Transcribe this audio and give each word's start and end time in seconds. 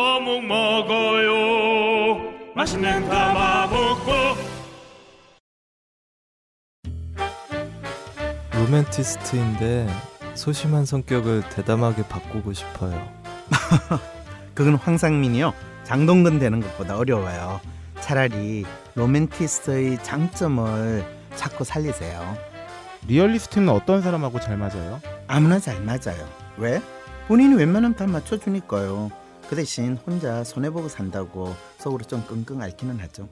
어묵 0.00 0.44
먹어요 0.44 2.32
맛있는 2.54 3.08
가마복고 3.08 4.12
로맨티스트인데 8.52 9.88
소심한 10.34 10.84
성격을 10.84 11.48
대담하게 11.48 12.06
바꾸고 12.06 12.52
싶어요. 12.52 13.12
그건 14.54 14.76
황상민이요. 14.76 15.52
장동건 15.82 16.38
되는 16.38 16.60
것보다 16.60 16.96
어려워요. 16.96 17.60
차라리 17.98 18.64
로맨티스트의 18.94 19.98
장점을 20.04 21.04
자꾸 21.34 21.64
살리세요. 21.64 22.36
리얼리스트는 23.08 23.68
어떤 23.68 24.00
사람하고 24.00 24.38
잘 24.38 24.56
맞아요? 24.58 25.00
아무나 25.26 25.58
잘 25.58 25.80
맞아요. 25.82 26.24
왜? 26.56 26.80
본인이 27.26 27.56
웬만하면 27.56 27.96
다 27.96 28.06
맞춰주니까요. 28.06 29.10
그 29.48 29.56
대신 29.56 29.96
혼자 30.06 30.44
손해보고 30.44 30.88
산다고 30.88 31.54
속으로 31.78 32.04
좀 32.04 32.24
끙끙 32.26 32.60
앓기는 32.60 32.98
하죠. 33.00 33.28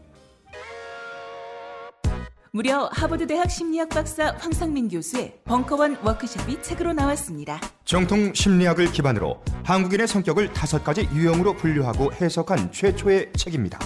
무려 2.52 2.88
하버드 2.90 3.26
대학 3.26 3.50
심리학 3.50 3.90
박사 3.90 4.34
황상민 4.38 4.88
교수의 4.88 5.40
벙커원 5.44 5.98
워크숍이 6.02 6.62
책으로 6.62 6.94
나왔습니다. 6.94 7.60
정통 7.84 8.32
심리학을 8.32 8.92
기반으로 8.92 9.42
한국인의 9.64 10.08
성격을 10.08 10.54
다섯 10.54 10.82
가지 10.82 11.06
유형으로 11.12 11.54
분류하고 11.54 12.14
해석한 12.14 12.72
최초의 12.72 13.34
책입니다. 13.34 13.78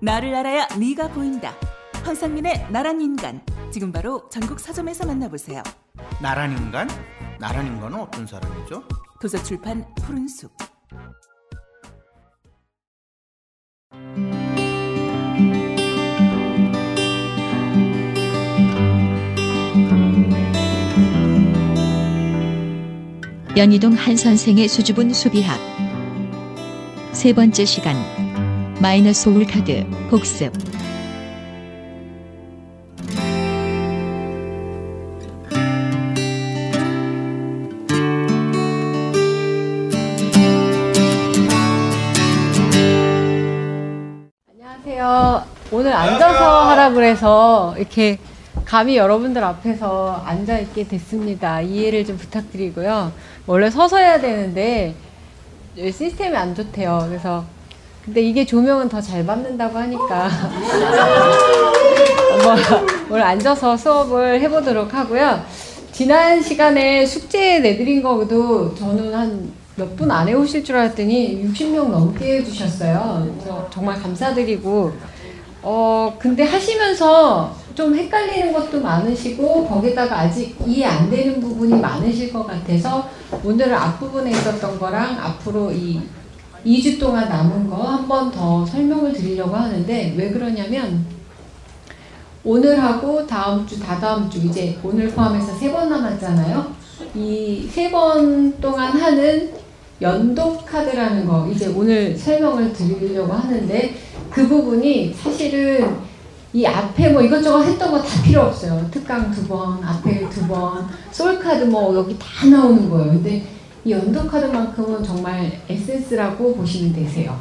나를 0.00 0.32
알아야 0.36 0.68
네가 0.78 1.08
보인다. 1.08 1.56
황상민의 2.04 2.68
나란 2.70 3.00
인간. 3.00 3.44
지금 3.72 3.90
바로 3.90 4.28
전국 4.28 4.60
서점에서 4.60 5.04
만나보세요. 5.04 5.64
나란 6.20 6.56
인간? 6.56 6.88
나란 7.40 7.66
인간은 7.66 7.98
어떤 7.98 8.24
사람이죠? 8.24 8.84
도서출판 9.20 9.84
푸른숲. 9.96 10.71
연희동 23.54 23.92
한 23.92 24.16
선생의 24.16 24.66
수줍은 24.68 25.12
수비학. 25.12 25.60
세 27.12 27.34
번째 27.34 27.64
시간. 27.66 27.96
마이너스 28.80 29.28
올 29.28 29.44
카드 29.46 29.86
복습 30.08 30.52
오늘 45.82 45.92
앉아서 45.94 46.70
하라 46.70 46.90
그래서 46.90 47.74
이렇게 47.76 48.16
감히 48.64 48.96
여러분들 48.96 49.42
앞에서 49.42 50.22
앉아 50.24 50.60
있게 50.60 50.86
됐습니다. 50.86 51.60
이해를 51.60 52.06
좀 52.06 52.16
부탁드리고요. 52.16 53.10
원래 53.48 53.68
서서 53.68 53.98
해야 53.98 54.20
되는데 54.20 54.94
시스템이 55.76 56.36
안 56.36 56.54
좋대요. 56.54 57.06
그래서 57.08 57.44
근데 58.04 58.22
이게 58.22 58.46
조명은 58.46 58.88
더 58.90 59.00
잘 59.00 59.26
받는다고 59.26 59.76
하니까 59.76 60.28
뭐, 62.44 62.54
오늘 63.10 63.22
앉아서 63.22 63.76
수업을 63.76 64.40
해보도록 64.40 64.94
하고요. 64.94 65.42
지난 65.90 66.40
시간에 66.40 67.04
숙제 67.04 67.58
내드린 67.58 68.04
거도 68.04 68.72
저는 68.76 69.12
한 69.12 69.62
몇 69.74 69.96
분안 69.96 70.28
해오실 70.28 70.64
줄 70.64 70.76
알았더니 70.76 71.44
60명 71.46 71.88
넘게 71.88 72.38
해주셨어요. 72.38 73.68
정말 73.72 73.98
감사드리고 74.02 74.92
어, 75.62 76.14
근데 76.18 76.42
하시면서 76.44 77.54
좀 77.74 77.94
헷갈리는 77.94 78.52
것도 78.52 78.80
많으시고, 78.80 79.66
거기다가 79.66 80.20
아직 80.20 80.56
이해 80.66 80.84
안 80.86 81.08
되는 81.08 81.40
부분이 81.40 81.80
많으실 81.80 82.32
것 82.32 82.46
같아서, 82.46 83.08
오늘은 83.44 83.72
앞부분에 83.74 84.30
있었던 84.30 84.78
거랑 84.78 85.18
앞으로 85.20 85.70
이 85.72 86.00
2주 86.66 86.98
동안 87.00 87.28
남은 87.28 87.68
거 87.68 87.76
한 87.76 88.06
번 88.08 88.30
더 88.30 88.64
설명을 88.66 89.12
드리려고 89.12 89.54
하는데, 89.54 90.14
왜 90.16 90.30
그러냐면, 90.30 91.04
오늘하고 92.44 93.24
다음 93.26 93.64
주, 93.66 93.78
다다음 93.80 94.28
주, 94.28 94.38
이제 94.38 94.76
오늘 94.82 95.08
포함해서 95.08 95.54
세 95.54 95.70
번 95.72 95.88
남았잖아요. 95.88 96.74
이 97.14 97.68
세 97.70 97.90
번 97.90 98.60
동안 98.60 98.92
하는 98.92 99.50
연도 100.00 100.58
카드라는 100.58 101.24
거, 101.24 101.48
이제 101.48 101.68
오늘 101.68 102.16
설명을 102.18 102.72
드리려고 102.72 103.32
하는데, 103.32 103.94
그 104.32 104.48
부분이 104.48 105.14
사실은 105.14 105.96
이 106.52 106.66
앞에 106.66 107.08
뭐 107.10 107.22
이것저것 107.22 107.62
했던 107.64 107.90
거 107.90 108.02
다 108.02 108.22
필요 108.22 108.42
없어요. 108.42 108.86
특강 108.90 109.30
두 109.30 109.46
번, 109.46 109.82
앞에 109.82 110.28
두 110.28 110.46
번, 110.46 110.86
솔카드 111.10 111.64
뭐 111.64 111.94
여기 111.94 112.16
다 112.18 112.46
나오는 112.46 112.88
거예요. 112.90 113.12
근데 113.12 113.42
이 113.84 113.90
연도 113.90 114.26
카드만큼은 114.26 115.02
정말 115.02 115.60
에센스라고 115.68 116.54
보시면 116.54 116.92
되세요. 116.92 117.36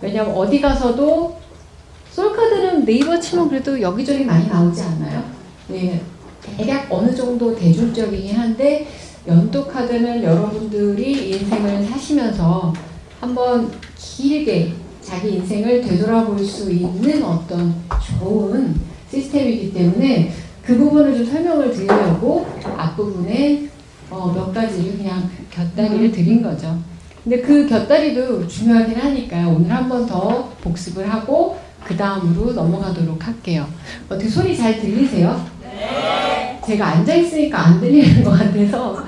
왜냐면 0.00 0.34
어디 0.34 0.60
가서도 0.60 1.36
솔카드는 2.10 2.84
네이버 2.84 3.18
치면 3.18 3.48
그래도 3.48 3.80
여기저기 3.80 4.24
많이 4.24 4.46
나오지 4.46 4.82
않아요? 4.82 5.24
네, 5.68 6.00
대략 6.56 6.86
어느 6.92 7.14
정도 7.14 7.56
대중적이긴 7.56 8.36
한데 8.36 8.86
연도 9.26 9.66
카드는 9.66 10.22
여러분들이 10.22 11.30
인생을 11.30 11.84
사시면서 11.86 12.72
한번 13.20 13.70
길게 13.96 14.74
자기 15.04 15.34
인생을 15.36 15.82
되돌아볼 15.82 16.38
수 16.44 16.70
있는 16.70 17.22
어떤 17.22 17.74
좋은 18.18 18.74
시스템이기 19.10 19.72
때문에 19.72 20.32
그 20.64 20.76
부분을 20.78 21.16
좀 21.18 21.26
설명을 21.26 21.70
드리려고 21.72 22.46
앞부분에 22.76 23.68
어, 24.10 24.32
몇 24.34 24.52
가지를 24.52 24.96
그냥 24.96 25.28
곁다리를 25.50 26.10
드린 26.10 26.42
거죠. 26.42 26.78
근데 27.22 27.40
그 27.40 27.66
곁다리도 27.68 28.46
중요하긴 28.48 28.96
하니까요. 28.96 29.48
오늘 29.50 29.70
한 29.70 29.88
번 29.88 30.06
더 30.06 30.50
복습을 30.62 31.08
하고 31.10 31.58
그 31.84 31.96
다음으로 31.96 32.52
넘어가도록 32.52 33.26
할게요. 33.26 33.66
어떻게 34.08 34.28
소리 34.28 34.56
잘 34.56 34.80
들리세요? 34.80 35.44
네. 35.62 36.60
제가 36.66 36.86
앉아 36.86 37.14
있으니까 37.14 37.58
안 37.66 37.80
들리는 37.80 38.24
것 38.24 38.30
같아서 38.30 39.04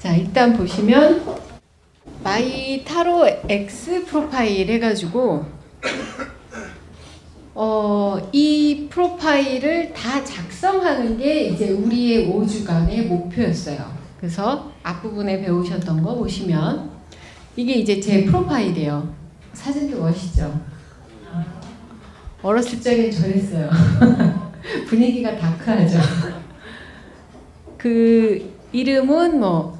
자 0.00 0.14
일단 0.14 0.56
보시면 0.56 1.22
my 2.22 2.84
tarot 2.84 3.26
X 3.48 4.04
profile 4.04 4.68
해가지고 4.70 5.44
어, 7.54 8.18
이 8.32 8.86
profile을 8.90 9.94
다 9.94 10.22
작성하는 10.22 11.16
게 11.16 11.46
이제 11.46 11.70
우리의 11.70 12.28
5주간의 12.28 13.06
목표였어요. 13.06 13.96
그래서 14.18 14.72
앞부분에 14.82 15.40
배우셨던 15.40 16.02
거 16.02 16.14
보시면 16.16 16.90
이게 17.56 17.74
이제 17.74 18.00
제 18.00 18.24
프로파일이에요. 18.24 19.14
사진도 19.54 20.02
멋있죠? 20.02 20.60
어렸을 22.42 22.80
적엔 22.80 23.10
저랬어요. 23.10 23.70
분위기가 24.86 25.36
다크하죠. 25.36 25.98
그 27.78 28.52
이름은 28.72 29.40
뭐 29.40 29.75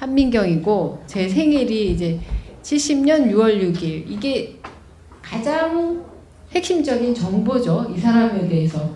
한민경이고 0.00 1.02
제 1.06 1.28
생일이 1.28 1.90
이제 1.90 2.18
70년 2.62 3.30
6월 3.30 3.60
6일 3.60 4.04
이게 4.08 4.58
가장 5.20 6.02
핵심적인 6.52 7.14
정보죠. 7.14 7.92
이 7.94 7.98
사람에 7.98 8.48
대해서. 8.48 8.94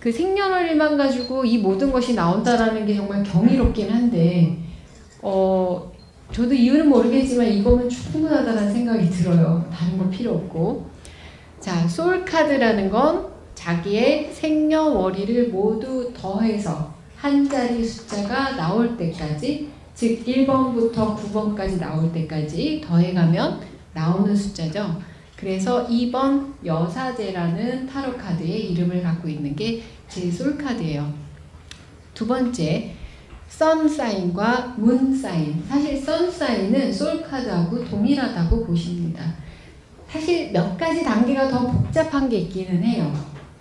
그 0.00 0.10
생년월일만 0.10 0.96
가지고 0.96 1.44
이 1.44 1.58
모든 1.58 1.92
것이 1.92 2.14
나온다라는 2.14 2.86
게 2.86 2.94
정말 2.94 3.22
경이롭긴 3.22 3.90
한데 3.90 4.58
어 5.20 5.92
저도 6.32 6.54
이유는 6.54 6.88
모르겠지만 6.88 7.46
이거면 7.46 7.88
충분하다는 7.88 8.72
생각이 8.72 9.10
들어요. 9.10 9.68
다른 9.70 9.98
거 9.98 10.08
필요 10.08 10.32
없고. 10.32 10.86
자, 11.60 11.86
소울 11.86 12.24
카드라는 12.24 12.90
건 12.90 13.26
자기의 13.54 14.30
생년월일을 14.32 15.48
모두 15.48 16.10
더해서 16.14 16.94
한 17.16 17.46
자리 17.48 17.84
숫자가 17.84 18.56
나올 18.56 18.96
때까지 18.96 19.73
즉 19.94 20.24
1번부터 20.24 21.16
9번까지 21.16 21.78
나올 21.78 22.12
때까지 22.12 22.82
더해가면 22.84 23.60
나오는 23.92 24.34
숫자죠. 24.34 25.00
그래서 25.36 25.86
2번 25.88 26.52
여사제라는 26.64 27.86
타로 27.86 28.16
카드의 28.16 28.72
이름을 28.72 29.02
갖고 29.02 29.28
있는 29.28 29.54
게 29.54 29.82
제 30.08 30.30
솔카드예요. 30.30 31.12
두 32.14 32.26
번째 32.26 32.94
선 33.48 33.88
사인과 33.88 34.74
문 34.78 35.16
사인. 35.16 35.62
사실 35.68 35.96
선 35.96 36.30
사인은 36.30 36.92
솔 36.92 37.22
카드하고 37.22 37.84
동일하다고 37.84 38.64
보십니다. 38.64 39.34
사실 40.08 40.52
몇 40.52 40.76
가지 40.76 41.02
단계가 41.02 41.48
더 41.48 41.66
복잡한 41.66 42.28
게 42.28 42.38
있기는 42.38 42.82
해요. 42.82 43.12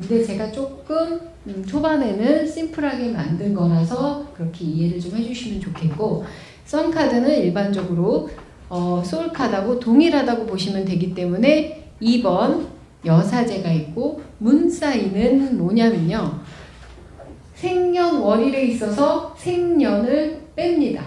근데 0.08 0.24
제가 0.24 0.52
조금 0.52 1.20
음, 1.48 1.66
초반에는 1.66 2.46
심플하게 2.48 3.10
만든 3.10 3.54
거라서 3.54 4.28
그렇게 4.34 4.66
이해를 4.66 5.00
좀 5.00 5.16
해주시면 5.16 5.62
좋겠고 5.62 6.26
선카드는 6.66 7.40
일반적으로 7.40 8.30
어, 8.70 9.02
소울카드하고 9.06 9.80
동일하다고 9.80 10.46
보시면 10.46 10.84
되기 10.86 11.14
때문에 11.14 11.92
2번 12.02 12.68
여사제가 13.06 13.72
있고 13.72 14.22
문사인은 14.40 15.58
뭐냐면요. 15.58 16.40
생년월일에 17.56 18.66
있어서 18.68 19.34
생년을 19.38 20.42
뺍니다. 20.56 21.02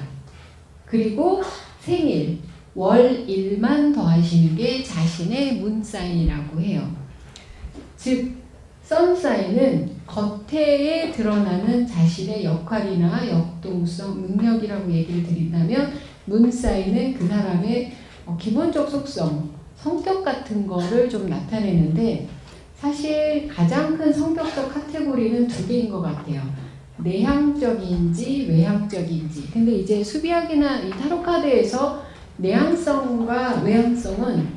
그리고 0.86 1.42
생일, 1.80 2.38
월일만 2.74 3.92
더하시는 3.92 4.56
게 4.56 4.82
자신의 4.82 5.56
문사인이라고 5.56 6.60
해요. 6.60 6.88
즉, 7.96 8.45
선사인은 8.86 9.90
겉에 10.06 11.10
드러나는 11.10 11.84
자신의 11.84 12.44
역할이나 12.44 13.28
역동성, 13.28 14.22
능력이라고 14.22 14.88
얘기를 14.92 15.24
드린다면 15.24 15.92
문사인은 16.26 17.14
그 17.14 17.26
사람의 17.26 17.92
어, 18.26 18.36
기본적 18.40 18.88
속성, 18.88 19.50
성격 19.74 20.24
같은 20.24 20.68
거를 20.68 21.08
좀 21.08 21.28
나타내는데 21.28 22.28
사실 22.76 23.48
가장 23.48 23.98
큰 23.98 24.12
성격적 24.12 24.72
카테고리는 24.72 25.48
두 25.48 25.66
개인 25.66 25.90
것 25.90 26.00
같아요. 26.02 26.42
내향적인지 26.98 28.46
외향적인지. 28.48 29.50
근데 29.52 29.72
이제 29.78 30.02
수비학이나 30.02 30.82
이 30.82 30.90
타로 30.90 31.22
카드에서 31.22 32.02
내향성과 32.36 33.62
외향성은 33.62 34.48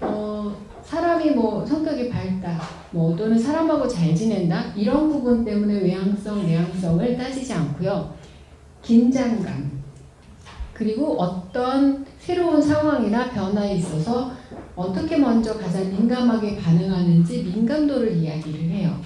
어, 0.00 0.56
사람이 0.84 1.30
뭐 1.30 1.64
성격이 1.64 2.08
밝다, 2.10 2.60
뭐 2.90 3.16
또는 3.16 3.38
사람하고 3.38 3.88
잘 3.88 4.14
지낸다 4.14 4.72
이런 4.76 5.08
부분 5.08 5.44
때문에 5.44 5.80
외향성, 5.80 6.46
내향성을 6.46 7.16
따지지 7.16 7.52
않고요. 7.52 8.14
긴장감 8.82 9.82
그리고 10.74 11.18
어떤 11.18 12.04
새로운 12.18 12.60
상황이나 12.60 13.30
변화에 13.30 13.76
있어서 13.76 14.32
어떻게 14.76 15.16
먼저 15.16 15.56
가장 15.56 15.88
민감하게 15.88 16.56
반응하는지 16.56 17.44
민감도를 17.44 18.16
이야기를 18.16 18.60
해요. 18.70 19.00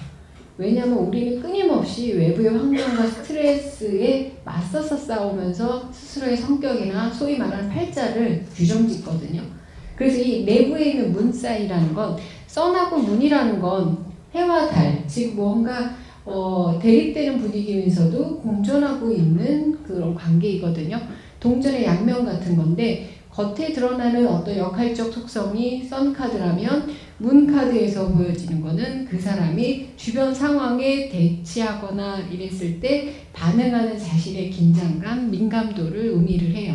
왜냐하면 0.57 0.97
우리는 0.97 1.41
끊임없이 1.41 2.13
외부의 2.13 2.49
환경과 2.49 3.07
스트레스에 3.07 4.41
맞서서 4.43 4.97
싸우면서 4.97 5.89
스스로의 5.91 6.35
성격이나 6.35 7.09
소위 7.09 7.37
말하는 7.37 7.69
팔자를 7.69 8.45
규정짓거든요. 8.53 9.58
그래서 9.99 10.17
이 10.17 10.45
내부에 10.45 10.91
있는 10.91 11.11
문 11.11 11.29
사이라는 11.31 11.93
건 11.93 12.15
선하고 12.47 12.99
문이라는 12.99 13.59
건 13.59 13.97
해와 14.33 14.69
달, 14.69 15.05
즉 15.05 15.35
뭔가 15.35 15.93
어, 16.23 16.79
대립되는 16.81 17.37
분위기면서도 17.41 18.39
공존하고 18.39 19.11
있는 19.11 19.83
그런 19.83 20.15
관계이거든요. 20.15 20.97
동전의 21.41 21.83
양면 21.83 22.23
같은 22.23 22.55
건데 22.55 23.09
겉에 23.29 23.73
드러나는 23.73 24.25
어떤 24.25 24.57
역할적 24.57 25.11
속성이 25.11 25.83
썬카드라면 25.83 26.89
문 27.17 27.53
카드에서 27.53 28.07
보여지는 28.07 28.61
거는 28.61 29.03
그 29.03 29.19
사람이 29.19 29.89
주변 29.97 30.33
상황에 30.33 31.09
대치하거나 31.09 32.19
이랬을 32.31 32.79
때 32.79 33.13
반응하는 33.33 33.97
자신의 33.99 34.49
긴장감, 34.49 35.29
민감도를 35.29 36.05
의미를 36.05 36.55
해요. 36.55 36.73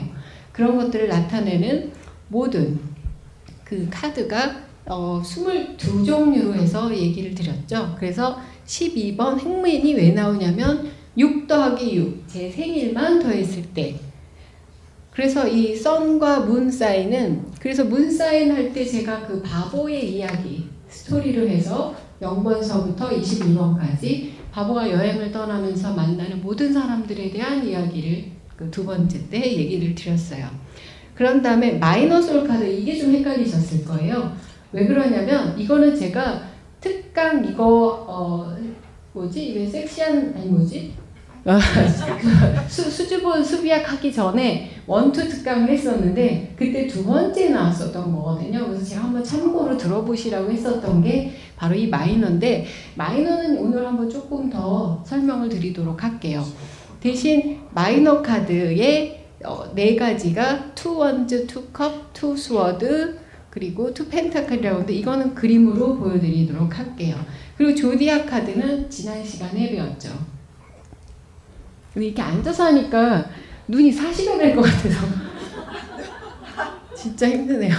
그런 0.52 0.76
것들을 0.76 1.08
나타내는 1.08 1.90
모든 2.28 2.93
그 3.74 3.88
카드가 3.90 4.62
어, 4.86 5.20
22종류로 5.24 6.54
해서 6.54 6.94
얘기를 6.94 7.34
드렸죠. 7.34 7.96
그래서 7.98 8.38
12번 8.66 9.38
행맨이 9.40 9.94
왜 9.94 10.10
나오냐면 10.12 10.90
6 11.18 11.48
더하기 11.48 11.96
6, 11.96 12.28
제 12.28 12.50
생일만 12.50 13.18
더했을 13.20 13.62
때 13.74 13.96
그래서 15.10 15.48
이 15.48 15.74
썬과 15.74 16.40
문 16.40 16.70
사인은 16.70 17.46
그래서 17.58 17.84
문 17.84 18.10
사인 18.10 18.52
할 18.52 18.72
때 18.72 18.84
제가 18.84 19.26
그 19.26 19.42
바보의 19.42 20.16
이야기 20.16 20.68
스토리를 20.88 21.48
해서 21.48 21.94
0번서부터 22.20 23.20
21번까지 23.20 24.30
바보가 24.52 24.90
여행을 24.90 25.32
떠나면서 25.32 25.94
만나는 25.94 26.40
모든 26.42 26.72
사람들에 26.72 27.30
대한 27.30 27.66
이야기를 27.66 28.24
그 28.56 28.70
두 28.70 28.84
번째 28.84 29.28
때 29.28 29.40
얘기를 29.40 29.94
드렸어요. 29.96 30.48
그런 31.14 31.40
다음에 31.40 31.72
마이너 31.72 32.20
솔 32.20 32.46
카드 32.46 32.64
이게 32.64 32.98
좀 32.98 33.12
헷갈리셨을 33.14 33.84
거예요. 33.84 34.32
왜 34.72 34.86
그러냐면 34.86 35.58
이거는 35.58 35.94
제가 35.94 36.42
특강 36.80 37.44
이거 37.44 38.04
어 38.08 38.56
뭐지 39.12 39.54
왜 39.56 39.66
섹시한 39.66 40.34
아니 40.36 40.46
뭐지 40.46 40.92
수, 42.68 42.90
수줍은 42.90 43.44
수비학 43.44 43.92
하기 43.92 44.10
전에 44.12 44.70
one 44.86 45.07
two 45.07 45.28
특강을 45.28 45.68
했었는데 45.68 46.54
그때 46.56 46.86
두 46.86 47.04
번째 47.04 47.50
나왔었던 47.50 48.12
거거든요. 48.12 48.66
그래서 48.66 48.84
제가 48.84 49.04
한번 49.04 49.22
참고로 49.22 49.76
들어보시라고 49.76 50.50
했었던 50.50 51.02
게 51.02 51.32
바로 51.56 51.74
이 51.74 51.86
마이너인데 51.88 52.64
마이너는 52.94 53.58
오늘 53.58 53.86
한번 53.86 54.08
조금 54.08 54.48
더 54.48 55.02
설명을 55.06 55.50
드리도록 55.50 56.02
할게요. 56.02 56.42
대신 57.00 57.60
마이너 57.72 58.22
카드의 58.22 59.23
어, 59.44 59.70
네 59.74 59.94
가지가 59.96 60.74
two 60.74 60.96
wands, 60.98 61.46
two 61.46 61.66
cup, 61.72 62.12
two 62.12 62.36
sword 62.36 63.18
그리고 63.50 63.92
two 63.94 64.08
pentacle이라고 64.08 64.74
하는데 64.76 64.92
이거는 64.92 65.34
그림으로 65.34 65.96
보여드리도록 65.98 66.76
할게요. 66.76 67.16
그리고 67.56 67.74
zodiac 67.74 68.26
카드는 68.26 68.90
지난 68.90 69.22
시간에 69.24 69.70
배웠죠. 69.70 70.08
이렇게 71.94 72.20
앉아서 72.20 72.64
하니까 72.64 73.24
눈이 73.68 73.92
사시가 73.92 74.36
될 74.38 74.56
것 74.56 74.62
같아서 74.62 75.06
진짜 76.96 77.28
힘드네요. 77.28 77.74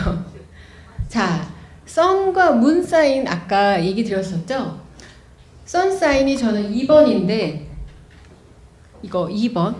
자, 1.10 1.45
sun과 1.86 2.53
moon 2.53 2.81
sign 2.81 3.27
아까 3.27 3.84
얘기 3.84 4.03
드렸었죠? 4.03 4.79
sun 5.65 5.91
sign이 5.98 6.38
저는 6.38 6.72
2번인데 6.72 7.65
이거 9.01 9.27
2번. 9.27 9.75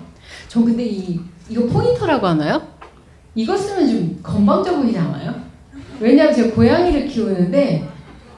저 0.50 0.62
근데 0.62 0.84
이 0.86 1.20
이거 1.50 1.66
포인터라고 1.66 2.28
하나요? 2.28 2.62
이거 3.36 3.56
쓰면 3.56 3.88
좀 3.88 4.20
건방져 4.24 4.78
보이지 4.78 4.98
않아요? 4.98 5.34
왜냐하면 6.00 6.34
제가 6.34 6.56
고양이를 6.56 7.06
키우는데 7.08 7.88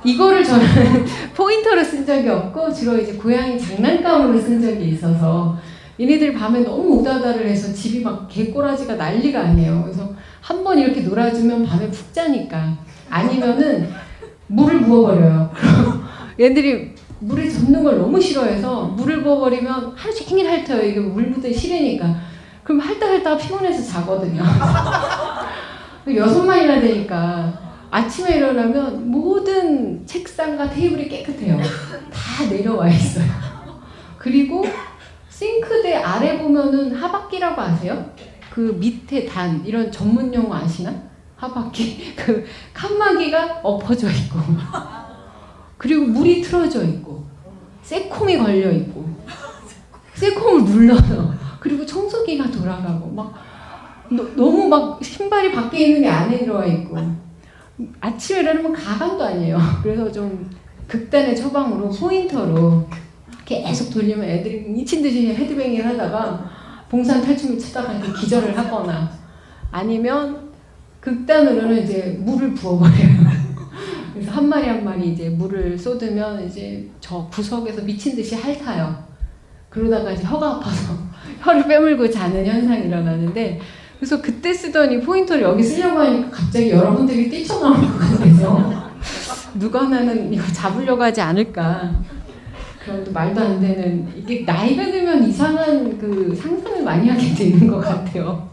이거를 0.03 0.43
저는 0.43 0.65
포인터로 1.35 1.83
쓴 1.83 2.05
적이 2.05 2.29
없고 2.29 2.73
주로 2.73 2.97
이제 2.97 3.13
고양이 3.13 3.59
장난감으로 3.59 4.39
쓴 4.39 4.61
적이 4.61 4.89
있어서 4.89 5.57
얘네들 5.99 6.33
밤에 6.33 6.59
너무 6.61 6.99
우다다를 6.99 7.47
해서 7.47 7.73
집이 7.73 8.01
막 8.03 8.27
개꼬라지가 8.27 8.95
난리가 8.95 9.39
아니에요. 9.39 9.81
그래서 9.83 10.07
한 10.41 10.63
번 10.63 10.77
이렇게 10.77 11.01
놀아주면 11.01 11.65
밤에 11.65 11.89
푹 11.89 12.13
자니까. 12.13 12.77
아니면은 13.09 13.89
물을 14.47 14.81
부어버려요. 14.81 15.51
얘들이 16.39 16.93
물에 17.19 17.49
젖는 17.49 17.83
걸 17.83 17.97
너무 17.97 18.21
싫어해서 18.21 18.83
물을 18.95 19.23
부어버리면 19.23 19.93
하루 19.95 20.13
종일 20.13 20.47
핥아요. 20.47 20.83
이게 20.83 20.99
물 20.99 21.23
묻기 21.27 21.53
싫으니까. 21.53 22.15
그럼 22.67 22.81
핥다 22.81 23.05
핥다가 23.05 23.37
피곤해서 23.37 23.81
자거든요. 23.81 24.43
여섯 26.13 26.43
마리나 26.43 26.81
되니까 26.81 27.57
아침에 27.89 28.35
일어나면 28.35 29.09
모든 29.09 30.05
책상과 30.05 30.69
테이블이 30.69 31.07
깨끗해요. 31.07 31.57
다 32.11 32.45
내려와 32.49 32.89
있어요. 32.89 33.25
그리고 34.17 34.65
싱크대 35.29 35.95
아래 35.95 36.37
보면은 36.37 36.93
하바끼라고 36.93 37.61
아세요? 37.61 38.11
그 38.53 38.75
밑에 38.77 39.23
단 39.25 39.63
이런 39.65 39.89
전문 39.89 40.33
용어 40.33 40.55
아시나? 40.55 40.93
하바끼 41.37 42.15
그 42.19 42.45
칸막이가 42.73 43.61
엎어져 43.63 44.09
있고 44.09 44.39
그리고 45.77 46.03
물이 46.03 46.41
틀어져 46.41 46.83
있고 46.83 47.25
새콤이 47.83 48.37
걸려 48.39 48.71
있고 48.71 49.07
새콤을 50.15 50.65
눌러요. 50.65 51.36
그리고 51.59 51.85
청소기가 51.85 52.51
돌아가고 52.51 53.09
막 53.11 53.33
너, 54.09 54.23
너무 54.35 54.67
막 54.67 55.03
신발이 55.03 55.51
밖에 55.51 55.87
있는 55.87 56.01
게 56.01 56.07
안에 56.07 56.39
들어와 56.39 56.65
있고 56.65 56.97
아침에 57.99 58.39
일어나면 58.41 58.73
가방도 58.73 59.23
아니에요. 59.23 59.59
그래서 59.83 60.11
좀 60.11 60.49
극단의 60.87 61.35
처방으로 61.35 61.89
포인터로 61.89 62.87
계속 63.45 63.91
돌리면 63.91 64.23
애들이 64.23 64.61
미친 64.61 65.01
듯이 65.01 65.27
헤드뱅잉 65.27 65.85
하다가 65.85 66.49
봉산 66.89 67.21
탈춤을 67.21 67.59
추다가 67.59 67.93
이렇게 67.93 68.11
기절을 68.13 68.57
하거나 68.57 69.09
아니면 69.71 70.49
극단으로는 70.99 71.83
이제 71.83 72.17
물을 72.19 72.53
부어버려요. 72.53 73.37
그래서 74.13 74.31
한 74.31 74.49
마리 74.49 74.67
한 74.67 74.83
마리 74.83 75.11
이제 75.11 75.29
물을 75.29 75.77
쏟으면 75.77 76.45
이제 76.45 76.89
저 76.99 77.27
구석에서 77.31 77.83
미친 77.83 78.15
듯이 78.15 78.35
핥아요. 78.35 79.05
그러다가 79.69 80.11
이제 80.11 80.23
혀가 80.23 80.55
아파서 80.55 81.06
혀를 81.41 81.67
빼물고 81.67 82.09
자는 82.09 82.45
현상이 82.45 82.85
일어나는데 82.87 83.59
그래서 83.99 84.21
그때 84.21 84.53
쓰던 84.53 84.91
이 84.91 84.99
포인터를 85.01 85.43
여기 85.43 85.63
쓰려고 85.63 85.99
하니까 85.99 86.29
갑자기 86.29 86.69
여러분들이 86.69 87.29
뛰쳐나올 87.29 87.75
것 87.77 87.97
같아서 87.97 88.87
누가 89.55 89.83
나는 89.87 90.31
이거 90.31 90.43
잡으려고 90.53 91.01
하지 91.03 91.19
않을까. 91.21 91.91
그런 92.83 93.03
또 93.03 93.11
말도 93.11 93.41
안 93.41 93.59
되는 93.59 94.07
이게 94.15 94.43
나이가 94.45 94.85
들면 94.85 95.27
이상한 95.27 95.97
그 95.97 96.33
상상을 96.39 96.83
많이 96.83 97.09
하게 97.09 97.33
되는 97.33 97.67
것 97.67 97.79
같아요. 97.79 98.47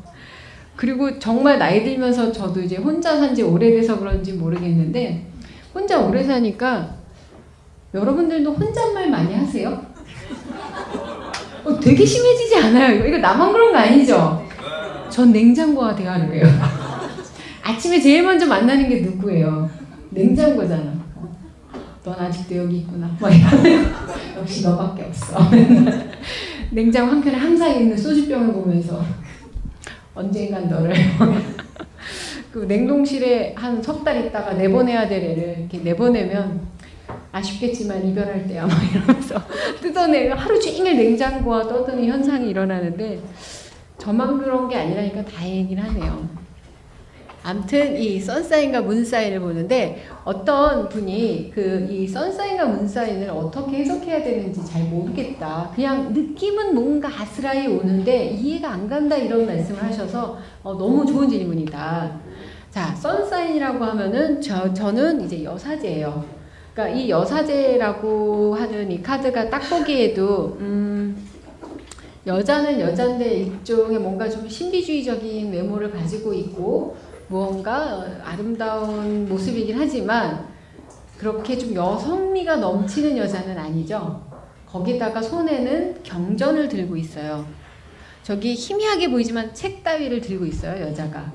그리고 0.77 1.19
정말 1.19 1.59
나이 1.59 1.85
들면서 1.85 2.33
저도 2.33 2.61
이제 2.63 2.77
혼자 2.77 3.17
산 3.17 3.35
지 3.35 3.43
오래돼서 3.43 3.99
그런지 3.99 4.33
모르겠는데 4.33 5.27
혼자 5.75 6.01
오래 6.01 6.23
사니까 6.25 6.89
여러분들도 7.93 8.53
혼잣말 8.55 9.09
많이 9.11 9.35
하세요? 9.35 9.94
어, 11.85 11.87
되게 11.87 12.05
심해지지 12.05 12.57
않아요. 12.57 12.97
이거, 12.97 13.07
이거 13.07 13.19
나만 13.19 13.53
그런 13.53 13.73
거 13.73 13.79
아니죠? 13.79 14.47
전 15.11 15.33
냉장고와 15.33 15.95
대화를 15.95 16.35
해요. 16.35 16.47
아침에 17.63 18.01
제일 18.01 18.23
먼저 18.23 18.47
만나는 18.47 18.89
게 18.89 19.01
누구예요? 19.01 19.69
냉장고잖아. 20.11 20.93
어, 21.17 21.29
넌 22.05 22.15
아직도 22.15 22.57
여기 22.57 22.79
있구나. 22.79 23.11
막 23.21 23.31
이러면 23.31 23.93
역시 24.39 24.63
너밖에 24.65 25.03
없어. 25.05 25.39
냉장고 26.71 27.13
한 27.13 27.23
켠에 27.23 27.35
항상 27.37 27.71
있는 27.75 27.97
소주병을 27.97 28.53
보면서 28.53 29.05
언젠간 30.15 30.69
너를 30.69 30.95
그 32.53 32.61
냉동실에 32.67 33.55
한 33.57 33.83
석 33.83 34.05
달 34.05 34.25
있다가 34.27 34.55
내보내야 34.55 35.09
될 35.09 35.23
애를 35.25 35.57
이렇게 35.61 35.79
내보내면 35.79 36.61
아쉽겠지만 37.35 38.07
이별할 38.09 38.47
때야 38.47 38.67
막 38.67 38.79
이러면서 38.95 39.41
뜯어내고 39.81 40.35
하루 40.35 40.59
종일 40.61 40.97
냉장고와 40.97 41.67
떠드는 41.67 42.05
현상이 42.05 42.49
일어나는데 42.49 43.21
저만 43.99 44.39
그런 44.39 44.69
게 44.69 44.77
아니라니까 44.77 45.25
다행이긴 45.25 45.79
하네요. 45.79 46.45
암튼 47.43 47.99
이 48.01 48.19
선사인과 48.19 48.81
문사인을 48.81 49.39
보는데 49.41 50.03
어떤 50.25 50.89
분이 50.89 51.51
그 51.55 51.87
이 51.91 52.07
선사인과 52.09 52.65
문사인을 52.67 53.29
어떻게 53.29 53.79
해석해야 53.79 54.23
되는지 54.23 54.65
잘 54.65 54.85
모르겠다. 54.85 55.71
그냥 55.75 56.13
느낌은 56.15 56.75
뭔가 56.75 57.09
아스라이 57.09 57.67
오는데 57.67 58.31
이해가 58.31 58.71
안 58.71 58.89
간다 58.89 59.17
이런 59.17 59.45
말씀을 59.45 59.83
하셔서 59.83 60.39
어, 60.63 60.73
너무 60.79 61.05
좋은 61.05 61.29
질문이다. 61.29 62.19
자, 62.71 62.95
선사인이라고 62.95 63.85
하면은 63.85 64.41
저 64.41 64.73
저는 64.73 65.21
이제 65.27 65.45
여사제예요. 65.45 66.34
그러니까 66.75 66.89
이 66.89 67.09
여사제라고 67.09 68.57
하는 68.57 68.91
이 68.91 69.01
카드가 69.01 69.49
딱 69.49 69.61
보기에도 69.71 70.57
음, 70.59 71.17
여자는 72.27 72.81
여자인데 72.81 73.35
일종의 73.45 74.01
뭔가 74.01 74.29
좀 74.29 74.49
신비주의적인 74.49 75.53
외모를 75.53 75.93
가지고 75.93 76.35
있고 76.35 76.97
무언가 77.29 78.05
아름다운 78.25 79.29
모습이긴 79.29 79.79
하지만 79.79 80.49
그렇게 81.17 81.57
좀 81.57 81.75
여성미가 81.75 82.57
넘치는 82.57 83.17
여자는 83.17 83.57
아니죠. 83.57 84.23
거기다가 84.67 85.23
손에는 85.23 86.03
경전을 86.03 86.69
들고 86.69 86.97
있어요. 86.97 87.47
저기 88.25 88.55
희미하게 88.55 89.11
보이지만 89.11 89.55
책 89.55 89.85
따위를 89.85 90.21
들고 90.21 90.45
있어요, 90.47 90.89
여자가. 90.89 91.33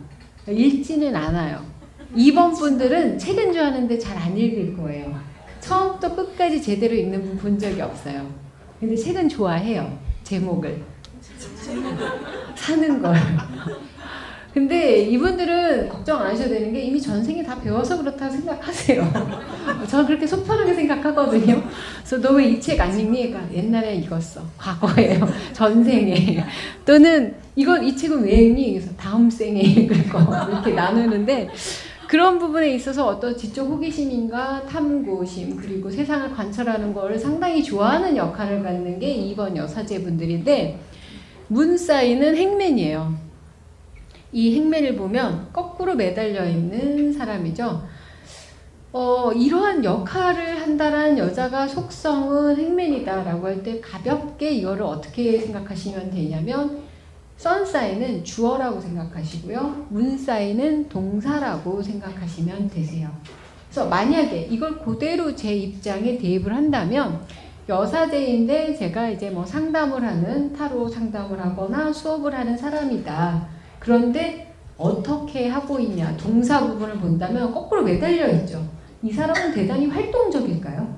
읽지는 0.50 1.16
않아요. 1.16 1.64
2번 2.16 2.58
분들은 2.58 3.18
책은 3.18 3.54
줄 3.54 3.62
아는데 3.62 3.98
잘 3.98 4.18
안 4.18 4.36
읽을 4.36 4.76
거예요. 4.76 5.29
처음부터 5.70 6.16
끝까지 6.16 6.62
제대로 6.62 6.96
읽는 6.96 7.22
분 7.24 7.38
본 7.38 7.60
적이 7.60 7.82
없어요. 7.82 8.26
근데 8.80 8.96
책은 8.96 9.30
좋아해요. 9.30 9.98
제목을. 10.24 10.82
사는 12.56 13.02
걸. 13.02 13.16
근데 14.54 15.02
이분들은 15.04 15.90
걱정 15.90 16.20
안 16.22 16.32
하셔도 16.32 16.50
되는 16.50 16.74
게 16.74 16.82
이미 16.82 17.00
전생에 17.00 17.44
다 17.44 17.60
배워서 17.62 17.98
그렇다고 18.00 18.32
생각하세요. 18.32 19.08
저는 19.88 20.08
그렇게 20.08 20.26
속편하게 20.26 20.74
생각하거든요. 20.74 21.62
그래서 22.04 22.18
너 22.18 22.36
왜 22.36 22.46
이 22.50 22.60
책 22.60 22.82
안 22.82 23.00
읽니? 23.00 23.30
그러니까 23.30 23.54
옛날에 23.54 23.96
읽었어. 23.98 24.42
과거에요. 24.58 25.28
전생에. 25.54 26.44
또는 26.84 27.36
이건 27.56 27.84
이 27.84 27.96
책은 27.96 28.24
왜 28.24 28.32
읽니? 28.46 28.74
그래서 28.74 28.92
다음 28.98 29.30
생에 29.30 29.62
읽을 29.62 30.10
거. 30.10 30.20
이렇게 30.50 30.72
나누는데 30.72 31.50
그런 32.10 32.40
부분에 32.40 32.74
있어서 32.74 33.06
어떤 33.06 33.38
지적 33.38 33.68
호기심인가 33.68 34.66
탐구심 34.66 35.56
그리고 35.58 35.92
세상을 35.92 36.32
관찰하는 36.32 36.92
걸 36.92 37.20
상당히 37.20 37.64
좋아하는 37.64 38.18
역할을 38.18 38.64
갖는 38.64 38.98
게 38.98 39.16
2번 39.16 39.56
여사제분들인데 39.56 40.80
문사인은 41.50 42.36
행맨이에요. 42.36 43.14
이 44.32 44.56
행맨을 44.56 44.96
보면 44.96 45.50
거꾸로 45.54 45.94
매달려 45.94 46.50
있는 46.50 47.14
사람이죠. 47.14 47.84
어, 48.92 49.32
이러한 49.32 49.86
역할을 49.86 50.62
한다는 50.64 51.16
여자가 51.16 51.68
속성은 51.68 52.58
행맨이다라고 52.58 53.46
할 53.46 53.62
때 53.62 53.80
가볍게 53.80 54.50
이거를 54.50 54.82
어떻게 54.82 55.38
생각하시면 55.38 56.10
되냐면 56.10 56.89
선사인은 57.40 58.26
주어라고 58.26 58.82
생각하시고요. 58.82 59.88
문사인은 59.90 60.90
동사라고 60.90 61.82
생각하시면 61.82 62.70
되세요. 62.70 63.10
그래서 63.70 63.88
만약에 63.88 64.42
이걸 64.52 64.78
그대로 64.80 65.34
제 65.34 65.56
입장에 65.56 66.18
대입을 66.18 66.54
한다면 66.54 67.22
여사제인데 67.70 68.76
제가 68.76 69.10
이제 69.12 69.30
뭐 69.30 69.46
상담을 69.46 70.04
하는 70.04 70.52
타로 70.52 70.90
상담을 70.90 71.40
하거나 71.40 71.94
수업을 71.94 72.38
하는 72.38 72.58
사람이다. 72.58 73.48
그런데 73.80 74.54
어떻게 74.78 75.48
하고 75.48 75.80
있냐 75.80 76.18
동사 76.18 76.60
부분을 76.68 76.98
본다면 76.98 77.54
거꾸로 77.54 77.84
매달려 77.84 78.28
있죠. 78.34 78.62
이 79.02 79.14
사람은 79.14 79.54
대단히 79.54 79.88
활동적일까요? 79.88 80.94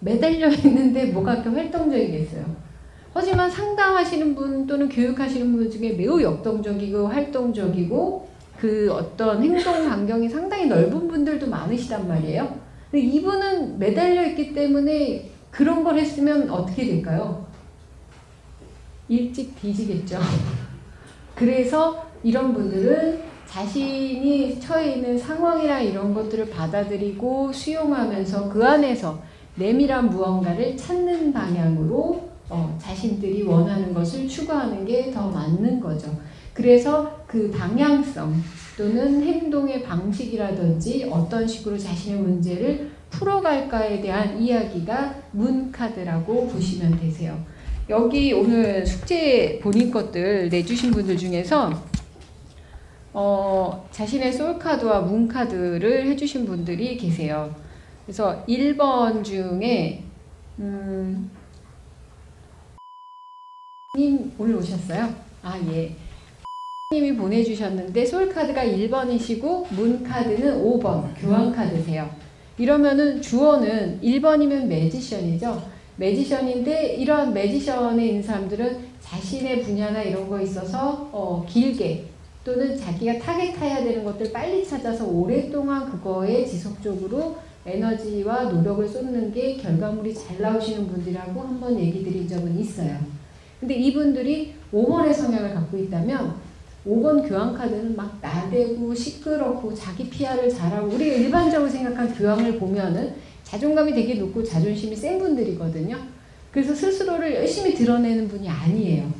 매달려 0.00 0.48
있는데 0.48 1.04
뭐가 1.12 1.40
그렇게 1.40 1.60
활동적이겠어요? 1.60 2.65
하지만 3.16 3.50
상담하시는 3.50 4.34
분 4.34 4.66
또는 4.66 4.90
교육하시는 4.90 5.50
분 5.50 5.70
중에 5.70 5.92
매우 5.94 6.20
역동적이고 6.20 7.08
활동적이고 7.08 8.28
그 8.58 8.92
어떤 8.92 9.42
행동 9.42 9.88
반경이 9.88 10.28
상당히 10.28 10.66
넓은 10.66 11.08
분들도 11.08 11.46
많으시단 11.48 12.06
말이에요. 12.06 12.60
근데 12.90 13.06
이분은 13.06 13.78
매달려 13.78 14.26
있기 14.26 14.52
때문에 14.52 15.30
그런 15.50 15.82
걸 15.82 15.98
했으면 15.98 16.50
어떻게 16.50 16.84
될까요? 16.84 17.46
일찍 19.08 19.58
뒤지겠죠. 19.62 20.18
그래서 21.34 22.06
이런 22.22 22.52
분들은 22.52 23.22
자신이 23.46 24.60
처해 24.60 24.96
있는 24.96 25.16
상황이나 25.16 25.80
이런 25.80 26.12
것들을 26.12 26.50
받아들이고 26.50 27.50
수용하면서 27.50 28.50
그 28.50 28.62
안에서 28.62 29.22
내밀한 29.54 30.10
무언가를 30.10 30.76
찾는 30.76 31.32
방향으로 31.32 32.35
어, 32.48 32.78
자신들이 32.80 33.42
원하는 33.42 33.92
것을 33.92 34.28
추구하는 34.28 34.84
게 34.84 35.10
더 35.12 35.28
맞는 35.28 35.80
거죠. 35.80 36.16
그래서 36.52 37.24
그 37.26 37.50
방향성, 37.50 38.34
또는 38.76 39.22
행동의 39.22 39.82
방식이라든지 39.82 41.08
어떤 41.10 41.46
식으로 41.46 41.78
자신의 41.78 42.20
문제를 42.20 42.90
풀어갈까에 43.10 44.00
대한 44.02 44.40
이야기가 44.40 45.14
문카드라고 45.32 46.48
보시면 46.48 46.98
되세요. 47.00 47.38
여기 47.88 48.32
오늘 48.32 48.84
숙제 48.84 49.58
본인 49.62 49.90
것들 49.90 50.48
내주신 50.50 50.90
분들 50.90 51.16
중에서 51.16 51.72
어, 53.14 53.88
자신의 53.92 54.32
솔카드와 54.32 55.00
문카드를 55.02 56.06
해주신 56.08 56.44
분들이 56.44 56.98
계세요. 56.98 57.54
그래서 58.04 58.44
1번 58.46 59.24
중에 59.24 60.02
음, 60.58 61.30
님 63.96 64.30
오늘 64.38 64.56
오셨어요? 64.56 65.08
아 65.42 65.58
예. 65.72 65.96
님이 66.92 67.16
보내주셨는데 67.16 68.04
솔카드가 68.04 68.62
1번이시고 68.62 69.72
문카드는 69.72 70.62
5번 70.62 71.18
교환카드세요. 71.18 72.08
이러면은 72.58 73.20
주어는 73.22 74.00
1번이면 74.02 74.66
매지션이죠. 74.66 75.62
매지션인데 75.96 76.96
이러한 76.96 77.32
매지션에 77.32 78.06
있는 78.06 78.22
사람들은 78.22 78.78
자신의 79.00 79.62
분야나 79.62 80.02
이런 80.02 80.28
거 80.28 80.40
있어서 80.42 81.08
어, 81.10 81.44
길게 81.48 82.04
또는 82.44 82.76
자기가 82.76 83.18
타겟해야 83.18 83.82
되는 83.82 84.04
것들 84.04 84.30
빨리 84.30 84.64
찾아서 84.64 85.06
오랫동안 85.06 85.90
그거에 85.90 86.44
지속적으로 86.44 87.36
에너지와 87.64 88.44
노력을 88.44 88.86
쏟는 88.86 89.32
게 89.32 89.56
결과물이 89.56 90.14
잘 90.14 90.40
나오시는 90.40 90.86
분들이라고 90.86 91.40
한번 91.40 91.80
얘기 91.80 92.04
드린 92.04 92.28
적은 92.28 92.60
있어요. 92.60 93.15
근데 93.60 93.74
이분들이 93.74 94.54
5번의 94.72 95.14
성향을 95.14 95.54
갖고 95.54 95.78
있다면 95.78 96.34
5번 96.86 97.28
교황카드는 97.28 97.96
막 97.96 98.18
나대고 98.20 98.94
시끄럽고 98.94 99.74
자기 99.74 100.08
PR을 100.08 100.48
잘하고 100.48 100.88
우리가 100.94 101.16
일반적으로 101.16 101.68
생각한 101.68 102.14
교황을 102.14 102.58
보면은 102.58 103.14
자존감이 103.42 103.92
되게 103.92 104.14
높고 104.14 104.42
자존심이 104.44 104.94
센 104.94 105.18
분들이거든요. 105.18 105.96
그래서 106.52 106.74
스스로를 106.74 107.34
열심히 107.34 107.74
드러내는 107.74 108.28
분이 108.28 108.48
아니에요. 108.48 109.12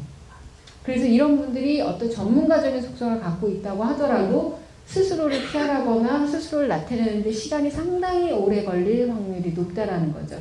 그래서 0.83 1.05
이런 1.05 1.37
분들이 1.37 1.81
어떤 1.81 2.09
전문가적인 2.09 2.81
속성을 2.81 3.21
갖고 3.21 3.49
있다고 3.49 3.83
하더라도 3.85 4.59
스스로를 4.87 5.41
피하거나 5.51 6.27
스스로를 6.27 6.69
나타내는데 6.69 7.31
시간이 7.33 7.71
상당히 7.71 8.31
오래 8.33 8.65
걸릴 8.65 9.11
확률이 9.11 9.53
높다라는 9.53 10.13
거죠. 10.13 10.39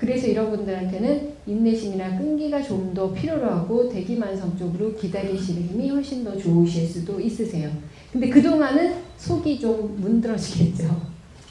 그래서 0.00 0.26
이런 0.26 0.50
분들한테는 0.50 1.34
인내심이나 1.46 2.16
끈기가 2.16 2.62
좀 2.62 2.94
더 2.94 3.12
필요로 3.12 3.44
하고 3.48 3.88
대기만성 3.88 4.56
쪽으로 4.56 4.94
기다리시는 4.96 5.62
힘이 5.62 5.90
훨씬 5.90 6.24
더 6.24 6.34
좋으실 6.36 6.86
수도 6.88 7.20
있으세요. 7.20 7.70
근데 8.10 8.30
그동안은 8.30 8.94
속이 9.18 9.60
좀 9.60 9.96
문드러지겠죠. 10.00 10.84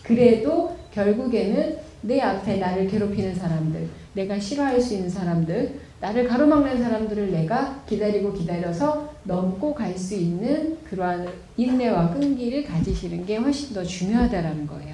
그래도 0.03 0.75
결국에는 0.91 1.77
내 2.01 2.19
앞에 2.19 2.57
나를 2.57 2.87
괴롭히는 2.87 3.35
사람들, 3.35 3.87
내가 4.13 4.39
싫어할 4.39 4.81
수 4.81 4.95
있는 4.95 5.09
사람들, 5.09 5.79
나를 6.01 6.27
가로막는 6.27 6.81
사람들을 6.81 7.31
내가 7.31 7.83
기다리고 7.87 8.33
기다려서 8.33 9.13
넘고 9.25 9.73
갈 9.75 9.95
수 9.97 10.15
있는 10.15 10.77
그러한 10.89 11.27
인내와 11.55 12.13
끈기를 12.13 12.63
가지시는 12.63 13.25
게 13.25 13.37
훨씬 13.37 13.73
더 13.75 13.83
중요하다라는 13.83 14.65
거예요. 14.65 14.88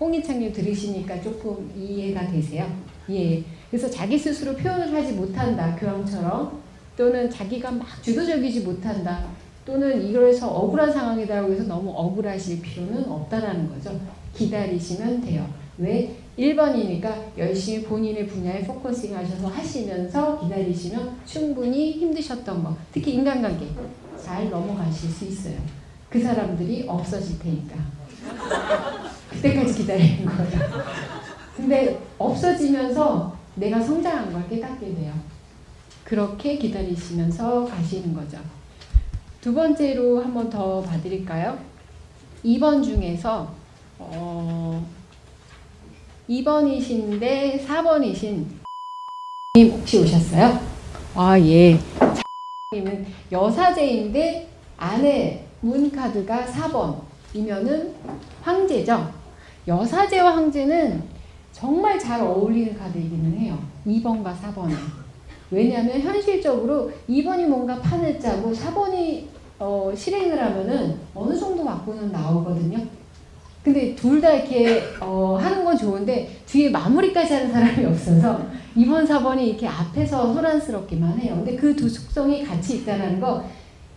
홍희창님 0.00 0.52
들으시니까 0.52 1.20
조금 1.20 1.70
이해가 1.76 2.26
되세요? 2.30 2.66
예. 3.10 3.44
그래서 3.70 3.88
자기 3.90 4.18
스스로 4.18 4.54
표현을 4.54 4.92
하지 4.94 5.12
못한다. 5.12 5.76
교황처럼. 5.76 6.58
또는 6.96 7.30
자기가 7.30 7.70
막 7.70 8.02
주도적이지 8.02 8.60
못한다. 8.60 9.26
또는 9.64 10.02
이거에서 10.08 10.48
억울한 10.48 10.90
상황이다라고 10.90 11.52
해서 11.52 11.64
너무 11.64 11.90
억울하실 11.90 12.62
필요는 12.62 13.08
없다라는 13.08 13.68
거죠. 13.68 14.00
기다리시면 14.34 15.20
돼요. 15.20 15.46
왜? 15.78 16.16
1번이니까 16.38 17.38
열심히 17.38 17.82
본인의 17.84 18.26
분야에 18.26 18.64
focusing 18.64 19.16
하셔서 19.16 19.48
하시면서 19.48 20.40
기다리시면 20.40 21.16
충분히 21.26 21.92
힘드셨던 21.92 22.64
거, 22.64 22.76
특히 22.92 23.14
인간관계 23.14 23.66
잘 24.22 24.48
넘어가실 24.48 25.10
수 25.10 25.24
있어요. 25.26 25.56
그 26.08 26.20
사람들이 26.20 26.84
없어질 26.88 27.38
테니까. 27.38 27.76
그때까지 29.30 29.74
기다리는 29.74 30.26
거예요. 30.26 30.82
근데 31.56 32.00
없어지면서 32.18 33.36
내가 33.56 33.80
성장한 33.80 34.32
걸 34.32 34.48
깨닫게 34.48 34.94
돼요. 34.94 35.12
그렇게 36.04 36.56
기다리시면서 36.58 37.64
가시는 37.66 38.14
거죠. 38.14 38.38
두 39.40 39.54
번째로 39.54 40.22
한 40.22 40.34
번 40.34 40.50
더 40.50 40.80
봐드릴까요? 40.82 41.58
2번 42.44 42.82
중에서 42.82 43.52
어, 43.98 44.84
2번이신데 46.28 47.66
4번이신 47.66 48.44
님 49.56 49.70
혹시 49.72 49.98
오셨어요? 49.98 50.58
아 51.14 51.38
예. 51.40 51.78
님은 52.72 53.06
여사제인데 53.32 54.48
아내 54.76 55.44
문카드가 55.60 56.46
4번이면은 56.46 57.92
황제죠. 58.42 59.19
여사제와 59.66 60.36
황제는 60.36 61.02
정말 61.52 61.98
잘 61.98 62.20
어울리는 62.20 62.76
카드이기는 62.78 63.38
해요. 63.38 63.58
2번과 63.86 64.34
4번은. 64.36 64.74
왜냐하면 65.50 66.00
현실적으로 66.00 66.90
2번이 67.08 67.46
뭔가 67.46 67.76
판을 67.80 68.18
짜고 68.20 68.52
4번이 68.52 69.24
어, 69.58 69.92
실행을 69.94 70.40
하면은 70.42 70.96
어느 71.14 71.36
정도 71.38 71.62
맞고는 71.64 72.12
나오거든요. 72.12 72.78
근데 73.62 73.94
둘 73.94 74.20
다 74.22 74.32
이렇게 74.32 74.82
어, 75.00 75.36
하는 75.38 75.64
건 75.64 75.76
좋은데 75.76 76.40
뒤에 76.46 76.70
마무리까지 76.70 77.34
하는 77.34 77.52
사람이 77.52 77.84
없어서 77.84 78.40
2번, 78.76 79.06
4번이 79.06 79.40
이렇게 79.48 79.66
앞에서 79.68 80.32
소란스럽기만 80.32 81.18
해요. 81.18 81.34
근데 81.36 81.56
그 81.56 81.74
두 81.76 81.88
속성이 81.88 82.42
같이 82.44 82.78
있다는 82.78 83.20
거 83.20 83.44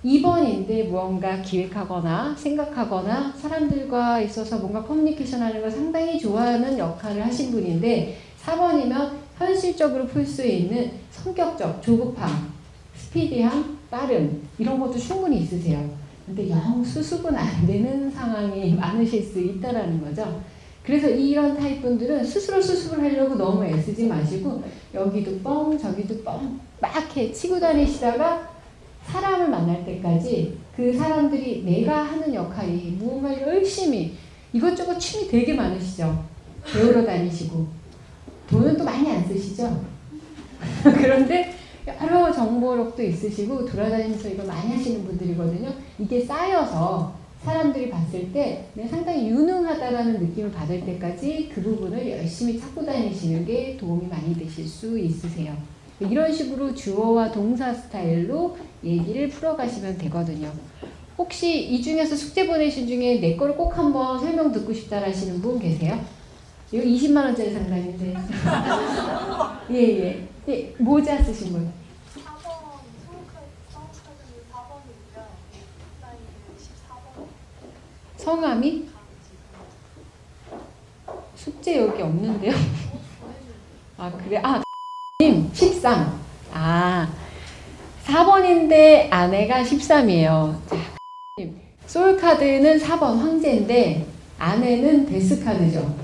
2번인데 0.03 0.89
무언가 0.89 1.41
기획하거나 1.41 2.35
생각하거나 2.37 3.33
사람들과 3.37 4.19
있어서 4.21 4.57
뭔가 4.57 4.83
커뮤니케이션 4.83 5.41
하는 5.41 5.61
걸 5.61 5.71
상당히 5.71 6.19
좋아하는 6.19 6.77
역할을 6.77 7.25
하신 7.25 7.51
분인데 7.51 8.17
4번이면 8.43 9.11
현실적으로 9.37 10.05
풀 10.05 10.25
수 10.25 10.45
있는 10.45 10.91
성격적 11.11 11.81
조급함, 11.81 12.51
스피디함, 12.95 13.77
빠름 13.89 14.41
이런 14.57 14.79
것도 14.79 14.97
충분히 14.97 15.39
있으세요. 15.39 15.89
근데 16.25 16.49
영 16.49 16.83
수습은 16.83 17.35
안 17.35 17.65
되는 17.65 18.11
상황이 18.11 18.73
많으실 18.75 19.23
수 19.23 19.39
있다라는 19.39 20.01
거죠. 20.01 20.41
그래서 20.83 21.07
이런 21.09 21.57
타입 21.57 21.81
분들은 21.81 22.25
스스로 22.25 22.61
수습을 22.61 23.01
하려고 23.01 23.35
너무 23.35 23.63
애쓰지 23.63 24.07
마시고 24.07 24.61
여기도 24.93 25.39
뻥 25.39 25.77
저기도 25.77 26.21
뻥막 26.23 27.17
해 27.17 27.31
치고 27.31 27.57
다니시다가 27.57 28.52
사람을 29.05 29.49
만날 29.49 29.85
때까지 29.85 30.57
그 30.75 30.97
사람들이 30.97 31.63
내가 31.63 32.03
하는 32.03 32.33
역할이 32.33 32.97
무언가 32.99 33.39
열심히 33.41 34.15
이것저것 34.51 34.97
취미 34.97 35.27
되게 35.27 35.53
많으시죠. 35.53 36.23
배우러 36.71 37.05
다니시고 37.05 37.67
돈은 38.49 38.77
또 38.77 38.83
많이 38.83 39.09
안 39.09 39.27
쓰시죠. 39.27 39.83
그런데 40.83 41.53
여러 41.85 42.31
정보력도 42.31 43.03
있으시고 43.03 43.65
돌아다니면서 43.65 44.29
이걸 44.29 44.45
많이 44.45 44.71
하시는 44.73 45.03
분들이거든요. 45.03 45.69
이게 45.99 46.21
쌓여서 46.21 47.13
사람들이 47.43 47.89
봤을 47.89 48.31
때 48.31 48.69
내가 48.73 48.87
상당히 48.87 49.27
유능하다라는 49.27 50.19
느낌을 50.19 50.51
받을 50.51 50.85
때까지 50.85 51.51
그 51.53 51.61
부분을 51.61 52.09
열심히 52.09 52.57
찾고 52.57 52.85
다니시는 52.85 53.45
게 53.45 53.75
도움이 53.77 54.07
많이 54.07 54.33
되실 54.33 54.65
수 54.65 54.97
있으세요. 54.97 55.53
이런 56.09 56.31
식으로 56.31 56.73
주어와 56.73 57.31
동사 57.31 57.73
스타일로 57.73 58.57
얘기를 58.83 59.29
풀어가시면 59.29 59.97
되거든요. 59.99 60.51
혹시 61.17 61.63
이 61.69 61.81
중에서 61.81 62.15
숙제 62.15 62.47
보내신 62.47 62.87
중에 62.87 63.19
내 63.19 63.35
거를 63.35 63.55
꼭 63.55 63.77
한번 63.77 64.19
설명 64.19 64.51
듣고 64.51 64.73
싶다 64.73 65.01
하시는 65.01 65.41
분 65.41 65.59
계세요? 65.59 65.99
이거 66.71 66.83
20만 66.83 67.23
원짜리 67.25 67.53
상담인데. 67.53 68.13
예, 69.71 69.99
예. 69.99 70.27
예, 70.49 70.75
모자 70.79 71.21
쓰신 71.21 71.53
분. 71.53 71.71
성함이? 78.17 78.87
숙제 81.35 81.77
여기 81.81 82.01
없는데요? 82.01 82.53
아, 83.97 84.11
그래? 84.11 84.41
아, 84.43 84.63
님, 85.23 85.49
13. 85.53 86.19
아, 86.51 87.07
4번인데 88.05 89.07
아내가 89.09 89.63
13이에요. 89.63 90.53
자, 90.67 90.75
님, 91.37 91.55
솔카드는 91.87 92.77
4번 92.77 93.19
황제인데 93.19 94.05
아내는 94.37 95.05
데스카드죠. 95.05 95.95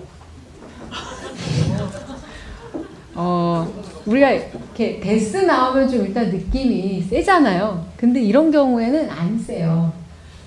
어, 3.16 3.68
우리가 4.06 4.32
이렇게 4.32 5.02
데스 5.02 5.36
나오면 5.36 5.90
좀 5.90 6.06
일단 6.06 6.30
느낌이 6.30 7.02
세잖아요. 7.02 7.88
근데 7.98 8.22
이런 8.22 8.50
경우에는 8.50 9.10
안 9.10 9.38
세요. 9.38 9.92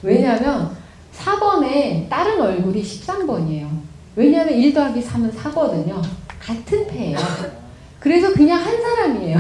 왜냐하면 0.01 0.75
4번에 1.15 2.09
다른 2.09 2.41
얼굴이 2.41 2.83
13번이에요. 2.83 3.69
왜냐하면 4.17 4.55
1 4.55 4.73
더하기 4.73 5.03
3은 5.03 5.31
4거든요. 5.35 6.03
같은 6.41 6.87
패예요. 6.87 7.19
그래서 8.03 8.33
그냥 8.33 8.59
한 8.61 8.81
사람이에요. 8.83 9.39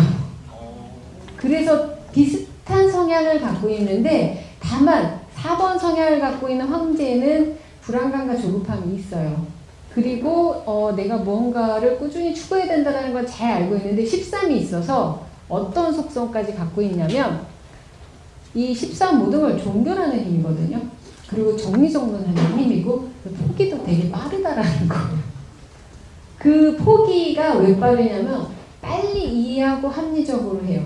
그래서 1.36 1.90
비슷한 2.12 2.90
성향을 2.90 3.40
갖고 3.40 3.68
있는데 3.70 4.46
다만 4.60 5.20
4번 5.36 5.78
성향을 5.78 6.20
갖고 6.20 6.48
있는 6.48 6.66
황제는 6.66 7.56
불안감과 7.80 8.36
조급함이 8.36 8.94
있어요. 8.96 9.44
그리고 9.92 10.62
어, 10.64 10.92
내가 10.96 11.16
무언가를 11.18 11.98
꾸준히 11.98 12.32
추구해야 12.34 12.66
된다는 12.66 13.12
걸 13.12 13.26
잘 13.26 13.54
알고 13.62 13.76
있는데 13.76 14.04
13이 14.04 14.52
있어서 14.52 15.26
어떤 15.48 15.92
속성까지 15.92 16.54
갖고 16.54 16.80
있냐면 16.82 17.40
이 18.54 18.72
13 18.74 19.18
모든 19.18 19.40
걸 19.40 19.58
종결하는 19.58 20.24
힘이거든요. 20.24 20.80
그리고 21.28 21.56
정리정돈하는 21.56 22.58
힘이고 22.58 23.08
포기도 23.48 23.82
되게 23.84 24.10
빠르다라는 24.10 24.88
거예요. 24.88 25.21
그 26.42 26.76
포기가 26.76 27.58
왜 27.58 27.78
빠르냐면 27.78 28.48
빨리 28.80 29.22
이해하고 29.22 29.86
합리적으로 29.88 30.60
해요. 30.64 30.82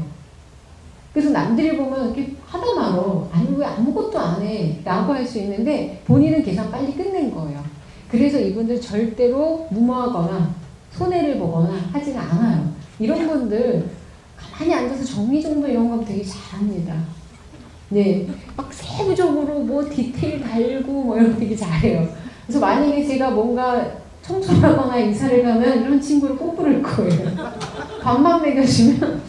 그래서 1.14 1.30
남들이 1.30 1.74
보면 1.78 2.14
이렇게 2.14 2.34
하다 2.46 2.74
말어. 2.74 3.26
아니 3.32 3.48
왜 3.56 3.64
아무것도 3.64 4.18
안 4.18 4.42
해. 4.42 4.78
라고 4.84 5.14
할 5.14 5.24
수 5.26 5.38
있는데 5.38 6.02
본인은 6.04 6.44
계산 6.44 6.70
빨리 6.70 6.92
끝낸 6.92 7.34
거예요. 7.34 7.64
그래서 8.10 8.38
이분들 8.38 8.78
절대로 8.82 9.66
무모하거나 9.70 10.50
손해를 10.92 11.38
보거나 11.38 11.74
하지는 11.90 12.18
않아요. 12.20 12.70
이런 12.98 13.26
분들 13.26 13.88
가만히 14.36 14.74
앉아서 14.74 15.04
정리정돈 15.04 15.70
이런 15.70 15.88
거 15.88 16.04
되게 16.04 16.22
잘합니다. 16.22 16.94
네, 17.88 18.28
막 18.54 18.70
세부적으로 18.70 19.60
뭐 19.60 19.88
디테일 19.88 20.42
달고 20.42 20.92
뭐 20.92 21.16
이런 21.16 21.32
거 21.32 21.38
되게 21.40 21.56
잘해요. 21.56 22.06
그래서 22.46 22.60
만약에 22.60 23.02
제가 23.06 23.30
뭔가 23.30 23.90
청소를 24.26 24.62
하거나 24.62 24.98
이사를 24.98 25.42
가면 25.42 25.82
이런 25.82 26.00
친구를 26.00 26.36
꼭 26.36 26.56
부를 26.56 26.82
거예요. 26.82 27.30
밥만 28.02 28.42
먹여주면 28.42 29.22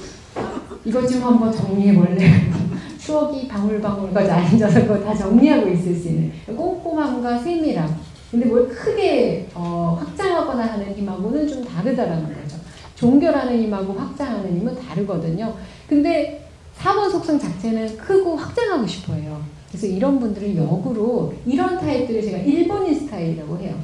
이것 0.86 1.08
좀 1.08 1.24
한번 1.24 1.52
정리해 1.52 1.94
볼래? 1.96 2.18
추억이 2.98 3.48
방울방울까지 3.48 4.30
앉아서 4.30 4.82
그거 4.82 5.00
다 5.00 5.14
정리하고 5.14 5.70
있을 5.70 5.96
수 5.96 6.08
있는 6.10 6.32
꼼꼼함과 6.48 7.38
세밀함. 7.38 7.96
근데 8.32 8.46
뭘 8.48 8.68
크게 8.68 9.48
어, 9.54 9.98
확장하거나 10.02 10.66
하는 10.74 10.94
힘하고는 10.94 11.48
좀 11.48 11.64
다르다라는 11.64 12.24
거죠. 12.26 12.58
종결하는 12.96 13.62
힘하고 13.62 13.94
확장하는 13.94 14.60
힘은 14.60 14.76
다르거든요. 14.76 15.54
근데 15.88 16.50
4번 16.80 17.10
속성 17.10 17.40
자체는 17.40 17.98
크고 17.98 18.36
확장하고 18.36 18.86
싶어 18.88 19.14
해요. 19.14 19.42
그래서 19.70 19.88
이런 19.88 20.20
분들을 20.20 20.58
역으로 20.58 21.34
이런 21.46 21.78
타입들을 21.78 22.22
제가 22.22 22.38
1번인 22.40 22.98
스타일이라고 23.00 23.58
해요. 23.60 23.76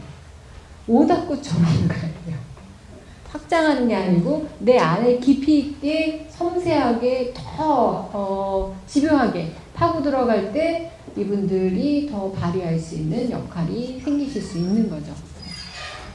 오닥구처럼 0.87 1.87
가요. 1.87 2.13
확장하는 3.29 3.87
게 3.87 3.95
아니고 3.95 4.47
내 4.59 4.77
안에 4.77 5.17
깊이 5.17 5.59
있게 5.59 6.27
섬세하게 6.29 7.33
더 7.35 8.09
어, 8.13 8.75
집요하게 8.85 9.53
파고 9.73 10.03
들어갈 10.03 10.51
때 10.53 10.91
이분들이 11.15 12.09
더 12.09 12.31
발휘할 12.31 12.77
수 12.79 12.95
있는 12.95 13.29
역할이 13.31 14.01
생기실 14.03 14.41
수 14.41 14.57
있는 14.59 14.89
거죠. 14.89 15.13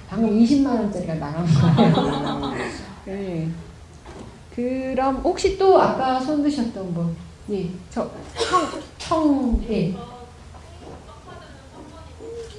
방금 0.09 0.31
20만 0.39 0.67
원짜리가 0.67 1.15
나간 1.15 1.45
거예요. 1.47 2.55
네. 3.05 3.49
그럼 4.55 5.17
혹시 5.17 5.59
또 5.59 5.81
아까 5.81 6.19
손 6.21 6.43
드셨던 6.43 6.95
분, 6.95 7.15
예, 7.51 7.69
저 7.91 8.11
청, 8.37 8.69
청, 8.99 9.65
예. 9.71 9.95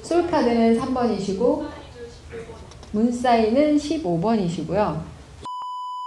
솔카드는 0.02 0.80
3번이시고 0.80 1.79
문사인은 2.92 3.76
15번이시고요. 3.76 5.00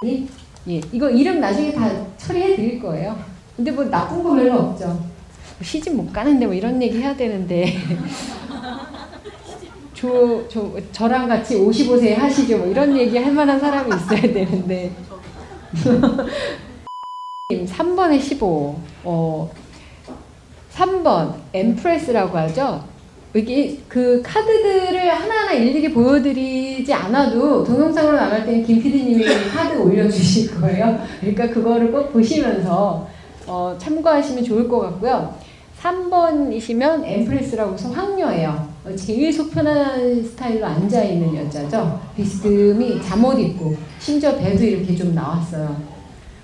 예, 0.05 0.25
예, 0.67 0.81
이거 0.91 1.09
이름 1.09 1.39
나중에 1.39 1.71
다 1.73 1.89
처리해 2.17 2.55
드릴 2.55 2.81
거예요. 2.81 3.17
근데 3.55 3.71
뭐 3.71 3.85
나쁜 3.85 4.23
거 4.23 4.35
별로 4.35 4.53
없죠. 4.59 5.13
시집 5.61 5.95
못 5.95 6.11
가는데 6.11 6.45
뭐 6.45 6.53
이런 6.55 6.81
얘기 6.81 6.99
해야 6.99 7.15
되는데 7.15 7.65
저, 9.93 10.47
저, 10.49 10.71
저랑 10.91 11.27
같이 11.29 11.55
55세 11.55 12.15
하시죠 12.15 12.57
뭐 12.57 12.67
이런 12.67 12.97
얘기 12.97 13.17
할 13.17 13.31
만한 13.31 13.59
사람이 13.59 13.95
있어야 13.95 14.21
되는데 14.21 14.91
3번에 17.49 18.19
15 18.19 18.79
어, 19.03 19.51
3번 20.73 21.35
엠프레스라고 21.53 22.37
하죠 22.39 22.83
여기 23.35 23.81
그 23.87 24.21
카드들을 24.23 25.09
하나하나 25.09 25.53
일일이 25.53 25.91
보여드리지 25.91 26.93
않아도 26.93 27.63
동영상으로 27.63 28.15
나갈 28.15 28.45
때는 28.45 28.63
김 28.63 28.81
PD님이 28.81 29.25
카드 29.51 29.75
올려주실 29.75 30.59
거예요 30.61 30.99
그러니까 31.19 31.49
그거를 31.49 31.91
꼭 31.91 32.13
보시면서 32.13 33.07
어, 33.47 33.75
참고하시면 33.79 34.43
좋을 34.43 34.67
것 34.67 34.79
같고요 34.79 35.33
3번이시면 35.83 37.03
엠프레스라고 37.03 37.73
해서 37.73 37.89
황녀예요. 37.89 38.69
어, 38.85 38.95
제일 38.95 39.33
속 39.33 39.51
편한 39.51 40.23
스타일로 40.23 40.65
앉아있는 40.65 41.35
여자죠. 41.35 41.99
비스듬히 42.15 43.01
잠옷 43.01 43.37
입고 43.37 43.75
심지어 43.99 44.37
배도 44.37 44.63
이렇게 44.63 44.95
좀 44.95 45.13
나왔어요. 45.13 45.75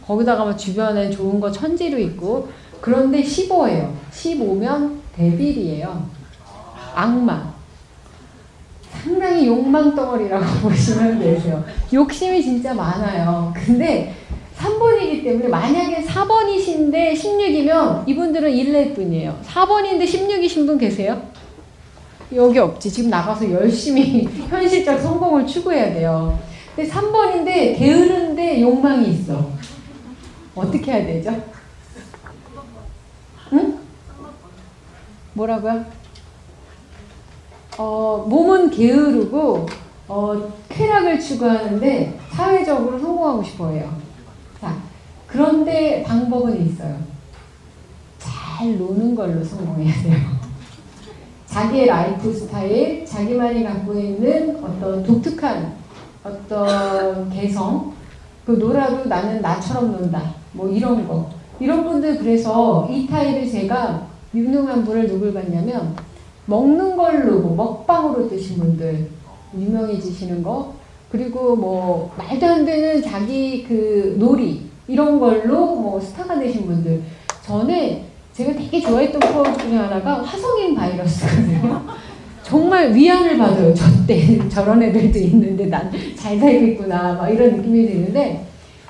거기다가 0.06 0.44
막 0.44 0.58
주변에 0.58 1.10
좋은 1.10 1.40
거 1.40 1.50
천지로 1.50 1.98
있고 2.00 2.50
그런데 2.82 3.22
15예요. 3.22 3.94
15면 4.12 4.98
데빌이에요. 5.16 6.19
악마. 7.00 7.54
상당히 9.02 9.48
욕망 9.48 9.96
덩어리라고 9.96 10.46
보시면 10.68 11.20
되세요. 11.20 11.64
욕심이 11.94 12.42
진짜 12.44 12.74
많아요. 12.74 13.54
근데 13.56 14.14
3번이기 14.58 15.24
때문에 15.24 15.48
만약에 15.48 16.04
4번이신데 16.04 17.14
16이면 17.14 18.06
이분들은 18.08 18.52
1낼 18.52 18.94
뿐이에요. 18.96 19.40
4번인데 19.46 20.04
16이신 20.04 20.68
분 20.68 20.78
계세요? 20.78 21.22
여기 22.36 22.60
없지. 22.60 22.92
지금 22.92 23.10
나가서 23.10 23.50
열심히 23.50 24.26
현실적 24.50 25.00
성공을 25.00 25.48
추구해야 25.48 25.94
돼요. 25.94 26.38
근데 26.76 26.90
3번인데 26.92 27.78
게으른데 27.78 28.62
욕망이 28.62 29.12
있어. 29.12 29.50
어떻게 30.54 30.92
해야 30.92 31.06
되죠? 31.06 31.42
응? 33.54 33.80
뭐라고요? 35.34 35.99
어, 37.82 38.26
몸은 38.28 38.70
게으르고 38.72 39.66
어, 40.10 40.52
쾌락을 40.68 41.18
추구하는데 41.18 42.20
사회적으로 42.30 43.00
성공하고 43.00 43.42
싶어 43.42 43.70
해요. 43.70 43.90
자, 44.60 44.76
그런데 45.26 46.04
방법은 46.04 46.66
있어요. 46.66 46.98
잘 48.18 48.78
노는 48.78 49.16
걸로 49.16 49.42
성공해야 49.42 49.94
돼요. 50.04 50.18
자기의 51.46 51.86
라이프 51.86 52.34
스타일, 52.34 53.06
자기만이 53.06 53.64
갖고 53.64 53.94
있는 53.94 54.62
어떤 54.62 55.02
독특한 55.02 55.76
어떤 56.22 57.30
개성, 57.30 57.94
그 58.46 58.52
놀아도 58.52 59.06
나는 59.06 59.42
나처럼 59.42 59.94
논다. 59.94 60.34
뭐 60.52 60.68
이런 60.68 61.08
거. 61.08 61.30
이런 61.62 61.86
분들 61.86 62.18
그래서 62.18 62.90
이 62.92 63.08
타입을 63.08 63.50
제가 63.50 64.06
유능한 64.34 64.84
분을 64.84 65.08
누굴 65.08 65.34
봤냐면 65.34 65.96
먹는 66.50 66.96
걸로 66.98 67.40
뭐 67.40 67.56
먹방으로 67.56 68.28
뜨신 68.28 68.58
분들 68.58 69.08
유명해지시는 69.58 70.42
거 70.44 70.74
그리고 71.12 71.56
뭐 71.56 72.12
말도 72.18 72.46
안 72.46 72.66
되는 72.66 73.02
자기 73.02 73.64
그 73.64 74.16
놀이 74.18 74.62
이런 74.88 75.20
걸로 75.20 75.76
뭐 75.76 76.00
스타가 76.00 76.40
되신 76.40 76.66
분들 76.66 77.02
전에 77.46 78.06
제가 78.34 78.54
되게 78.54 78.80
좋아했던 78.82 79.20
프로 79.20 79.58
중에 79.58 79.76
하나가 79.78 80.22
화성인 80.24 80.74
바이러스거든요. 80.76 81.84
정말 82.44 82.92
위안을 82.94 83.38
받아요. 83.38 83.74
저 83.74 83.86
때 84.08 84.40
저런 84.50 84.82
애들도 84.82 85.20
있는데 85.20 85.68
난 85.68 85.92
잘 86.16 86.40
살겠구나 86.40 87.14
막 87.14 87.30
이런 87.30 87.58
느낌이 87.58 87.86
드는데 87.88 88.46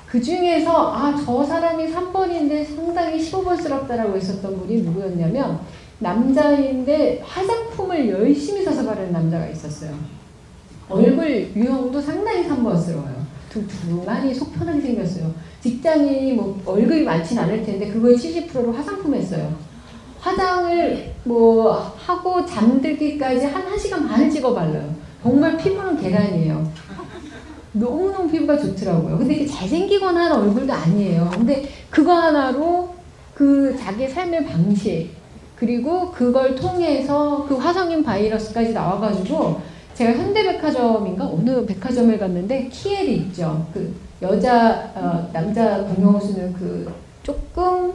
그 0.06 0.20
중에서 0.20 0.92
아 0.94 1.14
저 1.14 1.44
사람이 1.44 1.84
3번인데 1.92 2.64
상당히 2.74 3.18
15번스럽다라고 3.18 4.16
했었던 4.16 4.58
분이 4.58 4.82
누구였냐면 4.82 5.60
남자인데 6.00 7.22
화장품을 7.24 8.08
열심히 8.08 8.64
사서 8.64 8.84
바르는 8.84 9.12
남자가 9.12 9.46
있었어요. 9.48 9.92
얼굴 10.88 11.52
유형도 11.54 12.00
상당히 12.00 12.48
3번스러워요. 12.48 13.20
둥둥하니 13.50 14.34
속 14.34 14.52
편하게 14.54 14.80
생겼어요. 14.80 15.32
직장인이 15.60 16.32
뭐 16.32 16.60
월급이 16.64 17.02
많진 17.02 17.38
않을 17.38 17.64
텐데 17.64 17.88
그거의 17.88 18.16
70%를 18.16 18.76
화장품 18.76 19.14
했어요. 19.14 19.52
화장을 20.18 21.12
뭐 21.24 21.72
하고 21.96 22.44
잠들기까지 22.44 23.46
한 23.46 23.64
1시간 23.66 24.08
반을 24.08 24.30
찍어 24.30 24.54
발라요. 24.54 24.94
정말 25.22 25.56
피부는 25.56 26.00
계란이에요. 26.00 26.70
너무너무 27.72 28.28
피부가 28.30 28.58
좋더라고요. 28.58 29.18
근데 29.18 29.34
이게 29.34 29.46
잘생기거나 29.46 30.24
하는 30.24 30.36
얼굴도 30.36 30.72
아니에요. 30.72 31.30
근데 31.32 31.68
그거 31.88 32.14
하나로 32.14 32.94
그 33.34 33.76
자기 33.78 34.08
삶의 34.08 34.44
방식, 34.46 35.10
그리고 35.60 36.10
그걸 36.10 36.54
통해서 36.54 37.44
그 37.46 37.54
화성인 37.54 38.02
바이러스까지 38.02 38.72
나와가지고 38.72 39.60
제가 39.92 40.12
현대백화점인가 40.12 41.26
어느 41.26 41.66
백화점을 41.66 42.18
갔는데 42.18 42.68
키엘이 42.68 43.16
있죠. 43.16 43.66
그 43.74 43.94
여자 44.22 44.90
어, 44.94 45.28
남자 45.34 45.82
공용을 45.82 46.18
쓰는 46.18 46.54
그 46.54 46.90
조금 47.22 47.92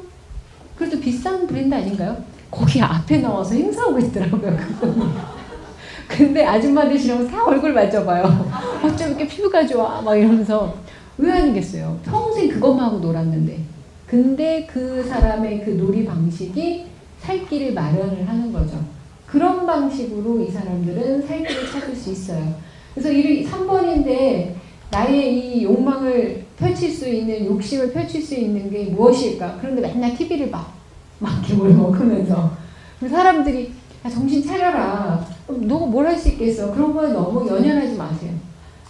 그래도 0.78 1.00
비싼 1.00 1.48
브랜드 1.48 1.74
아닌가요? 1.74 2.16
거기 2.52 2.80
앞에 2.80 3.18
나와서 3.18 3.56
행사하고 3.56 3.98
있더라고요. 3.98 4.56
근데 6.08 6.46
아줌마들 6.46 7.00
싫으면 7.00 7.28
다 7.28 7.44
얼굴 7.46 7.74
만져봐요. 7.74 8.26
어쩜 8.86 9.10
이렇게 9.10 9.28
피부가 9.28 9.66
좋아? 9.66 10.02
막 10.02 10.16
이러면서 10.16 10.76
왜 11.18 11.32
아니겠어요? 11.32 11.98
평생 12.06 12.48
그것만 12.48 12.86
하고 12.86 13.00
놀았는데. 13.00 13.60
근데 14.06 14.68
그 14.72 15.04
사람의 15.04 15.66
그 15.66 15.72
놀이 15.72 16.06
방식이 16.06 16.95
살 17.26 17.48
길을 17.48 17.74
마련을 17.74 18.28
하는 18.28 18.54
거죠. 18.54 18.80
그런 19.26 19.66
방식으로 19.66 20.42
이 20.44 20.52
사람들은 20.52 21.26
살 21.26 21.44
길을 21.44 21.72
찾을 21.72 21.96
수 21.96 22.12
있어요. 22.12 22.54
그래서 22.94 23.12
이 23.12 23.44
3번인데 23.46 24.54
나의 24.92 25.58
이 25.58 25.64
욕망을 25.64 26.46
펼칠 26.58 26.92
수 26.92 27.10
있는 27.10 27.46
욕심을 27.46 27.92
펼칠 27.92 28.22
수 28.22 28.36
있는 28.36 28.70
게 28.70 28.86
무엇일까? 28.86 29.58
그런데 29.60 29.82
맨날 29.82 30.16
TV를 30.16 30.50
막, 30.50 30.74
막뭘 31.20 31.74
먹으면서 31.74 32.52
사람들이 33.02 33.72
야, 34.06 34.10
정신 34.10 34.46
차려라. 34.46 35.26
너가 35.48 35.86
뭘 35.88 36.06
할 36.06 36.18
수 36.18 36.30
있겠어. 36.30 36.72
그런 36.74 36.94
거에 36.94 37.12
너무 37.12 37.48
연연하지 37.50 37.96
마세요. 37.98 38.32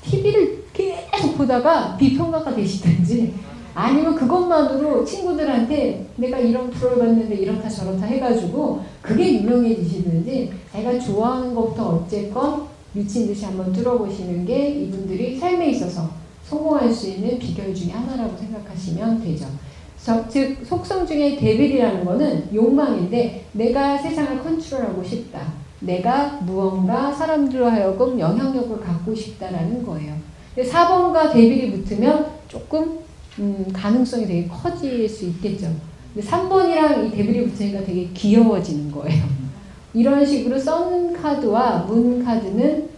TV를 0.03 0.65
계속 0.73 1.37
보다가 1.37 1.95
비평가가 1.97 2.53
되시든지 2.53 3.33
아니면 3.75 4.15
그것만으로 4.15 5.03
친구들한테 5.03 6.07
내가 6.15 6.39
이런 6.39 6.69
프로를 6.69 6.97
봤는데 6.97 7.35
이렇다 7.35 7.67
저렇다 7.67 8.05
해가지고 8.05 8.81
그게 9.01 9.41
유명해지시든지 9.41 10.53
자기가 10.71 10.97
좋아하는 10.97 11.53
것부터 11.53 11.89
어쨌건 11.89 12.67
미친 12.93 13.27
듯이 13.27 13.43
한번 13.43 13.73
뚫어보시는 13.73 14.45
게 14.45 14.69
이분들이 14.69 15.37
삶에 15.37 15.71
있어서 15.71 16.09
성공할 16.45 16.91
수 16.91 17.09
있는 17.09 17.37
비결 17.37 17.75
중에 17.75 17.91
하나라고 17.91 18.37
생각하시면 18.37 19.21
되죠. 19.21 19.45
즉 20.29 20.57
속성 20.63 21.05
중에 21.05 21.35
데빌이라는 21.35 22.05
거는 22.05 22.49
욕망인데 22.53 23.45
내가 23.51 23.97
세상을 23.97 24.41
컨트롤하고 24.41 25.03
싶다. 25.03 25.41
내가 25.81 26.39
무언가 26.43 27.11
사람들로 27.11 27.65
하여금 27.65 28.17
영향력을 28.17 28.79
갖고 28.79 29.13
싶다라는 29.13 29.85
거예요. 29.85 30.13
4번과 30.57 31.33
데빌이 31.33 31.71
붙으면 31.71 32.27
조금 32.47 32.99
음, 33.39 33.65
가능성이 33.73 34.25
되게 34.25 34.47
커질 34.47 35.07
수 35.07 35.25
있겠죠. 35.25 35.67
근데 36.13 36.27
3번이랑 36.27 37.05
이 37.07 37.11
데빌이 37.11 37.49
붙으니까 37.49 37.83
되게 37.83 38.07
귀여워지는 38.13 38.91
거예요. 38.91 39.23
이런 39.93 40.25
식으로 40.25 40.59
썬 40.59 41.13
카드와 41.13 41.79
문 41.79 42.23
카드는 42.23 42.89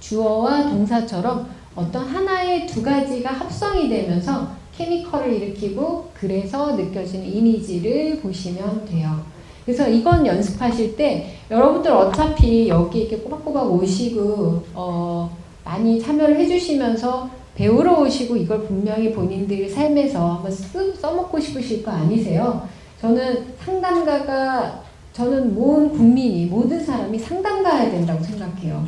주어와 0.00 0.70
동사처럼 0.70 1.48
어떤 1.74 2.04
하나의 2.06 2.66
두 2.66 2.82
가지가 2.82 3.30
합성이 3.30 3.88
되면서 3.88 4.48
케미컬을 4.76 5.34
일으키고 5.34 6.10
그래서 6.14 6.74
느껴지는 6.74 7.26
이미지를 7.26 8.20
보시면 8.20 8.86
돼요. 8.86 9.22
그래서 9.64 9.88
이건 9.88 10.26
연습하실 10.26 10.96
때 10.96 11.36
여러분들 11.50 11.90
어차피 11.90 12.68
여기 12.68 13.00
이렇게 13.00 13.18
꼬박꼬박 13.18 13.70
오시고 13.72 14.64
어, 14.74 15.36
많이 15.64 16.00
참여를 16.00 16.38
해주시면서 16.40 17.39
배우러 17.54 18.00
오시고 18.00 18.36
이걸 18.36 18.66
분명히 18.66 19.12
본인들 19.12 19.68
삶에서 19.68 20.34
한번 20.34 20.50
쓰, 20.50 20.94
써먹고 20.94 21.38
싶으실 21.38 21.82
거 21.82 21.90
아니세요? 21.90 22.66
저는 23.00 23.46
상담가가 23.58 24.82
저는 25.12 25.54
모든 25.54 25.90
국민이 25.90 26.46
모든 26.46 26.82
사람이 26.82 27.18
상담가야 27.18 27.90
된다고 27.90 28.22
생각해요. 28.22 28.86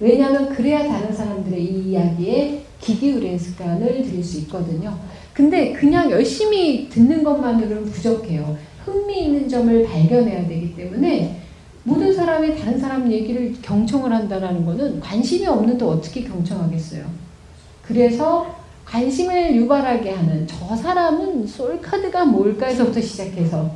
왜냐하면 0.00 0.48
그래야 0.48 0.88
다른 0.88 1.12
사람들의 1.12 1.62
이 1.62 1.90
이야기에 1.90 2.64
귀 2.80 2.98
기울이는 2.98 3.38
습관을 3.38 4.02
들일 4.02 4.24
수 4.24 4.38
있거든요. 4.40 4.98
근데 5.34 5.72
그냥 5.72 6.10
열심히 6.10 6.88
듣는 6.88 7.22
것만으로는 7.22 7.84
부족해요. 7.84 8.56
흥미 8.84 9.26
있는 9.26 9.48
점을 9.48 9.84
발견해야 9.84 10.48
되기 10.48 10.74
때문에 10.74 11.40
모든 11.84 12.12
사람이 12.12 12.56
다른 12.56 12.78
사람 12.78 13.10
얘기를 13.10 13.54
경청을 13.60 14.12
한다는 14.12 14.64
것은 14.64 15.00
관심이 15.00 15.46
없는데 15.46 15.84
어떻게 15.84 16.22
경청하겠어요. 16.24 17.04
그래서 17.90 18.54
관심을 18.84 19.56
유발하게 19.56 20.10
하는 20.12 20.46
저 20.46 20.76
사람은 20.76 21.44
솔카드가 21.44 22.24
뭘까에서부터 22.24 23.00
시작해서 23.00 23.68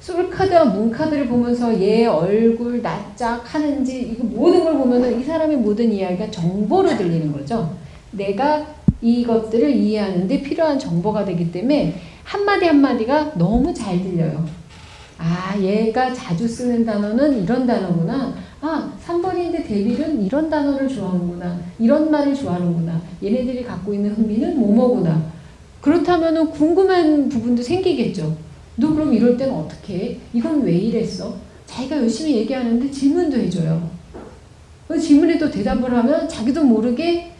솔카드와 0.00 0.64
문카드를 0.66 1.26
보면서 1.26 1.78
얘 1.80 2.06
얼굴 2.06 2.80
낯짝 2.80 3.42
하는지 3.52 4.12
이거 4.12 4.22
모든 4.24 4.62
걸 4.62 4.74
보면은 4.78 5.20
이 5.20 5.24
사람의 5.24 5.56
모든 5.56 5.92
이야기가 5.92 6.30
정보로 6.30 6.96
들리는 6.96 7.32
거죠. 7.32 7.76
내가 8.12 8.64
이것들을 9.02 9.70
이해하는데 9.70 10.40
필요한 10.42 10.78
정보가 10.78 11.24
되기 11.24 11.50
때문에 11.50 12.00
한마디 12.22 12.66
한마디가 12.66 13.32
너무 13.34 13.74
잘 13.74 14.00
들려요. 14.00 14.44
아, 15.18 15.56
얘가 15.58 16.12
자주 16.14 16.46
쓰는 16.46 16.84
단어는 16.84 17.42
이런 17.42 17.66
단어구나. 17.66 18.34
아, 18.60 18.92
3번인데 19.06 19.66
데빌은 19.66 20.24
이런 20.24 20.50
단어를 20.50 20.88
좋아하는구나. 20.88 21.60
이런 21.78 22.10
말을 22.10 22.34
좋아하는구나. 22.34 23.00
얘네들이 23.22 23.64
갖고 23.64 23.94
있는 23.94 24.10
흥미는 24.10 24.58
뭐뭐구나. 24.58 25.22
그렇다면 25.80 26.50
궁금한 26.50 27.28
부분도 27.28 27.62
생기겠죠. 27.62 28.36
너 28.76 28.92
그럼 28.92 29.12
이럴 29.12 29.36
때는 29.36 29.54
어떻게 29.54 29.98
해? 29.98 30.16
이건 30.32 30.62
왜 30.62 30.72
이랬어? 30.76 31.34
자기가 31.66 31.98
열심히 31.98 32.36
얘기하는데 32.38 32.90
질문도 32.90 33.36
해줘요. 33.36 33.90
그 34.88 34.98
질문에도 34.98 35.50
대답을 35.50 35.94
하면 35.96 36.28
자기도 36.28 36.64
모르게 36.64 37.32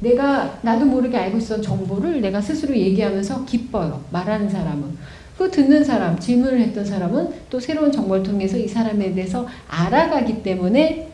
내가 0.00 0.58
나도 0.62 0.84
모르게 0.86 1.16
알고 1.16 1.38
있었던 1.38 1.62
정보를 1.62 2.20
내가 2.20 2.40
스스로 2.40 2.74
얘기하면서 2.76 3.44
기뻐요. 3.44 4.02
말하는 4.10 4.48
사람은. 4.48 4.96
그 5.42 5.50
듣는 5.50 5.82
사람, 5.82 6.16
질문을 6.16 6.60
했던 6.60 6.84
사람은 6.84 7.28
또 7.50 7.58
새로운 7.58 7.90
정보를 7.90 8.22
통해서 8.22 8.56
이 8.56 8.68
사람에 8.68 9.12
대해서 9.12 9.44
알아가기 9.66 10.40
때문에 10.40 11.10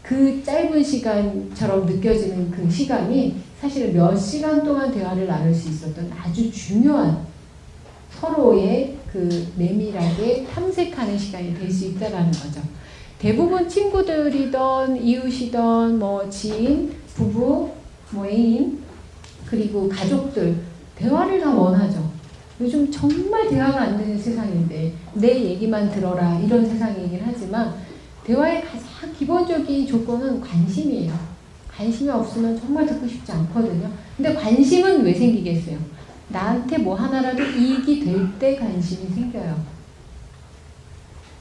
그 0.00 0.40
짧은 0.44 0.80
시간처럼 0.80 1.84
느껴지는 1.84 2.52
그 2.52 2.70
시간이 2.70 3.34
사실 3.60 3.92
몇 3.92 4.16
시간 4.16 4.62
동안 4.62 4.92
대화를 4.92 5.26
나눌 5.26 5.52
수 5.52 5.70
있었던 5.70 6.08
아주 6.16 6.52
중요한 6.52 7.26
서로의 8.20 8.94
그 9.12 9.48
내밀하게 9.56 10.46
탐색하는 10.54 11.18
시간이 11.18 11.58
될 11.58 11.68
수 11.68 11.86
있다라는 11.86 12.30
거죠. 12.30 12.60
대부분 13.18 13.68
친구들이던 13.68 15.02
이웃이던 15.02 15.98
뭐 15.98 16.30
지인, 16.30 16.92
부부, 17.14 17.70
뭐 18.10 18.24
애인 18.24 18.78
그리고 19.44 19.88
가족들 19.88 20.54
대화를 20.94 21.40
다 21.40 21.52
원하죠. 21.52 22.13
요즘 22.60 22.90
정말 22.90 23.48
대화가 23.48 23.80
안 23.82 23.98
되는 23.98 24.16
세상인데 24.16 24.92
내 25.14 25.44
얘기만 25.44 25.90
들어라 25.90 26.38
이런 26.38 26.64
세상이긴 26.68 27.20
하지만 27.24 27.74
대화의 28.24 28.62
가장 28.62 29.12
기본적인 29.18 29.86
조건은 29.86 30.40
관심이에요. 30.40 31.12
관심이 31.68 32.08
없으면 32.10 32.58
정말 32.58 32.86
듣고 32.86 33.06
싶지 33.08 33.32
않거든요. 33.32 33.90
근데 34.16 34.32
관심은 34.34 35.02
왜 35.04 35.12
생기겠어요? 35.12 35.76
나한테 36.28 36.78
뭐 36.78 36.94
하나라도 36.94 37.42
이익이 37.42 38.04
될 38.04 38.28
때 38.38 38.56
관심이 38.56 39.08
생겨요. 39.12 39.74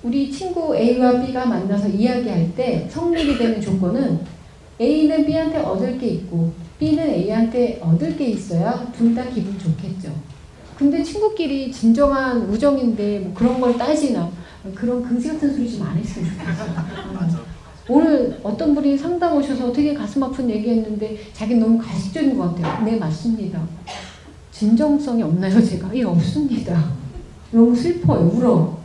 우리 0.01 0.29
친구 0.31 0.75
A와 0.75 1.21
B가 1.23 1.45
만나서 1.45 1.87
이야기할 1.87 2.53
때 2.55 2.87
성립이 2.89 3.37
되는 3.37 3.61
조건은 3.61 4.19
A는 4.81 5.25
B한테 5.25 5.59
얻을 5.59 5.97
게 5.99 6.07
있고 6.07 6.51
B는 6.79 7.07
A한테 7.07 7.79
얻을 7.81 8.17
게 8.17 8.29
있어야 8.31 8.91
둘 8.91 9.15
다 9.15 9.23
기분 9.29 9.57
좋겠죠. 9.57 10.11
근데 10.83 11.01
친구끼리 11.01 11.71
진정한 11.71 12.41
우정인데 12.49 13.19
뭐 13.19 13.33
그런 13.33 13.61
걸 13.61 13.77
따지나 13.77 14.29
그런 14.75 15.01
긍지 15.01 15.29
같은 15.29 15.55
소리 15.55 15.71
좀 15.71 15.87
안 15.87 15.95
했으면 15.97 16.29
좋겠어요. 16.29 17.53
오늘 17.87 18.37
어떤 18.43 18.75
분이 18.75 18.97
상담 18.97 19.37
오셔서 19.37 19.71
되게 19.71 19.93
가슴 19.93 20.21
아픈 20.23 20.49
얘기했는데 20.49 21.17
자기 21.31 21.55
너무 21.55 21.77
가식적인 21.79 22.37
것 22.37 22.53
같아요. 22.53 22.83
네 22.83 22.97
맞습니다. 22.97 23.61
진정성이 24.51 25.23
없나요 25.23 25.63
제가? 25.63 25.89
예 25.95 26.03
없습니다. 26.03 26.91
너무 27.51 27.73
슬퍼요 27.73 28.29
울어. 28.33 28.77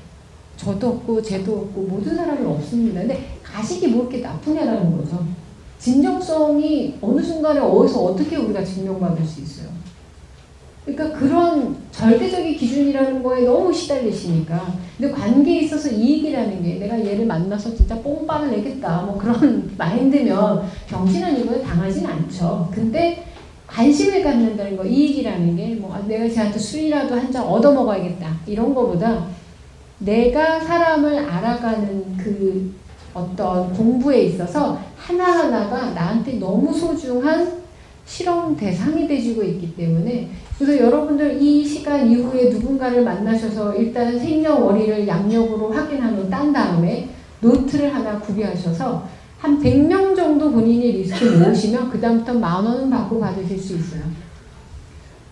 저도 0.57 0.89
없고 0.91 1.21
쟤도 1.21 1.53
없고 1.53 1.83
모든 1.83 2.15
사람이 2.15 2.47
없습니다. 2.47 3.01
근데 3.01 3.39
가식이 3.43 3.89
뭐 3.89 4.03
이렇게 4.03 4.19
나쁘냐라는 4.19 4.97
거죠. 4.97 5.27
진정성이 5.81 6.95
어느 7.01 7.21
순간에 7.21 7.59
어디서 7.59 8.01
어떻게 8.05 8.37
우리가 8.37 8.65
증명받을 8.65 9.25
수 9.27 9.41
있어요. 9.41 9.78
그러니까 10.95 11.19
그런 11.19 11.77
절대적인 11.93 12.57
기준이라는 12.57 13.23
거에 13.23 13.45
너무 13.45 13.73
시달리시니까. 13.73 14.75
근데 14.97 15.13
관계에 15.13 15.61
있어서 15.61 15.91
이익이라는 15.91 16.63
게 16.63 16.75
내가 16.75 16.99
얘를 17.05 17.27
만나서 17.27 17.75
진짜 17.75 17.95
뽕빵을 18.01 18.51
내겠다. 18.51 19.03
뭐 19.03 19.19
그런 19.19 19.71
마인드면 19.77 20.63
병신은 20.89 21.41
이거에 21.41 21.61
당하진 21.63 22.07
않죠. 22.07 22.71
근데 22.73 23.25
관심을 23.67 24.23
갖는다는 24.25 24.77
거, 24.79 24.85
이익이라는 24.85 25.57
게 25.57 25.69
뭐 25.79 25.95
내가 26.09 26.29
쟤한테 26.29 26.59
술이라도 26.59 27.15
한 27.15 27.31
잔 27.31 27.45
얻어 27.45 27.73
먹어야겠다. 27.73 28.39
이런 28.47 28.75
거보다 28.75 29.27
내가 29.99 30.59
사람을 30.61 31.19
알아가는 31.29 32.17
그 32.17 32.73
어떤 33.13 33.73
공부에 33.75 34.23
있어서 34.23 34.81
하나하나가 34.97 35.91
나한테 35.91 36.39
너무 36.39 36.73
소중한 36.73 37.59
실험 38.07 38.57
대상이 38.57 39.07
돼주고 39.07 39.43
있기 39.43 39.77
때문에 39.77 40.31
그래서 40.59 40.77
여러분들 40.85 41.41
이 41.41 41.65
시간 41.65 42.11
이후에 42.11 42.51
누군가를 42.51 43.05
만나셔서 43.05 43.77
일단 43.77 44.19
생년월일을 44.19 45.07
양력으로 45.07 45.73
확인한 45.73 46.17
후딴 46.17 46.53
다음에 46.53 47.09
노트를 47.41 47.95
하나 47.95 48.19
구비하셔서 48.19 49.07
한 49.39 49.63
100명 49.63 50.17
정도 50.17 50.51
본인이 50.51 50.91
리스트 50.91 51.25
모으시면 51.25 51.91
그 51.91 52.01
다음부터 52.01 52.35
만 52.35 52.65
원은 52.65 52.91
받고 52.91 53.21
받으실 53.21 53.57
수 53.57 53.77
있어요. 53.77 54.03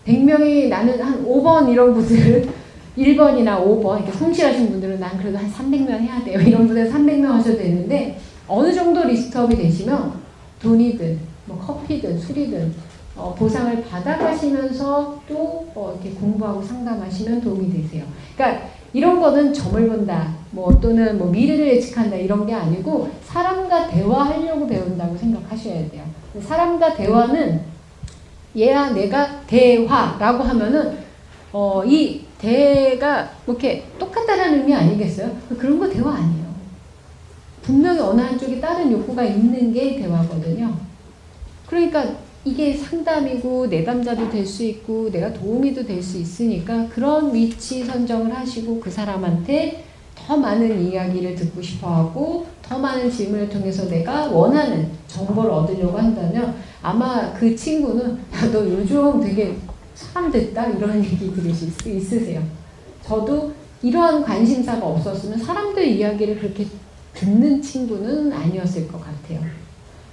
100명이 0.05 0.69
나는 0.69 1.01
한 1.01 1.25
5번 1.25 1.69
이런 1.69 1.93
분들은 1.93 2.49
1번이나 2.97 3.61
5번 3.61 3.97
이렇게 3.97 4.11
성실하신 4.17 4.71
분들은 4.71 4.99
난 4.99 5.17
그래도 5.17 5.37
한 5.37 5.51
300명 5.51 5.89
해야 5.89 6.23
돼요. 6.23 6.39
이런 6.39 6.65
분들 6.67 6.89
300명 6.89 7.25
하셔도 7.25 7.57
되는데 7.57 8.17
어느 8.47 8.73
정도 8.73 9.03
리스트업이 9.03 9.57
되시면 9.57 10.13
돈이든 10.61 11.19
뭐 11.45 11.57
커피든 11.59 12.17
술이든 12.17 12.73
어, 13.17 13.33
보상을 13.37 13.83
받아가시면서 13.83 15.21
또 15.27 15.67
어, 15.73 15.93
이렇게 15.93 16.17
공부하고 16.17 16.61
상담하시면 16.61 17.41
도움이 17.41 17.71
되세요. 17.71 18.05
그러니까 18.35 18.67
이런 18.93 19.19
거는 19.19 19.53
점을 19.53 19.87
본다, 19.87 20.33
뭐 20.51 20.79
또는 20.79 21.17
뭐 21.17 21.29
미래를 21.29 21.67
예측한다 21.67 22.15
이런 22.15 22.45
게 22.45 22.53
아니고 22.53 23.09
사람과 23.25 23.87
대화하려고 23.87 24.67
배운다고 24.67 25.17
생각하셔야 25.17 25.89
돼요. 25.89 26.03
사람과 26.39 26.93
대화는 26.93 27.61
얘야 28.55 28.91
내가 28.91 29.41
대화라고 29.47 30.43
하면은 30.43 30.97
어, 31.51 31.83
이 31.85 32.25
대가 32.37 33.29
뭐 33.45 33.55
이렇게 33.55 33.85
똑같다라는 33.97 34.59
의미 34.59 34.75
아니겠어요? 34.75 35.31
그런 35.57 35.79
거 35.79 35.89
대화 35.89 36.13
아니에요. 36.13 36.47
분명히 37.63 37.99
어느 37.99 38.21
한쪽에 38.21 38.59
다른 38.59 38.91
욕구가 38.91 39.23
있는 39.23 39.73
게 39.73 39.99
대화거든요. 39.99 40.73
그러니까 41.67 42.05
이게 42.47 42.73
상담이고 42.73 43.67
내담자도 43.67 44.29
될 44.29 44.45
수 44.45 44.63
있고 44.63 45.11
내가 45.11 45.33
도움이도 45.33 45.85
될 45.85 46.01
수 46.01 46.17
있으니까 46.17 46.87
그런 46.87 47.33
위치 47.33 47.83
선정을 47.83 48.33
하시고 48.33 48.79
그 48.79 48.89
사람한테 48.89 49.83
더 50.15 50.37
많은 50.37 50.81
이야기를 50.89 51.35
듣고 51.35 51.61
싶어 51.61 51.93
하고 51.93 52.47
더 52.61 52.79
많은 52.79 53.11
질문을 53.11 53.49
통해서 53.49 53.87
내가 53.89 54.27
원하는 54.27 54.89
정보를 55.07 55.51
얻으려고 55.51 55.97
한다면 55.97 56.55
아마 56.81 57.33
그 57.33 57.53
친구는 57.55 58.11
야, 58.33 58.51
너 58.51 58.59
요즘 58.65 59.19
되게 59.19 59.55
사람 59.93 60.31
됐다 60.31 60.67
이런 60.67 60.97
얘기 61.03 61.33
들으실 61.33 61.69
수 61.71 61.89
있으세요. 61.89 62.41
저도 63.03 63.51
이러한 63.81 64.23
관심사가 64.23 64.85
없었으면 64.85 65.37
사람들 65.39 65.85
이야기를 65.85 66.39
그렇게 66.39 66.65
듣는 67.13 67.61
친구는 67.61 68.31
아니었을 68.31 68.87
것 68.87 68.99
같아요. 68.99 69.41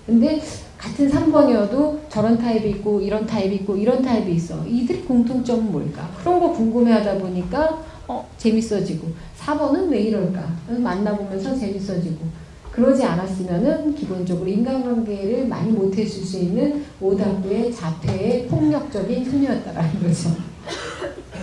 근데 0.06 0.40
같은 0.84 1.10
3번이어도 1.10 1.98
저런 2.10 2.36
타입이 2.36 2.68
있고 2.70 3.00
이런 3.00 3.26
타입이 3.26 3.56
있고 3.56 3.74
이런 3.74 4.02
타입이 4.02 4.34
있어. 4.34 4.62
이들 4.66 5.06
공통점은 5.06 5.72
뭘까? 5.72 6.10
그런 6.20 6.38
거 6.38 6.52
궁금해하다 6.52 7.18
보니까 7.18 7.82
어 8.06 8.28
재밌어지고 8.36 9.08
4번은 9.38 9.88
왜 9.90 10.00
이럴까? 10.02 10.46
만나보면서 10.68 11.56
재밌어지고 11.58 12.26
그러지 12.70 13.02
않았으면은 13.02 13.94
기본적으로 13.94 14.46
인간관계를 14.46 15.46
많이 15.46 15.72
못했을 15.72 16.22
수 16.22 16.38
있는 16.38 16.84
오답부의 17.00 17.72
자폐의 17.72 18.46
폭력적인 18.48 19.24
소녀였다라는 19.24 20.02
거죠. 20.02 20.30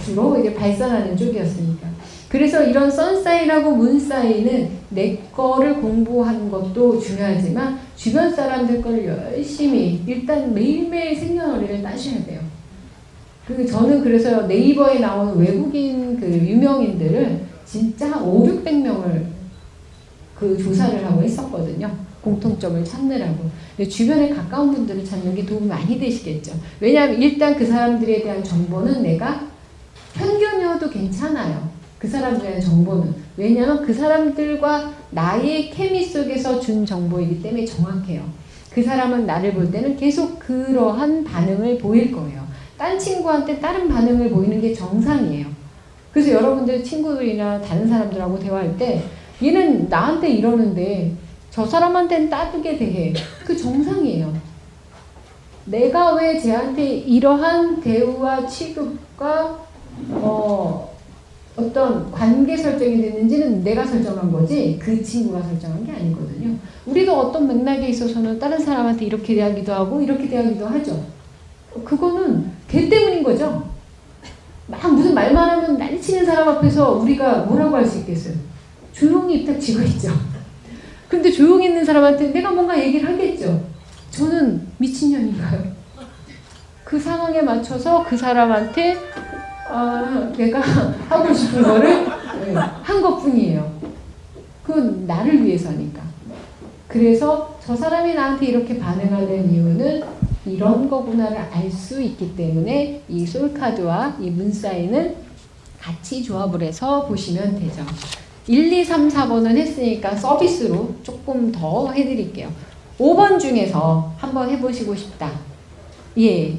주로 0.05 0.37
이제 0.37 0.53
발산하는 0.53 1.17
쪽이었으니까. 1.17 1.87
그래서 2.29 2.63
이런 2.63 2.89
선사인하고 2.91 3.75
문사인은 3.75 4.69
내 4.89 5.17
거를 5.35 5.81
공부하는 5.81 6.49
것도 6.49 6.99
중요하지만 6.99 7.79
주변 8.01 8.33
사람들 8.33 8.81
걸 8.81 9.05
열심히 9.05 10.01
일단 10.07 10.55
매일매일 10.55 11.15
생년월일을 11.15 11.83
따셔야 11.83 12.25
돼요. 12.25 12.41
그 13.45 13.63
저는 13.63 14.01
그래서 14.01 14.47
네이버에 14.47 14.97
나오는 14.97 15.37
외국인 15.37 16.19
그 16.19 16.25
유명인들을 16.25 17.41
진짜 17.63 18.09
한 18.09 18.23
5, 18.23 18.47
600명을 18.47 19.25
그 20.35 20.57
조사를 20.57 21.05
하고 21.05 21.21
했었거든요. 21.21 21.95
공통점을 22.21 22.83
찾느라고. 22.83 23.51
주변에 23.87 24.29
가까운 24.29 24.73
분들을 24.73 25.05
찾는 25.05 25.35
게 25.35 25.45
도움이 25.45 25.67
많이 25.67 25.99
되시겠죠. 25.99 26.53
왜냐하면 26.79 27.21
일단 27.21 27.55
그 27.55 27.67
사람들에 27.67 28.23
대한 28.23 28.43
정보는 28.43 29.03
내가 29.03 29.47
편견이어도 30.15 30.89
괜찮아요. 30.89 31.69
그 32.01 32.07
사람들에 32.07 32.47
대한 32.47 32.61
정보는. 32.61 33.13
왜냐하면 33.37 33.85
그 33.85 33.93
사람들과 33.93 34.91
나의 35.11 35.69
케미 35.69 36.03
속에서 36.03 36.59
준 36.59 36.83
정보이기 36.83 37.43
때문에 37.43 37.63
정확해요. 37.63 38.23
그 38.71 38.81
사람은 38.81 39.27
나를 39.27 39.53
볼 39.53 39.69
때는 39.69 39.95
계속 39.97 40.39
그러한 40.39 41.23
반응을 41.23 41.77
보일 41.77 42.11
거예요. 42.11 42.41
딴 42.75 42.97
친구한테 42.97 43.59
다른 43.59 43.87
반응을 43.87 44.31
보이는 44.31 44.59
게 44.59 44.73
정상이에요. 44.73 45.45
그래서 46.11 46.31
여러분들 46.31 46.83
친구들이나 46.83 47.61
다른 47.61 47.87
사람들하고 47.87 48.39
대화할 48.39 48.75
때 48.77 49.03
얘는 49.43 49.87
나한테 49.87 50.31
이러는데 50.31 51.13
저 51.51 51.67
사람한테는 51.67 52.31
따뜻하게 52.31 52.77
대해. 52.79 53.13
그 53.45 53.55
정상이에요. 53.55 54.33
내가 55.65 56.15
왜 56.15 56.39
쟤한테 56.39 56.83
이러한 56.83 57.79
대우와 57.79 58.47
취급과 58.47 59.59
어, 60.09 60.90
어떤 61.67 62.11
관계 62.11 62.57
설정이 62.57 63.01
됐는지는 63.01 63.63
내가 63.63 63.85
설정한 63.85 64.31
거지 64.31 64.79
그 64.81 65.01
친구가 65.03 65.41
설정한 65.41 65.85
게 65.85 65.91
아니거든요. 65.91 66.55
우리도 66.85 67.13
어떤 67.13 67.47
맥락에 67.47 67.87
있어서는 67.89 68.39
다른 68.39 68.59
사람한테 68.59 69.05
이렇게 69.05 69.35
대하기도 69.35 69.71
하고 69.73 70.01
이렇게 70.01 70.27
대하기도 70.27 70.65
하죠. 70.65 71.03
그거는 71.85 72.51
걔 72.67 72.89
때문인 72.89 73.23
거죠. 73.23 73.69
막 74.67 74.93
무슨 74.93 75.13
말만 75.13 75.49
하면 75.49 75.77
난리치는 75.77 76.25
사람 76.25 76.49
앞에서 76.49 76.93
우리가 76.93 77.39
뭐라고 77.43 77.75
할 77.75 77.85
수 77.85 77.99
있겠어요. 77.99 78.33
조용히 78.93 79.37
입 79.41 79.47
닥치고 79.47 79.81
있죠. 79.83 80.11
근데 81.07 81.29
조용히 81.31 81.67
있는 81.67 81.83
사람한테 81.83 82.31
내가 82.31 82.51
뭔가 82.51 82.77
얘기를 82.79 83.07
하겠죠. 83.09 83.61
저는 84.11 84.67
미친년인가요? 84.77 85.71
그 86.83 86.99
상황에 86.99 87.41
맞춰서 87.41 88.03
그 88.07 88.17
사람한테 88.17 88.97
어, 89.71 90.33
내가 90.37 90.59
하고 91.09 91.33
싶은 91.33 91.63
거를 91.63 92.05
한 92.83 93.01
것뿐이에요. 93.01 93.71
그건 94.63 95.07
나를 95.07 95.45
위해서니까. 95.45 96.01
그래서 96.87 97.55
저 97.65 97.75
사람이 97.75 98.13
나한테 98.13 98.47
이렇게 98.47 98.77
반응하는 98.77 99.51
이유는 99.53 100.03
이런 100.45 100.89
거구나를 100.89 101.37
알 101.37 101.71
수 101.71 102.01
있기 102.01 102.35
때문에 102.35 103.01
이 103.07 103.25
솔카드와 103.25 104.17
이 104.19 104.29
문사인은 104.29 105.15
같이 105.79 106.21
조합을 106.23 106.61
해서 106.63 107.05
보시면 107.05 107.59
되죠. 107.59 107.83
1, 108.47 108.73
2, 108.73 108.83
3, 108.83 109.07
4번은 109.07 109.55
했으니까 109.55 110.15
서비스로 110.15 110.95
조금 111.03 111.51
더 111.51 111.91
해드릴게요. 111.91 112.49
5번 112.99 113.39
중에서 113.39 114.11
한번 114.17 114.49
해보시고 114.49 114.93
싶다. 114.95 115.31
예. 116.19 116.57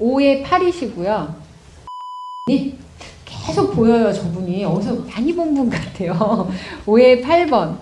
5에 0.00 0.44
8이시고요. 0.44 1.34
계속 3.24 3.72
보여요, 3.74 4.12
저분이. 4.12 4.64
어디서 4.64 4.94
많이 5.12 5.34
본 5.34 5.54
분 5.54 5.68
같아요. 5.70 6.48
5에 6.86 7.22
8번. 7.22 7.76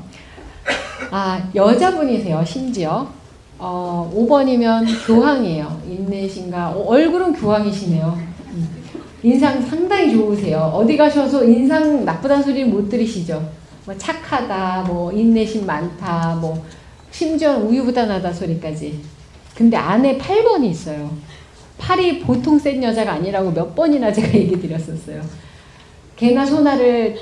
아, 1.10 1.50
여자분이세요, 1.54 2.44
심지어. 2.44 3.06
어, 3.58 4.10
5번이면 4.14 5.06
교황이에요. 5.06 5.80
인내신가. 5.88 6.70
어, 6.70 6.84
얼굴은 6.88 7.32
교황이시네요. 7.34 8.18
음. 8.52 8.68
인상 9.22 9.60
상당히 9.62 10.12
좋으세요. 10.12 10.58
어디 10.74 10.96
가셔서 10.96 11.44
인상 11.44 12.04
나쁘다는 12.04 12.42
소리 12.42 12.64
못 12.64 12.88
들으시죠? 12.88 13.42
뭐 13.84 13.96
착하다, 13.96 14.84
뭐 14.88 15.12
인내심 15.12 15.64
많다, 15.66 16.36
뭐 16.40 16.64
심지어 17.10 17.56
우유부단하다 17.58 18.32
소리까지. 18.32 19.00
근데 19.54 19.76
안에 19.76 20.18
8번이 20.18 20.64
있어요. 20.70 21.10
8이 21.78 22.22
보통 22.24 22.58
센 22.58 22.82
여자가 22.82 23.14
아니라고 23.14 23.50
몇 23.52 23.74
번이나 23.74 24.12
제가 24.12 24.28
얘기 24.34 24.60
드렸었어요. 24.60 25.20
개나 26.16 26.44
소나를 26.46 27.16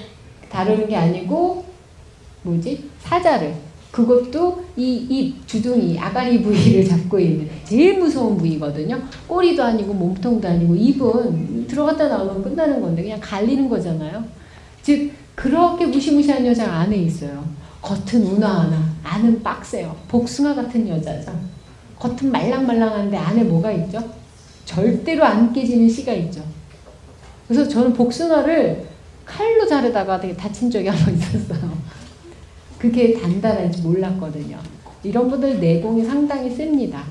다루는 0.49 0.89
게 0.89 0.97
아니고 0.97 1.65
뭐지? 2.43 2.91
사자를. 3.01 3.55
그것도 3.91 4.65
이 4.77 5.07
입 5.09 5.47
주둥이 5.47 5.99
아가리 5.99 6.43
부위를 6.43 6.85
잡고 6.89 7.19
있는 7.19 7.49
제일 7.65 7.99
무서운 7.99 8.37
부위거든요. 8.37 9.01
꼬리도 9.29 9.63
아니고 9.63 9.93
몸통도 9.95 10.47
아니고 10.49 10.75
입은 10.75 11.67
들어갔다 11.69 12.09
나오면 12.09 12.43
끝나는 12.43 12.81
건데 12.81 13.03
그냥 13.03 13.19
갈리는 13.21 13.69
거잖아요. 13.69 14.25
즉 14.83 15.13
그렇게 15.37 15.87
무시무시한 15.87 16.45
여자가 16.45 16.73
안에 16.81 16.97
있어요. 16.97 17.45
겉은 17.83 18.25
우나하나 18.27 18.83
안은 19.05 19.43
빡세요. 19.43 19.95
복숭아 20.09 20.55
같은 20.55 20.89
여자죠. 20.89 21.33
겉은 21.99 22.33
말랑말랑한데 22.33 23.17
안에 23.17 23.45
뭐가 23.45 23.71
있죠? 23.73 24.03
절대로 24.65 25.25
안 25.25 25.53
깨지는 25.53 25.89
씨가 25.89 26.12
있죠. 26.15 26.43
그래서 27.49 27.69
저는 27.69 27.93
복숭아를 27.93 28.85
칼로 29.25 29.67
자르다가 29.67 30.21
되게 30.21 30.35
다친 30.35 30.71
적이 30.71 30.89
한 30.89 31.05
번 31.05 31.15
있었어요. 31.15 31.73
그게 32.79 33.15
단단한지 33.19 33.83
몰랐거든요. 33.83 34.59
이런 35.03 35.29
분들 35.29 35.61
내공이 35.61 36.05
상당히 36.05 36.51
셉니다. 36.51 37.05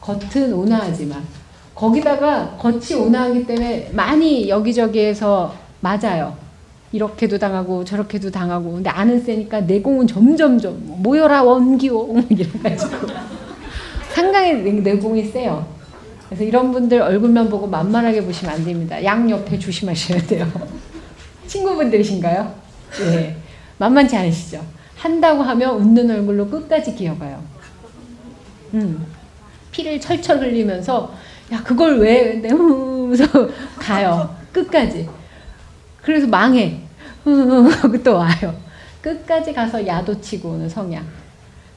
겉은 0.00 0.52
온화하지만 0.52 1.22
거기다가 1.74 2.56
겉이 2.58 2.94
온화하기 3.00 3.46
때문에 3.46 3.90
많이 3.92 4.48
여기저기에서 4.48 5.54
맞아요. 5.80 6.36
이렇게도 6.90 7.38
당하고 7.38 7.84
저렇게도 7.84 8.30
당하고 8.30 8.72
근데 8.72 8.88
안은 8.90 9.20
세니까 9.22 9.60
내공은 9.62 10.06
점점점 10.06 11.02
모여라 11.02 11.42
원기호 11.42 12.22
이래가지고 12.30 13.06
상당히 14.14 14.54
내공이 14.80 15.24
세요. 15.24 15.66
그래서 16.28 16.44
이런 16.44 16.72
분들 16.72 17.00
얼굴만 17.00 17.48
보고 17.48 17.66
만만하게 17.66 18.22
보시면 18.24 18.54
안 18.54 18.64
됩니다. 18.64 19.02
양 19.02 19.28
옆에 19.30 19.58
조심하셔야 19.58 20.20
돼요. 20.22 20.46
친구분들이신가요? 21.46 22.54
예. 23.12 23.36
만만치 23.78 24.16
않으시죠? 24.16 24.64
한다고 24.96 25.42
하면 25.42 25.76
웃는 25.76 26.10
얼굴로 26.10 26.48
끝까지 26.48 26.94
기어가요. 26.94 27.42
음. 28.74 29.06
피를 29.72 30.00
철철 30.00 30.40
흘리면서 30.40 31.14
야 31.52 31.62
그걸 31.62 31.98
왜 31.98 32.32
근데 32.32 32.48
하면서 32.50 33.24
가요. 33.78 34.36
끝까지. 34.52 35.08
그래서 36.02 36.26
망해. 36.26 36.80
또 38.04 38.14
와요. 38.16 38.54
끝까지 39.00 39.52
가서 39.54 39.86
야도 39.86 40.20
치고 40.20 40.50
오는 40.50 40.68
성향. 40.68 41.06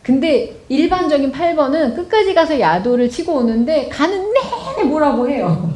근데 0.04 0.60
일반적인 0.68 1.32
8번은 1.32 1.96
끝까지 1.96 2.34
가서 2.34 2.60
야도를 2.60 3.10
치고 3.10 3.34
오는데 3.34 3.88
가는 3.90 4.18
내내 4.34 4.84
뭐라고 4.90 5.30
해요. 5.30 5.72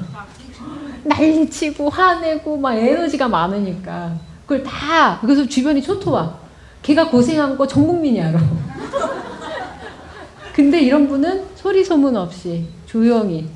난리치고 1.03 1.89
화내고 1.89 2.57
막 2.57 2.73
에너지가 2.75 3.27
많으니까 3.27 4.13
그걸 4.43 4.63
다 4.63 5.19
그래서 5.21 5.45
주변이 5.47 5.81
초토화. 5.81 6.39
걔가 6.81 7.09
고생한 7.09 7.57
거 7.57 7.65
전 7.67 7.85
국민이 7.87 8.21
알아. 8.21 8.39
근데 10.53 10.79
이런 10.81 11.07
분은 11.07 11.43
소리 11.55 11.83
소문 11.83 12.15
없이 12.15 12.65
조용히 12.85 13.47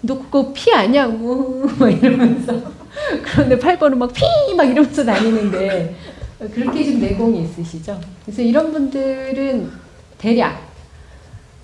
너 0.00 0.16
그거 0.18 0.52
피 0.54 0.72
아니야? 0.72 1.06
뭐막 1.08 1.92
이러면서 2.02 2.54
그런데 3.24 3.58
8번은 3.58 3.96
막 3.96 4.12
피 4.12 4.24
막 4.56 4.64
이러면서 4.64 5.04
다니는데 5.04 5.96
그렇게 6.54 6.84
좀 6.84 7.00
내공이 7.00 7.42
있으시죠. 7.42 8.00
그래서 8.24 8.42
이런 8.42 8.70
분들은 8.72 9.70
대략 10.18 10.60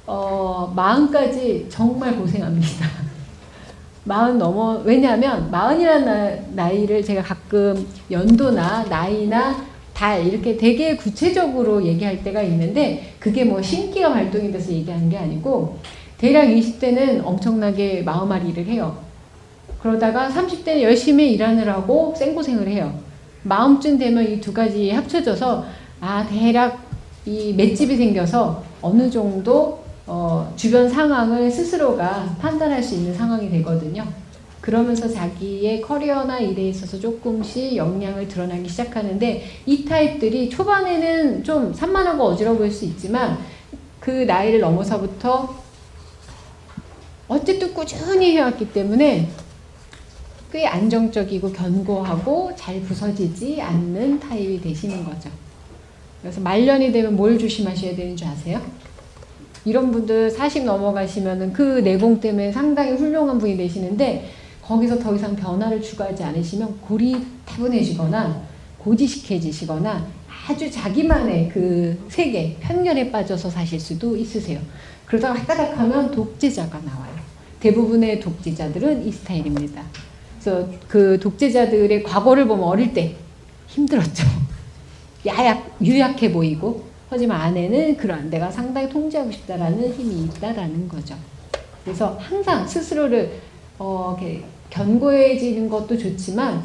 어, 0.07 0.73
마흔까지 0.75 1.67
정말 1.69 2.17
고생합니다. 2.17 2.89
마흔 4.05 4.39
넘어 4.39 4.81
왜냐하면 4.85 5.51
마흔이라는 5.51 6.55
나이를 6.55 7.03
제가 7.03 7.23
가끔 7.23 7.87
연도나 8.11 8.85
나이나 8.85 9.65
달 9.95 10.27
이렇게 10.27 10.57
되게 10.57 10.97
구체적으로 10.97 11.83
얘기할 11.85 12.23
때가 12.23 12.43
있는데 12.43 13.15
그게 13.19 13.45
뭐 13.45 13.63
신기가 13.63 14.13
발동이 14.13 14.53
돼서 14.53 14.73
얘기하는 14.73 15.09
게 15.09 15.17
아니고 15.17 15.79
대략 16.19 16.47
20대는 16.47 17.25
엄청나게 17.25 18.03
마음앓이 18.03 18.53
를 18.53 18.67
해요. 18.67 18.99
그러다가 19.81 20.29
30대는 20.29 20.83
열심히 20.83 21.33
일하느라고 21.33 22.15
생고생을 22.17 22.69
해요. 22.69 22.99
마음쯤 23.43 23.99
되면 23.99 24.25
이 24.25 24.41
두 24.41 24.53
가지 24.53 24.91
합쳐져서 24.91 25.65
아 26.01 26.27
대략 26.27 26.84
이 27.27 27.53
맷집이 27.55 27.97
생겨서 27.97 28.63
어느 28.83 29.11
정도 29.11 29.83
어, 30.07 30.53
주변 30.57 30.89
상황을 30.89 31.51
스스로가 31.51 32.37
판단할 32.39 32.83
수 32.83 32.95
있는 32.95 33.15
상황이 33.15 33.49
되거든요. 33.51 34.07
그러면서 34.61 35.09
자기의 35.09 35.83
커리어나 35.83 36.39
일에 36.39 36.69
있어서 36.69 36.99
조금씩 36.99 37.77
역량을 37.77 38.29
드러나기 38.29 38.69
시작하는데 38.69 39.45
이 39.67 39.85
타입들이 39.85 40.49
초반에는 40.49 41.45
좀 41.45 41.73
산만하고 41.73 42.25
어지러워 42.25 42.57
보일 42.57 42.71
수 42.71 42.85
있지만 42.87 43.39
그 44.01 44.11
나이를 44.11 44.61
넘어서부터 44.61 45.55
어쨌든 47.29 47.73
꾸준히 47.75 48.37
해왔기 48.37 48.73
때문에 48.73 49.29
꽤 50.53 50.67
안정적이고 50.67 51.53
견고하고 51.53 52.53
잘 52.57 52.81
부서지지 52.83 53.61
않는 53.61 54.21
타입이 54.21 54.61
되시는 54.61 55.05
거죠. 55.05 55.29
그래서 56.25 56.41
말년이 56.41 56.91
되면 56.91 57.17
뭘 57.17 57.39
조심하셔야 57.39 57.95
되는 57.95 58.17
줄 58.17 58.27
아세요? 58.27 58.59
이런 59.67 59.93
분들 59.93 60.31
40 60.31 60.65
넘어가시면은 60.65 61.53
그 61.53 61.81
내공 61.81 62.19
때문에 62.19 62.51
상당히 62.51 62.93
훌륭한 62.93 63.37
분이 63.37 63.59
되시는데 63.59 64.31
거기서 64.63 64.99
더 64.99 65.15
이상 65.15 65.37
변화를 65.37 65.83
추구하지 65.83 66.25
않으시면 66.25 66.81
고리타분해지거나 66.81 68.41
고지식해지시거나 68.79 70.07
아주 70.49 70.71
자기만의 70.71 71.51
그 71.51 72.03
세계, 72.09 72.57
편견에 72.59 73.11
빠져서 73.11 73.51
사실 73.51 73.79
수도 73.79 74.17
있으세요. 74.17 74.61
그러다가 75.05 75.35
헷가닥 75.35 75.79
하면 75.79 76.11
독재자가 76.11 76.81
나와요. 76.87 77.13
대부분의 77.61 78.21
독재자들은 78.21 79.07
이 79.07 79.13
스타일입니다. 79.13 79.83
그래서 80.41 80.67
그 80.89 81.21
독재자들의 81.21 82.03
과거를 82.03 82.49
보면 82.49 82.65
어릴 82.65 82.95
때 82.95 83.15
힘들었죠. 83.67 84.54
야약, 85.27 85.77
유약해 85.83 86.33
보이고, 86.33 86.85
하지만 87.09 87.41
안에는 87.41 87.97
그런 87.97 88.29
내가 88.31 88.51
상당히 88.51 88.89
통제하고 88.89 89.31
싶다라는 89.31 89.93
힘이 89.93 90.25
있다라는 90.25 90.89
거죠. 90.89 91.15
그래서 91.85 92.17
항상 92.21 92.67
스스로를 92.67 93.41
어, 93.79 94.17
견고해지는 94.71 95.69
것도 95.69 95.97
좋지만 95.97 96.63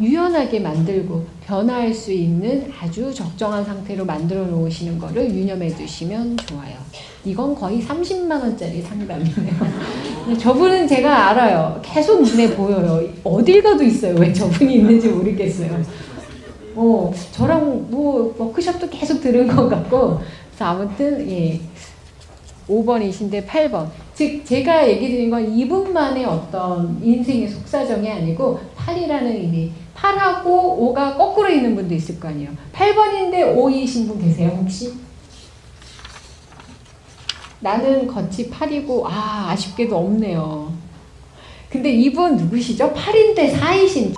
유연하게 0.00 0.60
만들고 0.60 1.26
변화할 1.44 1.92
수 1.92 2.12
있는 2.12 2.70
아주 2.80 3.12
적정한 3.12 3.64
상태로 3.64 4.04
만들어 4.04 4.44
놓으시는 4.44 4.98
거를 4.98 5.28
유념해 5.28 5.68
두시면 5.68 6.36
좋아요. 6.36 6.76
이건 7.24 7.54
거의 7.54 7.82
30만 7.82 8.30
원짜리 8.40 8.80
상담이네요. 8.80 10.38
저분은 10.38 10.86
제가 10.86 11.30
알아요. 11.30 11.80
계속 11.84 12.22
눈에 12.22 12.54
보여요. 12.54 13.02
어딜 13.24 13.60
가도 13.60 13.82
있어요. 13.82 14.14
왜 14.18 14.32
저분이 14.32 14.74
있는지 14.76 15.08
모르겠어요. 15.08 15.82
어, 16.80 17.12
저랑 17.32 17.90
뭐 17.90 18.32
워크숍도 18.38 18.88
계속 18.88 19.20
들은 19.20 19.48
것 19.48 19.68
같고 19.68 20.20
그래서 20.46 20.64
아무튼 20.64 21.28
예. 21.28 21.60
5번이신데 22.68 23.46
8번. 23.46 23.88
즉 24.14 24.44
제가 24.44 24.86
얘기 24.88 25.08
드린 25.08 25.30
건 25.30 25.52
이분만의 25.52 26.24
어떤 26.24 27.00
인생의 27.02 27.48
속사정이 27.48 28.08
아니고 28.08 28.60
8이라는 28.76 29.26
의미. 29.26 29.72
8하고 29.96 30.44
5가 30.44 31.16
거꾸로 31.16 31.48
있는 31.48 31.74
분도 31.74 31.94
있을 31.94 32.20
거 32.20 32.28
아니에요. 32.28 32.50
8번인데 32.72 33.56
5이신 33.56 34.06
분 34.06 34.20
계세요, 34.20 34.50
혹시? 34.60 34.92
나는 37.60 38.06
겉이 38.06 38.50
8이고 38.50 39.04
아, 39.06 39.48
아쉽게도 39.50 39.96
없네요. 39.96 40.72
근데 41.70 41.90
이분 41.90 42.36
누구시죠? 42.36 42.92
8인데 42.92 43.52
4이신 43.54 44.14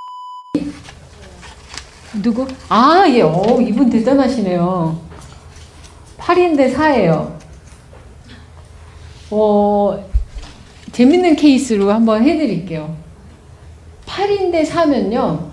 누구? 2.14 2.46
아, 2.68 3.04
예. 3.08 3.22
어, 3.22 3.60
이분 3.60 3.88
대단하시네요. 3.88 4.98
8인데 6.18 6.74
4예요. 6.74 7.32
어, 9.30 10.04
재밌는 10.92 11.36
케이스로 11.36 11.92
한번 11.92 12.24
해드릴게요. 12.24 12.96
8인데 14.06 14.66
4면요. 14.66 15.50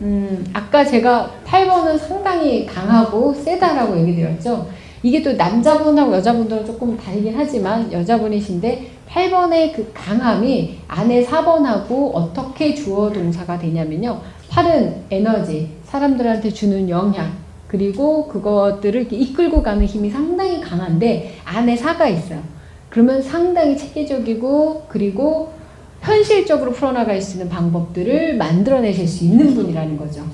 음, 0.00 0.44
아까 0.54 0.84
제가 0.84 1.30
8번은 1.46 1.98
상당히 1.98 2.64
강하고 2.66 3.34
세다라고 3.34 3.98
얘기 4.00 4.16
드렸죠. 4.16 4.68
이게 5.02 5.22
또 5.22 5.34
남자분하고 5.34 6.14
여자분들은 6.14 6.64
조금 6.64 6.96
다르긴 6.96 7.34
하지만 7.36 7.92
여자분이신데 7.92 8.90
8번의 9.08 9.74
그 9.74 9.92
강함이 9.92 10.80
안에 10.88 11.24
4번하고 11.24 12.10
어떻게 12.14 12.74
주어 12.74 13.12
동사가 13.12 13.58
되냐면요. 13.58 14.20
8은 14.54 14.94
에너지, 15.10 15.68
사람들한테 15.82 16.50
주는 16.50 16.88
영향, 16.88 17.32
그리고 17.66 18.28
그것들을 18.28 19.12
이끌고 19.12 19.64
가는 19.64 19.84
힘이 19.84 20.10
상당히 20.10 20.60
강한데 20.60 21.38
안에 21.44 21.74
4가 21.74 22.08
있어요. 22.08 22.40
그러면 22.88 23.20
상당히 23.20 23.76
체계적이고 23.76 24.84
그리고 24.88 25.52
현실적으로 26.00 26.70
풀어나갈 26.70 27.20
수 27.20 27.32
있는 27.32 27.48
방법들을 27.48 28.36
만들어내실 28.36 29.08
수 29.08 29.24
있는 29.24 29.54
분이라는 29.54 29.96
거죠. 29.96 30.24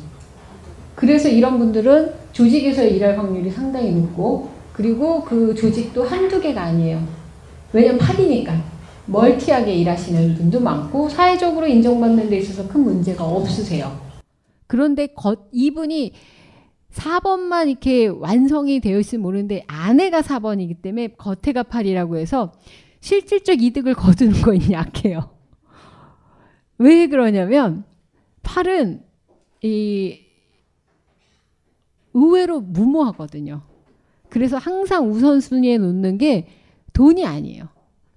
그래서 0.95 1.31
이런 1.31 1.59
분들은 1.59 2.13
조직에서 2.33 2.85
일할 2.85 3.17
확률이 3.17 3.51
상당히 3.51 3.91
높고 3.93 4.51
그리고 4.75 5.25
그 5.25 5.55
조직도 5.55 6.05
한두 6.05 6.39
개가 6.43 6.61
아니에요. 6.61 7.01
왜냐면 7.73 7.99
8이니까. 7.99 8.61
멀티하게 9.07 9.77
일하시는 9.77 10.35
분도 10.35 10.61
많고 10.61 11.09
사회적으로 11.09 11.67
인정받는 11.67 12.29
데 12.29 12.37
있어서 12.37 12.69
큰 12.69 12.83
문제가 12.83 13.25
없으세요. 13.25 14.10
그런데 14.71 15.09
겉, 15.09 15.49
이분이 15.51 16.13
4번만 16.93 17.69
이렇게 17.69 18.07
완성이 18.07 18.79
되어 18.79 19.01
있으면 19.01 19.23
모르는데 19.23 19.65
아내가 19.67 20.21
4번이기 20.21 20.81
때문에 20.81 21.09
겉에가 21.19 21.65
8이라고 21.65 22.17
해서 22.19 22.53
실질적 23.01 23.61
이득을 23.61 23.95
거두는 23.99 24.41
거는 24.43 24.71
약해요. 24.71 25.31
왜 26.79 27.09
그러냐면 27.09 27.83
팔은 28.45 29.03
이 29.63 30.21
의외로 32.15 32.61
무모하거든요. 32.61 33.63
그래서 34.29 34.57
항상 34.57 35.11
우선순위에 35.11 35.79
놓는 35.79 36.17
게 36.17 36.47
돈이 36.93 37.27
아니에요. 37.27 37.65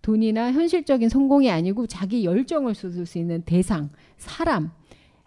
돈이나 0.03 0.51
현실적인 0.51 1.09
성공이 1.09 1.49
아니고 1.49 1.87
자기 1.87 2.23
열정을 2.25 2.75
쏟을 2.75 3.07
수 3.07 3.17
있는 3.17 3.41
대상, 3.41 3.89
사람. 4.17 4.69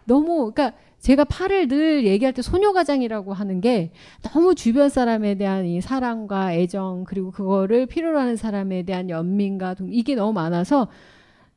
너무 0.05 0.53
그러니까 0.53 0.77
제가 0.99 1.25
팔을 1.25 1.67
늘 1.67 2.05
얘기할 2.05 2.33
때 2.33 2.41
소녀가장이라고 2.41 3.33
하는 3.33 3.61
게 3.61 3.91
너무 4.23 4.55
주변 4.55 4.89
사람에 4.89 5.35
대한 5.35 5.65
이 5.65 5.79
사랑과 5.79 6.53
애정 6.53 7.03
그리고 7.05 7.31
그거를 7.31 7.85
필요로 7.85 8.19
하는 8.19 8.35
사람에 8.35 8.83
대한 8.83 9.09
연민과 9.09 9.75
동 9.75 9.89
이게 9.91 10.15
너무 10.15 10.33
많아서 10.33 10.87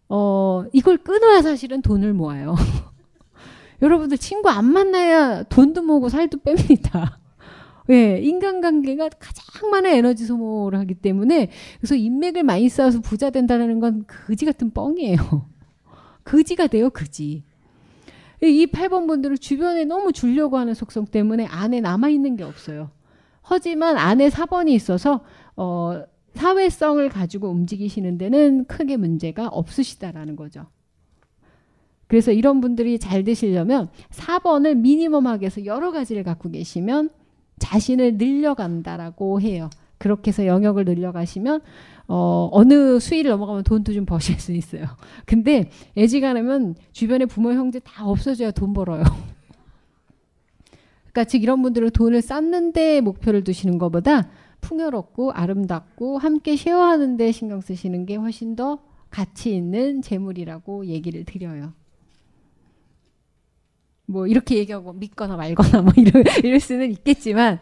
어 0.09 0.65
이걸 0.73 0.99
끊어야 0.99 1.43
사실은 1.43 1.83
돈을 1.83 2.13
모아요. 2.13 2.55
여러분들 3.83 4.19
친구 4.19 4.51
안 4.51 4.67
만나야 4.67 5.45
돈도 5.45 5.83
모으고 5.83 6.11
살도 6.11 6.39
뺍니다. 6.39 7.19
예, 7.91 8.21
인간관계가 8.21 9.09
가장 9.19 9.71
많은 9.71 9.91
에너지 9.91 10.27
소모를 10.27 10.79
하기 10.81 10.95
때문에 10.95 11.51
그래서 11.79 11.95
인맥을 11.95 12.43
많이 12.43 12.69
쌓아서 12.69 13.01
부자 13.01 13.31
된다는 13.31 13.81
건 13.81 14.05
거지 14.07 14.45
같은 14.45 14.71
뻥이에요. 14.71 15.17
거지가 16.25 16.67
돼요, 16.67 16.91
거지. 16.91 17.45
이 18.43 18.67
8번 18.67 19.07
분들은 19.07 19.37
주변에 19.37 19.85
너무 19.85 20.13
주려고 20.13 20.57
하는 20.59 20.75
속성 20.75 21.07
때문에 21.07 21.47
안에 21.47 21.81
남아있는 21.81 22.37
게 22.37 22.45
없어요. 22.45 22.91
하지만 23.43 23.97
안에 23.99 24.29
4번이 24.29 24.71
있어서 24.71 25.25
어, 25.57 26.03
사회성을 26.35 27.07
가지고 27.09 27.49
움직이시는 27.49 28.17
데는 28.19 28.65
크게 28.67 28.97
문제가 28.97 29.49
없으시다라는 29.49 30.37
거죠. 30.37 30.67
그래서 32.07 32.33
이런 32.33 32.61
분들이 32.61 32.99
잘 32.99 33.25
되시려면 33.25 33.89
4번을 34.11 34.77
미니멈하게 34.77 35.47
해서 35.47 35.65
여러 35.65 35.93
가지를 35.93 36.25
갖고 36.25 36.51
계시면 36.51 37.11
자신을 37.59 38.17
늘려간다라고 38.17 39.41
해요. 39.41 39.71
그렇게 39.99 40.31
해서 40.31 40.47
영역을 40.47 40.87
늘려가시면 40.87 41.61
어, 42.13 42.49
어느 42.51 42.99
수위를 42.99 43.31
넘어가면 43.31 43.63
돈도 43.63 43.93
좀 43.93 44.05
버실 44.05 44.41
수 44.41 44.51
있어요. 44.51 44.85
근데 45.27 45.71
애지간하면 45.97 46.75
주변에 46.91 47.25
부모 47.25 47.53
형제 47.53 47.79
다 47.79 48.05
없어져야 48.05 48.51
돈 48.51 48.73
벌어요. 48.73 49.05
그러니까 51.13 51.25
즉 51.25 51.45
이런 51.45 51.63
분들은 51.63 51.91
돈을 51.91 52.21
쌓는 52.21 52.73
데 52.73 53.01
목표를 53.01 53.45
두시는 53.45 53.79
것보다 53.79 54.29
풍요롭고 54.61 55.31
아름답고 55.31 56.19
함께 56.19 56.57
쉐어하는 56.57 57.17
데 57.17 57.31
신경 57.31 57.61
쓰시는 57.61 58.07
게 58.07 58.17
훨씬 58.17 58.57
더 58.57 58.81
가치 59.09 59.55
있는 59.55 60.03
재물이라고 60.03 60.87
얘기를 60.87 61.25
드려요. 61.25 61.75
뭐 64.07 64.27
이렇게 64.27 64.57
얘기하고 64.59 64.93
믿거나 64.95 65.37
말거나 65.37 65.83
뭐 65.83 65.93
이럴, 65.97 66.25
이럴 66.43 66.59
수는 66.59 66.91
있겠지만 66.91 67.61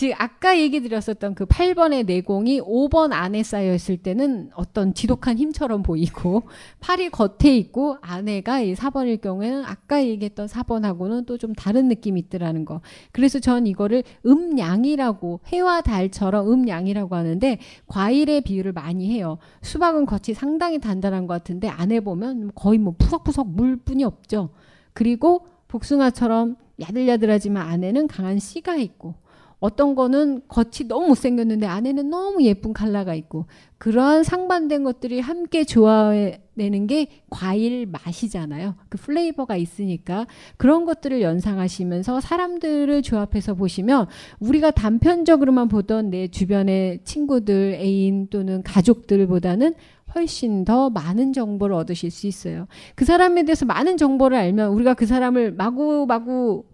즉 0.00 0.14
아까 0.16 0.58
얘기 0.58 0.80
드렸었던 0.80 1.34
그 1.34 1.44
8번의 1.44 2.06
내공이 2.06 2.62
5번 2.62 3.12
안에 3.12 3.42
쌓여 3.42 3.74
있을 3.74 3.98
때는 3.98 4.48
어떤 4.54 4.94
지독한 4.94 5.36
힘처럼 5.36 5.82
보이고 5.82 6.44
8이 6.80 7.10
겉에 7.10 7.54
있고 7.58 7.98
안에가 8.00 8.60
이 8.60 8.72
4번일 8.74 9.20
경우에는 9.20 9.62
아까 9.66 10.02
얘기했던 10.02 10.46
4번하고는 10.46 11.26
또 11.26 11.36
좀 11.36 11.52
다른 11.52 11.88
느낌이 11.88 12.18
있더라는 12.18 12.64
거. 12.64 12.80
그래서 13.12 13.40
전 13.40 13.66
이거를 13.66 14.02
음양이라고 14.24 15.40
해와 15.48 15.82
달처럼 15.82 16.50
음양이라고 16.50 17.14
하는데 17.14 17.58
과일의 17.86 18.40
비유를 18.40 18.72
많이 18.72 19.10
해요. 19.10 19.36
수박은 19.60 20.06
겉이 20.06 20.34
상당히 20.34 20.78
단단한 20.78 21.26
것 21.26 21.34
같은데 21.34 21.68
안에 21.68 22.00
보면 22.00 22.52
거의 22.54 22.78
뭐 22.78 22.94
푸석푸석 22.96 23.50
물뿐이 23.50 24.04
없죠. 24.04 24.48
그리고 24.94 25.44
복숭아처럼 25.68 26.56
야들야들하지만 26.80 27.68
안에는 27.68 28.06
강한 28.06 28.38
씨가 28.38 28.76
있고 28.76 29.14
어떤 29.60 29.94
거는 29.94 30.40
겉이 30.48 30.88
너무 30.88 31.08
못생겼는데 31.08 31.66
안에는 31.66 32.08
너무 32.08 32.42
예쁜 32.42 32.72
칼라가 32.72 33.14
있고 33.14 33.44
그러한 33.76 34.24
상반된 34.24 34.84
것들이 34.84 35.20
함께 35.20 35.64
조화내는 35.64 36.86
게 36.86 37.08
과일 37.28 37.86
맛이잖아요. 37.86 38.74
그 38.88 38.98
플레이버가 38.98 39.56
있으니까 39.56 40.26
그런 40.56 40.86
것들을 40.86 41.20
연상하시면서 41.20 42.20
사람들을 42.20 43.02
조합해서 43.02 43.54
보시면 43.54 44.06
우리가 44.40 44.70
단편적으로만 44.70 45.68
보던 45.68 46.10
내 46.10 46.28
주변의 46.28 47.00
친구들, 47.04 47.74
애인 47.74 48.28
또는 48.28 48.62
가족들보다는 48.62 49.74
훨씬 50.14 50.64
더 50.64 50.90
많은 50.90 51.32
정보를 51.32 51.76
얻으실 51.76 52.10
수 52.10 52.26
있어요. 52.26 52.66
그 52.94 53.04
사람에 53.04 53.44
대해서 53.44 53.64
많은 53.66 53.96
정보를 53.96 54.36
알면 54.36 54.72
우리가 54.72 54.94
그 54.94 55.06
사람을 55.06 55.52
마구마구 55.52 56.64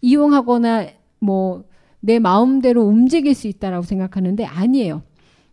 이용하거나 0.00 0.88
뭐 1.20 1.64
내 2.06 2.20
마음대로 2.20 2.84
움직일 2.84 3.34
수 3.34 3.48
있다라고 3.48 3.82
생각하는데 3.82 4.44
아니에요. 4.44 5.02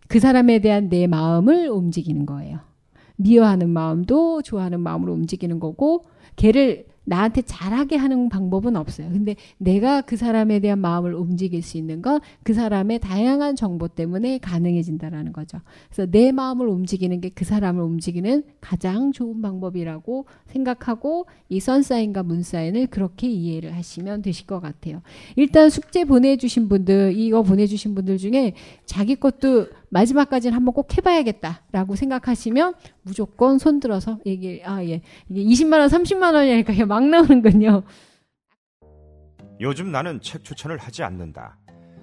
그 0.08 0.20
사람에 0.20 0.60
대한 0.60 0.88
내 0.88 1.08
마음을 1.08 1.68
움직이는 1.68 2.28
거예요. 2.28 2.60
미워하는 3.16 3.72
마음도 3.72 4.44
좋아하는 4.44 4.80
마음으로 4.80 5.14
움직이는 5.14 5.60
거고 5.60 6.06
걔를 6.36 6.86
나한테 7.06 7.42
잘하게 7.42 7.98
하는 7.98 8.30
방법은 8.30 8.76
없어요. 8.76 9.10
근데 9.12 9.36
내가 9.58 10.02
그 10.02 10.16
사람에 10.16 10.60
대한 10.60 10.80
마음을 10.80 11.14
움직일 11.14 11.62
수 11.62 11.78
있는 11.78 12.02
건 12.02 12.20
그 12.44 12.54
사람의 12.54 13.00
다양한 13.00 13.56
정보 13.56 13.88
때문에 13.88 14.38
가능해진다라는 14.38 15.34
거죠. 15.34 15.60
그래서 15.90 16.10
내 16.10 16.32
마음을 16.32 16.68
움직이는 16.68 17.20
게 17.22 17.30
그 17.36 17.46
사람을 17.46 17.84
움직이는 17.84 18.44
가장 18.62 19.12
좋은 19.12 19.42
방법이라고 19.42 20.26
생각하고 20.46 21.26
이 21.50 21.60
선사인과 21.60 22.24
문사인을 22.24 22.88
그렇게 22.88 23.28
이해를 23.28 23.76
하시면 23.76 24.22
되실 24.22 24.46
것 24.46 24.60
같아요. 24.60 25.02
일단 25.36 25.70
숙제 25.70 26.06
보내주신 26.06 26.70
분들, 26.70 27.14
이거 27.18 27.42
보내주신 27.44 27.96
분들 27.96 28.18
중에 28.18 28.54
자기 28.86 29.16
것도 29.16 29.68
마지막까지는 29.94 30.56
한번 30.56 30.74
꼭 30.74 30.98
해봐야겠다라고 30.98 31.96
생각하시면 31.96 32.74
무조건 33.04 33.60
손 33.60 33.80
들어서 33.80 34.18
얘기, 34.26 34.62
아, 34.66 34.84
예. 34.84 35.02
이게 35.30 35.44
20만 35.44 35.80
원, 35.80 35.88
30만 35.88 36.34
원이니까 36.34 36.86
막 36.88 37.06
나오는군요. 37.06 37.84
요즘 39.62 39.92
나는 39.92 40.20
책 40.22 40.44
추천을 40.44 40.78
하지 40.78 41.04
않는다. 41.04 41.60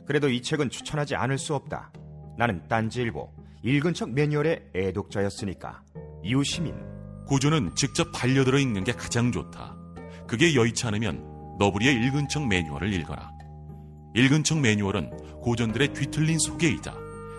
그래도 0.07 0.29
이 0.29 0.41
책은 0.41 0.71
추천하지 0.71 1.17
않을 1.17 1.37
수 1.37 1.55
없다. 1.55 1.93
나는 2.39 2.63
딴지일보 2.69 3.29
읽은 3.65 3.93
척 3.93 4.11
매뉴얼의 4.11 4.71
애독자였으니까. 4.75 5.83
이웃 6.23 6.45
시민 6.45 6.75
고전은 7.27 7.75
직접 7.75 8.11
반려들어 8.13 8.59
읽는 8.59 8.85
게 8.85 8.93
가장 8.93 9.33
좋다. 9.33 9.77
그게 10.27 10.55
여의치 10.55 10.87
않으면 10.87 11.57
너부리의 11.59 11.95
읽은 12.07 12.29
척 12.29 12.47
매뉴얼을 12.47 12.93
읽어라. 12.93 13.33
읽은 14.15 14.45
척 14.45 14.59
매뉴얼은 14.61 15.41
고전들의 15.43 15.93
뒤틀린 15.93 16.39
소개이자 16.39 17.10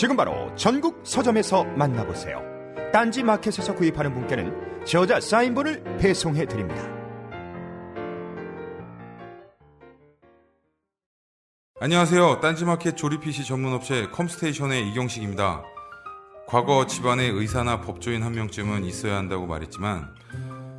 지금 0.00 0.16
바로 0.16 0.50
전국 0.56 1.02
서점에서 1.04 1.62
만나보세요. 1.62 2.40
딴지 2.90 3.22
마켓에서 3.22 3.74
구입하는 3.74 4.14
분께는 4.14 4.86
저자 4.86 5.20
사인본을 5.20 5.98
배송해 5.98 6.46
드립니다. 6.46 6.82
안녕하세요. 11.80 12.40
딴지 12.40 12.64
마켓 12.64 12.96
조립 12.96 13.20
PC 13.20 13.44
전문 13.44 13.74
업체 13.74 14.06
컴스테이션의 14.06 14.88
이경식입니다. 14.88 15.64
과거 16.48 16.86
집안에 16.86 17.26
의사나 17.26 17.82
법조인 17.82 18.22
한 18.22 18.32
명쯤은 18.32 18.86
있어야 18.86 19.18
한다고 19.18 19.46
말했지만 19.46 20.14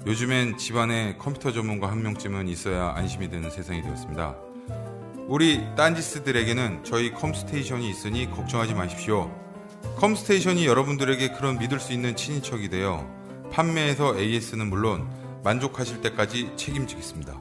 요즘엔 0.08 0.58
집안에 0.58 1.18
컴퓨터 1.18 1.52
전문가 1.52 1.92
한 1.92 2.02
명쯤은 2.02 2.48
있어야 2.48 2.94
안심이 2.96 3.30
되는 3.30 3.52
세상이 3.52 3.84
되었습니다. 3.84 4.51
우리 5.28 5.64
딴지스들에게는 5.76 6.84
저희 6.84 7.12
컴스테이션이 7.14 7.90
있으니 7.90 8.30
걱정하지 8.32 8.74
마십시오. 8.74 9.32
컴스테이션이 9.98 10.66
여러분들에게 10.66 11.34
그런 11.34 11.58
믿을 11.58 11.80
수 11.80 11.94
있는 11.94 12.16
친인척이 12.16 12.70
되어 12.70 13.08
판매에서 13.52 14.18
AS는 14.18 14.68
물론 14.68 15.08
만족하실 15.44 16.02
때까지 16.02 16.52
책임지겠습니다. 16.56 17.40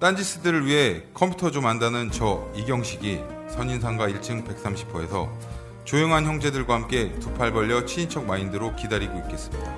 딴지스들을 0.00 0.66
위해 0.66 1.02
컴퓨터 1.14 1.50
좀 1.50 1.66
안다는 1.66 2.10
저 2.10 2.50
이경식이 2.54 3.20
선인상가 3.48 4.08
1층 4.08 4.46
130호에서 4.46 5.28
조용한 5.84 6.24
형제들과 6.26 6.74
함께 6.74 7.12
두 7.20 7.32
팔 7.34 7.52
벌려 7.52 7.84
친인척 7.84 8.24
마인드로 8.26 8.74
기다리고 8.76 9.18
있겠습니다. 9.20 9.74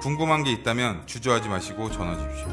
궁금한 0.00 0.44
게 0.44 0.52
있다면 0.52 1.06
주저하지 1.06 1.48
마시고 1.48 1.90
전화 1.90 2.16
주십시오. 2.16 2.48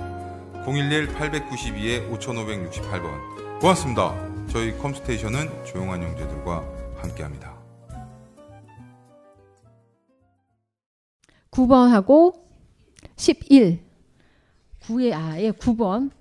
011-892-5568번. 0.66 3.45
고맙습니다. 3.66 4.14
저희 4.48 4.78
컴스테이션은 4.78 5.66
조용한 5.66 6.00
형제들과 6.04 6.64
함께합니다. 6.98 7.58
9번하고 11.50 12.36
11. 13.16 13.80
9의 14.82 15.14
아, 15.16 15.42
예, 15.42 15.50
9번. 15.50 16.12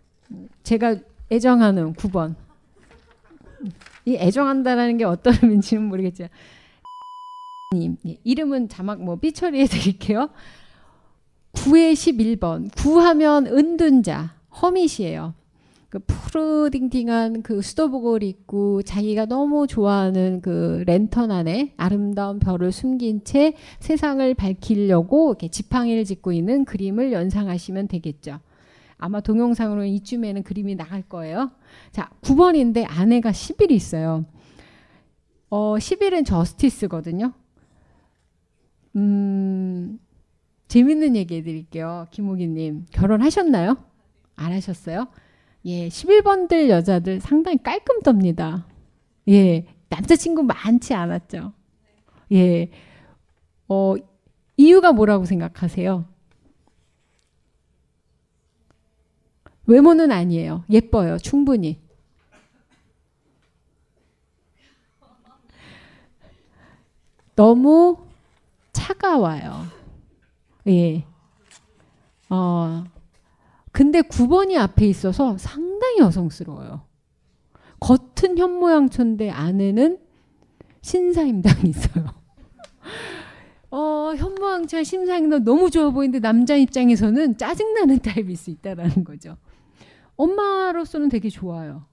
제가 0.63 0.97
애정하는 1.31 1.93
9번. 1.93 2.35
이 4.07 4.17
애정한다라는 4.17 4.97
게 4.97 5.05
어떤 5.05 5.35
의미인지는 5.43 5.83
모르겠지만 5.83 6.31
님 7.75 7.99
예, 8.07 8.17
이름은 8.25 8.71
자막 8.71 9.03
뭐 9.03 9.17
삐처리해 9.17 9.67
드릴게요. 9.69 10.31
9의 11.53 11.93
11번. 11.93 12.71
9하면 12.71 13.49
은둔자, 13.49 14.35
허밋이에요. 14.63 15.35
그 15.95 16.01
푸르딩딩한 16.01 17.43
그 17.43 17.63
수도복을 17.63 18.25
입고 18.25 18.83
자기가 18.83 19.27
너무 19.27 19.69
좋아하는 19.69 20.41
그 20.41 20.83
랜턴 20.89 21.31
안에 21.31 21.73
아름다운 21.77 22.41
별을 22.41 22.73
숨긴 22.73 23.23
채 23.23 23.55
세상을 23.79 24.35
밝히려고 24.35 25.31
이렇게 25.31 25.47
지팡이를 25.47 26.05
짚고 26.05 26.33
있는 26.33 26.65
그림을 26.65 27.13
연상하시면 27.13 27.87
되겠죠. 27.87 28.41
아마 28.99 29.21
동영상으로 29.21 29.85
이쯤에는 29.85 30.43
그림이 30.43 30.75
나갈 30.75 31.03
거예요. 31.03 31.53
자, 31.93 32.11
9번인데 32.23 32.85
아내가 32.89 33.31
10일이 33.31 33.71
있어요. 33.71 34.25
어, 35.49 35.77
10일은 35.79 36.27
저스티스거든요. 36.27 37.33
음, 38.97 40.01
재밌는 40.67 41.15
얘기 41.15 41.37
해드릴게요. 41.37 42.09
김호기님. 42.11 42.87
결혼하셨나요? 42.91 43.77
안 44.35 44.53
하셨어요? 44.53 45.07
예, 45.67 45.89
11번들 45.89 46.69
여자들 46.69 47.21
상당히 47.21 47.59
깔끔 47.63 48.01
떱니다. 48.03 48.65
예, 49.29 49.67
남자친구 49.89 50.43
많지 50.43 50.93
않았죠. 50.95 51.53
예, 52.33 52.71
어, 53.69 53.95
이유가 54.57 54.93
뭐라고 54.93 55.25
생각하세요? 55.25 56.05
외모는 59.67 60.13
아니에요. 60.13 60.65
예뻐요. 60.71 61.17
충분히. 61.19 61.81
너무 67.35 67.97
차가워요. 68.73 69.67
예. 70.69 71.05
어, 72.29 72.85
근데 73.75 74.03
9번이 74.03 74.57
앞에 74.57 74.87
있어서 74.87 75.37
상당히 75.37 75.99
여성스러워요. 75.99 76.83
겉은 77.81 78.39
현모양처인데 78.39 79.31
안에는 79.31 79.99
신사임당이 80.81 81.71
있어요. 81.71 82.05
어, 83.73 84.13
현모양처 84.17 84.85
신사임당 84.85 85.43
너무 85.43 85.71
좋아 85.71 85.91
보이는데 85.91 86.21
남자 86.21 86.55
입장에서는 86.55 87.37
짜증나는 87.37 87.99
타입일 87.99 88.37
수 88.37 88.51
있다라는 88.51 89.03
거죠. 89.03 89.37
엄마로서는 90.15 91.09
되게 91.09 91.29
좋아요. 91.29 91.87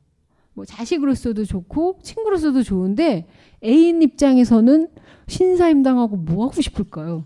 뭐 0.53 0.65
자식으로서도 0.65 1.45
좋고 1.45 1.97
친구로서도 2.03 2.61
좋은데 2.61 3.27
애인 3.63 4.03
입장에서는 4.03 4.87
신사임당하고 5.25 6.17
뭐 6.17 6.45
하고 6.45 6.61
싶을까요? 6.61 7.25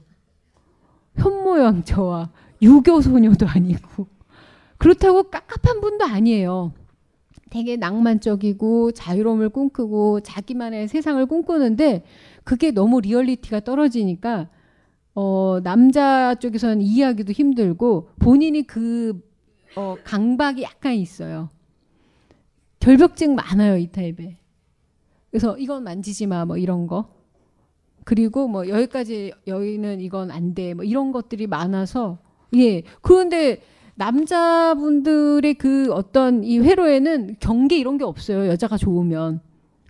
현모양처와 1.18 2.32
유교 2.62 3.01
소녀도 3.01 3.45
아니고 3.49 4.14
그렇다고 4.78 5.24
깝깝한 5.24 5.82
분도 5.82 6.06
아니에요. 6.06 6.74
되게 7.50 7.78
낭만적이고 7.78 8.92
자유로움을 8.92 9.50
꿈꾸고 9.50 10.22
자기만의 10.22 10.88
세상을 10.88 11.26
꿈꾸는데 11.26 12.04
그게 12.44 12.72
너무 12.72 13.00
리얼리티가 13.02 13.62
떨어지니까 13.62 14.50
어, 15.14 15.60
남자 15.64 16.36
쪽에서는 16.36 16.82
이해하기도 16.82 17.32
힘들고 17.32 18.10
본인이 18.20 18.64
그 18.68 19.22
어, 19.76 19.96
강박이 20.04 20.64
약간 20.64 20.96
있어요. 20.96 21.50
결벽증 22.80 23.36
많아요 23.36 23.78
이 23.78 23.88
타입에. 23.88 24.38
그래서 25.32 25.58
이건 25.58 25.84
만지지 25.84 26.28
마 26.28 26.46
뭐 26.46 26.58
이런 26.58 26.88
거. 26.88 27.10
그리고 28.04 28.48
뭐 28.48 28.68
여기까지 28.68 29.34
여기는 29.48 30.00
이건 30.02 30.32
안 30.32 30.54
돼. 30.54 30.74
뭐 30.74 30.84
이런 30.86 31.12
것들이 31.12 31.48
많아서 31.48 32.20
예. 32.56 32.84
그런데 33.02 33.62
남자분들의 33.96 35.54
그 35.56 35.91
어떤 35.93 36.43
이 36.43 36.60
회로에는 36.60 37.38
경계 37.39 37.78
이런 37.78 37.98
게 37.98 38.04
없어요. 38.04 38.48
여자가 38.48 38.78
좋으면. 38.78 39.41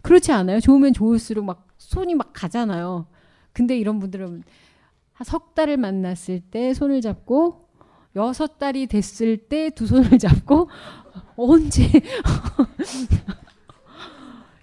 그렇지 0.02 0.32
않아요? 0.32 0.60
좋으면 0.60 0.94
좋을수록 0.94 1.46
막 1.46 1.68
손이 1.78 2.16
막 2.16 2.32
가잖아요. 2.34 3.08
근데 3.54 3.78
이런 3.78 4.00
분들은 4.00 4.44
석 5.24 5.56
달을 5.56 5.78
만났을 5.78 6.42
때 6.42 6.74
손을 6.74 7.02
잡고 7.02 7.66
여섯 8.16 8.60
달이 8.60 8.88
됐을 8.88 9.38
때 9.38 9.70
두 9.72 9.88
손을 9.88 10.20
잡고 10.20 10.70
언제 11.36 11.84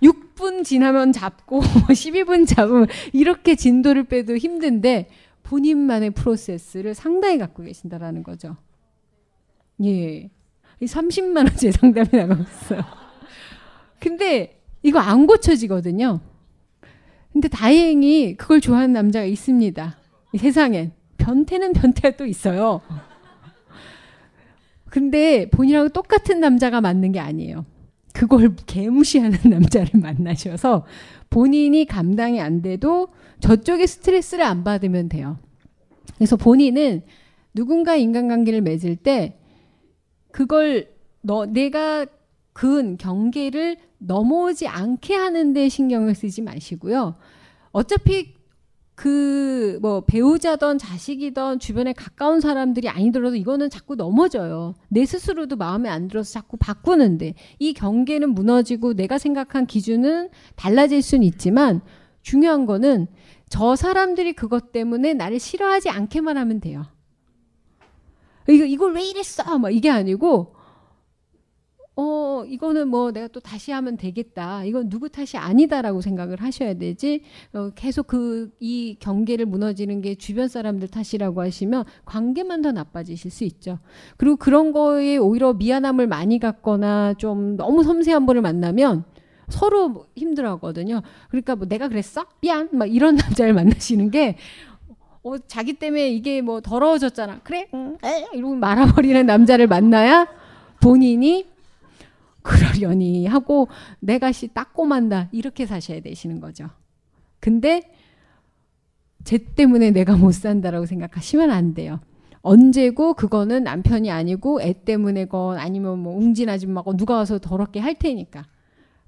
6분 0.02 0.64
지나면 0.64 1.12
잡고 1.12 1.60
12분 1.90 2.46
잡으면 2.46 2.86
이렇게 3.12 3.54
진도를 3.54 4.04
빼도 4.04 4.36
힘든데 4.36 5.08
본인만의 5.42 6.10
프로세스를 6.10 6.94
상당히 6.94 7.38
갖고 7.38 7.62
계신다라는 7.62 8.22
거죠. 8.22 8.56
예. 9.84 10.30
30만 10.80 11.36
원째 11.48 11.70
상담이 11.70 12.08
있어요. 12.08 12.82
근데 14.00 14.60
이거 14.82 14.98
안 14.98 15.26
고쳐지거든요. 15.26 16.20
근데 17.32 17.48
다행히 17.48 18.36
그걸 18.36 18.60
좋아하는 18.60 18.92
남자가 18.92 19.24
있습니다. 19.24 19.96
이 20.32 20.38
세상엔. 20.38 20.92
변태는 21.18 21.72
변태가 21.72 22.16
또 22.16 22.26
있어요. 22.26 22.80
근데 24.90 25.48
본인하고 25.48 25.88
똑같은 25.90 26.40
남자가 26.40 26.80
맞는 26.80 27.12
게 27.12 27.20
아니에요. 27.20 27.64
그걸 28.12 28.54
개무시하는 28.66 29.38
남자를 29.44 30.00
만나셔서 30.00 30.84
본인이 31.30 31.86
감당이 31.86 32.40
안 32.40 32.60
돼도 32.60 33.08
저쪽에 33.40 33.86
스트레스를 33.86 34.44
안 34.44 34.64
받으면 34.64 35.08
돼요. 35.08 35.38
그래서 36.16 36.36
본인은 36.36 37.02
누군가 37.54 37.96
인간관계를 37.96 38.60
맺을 38.60 38.96
때 38.96 39.38
그걸 40.32 40.88
너 41.20 41.46
내가 41.46 42.06
그은 42.52 42.96
경계를 42.98 43.76
넘어오지 43.98 44.66
않게 44.66 45.14
하는데 45.14 45.68
신경을 45.68 46.14
쓰지 46.14 46.42
마시고요. 46.42 47.16
어차피 47.70 48.34
그 48.94 49.52
뭐 49.80 50.02
배우자던 50.02 50.78
자식이던 50.78 51.58
주변에 51.58 51.92
가까운 51.92 52.40
사람들이 52.40 52.88
아니더라도 52.88 53.36
이거는 53.36 53.70
자꾸 53.70 53.94
넘어져요. 53.94 54.74
내 54.88 55.04
스스로도 55.04 55.56
마음에 55.56 55.88
안 55.88 56.08
들어서 56.08 56.32
자꾸 56.32 56.56
바꾸는데 56.56 57.34
이 57.58 57.72
경계는 57.72 58.30
무너지고 58.30 58.94
내가 58.94 59.18
생각한 59.18 59.66
기준은 59.66 60.30
달라질 60.56 61.02
수는 61.02 61.24
있지만 61.24 61.80
중요한 62.22 62.66
거는 62.66 63.06
저 63.48 63.76
사람들이 63.76 64.32
그것 64.32 64.72
때문에 64.72 65.14
나를 65.14 65.38
싫어하지 65.38 65.90
않게만 65.90 66.36
하면 66.36 66.60
돼요. 66.60 66.84
이거 68.48 68.64
이걸 68.64 68.94
왜 68.94 69.04
이랬어? 69.04 69.58
막 69.58 69.70
이게 69.70 69.90
아니고 69.90 70.54
어, 71.94 72.44
이거는 72.46 72.88
뭐 72.88 73.12
내가 73.12 73.28
또 73.28 73.40
다시 73.40 73.70
하면 73.70 73.96
되겠다. 73.98 74.64
이건 74.64 74.88
누구 74.88 75.10
탓이 75.10 75.36
아니다라고 75.36 76.00
생각을 76.00 76.40
하셔야 76.40 76.74
되지. 76.74 77.22
어, 77.52 77.70
계속 77.74 78.06
그, 78.06 78.50
이 78.60 78.96
경계를 78.98 79.44
무너지는 79.44 80.00
게 80.00 80.14
주변 80.14 80.48
사람들 80.48 80.88
탓이라고 80.88 81.42
하시면 81.42 81.84
관계만 82.06 82.62
더 82.62 82.72
나빠지실 82.72 83.30
수 83.30 83.44
있죠. 83.44 83.78
그리고 84.16 84.36
그런 84.36 84.72
거에 84.72 85.18
오히려 85.18 85.52
미안함을 85.52 86.06
많이 86.06 86.38
갖거나 86.38 87.14
좀 87.14 87.56
너무 87.56 87.82
섬세한 87.84 88.24
분을 88.24 88.40
만나면 88.40 89.04
서로 89.48 90.06
힘들어 90.16 90.52
하거든요. 90.52 91.02
그러니까 91.28 91.56
뭐 91.56 91.68
내가 91.68 91.88
그랬어? 91.88 92.24
미안. 92.40 92.70
막 92.72 92.86
이런 92.86 93.16
남자를 93.16 93.52
만나시는 93.52 94.10
게 94.10 94.38
어, 95.24 95.38
자기 95.46 95.74
때문에 95.74 96.10
이게 96.10 96.40
뭐 96.42 96.60
더러워졌잖아. 96.60 97.40
그래? 97.44 97.68
응. 97.74 97.96
에? 98.04 98.26
이러고 98.34 98.56
말아버리는 98.56 99.24
남자를 99.24 99.66
만나야 99.66 100.26
본인이 100.80 101.46
그러려니 102.42 103.26
하고 103.26 103.68
내가 104.00 104.32
씨 104.32 104.48
닦고 104.48 104.84
만다 104.84 105.28
이렇게 105.30 105.64
사셔야 105.64 106.00
되시는 106.00 106.40
거죠. 106.40 106.68
근데 107.38 107.82
쟤 109.24 109.38
때문에 109.38 109.92
내가 109.92 110.16
못 110.16 110.32
산다라고 110.32 110.86
생각하시면 110.86 111.50
안 111.50 111.74
돼요. 111.74 112.00
언제고 112.40 113.14
그거는 113.14 113.62
남편이 113.62 114.10
아니고 114.10 114.60
애 114.62 114.72
때문에건 114.84 115.58
아니면 115.58 116.00
뭐 116.00 116.16
웅진 116.16 116.48
아줌마고 116.48 116.96
누가 116.96 117.14
와서 117.14 117.38
더럽게 117.38 117.78
할 117.78 117.94
테니까. 117.94 118.46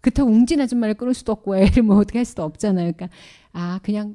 그렇다고 0.01 0.31
웅진 0.31 0.61
아줌마를 0.61 0.95
끊을 0.95 1.15
수도 1.15 1.33
없고 1.33 1.57
애를 1.57 1.83
뭐 1.83 1.97
어떻게 1.97 2.21
할 2.21 2.25
수도 2.25 2.45
없잖아요. 2.45 2.93
그러니까 2.93 3.09
아 3.53 3.81
그냥 3.83 4.15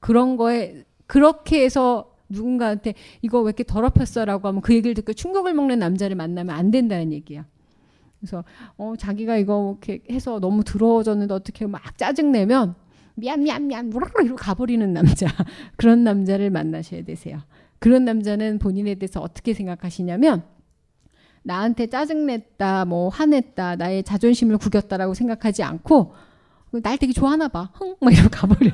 그런 0.00 0.36
거에 0.36 0.84
그렇게 1.08 1.64
해서 1.64 2.14
누군가한테 2.28 2.94
이거 3.22 3.40
왜 3.40 3.48
이렇게 3.48 3.64
더럽혔어라고 3.64 4.46
하면 4.46 4.60
그 4.60 4.74
얘기를 4.74 4.94
듣고 4.94 5.14
충격을 5.14 5.54
먹는 5.54 5.80
남자를 5.80 6.14
만나면 6.14 6.54
안 6.54 6.70
된다는 6.70 7.12
얘기야. 7.12 7.46
그래서 8.20 8.44
어 8.76 8.94
자기가 8.96 9.38
이거 9.38 9.76
이렇게 9.82 10.02
해서 10.12 10.38
너무 10.38 10.62
더러워졌는데 10.62 11.32
어떻게 11.32 11.66
막 11.66 11.96
짜증 11.96 12.30
내면 12.30 12.74
미안 13.14 13.42
미안 13.42 13.66
미안 13.66 13.88
무라르 13.88 14.12
이러고 14.22 14.36
가버리는 14.36 14.92
남자 14.92 15.26
그런 15.76 16.04
남자를 16.04 16.50
만나셔야 16.50 17.02
되세요. 17.04 17.40
그런 17.78 18.04
남자는 18.04 18.58
본인에 18.58 18.94
대해서 18.96 19.20
어떻게 19.20 19.54
생각하시냐면 19.54 20.42
나한테 21.42 21.86
짜증냈다, 21.86 22.84
뭐 22.84 23.08
화냈다, 23.08 23.76
나의 23.76 24.02
자존심을 24.02 24.58
구겼다라고 24.58 25.14
생각하지 25.14 25.62
않고 25.62 26.12
날 26.82 26.98
되게 26.98 27.14
좋아하나 27.14 27.48
봐, 27.48 27.70
흥, 27.72 27.96
막 28.00 28.12
이러고 28.12 28.28
가버려. 28.30 28.70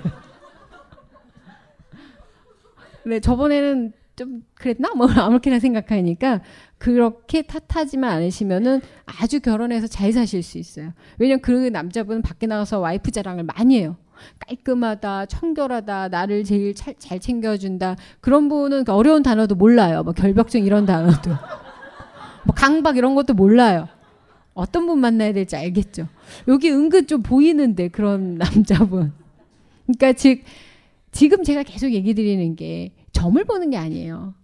네, 3.07 3.21
저번에는 3.21 3.93
좀 4.17 4.45
그랬나? 4.55 4.91
뭐 4.95 5.07
아무렇게나 5.11 5.59
생각하니까 5.59 6.41
그렇게 6.79 7.43
탓하지만 7.43 8.11
않으시면은 8.11 8.81
아주 9.07 9.41
결혼해서 9.41 9.87
잘 9.87 10.13
사실 10.13 10.43
수 10.43 10.59
있어요. 10.59 10.93
왜냐면 11.19 11.41
그 11.41 11.51
남자분은 11.51 12.23
밖에 12.23 12.47
나가서 12.47 12.79
와이프 12.81 13.11
자랑을 13.11 13.45
많이 13.45 13.79
해요. 13.79 13.97
깔끔하다, 14.47 15.27
청결하다, 15.27 16.09
나를 16.09 16.45
제일 16.45 16.75
잘, 16.75 16.95
잘 16.99 17.19
챙겨준다. 17.19 17.97
그런 18.21 18.49
분은 18.49 18.89
어려운 18.89 19.23
단어도 19.23 19.57
몰라요. 19.57 20.03
뭐 20.03 20.13
결벽증 20.13 20.65
이런 20.65 20.87
단어도. 20.87 21.31
뭐 22.45 22.55
강박 22.55 22.97
이런 22.97 23.15
것도 23.15 23.35
몰라요. 23.35 23.89
어떤 24.55 24.87
분 24.87 25.01
만나야 25.01 25.33
될지 25.33 25.57
알겠죠. 25.57 26.07
여기 26.47 26.71
은근 26.71 27.07
좀 27.09 27.23
보이는데 27.23 27.89
그런 27.89 28.37
남자분. 28.39 29.13
그러니까 29.87 30.13
즉 30.13 30.43
지금 31.15 31.45
제가 31.45 31.63
계속 31.63 31.93
얘기 31.93 32.13
드리는 32.13 32.57
게 32.57 32.93
점을 33.13 33.43
보는 33.43 33.71
게 33.71 33.77
아니에요. 33.77 34.35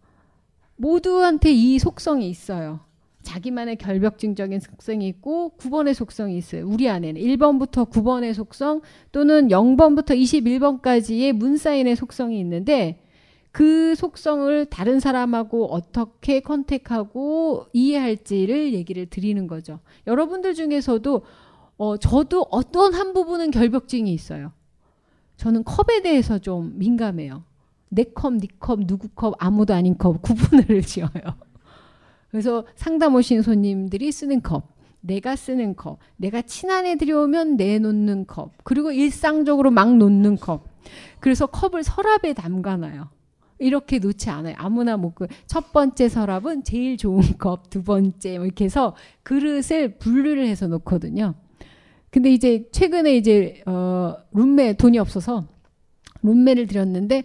모두한테 0.77 1.53
이 1.53 1.79
속성이 1.81 2.31
있어요. 2.31 2.81
자기만의 3.23 3.77
결벽증적인 3.77 4.61
속성이 4.61 5.09
있고 5.09 5.53
9번의 5.59 5.95
속성이 5.95 6.39
있어요. 6.39 6.67
우리 6.67 6.89
안에는 6.89 7.21
1번부터 7.21 7.91
9번의 7.91 8.35
속성 8.35 8.83
또는 9.11 9.49
0번부터 9.49 10.11
21번까지의 10.17 11.33
문사인의 11.33 11.97
속성이 11.97 12.39
있는데 12.39 13.03
그 13.51 13.97
속성을 13.97 14.67
다른 14.67 15.01
사람하고 15.01 15.67
어떻게 15.73 16.39
컨택하고 16.39 17.67
이해할지를 17.73 18.75
얘기를 18.75 19.07
드리는 19.07 19.49
거죠. 19.49 19.81
여러분들 20.07 20.55
중에서도 20.55 21.23
어, 21.79 21.97
저도 21.97 22.47
어떤 22.51 22.95
한 22.95 23.13
부분은 23.13 23.51
결벽증이 23.51 24.13
있어요. 24.13 24.53
저는 25.41 25.65
컵에 25.65 26.03
대해서 26.03 26.39
좀 26.39 26.75
민감해요. 26.77 27.45
내 27.89 28.05
컵, 28.05 28.35
네 28.35 28.47
컵, 28.59 28.81
누구 28.87 29.09
컵, 29.09 29.35
아무도 29.39 29.73
아닌 29.73 29.97
컵 29.97 30.21
구분을 30.23 30.83
지어요. 30.83 31.11
그래서 32.31 32.67
상담 32.77 33.15
오신 33.15 33.41
손님들이 33.41 34.13
쓰는 34.13 34.43
컵, 34.43 34.69
내가 35.01 35.37
쓰는 35.37 35.77
컵, 35.77 35.99
내가 36.19 36.43
친한 36.43 36.85
애들이 36.85 37.13
오면 37.13 37.57
내놓는 37.57 38.27
컵, 38.27 38.53
그리고 38.65 38.93
일상적으로 38.93 39.71
막 39.71 39.97
놓는 39.97 40.37
컵. 40.37 40.69
그래서 41.21 41.47
컵을 41.47 41.85
서랍에 41.85 42.35
담가놔요. 42.35 43.09
이렇게 43.61 43.99
놓지 43.99 44.29
않아요. 44.29 44.55
아무나 44.59 44.99
뭐그첫 44.99 45.73
번째 45.73 46.11
서랍은 46.11 46.65
제일 46.65 46.99
좋은 46.99 47.23
컵, 47.39 47.71
두 47.71 47.83
번째 47.83 48.37
뭐 48.37 48.45
이렇게 48.45 48.67
해서 48.67 48.95
그릇을 49.23 49.97
분류를 49.97 50.47
해서 50.47 50.67
놓거든요. 50.69 51.35
근데 52.11 52.31
이제 52.33 52.69
최근에 52.73 53.17
이제 53.17 53.63
어 53.67 54.17
룸메 54.33 54.75
돈이 54.75 54.99
없어서 54.99 55.47
룸메를 56.23 56.67
들였는데 56.67 57.25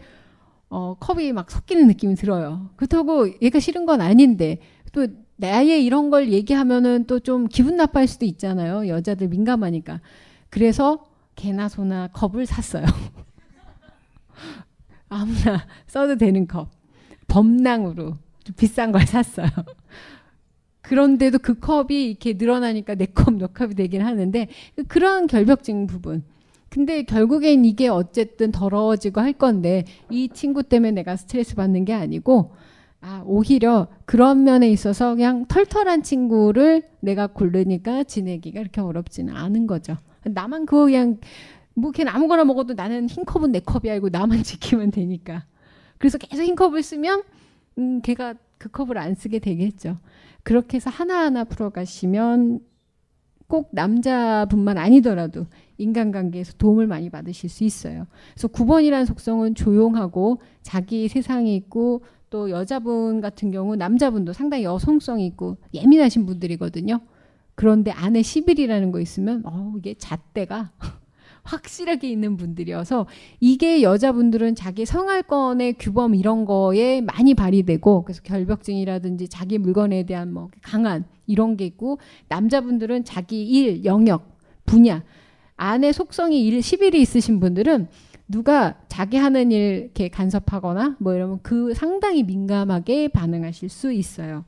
어 0.69 0.95
컵이 0.99 1.31
막 1.33 1.49
섞이는 1.51 1.87
느낌이 1.87 2.15
들어요. 2.15 2.69
그렇다고 2.75 3.29
얘가 3.41 3.59
싫은 3.59 3.85
건 3.85 4.01
아닌데 4.01 4.59
또 4.91 5.07
나의 5.37 5.83
이런 5.85 6.09
걸 6.09 6.31
얘기하면은 6.31 7.05
또 7.05 7.19
좀 7.19 7.47
기분 7.47 7.77
나빠할 7.77 8.07
수도 8.07 8.25
있잖아요. 8.25 8.87
여자들 8.87 9.27
민감하니까. 9.29 10.01
그래서 10.49 11.05
개나 11.35 11.67
소나 11.67 12.07
컵을 12.13 12.45
샀어요. 12.45 12.85
아무나 15.09 15.65
써도 15.87 16.15
되는 16.15 16.47
컵. 16.47 16.71
범랑으로 17.27 18.13
좀 18.43 18.55
비싼 18.55 18.91
걸 18.91 19.05
샀어요. 19.05 19.47
그런데도 20.85 21.39
그 21.39 21.59
컵이 21.59 22.09
이렇게 22.09 22.33
늘어나니까 22.33 22.95
내 22.95 23.05
컵, 23.07 23.35
너 23.35 23.47
컵이 23.47 23.73
되긴 23.73 24.01
하는데 24.01 24.47
그런 24.87 25.27
결벽증 25.27 25.87
부분. 25.87 26.23
근데 26.69 27.03
결국엔 27.03 27.65
이게 27.65 27.87
어쨌든 27.87 28.51
더러워지고 28.51 29.21
할 29.21 29.33
건데 29.33 29.85
이 30.09 30.29
친구 30.29 30.61
때문에 30.61 30.91
내가 30.91 31.15
스트레스 31.15 31.55
받는 31.55 31.85
게 31.85 31.93
아니고 31.93 32.51
아, 33.01 33.23
오히려 33.25 33.87
그런 34.05 34.43
면에 34.43 34.69
있어서 34.69 35.15
그냥 35.15 35.45
털털한 35.47 36.03
친구를 36.03 36.83
내가 36.99 37.27
고르니까 37.27 38.03
지내기가 38.03 38.59
그렇게 38.59 38.81
어렵지는 38.81 39.35
않은 39.35 39.67
거죠. 39.67 39.97
나만 40.23 40.65
그거 40.65 40.85
그냥 40.85 41.17
뭐 41.75 41.91
걔는 41.91 42.11
아무거나 42.11 42.43
먹어도 42.43 42.73
나는 42.73 43.07
흰 43.09 43.25
컵은 43.25 43.51
내 43.51 43.59
컵이 43.59 43.89
알고 43.89 44.09
나만 44.09 44.41
지키면 44.43 44.91
되니까. 44.91 45.45
그래서 45.97 46.17
계속 46.17 46.43
흰 46.43 46.55
컵을 46.55 46.83
쓰면 46.83 47.23
음, 47.77 48.01
걔가 48.01 48.35
그 48.57 48.69
컵을 48.69 48.97
안 48.97 49.15
쓰게 49.15 49.39
되겠죠. 49.39 49.97
그렇게 50.45 50.75
해서 50.75 50.91
하나하나 50.91 51.43
풀어가시면 51.43 52.59
꼭 53.47 53.69
남자분만 53.71 54.77
아니더라도 54.77 55.47
인간관계에서 55.79 56.53
도움을 56.59 56.85
많이 56.85 57.09
받으실 57.09 57.49
수 57.49 57.63
있어요. 57.63 58.05
그래서 58.33 58.47
9번이라는 58.49 59.07
속성은 59.07 59.55
조용하고 59.55 60.39
자기 60.61 61.07
세상이 61.07 61.55
있고 61.55 62.03
또 62.29 62.51
여자분 62.51 63.21
같은 63.21 63.49
경우 63.49 63.75
남자분도 63.75 64.33
상당히 64.33 64.63
여성성이 64.65 65.25
있고 65.25 65.57
예민하신 65.73 66.27
분들이거든요. 66.27 66.99
그런데 67.55 67.89
안에 67.89 68.21
10일이라는 68.21 68.91
거 68.91 68.99
있으면 68.99 69.41
어 69.45 69.73
이게 69.77 69.95
잣대가 69.95 70.71
확실하게 71.45 72.09
있는 72.09 72.35
분들이어서 72.35 73.05
이게 73.39 73.81
여자분들은 73.81 74.55
자기 74.55 74.85
생활권의 74.85 75.75
규범 75.79 76.15
이런 76.15 76.45
거에 76.45 77.01
많이 77.01 77.33
발휘되고 77.33 78.03
그래서 78.03 78.21
결벽증이라든지 78.23 79.29
자기 79.29 79.57
물건에 79.57 80.03
대한 80.03 80.33
뭐 80.33 80.49
강한 80.61 81.05
이런 81.27 81.55
게 81.55 81.65
있고 81.65 81.99
남자분들은 82.27 83.05
자기 83.05 83.43
일, 83.43 83.85
영역, 83.85 84.37
분야 84.65 85.03
안에 85.55 85.91
속성이 85.91 86.45
일 86.45 86.59
10일이 86.59 86.95
있으신 86.95 87.39
분들은 87.39 87.87
누가 88.27 88.75
자기 88.87 89.17
하는 89.17 89.51
일 89.51 89.83
이렇게 89.83 90.09
간섭하거나 90.09 90.97
뭐 90.99 91.13
이러면 91.13 91.39
그 91.43 91.73
상당히 91.73 92.23
민감하게 92.23 93.09
반응하실 93.09 93.69
수 93.69 93.93
있어요. 93.93 94.45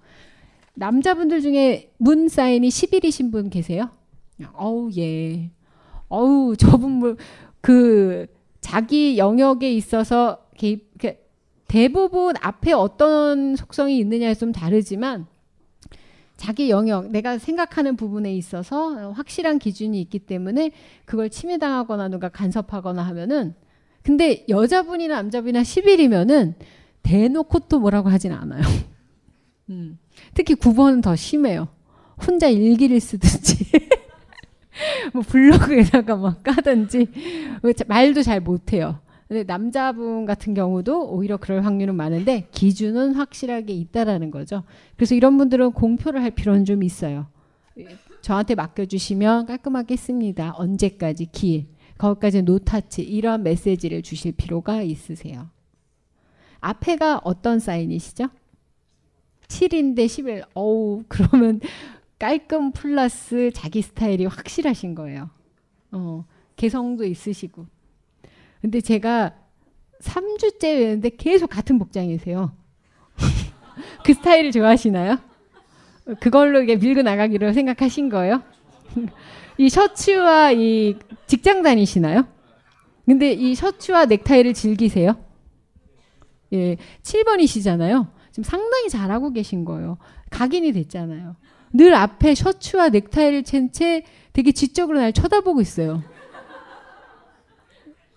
남자분들 0.73 1.41
중에 1.41 1.91
문 1.97 2.27
사인이 2.27 2.67
10일이신 2.67 3.31
분 3.31 3.49
계세요? 3.49 3.89
어우 4.53 4.91
예. 4.97 5.51
어우 6.09 6.55
저분 6.57 6.91
뭐 6.91 7.15
그 7.67 8.27
자기 8.61 9.17
영역에 9.17 9.73
있어서 9.73 10.45
대부분 11.67 12.35
앞에 12.39 12.71
어떤 12.71 13.57
속성이 13.57 13.99
있느냐에 13.99 14.35
좀 14.35 14.53
다르지만 14.53 15.27
자기 16.37 16.69
영역, 16.69 17.09
내가 17.09 17.37
생각하는 17.37 17.97
부분에 17.97 18.33
있어서 18.35 19.11
확실한 19.11 19.59
기준이 19.59 19.99
있기 20.01 20.19
때문에 20.19 20.71
그걸 21.03 21.29
침해당하거나 21.29 22.07
누가 22.07 22.29
간섭하거나 22.29 23.01
하면은 23.01 23.53
근데 24.01 24.45
여자분이나 24.47 25.15
남자분이나 25.15 25.63
10일이면은 25.63 26.53
대놓고 27.03 27.59
또 27.67 27.79
뭐라고 27.79 28.07
하진 28.07 28.31
않아요. 28.31 28.61
음. 29.71 29.99
특히 30.33 30.55
9번은 30.55 31.03
더 31.03 31.17
심해요. 31.17 31.67
혼자 32.25 32.47
일기를 32.47 33.01
쓰든지 33.01 33.65
뭐 35.13 35.21
블로그에다가 35.23 36.15
막 36.15 36.43
까든지 36.43 37.07
말도 37.87 38.23
잘 38.23 38.39
못해요. 38.39 38.99
근데 39.27 39.43
남자분 39.43 40.25
같은 40.25 40.53
경우도 40.53 41.09
오히려 41.09 41.37
그럴 41.37 41.65
확률은 41.65 41.95
많은데 41.95 42.47
기준은 42.51 43.13
확실하게 43.15 43.73
있다라는 43.73 44.31
거죠. 44.31 44.63
그래서 44.95 45.15
이런 45.15 45.37
분들은 45.37 45.73
공표를 45.73 46.23
할 46.23 46.31
필요는 46.31 46.63
좀 46.63 46.81
있어요. 46.81 47.27
저한테 48.21 48.55
맡겨주시면 48.55 49.45
깔끔하게 49.45 49.95
씁니다. 49.97 50.53
언제까지 50.55 51.27
길, 51.27 51.67
거기까지 51.97 52.41
노타치 52.41 53.03
이런 53.03 53.43
메시지를 53.43 54.01
주실 54.01 54.31
필요가 54.31 54.81
있으세요. 54.81 55.49
앞에가 56.59 57.21
어떤 57.23 57.59
사인이시죠? 57.59 58.29
7인데 59.47 60.07
11. 60.07 60.43
어우, 60.53 61.03
그러면 61.07 61.59
깔끔 62.19 62.71
플러스 62.71 63.51
자기 63.53 63.81
스타일이 63.81 64.25
확실하신 64.25 64.95
거예요. 64.95 65.29
어, 65.91 66.25
개성도 66.55 67.05
있으시고. 67.05 67.65
근데 68.61 68.81
제가 68.81 69.35
3주째 70.01 70.59
뵀는데 70.59 71.15
계속 71.17 71.49
같은 71.49 71.77
복장이세요. 71.77 72.51
그 74.03 74.13
스타일을 74.13 74.51
좋아하시나요? 74.51 75.19
그걸로 76.19 76.61
이게 76.61 76.75
밀고 76.75 77.01
나가기로 77.01 77.53
생각하신 77.53 78.09
거예요? 78.09 78.41
이 79.57 79.69
셔츠와 79.69 80.51
이 80.53 80.97
직장 81.27 81.61
다니시나요? 81.61 82.27
근데 83.05 83.31
이 83.31 83.55
셔츠와 83.55 84.05
넥타이를 84.05 84.53
즐기세요? 84.53 85.15
예, 86.53 86.77
7번이시잖아요. 87.03 88.07
지금 88.31 88.43
상당히 88.43 88.89
잘하고 88.89 89.31
계신 89.31 89.65
거예요. 89.65 89.97
각인이 90.29 90.71
됐잖아요. 90.73 91.35
늘 91.77 91.93
앞에 91.93 92.33
셔츠와 92.33 92.89
넥타이를 92.89 93.43
챈 93.43 93.71
채 93.71 94.03
되게 94.33 94.51
지적으로 94.51 94.99
날 94.99 95.13
쳐다보고 95.13 95.61
있어요. 95.61 96.03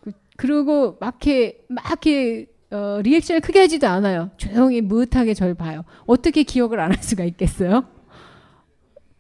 그- 0.00 0.12
그리고 0.36 0.96
막 1.00 1.18
이렇게, 1.26 1.64
막 1.68 1.84
이렇게, 1.86 2.46
어, 2.70 3.00
리액션을 3.02 3.40
크게 3.42 3.60
하지도 3.60 3.86
않아요. 3.88 4.30
조용히 4.36 4.80
무릇하게 4.80 5.34
절 5.34 5.54
봐요. 5.54 5.84
어떻게 6.06 6.42
기억을 6.42 6.80
안 6.80 6.92
할 6.92 7.02
수가 7.02 7.24
있겠어요? 7.24 7.84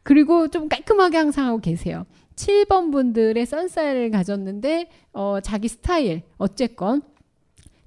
그리고 0.02 0.48
좀 0.48 0.68
깔끔하게 0.68 1.18
항상 1.18 1.46
하고 1.46 1.58
계세요. 1.60 2.06
7번 2.36 2.90
분들의 2.90 3.44
선사를 3.44 4.10
가졌는데, 4.10 4.88
어, 5.12 5.40
자기 5.42 5.68
스타일, 5.68 6.22
어쨌건. 6.38 7.02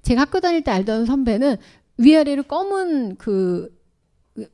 제가 0.02 0.22
학교 0.22 0.38
다닐 0.40 0.62
때 0.62 0.70
알던 0.70 1.06
선배는 1.06 1.56
위아래로 1.98 2.44
검은 2.44 3.16
그, 3.16 3.73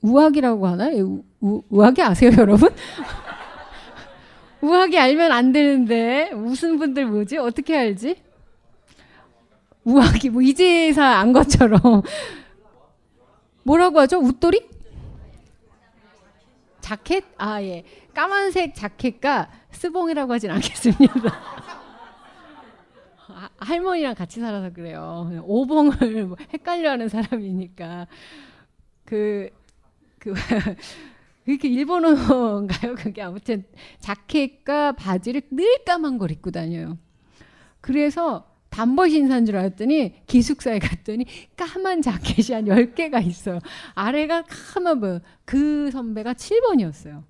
우악이라고 0.03 0.67
하나요? 0.67 1.05
우, 1.05 1.23
우, 1.41 1.63
우악이 1.71 2.03
아세요, 2.03 2.31
여러분? 2.37 2.69
우악이 4.61 4.99
알면 4.99 5.33
안 5.33 5.53
되는데, 5.53 6.31
무슨 6.35 6.79
분들 6.79 7.07
뭐지? 7.07 7.39
어떻게 7.39 7.77
알지? 7.77 8.23
우악이, 9.85 10.31
뭐, 10.31 10.43
이제사 10.43 11.03
안 11.03 11.33
것처럼. 11.33 11.81
뭐라고 13.63 14.01
하죠? 14.01 14.19
웃돌이? 14.19 14.69
자켓? 16.81 17.25
아, 17.39 17.63
예. 17.63 17.85
까만색 18.13 18.75
자켓과 18.75 19.51
스봉이라고 19.71 20.33
하진 20.33 20.51
않겠습니다. 20.51 21.15
아, 23.29 23.49
할머니랑 23.59 24.15
같이 24.15 24.41
살아서 24.41 24.71
그래요. 24.73 25.41
오봉을 25.45 26.27
뭐 26.27 26.37
헷갈려 26.53 26.91
하는 26.91 27.09
사람이니까. 27.09 28.09
그, 29.05 29.51
그, 30.21 30.35
그렇게 31.45 31.69
일본어인가요? 31.69 32.95
그게 32.97 33.23
아무튼 33.23 33.65
자켓과 33.99 34.93
바지를 34.93 35.43
늘 35.51 35.83
까만 35.85 36.19
걸 36.19 36.31
입고 36.31 36.53
다녀요. 36.53 36.99
그래서 37.81 38.47
단벌 38.69 39.11
신사인 39.11 39.47
줄 39.47 39.57
알았더니 39.57 40.27
기숙사에 40.27 40.79
갔더니 40.79 41.27
까만 41.57 42.03
자켓이 42.03 42.55
한 42.55 42.67
10개가 42.67 43.27
있어요. 43.27 43.59
아래가 43.95 44.45
까만 44.45 45.01
뭐, 45.01 45.21
그 45.45 45.91
선배가 45.91 46.35
7번이었어요. 46.35 47.25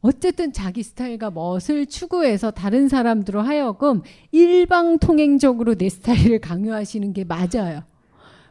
어쨌든 0.00 0.52
자기 0.52 0.82
스타일과 0.82 1.30
멋을 1.30 1.86
추구해서 1.88 2.50
다른 2.52 2.88
사람들로 2.88 3.40
하여금 3.40 4.02
일방통행적으로 4.30 5.74
내 5.74 5.88
스타일을 5.88 6.40
강요하시는 6.40 7.12
게 7.12 7.24
맞아요. 7.24 7.82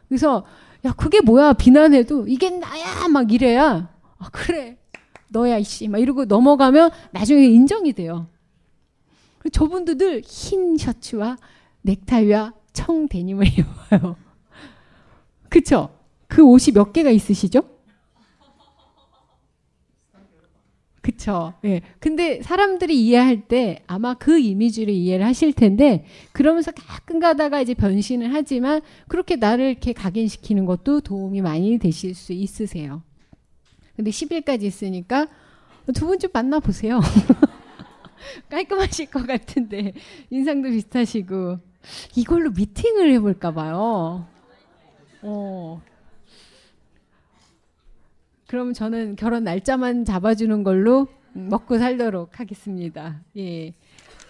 그래서 0.08 0.44
야 0.84 0.92
그게 0.92 1.20
뭐야 1.20 1.52
비난해도 1.52 2.26
이게 2.26 2.50
나야 2.50 3.08
막 3.08 3.32
이래야 3.32 3.88
아 4.18 4.28
그래 4.32 4.76
너야 5.28 5.58
이씨 5.58 5.88
막 5.88 5.98
이러고 5.98 6.24
넘어가면 6.26 6.90
나중에 7.12 7.44
인정이 7.46 7.92
돼요. 7.92 8.26
저분도 9.50 9.94
늘 9.96 10.22
흰 10.24 10.76
셔츠와 10.76 11.36
넥타이와 11.82 12.52
청 12.72 13.08
데님을 13.08 13.46
입어요. 13.58 14.16
그쵸? 15.48 15.90
그 16.28 16.42
옷이 16.42 16.72
몇 16.74 16.92
개가 16.92 17.10
있으시죠? 17.10 17.62
그쵸. 21.02 21.54
예. 21.64 21.82
근데 21.98 22.40
사람들이 22.42 22.98
이해할 23.02 23.42
때 23.48 23.82
아마 23.88 24.14
그 24.14 24.38
이미지를 24.38 24.94
이해를 24.94 25.26
하실 25.26 25.52
텐데 25.52 26.04
그러면서 26.32 26.70
가끔 26.70 27.18
가다가 27.18 27.60
이제 27.60 27.74
변신을 27.74 28.32
하지만 28.32 28.80
그렇게 29.08 29.34
나를 29.36 29.64
이렇게 29.70 29.92
각인시키는 29.92 30.64
것도 30.64 31.00
도움이 31.00 31.40
많이 31.42 31.78
되실 31.78 32.14
수 32.14 32.32
있으세요. 32.32 33.02
근데 33.96 34.10
10일까지 34.10 34.62
있으니까 34.62 35.26
두 35.94 36.06
분 36.06 36.18
좀 36.20 36.30
만나보세요. 36.32 37.00
깔끔하실 38.48 39.06
것 39.10 39.26
같은데 39.26 39.92
인상도 40.30 40.70
비슷하시고 40.70 41.58
이걸로 42.16 42.50
미팅을 42.52 43.12
해볼까 43.14 43.52
봐요. 43.52 44.26
어. 45.22 45.82
그럼 48.52 48.74
저는 48.74 49.16
결혼 49.16 49.44
날짜만 49.44 50.04
잡아주는 50.04 50.62
걸로 50.62 51.08
먹고 51.32 51.78
살도록 51.78 52.38
하겠습니다. 52.38 53.22
예. 53.38 53.72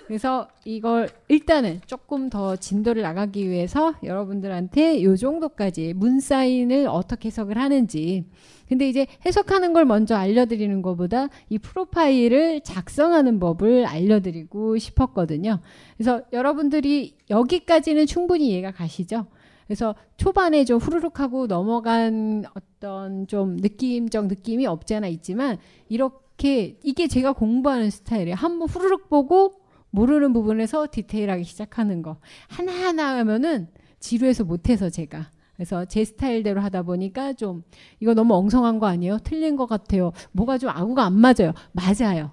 그래서 0.07 0.47
이걸 0.64 1.09
일단은 1.27 1.81
조금 1.87 2.31
더 2.31 2.55
진도를 2.55 3.03
나가기 3.03 3.51
위해서 3.51 3.95
여러분들한테 4.05 5.03
요 5.03 5.16
정도까지 5.16 5.95
문사인을 5.95 6.87
어떻게 6.87 7.31
해석을 7.31 7.59
하는지. 7.59 8.25
근데 8.68 8.89
이제 8.89 9.09
해석하는 9.27 9.73
걸 9.73 9.87
먼저 9.87 10.14
알려드리는 10.14 10.83
것보다 10.83 11.27
이 11.49 11.59
프로파일을 11.59 12.61
작성하는 12.61 13.41
법을 13.41 13.87
알려드리고 13.87 14.79
싶었거든요. 14.79 15.59
그래서 15.97 16.23
여러분들이 16.33 17.16
여기까지는 17.29 18.07
충분히 18.07 18.51
이해가 18.51 18.70
가시죠? 18.70 19.27
그래서 19.67 19.95
초반에 20.17 20.65
좀 20.65 20.79
후루룩 20.79 21.21
하고 21.21 21.47
넘어간 21.47 22.45
어떤 22.55 23.27
좀 23.27 23.57
느낌적 23.57 24.27
느낌이 24.27 24.67
없지 24.67 24.95
않아 24.95 25.07
있지만 25.09 25.59
이렇게 25.89 26.79
이게 26.83 27.09
제가 27.09 27.33
공부하는 27.33 27.91
스타일이에요. 27.91 28.35
한번 28.37 28.69
후루룩 28.69 29.09
보고 29.09 29.61
모르는 29.91 30.33
부분에서 30.33 30.89
디테일하게 30.91 31.43
시작하는 31.45 32.03
거. 32.03 32.17
하나하나 32.49 33.17
하면은 33.19 33.69
지루해서 34.01 34.45
못해서 34.45 34.91
제가. 34.91 35.31
그래서 35.55 35.85
제 35.85 36.05
스타일대로 36.05 36.61
하다 36.61 36.83
보니까 36.83 37.35
좀 37.35 37.63
이거 38.01 38.15
너무 38.15 38.35
엉성한 38.35 38.79
거 38.79 38.87
아니에요? 38.87 39.19
틀린 39.23 39.55
것 39.55 39.67
같아요. 39.67 40.13
뭐가 40.33 40.59
좀 40.59 40.71
아구가 40.71 41.05
안 41.05 41.13
맞아요. 41.13 41.53
맞아요. 41.73 42.33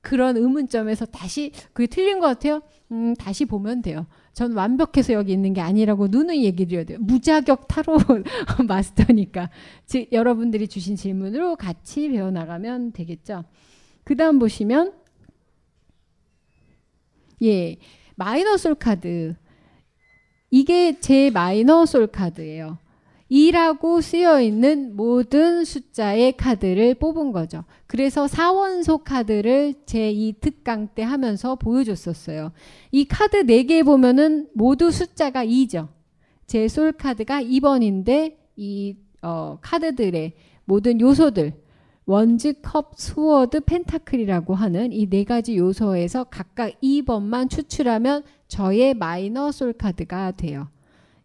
그런 0.00 0.36
의문점에서 0.36 1.06
다시 1.06 1.50
그게 1.72 1.86
틀린 1.86 2.20
것 2.20 2.26
같아요? 2.26 2.60
음, 2.92 3.14
다시 3.14 3.46
보면 3.46 3.80
돼요. 3.80 4.06
전 4.34 4.52
완벽해서 4.52 5.12
여기 5.12 5.32
있는 5.32 5.52
게 5.52 5.60
아니라고 5.60 6.08
누누이 6.08 6.44
얘기 6.44 6.66
드려야 6.66 6.84
돼요. 6.84 6.98
무자격 7.00 7.68
타로 7.68 7.96
마스터니까. 8.66 9.48
즉, 9.86 10.12
여러분들이 10.12 10.66
주신 10.66 10.96
질문으로 10.96 11.54
같이 11.54 12.10
배워나가면 12.10 12.92
되겠죠. 12.92 13.44
그 14.02 14.16
다음 14.16 14.40
보시면, 14.40 14.92
예, 17.44 17.76
마이너 18.16 18.56
솔 18.56 18.74
카드. 18.74 19.36
이게 20.50 20.98
제 20.98 21.30
마이너 21.30 21.86
솔 21.86 22.08
카드예요. 22.08 22.78
2라고 23.34 24.00
쓰여 24.00 24.40
있는 24.40 24.94
모든 24.94 25.64
숫자의 25.64 26.36
카드를 26.36 26.94
뽑은 26.94 27.32
거죠. 27.32 27.64
그래서 27.88 28.28
사원소 28.28 28.98
카드를 28.98 29.74
제이 29.86 30.34
특강 30.40 30.86
때 30.94 31.02
하면서 31.02 31.56
보여줬었어요. 31.56 32.52
이 32.92 33.04
카드 33.06 33.42
4개 33.44 33.84
보면은 33.84 34.48
모두 34.54 34.90
숫자가 34.92 35.44
2죠. 35.44 35.88
제 36.46 36.66
soul 36.68 36.92
card가 36.92 37.42
2번인데 37.42 38.36
이 38.56 38.96
어, 39.22 39.58
카드들의 39.60 40.34
모든 40.66 41.00
요소들 41.00 41.54
wands, 42.06 42.60
cup, 42.62 42.92
sword, 42.96 43.62
pentacle이라고 43.62 44.54
하는 44.54 44.92
이 44.92 45.06
네 45.08 45.24
가지 45.24 45.56
요소에서 45.56 46.24
각각 46.24 46.72
2번만 46.82 47.48
추출하면 47.50 48.22
저의 48.46 48.94
minor 48.94 49.50
soul 49.50 49.72
card가 49.72 50.32
돼요. 50.32 50.68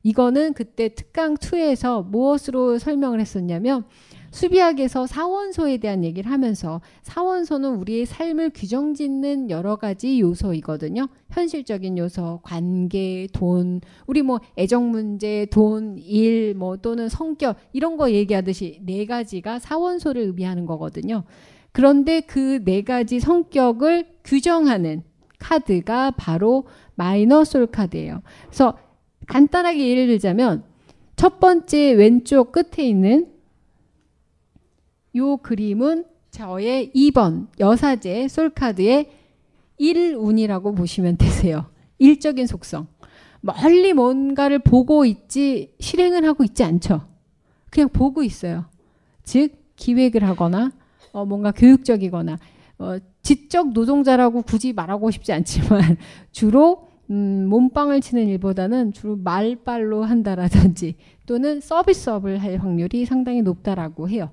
이거는 0.09 0.53
그때 0.53 0.89
특강 0.89 1.35
2에서 1.35 2.03
무엇으로 2.03 2.79
설명을 2.79 3.19
했었냐면 3.19 3.83
수비학에서 4.31 5.05
사원소에 5.05 5.77
대한 5.77 6.03
얘기를 6.03 6.31
하면서 6.31 6.81
사원소는 7.03 7.75
우리의 7.75 8.07
삶을 8.07 8.51
규정짓는 8.55 9.51
여러 9.51 9.75
가지 9.75 10.19
요소이거든요. 10.19 11.09
현실적인 11.29 11.99
요소, 11.99 12.39
관계, 12.41 13.27
돈, 13.33 13.81
우리 14.07 14.23
뭐 14.23 14.39
애정 14.57 14.89
문제, 14.89 15.45
돈, 15.51 15.99
일, 15.99 16.55
뭐 16.55 16.77
또는 16.77 17.07
성격 17.07 17.57
이런 17.71 17.95
거 17.95 18.11
얘기하듯이 18.11 18.81
네 18.83 19.05
가지가 19.05 19.59
사원소를 19.59 20.23
의미하는 20.23 20.65
거거든요. 20.65 21.23
그런데 21.71 22.21
그 22.21 22.63
네 22.63 22.81
가지 22.83 23.19
성격을 23.19 24.07
규정하는 24.23 25.03
카드가 25.37 26.11
바로 26.11 26.65
마이너 26.95 27.43
솔 27.43 27.67
카드예요. 27.67 28.23
그래서 28.47 28.75
간단하게 29.29 29.87
예를 29.87 30.07
들자면 30.07 30.63
첫 31.15 31.39
번째 31.39 31.93
왼쪽 31.93 32.51
끝에 32.51 32.85
있는 32.87 33.31
요 35.15 35.37
그림은 35.37 36.05
저의 36.31 36.91
2번 36.93 37.47
여사제 37.59 38.27
솔카드의 38.27 39.11
1운이라고 39.79 40.75
보시면 40.75 41.17
되세요. 41.17 41.69
일적인 41.99 42.47
속성. 42.47 42.87
멀리 43.41 43.93
뭔가를 43.93 44.59
보고 44.59 45.05
있지 45.05 45.73
실행을 45.79 46.25
하고 46.25 46.43
있지 46.43 46.63
않죠. 46.63 47.07
그냥 47.69 47.89
보고 47.89 48.23
있어요. 48.23 48.65
즉 49.23 49.53
기획을 49.75 50.23
하거나 50.23 50.71
어, 51.11 51.25
뭔가 51.25 51.51
교육적이거나 51.51 52.37
어, 52.79 52.97
지적 53.21 53.73
노동자라고 53.73 54.41
굳이 54.41 54.73
말하고 54.73 55.11
싶지 55.11 55.33
않지만 55.33 55.97
주로 56.31 56.88
음, 57.09 57.47
몸빵을 57.47 58.01
치는 58.01 58.27
일보다는 58.27 58.93
주로 58.93 59.15
말발로 59.15 60.03
한다라든지 60.03 60.95
또는 61.25 61.59
서비스업을 61.59 62.37
할 62.37 62.57
확률이 62.57 63.05
상당히 63.05 63.41
높다라고 63.41 64.09
해요. 64.09 64.29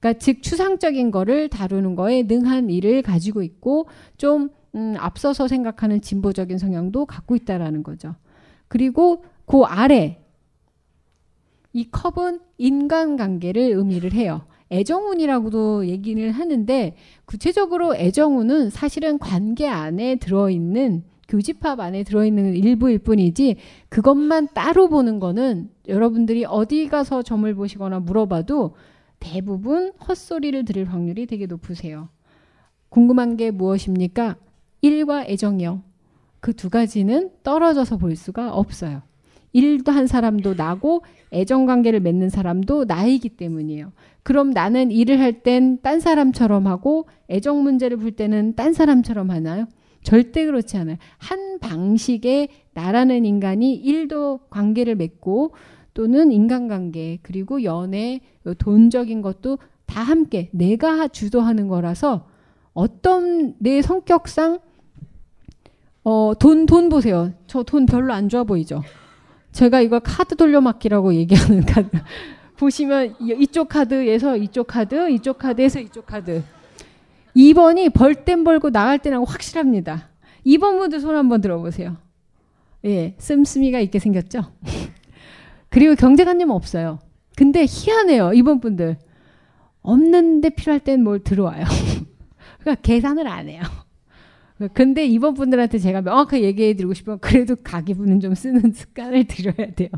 그러니까 0.00 0.18
즉 0.18 0.42
추상적인 0.42 1.10
거를 1.10 1.48
다루는 1.48 1.94
거에 1.94 2.24
능한 2.24 2.70
일을 2.70 3.02
가지고 3.02 3.42
있고 3.42 3.86
좀 4.16 4.50
음, 4.74 4.94
앞서서 4.98 5.48
생각하는 5.48 6.00
진보적인 6.00 6.58
성향도 6.58 7.06
갖고 7.06 7.36
있다라는 7.36 7.82
거죠. 7.82 8.14
그리고 8.68 9.24
그 9.46 9.62
아래 9.62 10.22
이 11.72 11.88
컵은 11.90 12.40
인간관계를 12.58 13.62
의미를 13.62 14.12
해요. 14.12 14.46
애정운이라고도 14.72 15.86
얘기를 15.86 16.32
하는데 16.32 16.96
구체적으로 17.24 17.94
애정운은 17.94 18.70
사실은 18.70 19.18
관계 19.18 19.68
안에 19.68 20.16
들어있는 20.16 21.04
교집합 21.28 21.80
안에 21.80 22.04
들어있는 22.04 22.54
일부일 22.54 22.98
뿐이지 23.00 23.56
그것만 23.88 24.48
따로 24.54 24.88
보는 24.88 25.18
거는 25.18 25.70
여러분들이 25.88 26.44
어디 26.44 26.88
가서 26.88 27.22
점을 27.22 27.52
보시거나 27.54 28.00
물어봐도 28.00 28.74
대부분 29.18 29.92
헛소리를 30.06 30.64
들을 30.64 30.84
확률이 30.92 31.26
되게 31.26 31.46
높으세요. 31.46 32.08
궁금한 32.88 33.36
게 33.36 33.50
무엇입니까? 33.50 34.36
일과 34.82 35.24
애정이요. 35.24 35.82
그 36.40 36.52
두 36.52 36.70
가지는 36.70 37.30
떨어져서 37.42 37.96
볼 37.96 38.14
수가 38.14 38.52
없어요. 38.52 39.02
일도 39.52 39.90
한 39.90 40.06
사람도 40.06 40.54
나고 40.54 41.02
애정 41.32 41.66
관계를 41.66 41.98
맺는 42.00 42.28
사람도 42.28 42.84
나이기 42.84 43.30
때문이에요. 43.30 43.90
그럼 44.22 44.50
나는 44.50 44.90
일을 44.92 45.18
할 45.18 45.42
땐 45.42 45.78
딴 45.82 45.98
사람처럼 45.98 46.66
하고 46.66 47.08
애정 47.30 47.62
문제를 47.62 47.96
풀 47.96 48.12
때는 48.12 48.54
딴 48.54 48.74
사람처럼 48.74 49.30
하나요? 49.30 49.66
절대 50.06 50.46
그렇지 50.46 50.76
않아요. 50.76 50.98
한 51.18 51.58
방식의 51.58 52.48
나라는 52.74 53.24
인간이 53.24 53.74
일도 53.74 54.38
관계를 54.50 54.94
맺고 54.94 55.52
또는 55.94 56.30
인간관계 56.30 57.18
그리고 57.22 57.64
연애 57.64 58.20
돈적인 58.58 59.20
것도 59.20 59.58
다 59.84 60.02
함께 60.02 60.48
내가 60.52 61.08
주도하는 61.08 61.66
거라서 61.66 62.28
어떤 62.72 63.56
내 63.58 63.82
성격상 63.82 64.60
어, 66.04 66.32
돈, 66.38 66.66
돈 66.66 66.88
보세요. 66.88 67.32
저 67.48 67.64
돈 67.64 67.84
별로 67.84 68.12
안 68.12 68.28
좋아 68.28 68.44
보이죠? 68.44 68.82
제가 69.50 69.80
이걸 69.80 69.98
카드 70.04 70.36
돌려막기라고 70.36 71.14
얘기하는 71.14 71.62
카드. 71.66 71.88
보시면 72.56 73.16
이쪽 73.20 73.68
카드에서 73.70 74.36
이쪽 74.36 74.68
카드, 74.68 75.10
이쪽 75.10 75.38
카드에서 75.38 75.80
이쪽 75.80 76.06
카드. 76.06 76.44
2번이 77.36 77.92
벌 77.92 78.14
땐 78.24 78.44
벌고 78.44 78.70
나갈 78.70 78.98
때는 78.98 79.24
확실합니다. 79.26 80.08
2번 80.46 80.78
분들 80.78 81.00
손 81.00 81.16
한번 81.16 81.40
들어보세요. 81.40 81.96
예, 82.84 83.14
씀씀이가 83.18 83.80
있게 83.80 83.98
생겼죠? 83.98 84.52
그리고 85.68 85.94
경제관념 85.94 86.50
없어요. 86.50 86.98
근데 87.36 87.66
희한해요. 87.68 88.30
2번 88.30 88.62
분들. 88.62 88.96
없는데 89.82 90.50
필요할 90.50 90.80
땐 90.80 91.04
뭘 91.04 91.20
들어와요. 91.22 91.64
그러니까 92.60 92.80
계산을 92.82 93.28
안 93.28 93.48
해요. 93.48 93.62
근데 94.72 95.04
이번 95.06 95.34
분들한테 95.34 95.78
제가 95.78 96.00
명확하게 96.00 96.42
얘기해 96.44 96.74
드리고 96.74 96.94
싶으면 96.94 97.18
그래도 97.20 97.54
가계부는 97.62 98.20
좀 98.20 98.34
쓰는 98.34 98.72
습관을 98.72 99.24
들여야 99.24 99.72
돼요. 99.76 99.90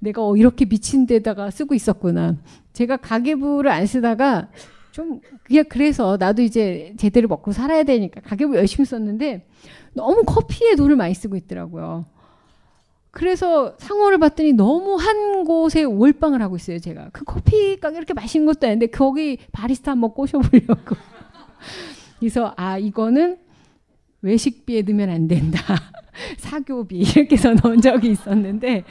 내가 0.00 0.26
어, 0.26 0.36
이렇게 0.36 0.64
미친 0.64 1.06
데다가 1.06 1.50
쓰고 1.50 1.74
있었구나. 1.74 2.36
제가 2.72 2.96
가계부를 2.96 3.70
안 3.70 3.86
쓰다가 3.86 4.48
좀 4.92 5.20
그냥 5.42 5.64
그래서 5.68 6.16
나도 6.18 6.42
이제 6.42 6.94
제대로 6.98 7.26
먹고 7.28 7.52
살아야 7.52 7.82
되니까 7.82 8.20
가계부 8.20 8.56
열심히 8.56 8.84
썼는데 8.86 9.46
너무 9.94 10.22
커피에 10.24 10.76
돈을 10.76 10.96
많이 10.96 11.14
쓰고 11.14 11.36
있더라고요. 11.36 12.04
그래서 13.10 13.74
상호를 13.78 14.18
봤더니 14.18 14.54
너무 14.54 14.96
한 14.96 15.44
곳에 15.44 15.84
올빵을 15.84 16.40
하고 16.40 16.56
있어요, 16.56 16.78
제가. 16.78 17.10
그 17.12 17.24
커피 17.24 17.78
가게 17.78 17.98
이렇게 17.98 18.14
맛있는 18.14 18.46
것도 18.46 18.66
아닌데 18.66 18.86
거기 18.86 19.38
바리스타 19.52 19.90
한번 19.92 20.12
꼬셔보려고. 20.12 20.96
그래서 22.18 22.54
아 22.56 22.78
이거는 22.78 23.38
외식비에 24.22 24.82
넣으면 24.82 25.10
안 25.10 25.28
된다. 25.28 25.58
사교비 26.38 26.98
이렇게 27.00 27.36
해서 27.36 27.54
넣은 27.54 27.80
적이 27.80 28.12
있었는데 28.12 28.84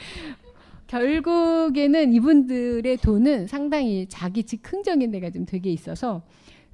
결국에는 0.92 2.12
이분들의 2.12 2.98
돈은 2.98 3.46
상당히 3.46 4.06
자기 4.10 4.44
즉흥적인 4.44 5.10
데가 5.10 5.30
좀 5.30 5.46
되게 5.46 5.70
있어서 5.70 6.22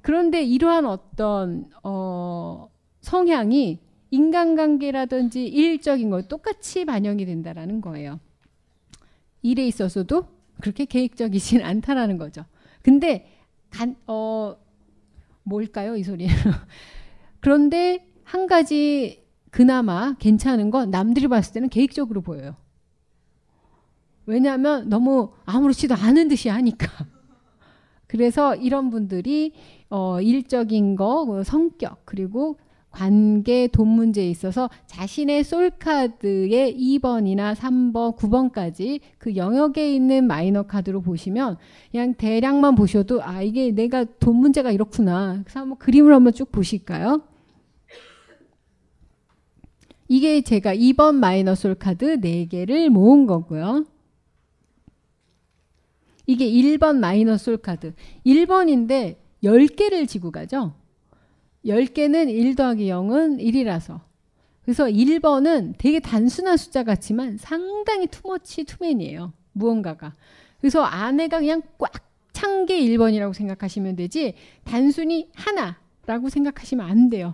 그런데 0.01 0.43
이러한 0.43 0.85
어떤 0.85 1.69
어 1.83 2.69
성향이 2.99 3.79
인간관계라든지 4.11 5.47
일적인 5.47 6.09
거 6.09 6.21
똑같이 6.23 6.83
반영이 6.83 7.25
된다라는 7.25 7.79
거예요. 7.79 8.19
일에 9.41 9.65
있어서도 9.65 10.27
그렇게 10.59 10.83
계획적이진 10.83 11.61
않다라는 11.63 12.17
거죠. 12.17 12.43
근데 12.81 13.31
간, 13.69 13.95
어, 14.05 14.57
뭘까요, 15.43 15.95
이 15.95 16.03
소리는? 16.03 16.33
그런데 17.39 18.05
한 18.25 18.47
가지 18.47 19.23
그나마 19.49 20.15
괜찮은 20.17 20.71
건 20.71 20.91
남들이 20.91 21.29
봤을 21.29 21.53
때는 21.53 21.69
계획적으로 21.69 22.21
보여요. 22.21 22.57
왜냐하면 24.29 24.87
너무 24.89 25.31
아무렇지도 25.45 25.95
않은 25.95 26.27
듯이 26.27 26.49
하니까. 26.49 26.87
그래서 28.05 28.55
이런 28.55 28.89
분들이 28.89 29.53
어, 29.89 30.21
일적인 30.21 30.95
거, 30.95 31.25
뭐 31.25 31.43
성격, 31.43 32.05
그리고 32.05 32.57
관계 32.91 33.67
돈 33.67 33.87
문제에 33.87 34.29
있어서 34.29 34.69
자신의 34.87 35.43
솔카드의 35.43 36.75
2번이나 36.75 37.55
3번, 37.55 38.15
9번까지 38.17 38.99
그 39.17 39.35
영역에 39.35 39.93
있는 39.93 40.25
마이너 40.25 40.63
카드로 40.63 41.01
보시면 41.01 41.57
그냥 41.91 42.13
대략만 42.15 42.75
보셔도 42.75 43.23
아 43.23 43.41
이게 43.41 43.71
내가 43.71 44.05
돈 44.19 44.37
문제가 44.37 44.71
이렇구나. 44.71 45.41
그래서 45.43 45.59
한번 45.59 45.77
그림을 45.77 46.13
한번 46.13 46.33
쭉 46.33 46.51
보실까요? 46.51 47.21
이게 50.07 50.41
제가 50.41 50.75
2번 50.75 51.15
마이너 51.15 51.53
솔 51.53 51.75
카드 51.75 52.19
4개를 52.19 52.89
모은 52.89 53.27
거고요. 53.27 53.85
이게 56.29 56.49
1번 56.49 56.97
minor 56.97 57.37
soul 57.37 57.57
card. 57.57 57.93
1번인데 58.25 59.17
10개를 59.43 60.07
지고 60.07 60.31
가죠. 60.31 60.73
10개는 61.65 62.29
1 62.29 62.55
더하기 62.55 62.85
0은 62.87 63.39
1이라서. 63.39 64.01
그래서 64.63 64.85
1번은 64.85 65.73
되게 65.77 65.99
단순한 65.99 66.57
숫자 66.57 66.83
같지만 66.83 67.37
상당히 67.37 68.07
too 68.07 68.32
much 68.32 68.65
too 68.65 68.82
many예요. 68.82 69.33
무언가가. 69.53 70.13
그래서 70.59 70.83
안에가 70.83 71.39
그냥 71.39 71.61
꽉 71.77 72.09
찬 72.39 72.65
게 72.65 72.79
1번이라고 72.79 73.33
생각하시면 73.33 73.97
되지 73.97 74.33
단순히 74.63 75.29
하나라고 75.35 76.29
생각하시면 76.29 76.85
안 76.89 77.09
돼요. 77.09 77.33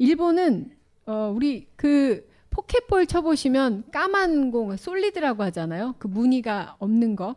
1번은 0.00 0.70
어, 1.04 1.32
우리 1.34 1.66
그 1.76 2.26
포켓볼 2.48 3.06
쳐보시면 3.06 3.90
까만 3.92 4.50
공, 4.50 4.74
solid라고 4.76 5.42
하잖아요. 5.44 5.94
그 5.98 6.06
무늬가 6.06 6.76
없는 6.78 7.16
거. 7.16 7.36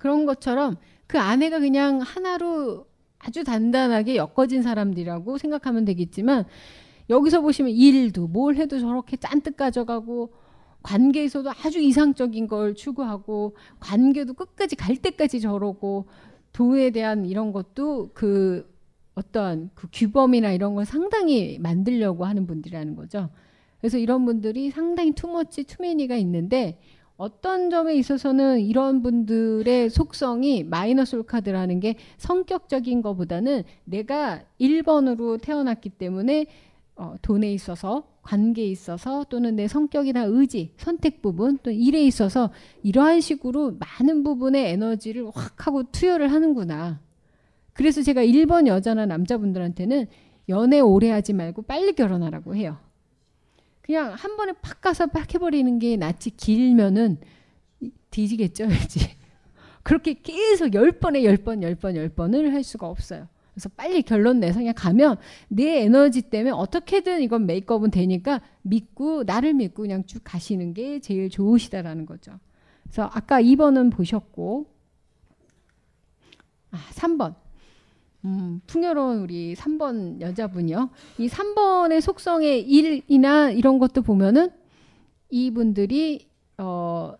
그런 0.00 0.24
것처럼 0.24 0.76
그 1.06 1.18
안에가 1.18 1.60
그냥 1.60 2.00
하나로 2.00 2.86
아주 3.18 3.44
단단하게 3.44 4.16
엮어진 4.16 4.62
사람들이라고 4.62 5.36
생각하면 5.36 5.84
되겠지만 5.84 6.46
여기서 7.10 7.42
보시면 7.42 7.72
일도 7.72 8.28
뭘 8.28 8.56
해도 8.56 8.80
저렇게 8.80 9.18
짠뜩 9.18 9.56
가져가고 9.56 10.32
관계에서도 10.82 11.50
아주 11.50 11.80
이상적인 11.80 12.46
걸 12.46 12.74
추구하고 12.74 13.56
관계도 13.78 14.32
끝까지 14.32 14.74
갈 14.74 14.96
때까지 14.96 15.40
저러고 15.40 16.06
도에 16.52 16.90
대한 16.90 17.26
이런 17.26 17.52
것도 17.52 18.12
그 18.14 18.66
어떤 19.14 19.70
그 19.74 19.88
규범이나 19.92 20.52
이런 20.52 20.74
걸 20.74 20.86
상당히 20.86 21.58
만들려고 21.58 22.24
하는 22.24 22.46
분들이라는 22.46 22.96
거죠. 22.96 23.28
그래서 23.80 23.98
이런 23.98 24.24
분들이 24.24 24.70
상당히 24.70 25.12
투머치 25.12 25.64
투매니가 25.64 26.16
있는데 26.16 26.80
어떤 27.20 27.68
점에 27.68 27.94
있어서는 27.96 28.60
이런 28.60 29.02
분들의 29.02 29.90
속성이 29.90 30.64
마이너스 30.64 31.22
카드라는 31.22 31.78
게 31.78 31.96
성격적인 32.16 33.02
것보다는 33.02 33.64
내가 33.84 34.40
1번으로 34.58 35.38
태어났기 35.38 35.90
때문에 35.90 36.46
어, 36.96 37.16
돈에 37.20 37.52
있어서 37.52 38.04
관계에 38.22 38.64
있어서 38.64 39.26
또는 39.28 39.54
내 39.54 39.68
성격이나 39.68 40.22
의지, 40.22 40.72
선택 40.78 41.20
부분 41.20 41.58
또 41.62 41.70
일에 41.70 42.02
있어서 42.04 42.50
이러한 42.82 43.20
식으로 43.20 43.76
많은 43.78 44.24
부분의 44.24 44.70
에너지를 44.72 45.30
확 45.34 45.66
하고 45.66 45.82
투여를 45.82 46.32
하는구나. 46.32 47.00
그래서 47.74 48.00
제가 48.00 48.24
1번 48.24 48.66
여자나 48.66 49.04
남자분들한테는 49.04 50.06
연애 50.48 50.80
오래 50.80 51.10
하지 51.10 51.34
말고 51.34 51.62
빨리 51.62 51.92
결혼하라고 51.92 52.56
해요. 52.56 52.78
그냥 53.90 54.12
한 54.12 54.36
번에 54.36 54.52
팍 54.62 54.80
가서 54.80 55.08
팍 55.08 55.34
해버리는 55.34 55.80
게 55.80 55.96
낫지 55.96 56.30
길면은 56.30 57.18
뒤지겠죠, 58.12 58.66
이제. 58.66 59.16
그렇게 59.82 60.14
계속 60.14 60.66
10번에 60.66 61.24
10번, 61.24 61.58
10번, 61.58 61.96
10번을 62.14 62.52
할 62.52 62.62
수가 62.62 62.86
없어요. 62.86 63.26
그래서 63.52 63.68
빨리 63.70 64.02
결론 64.02 64.38
내서 64.38 64.60
그냥 64.60 64.74
가면 64.76 65.16
내 65.48 65.82
에너지 65.82 66.22
때문에 66.22 66.52
어떻게든 66.52 67.20
이건 67.22 67.46
메이크업은 67.46 67.90
되니까 67.90 68.40
믿고 68.62 69.24
나를 69.24 69.54
믿고 69.54 69.82
그냥 69.82 70.06
쭉 70.06 70.20
가시는 70.22 70.72
게 70.72 71.00
제일 71.00 71.28
좋으시다라는 71.28 72.06
거죠. 72.06 72.38
그래서 72.84 73.10
아까 73.12 73.42
2번은 73.42 73.90
보셨고 73.90 74.72
아, 76.70 76.78
3번. 76.92 77.34
음, 78.24 78.60
풍요로운 78.66 79.20
우리 79.20 79.54
3번 79.54 80.20
여자분이요. 80.20 80.90
이 81.18 81.28
3번의 81.28 82.00
속성의 82.00 82.62
일이나 82.62 83.50
이런 83.50 83.78
것도 83.78 84.02
보면은 84.02 84.50
이분들이 85.30 86.28
어 86.58 87.14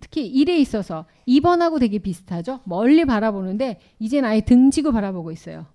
특히 0.00 0.26
일에 0.26 0.58
있어서 0.58 1.04
2번하고 1.28 1.78
되게 1.78 1.98
비슷하죠. 1.98 2.60
멀리 2.64 3.04
바라보는데 3.04 3.80
이젠 3.98 4.24
아예 4.24 4.40
등지고 4.40 4.92
바라보고 4.92 5.30
있어요. 5.30 5.66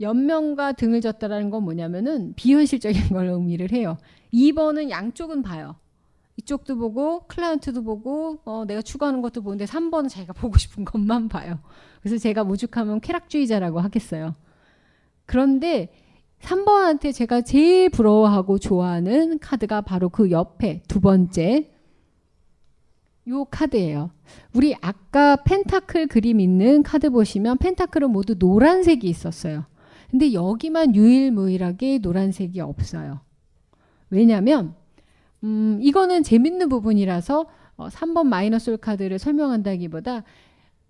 옆면과 0.00 0.72
등을 0.72 1.00
졌다라는 1.00 1.50
건 1.50 1.62
뭐냐면은 1.62 2.32
비현실적인 2.34 3.10
걸 3.14 3.26
의미를 3.26 3.70
해요. 3.70 3.96
2번은 4.32 4.90
양쪽은 4.90 5.42
봐요. 5.42 5.76
이쪽도 6.36 6.76
보고 6.76 7.26
클라이언트도 7.26 7.82
보고 7.82 8.40
어, 8.44 8.64
내가 8.66 8.82
추구하는 8.82 9.22
것도 9.22 9.42
보는데 9.42 9.64
3번은 9.66 10.08
자기가 10.08 10.32
보고 10.40 10.58
싶은 10.58 10.84
것만 10.84 11.28
봐요. 11.28 11.58
그래서 12.00 12.18
제가 12.18 12.42
오죽하면 12.42 13.00
쾌락주의자라고 13.00 13.80
하겠어요. 13.80 14.34
그런데 15.26 15.92
3번한테 16.40 17.14
제가 17.14 17.40
제일 17.40 17.88
부러워하고 17.88 18.58
좋아하는 18.58 19.38
카드가 19.38 19.80
바로 19.80 20.08
그 20.10 20.30
옆에 20.30 20.82
두 20.88 21.00
번째 21.00 21.70
요 23.28 23.44
카드예요. 23.46 24.10
우리 24.54 24.74
아까 24.82 25.36
펜타클 25.36 26.08
그림 26.08 26.40
있는 26.40 26.82
카드 26.82 27.08
보시면 27.08 27.56
펜타클은 27.58 28.10
모두 28.10 28.34
노란색이 28.38 29.08
있었어요. 29.08 29.64
근데 30.10 30.34
여기만 30.34 30.94
유일무이하게 30.94 31.98
노란색이 31.98 32.60
없어요. 32.60 33.20
왜냐면 34.10 34.74
음, 35.44 35.78
이거는 35.82 36.22
재밌는 36.22 36.68
부분이라서 36.68 37.46
어, 37.76 37.88
3번 37.88 38.26
마이너솔 38.26 38.78
카드를 38.78 39.18
설명한다기보다 39.18 40.24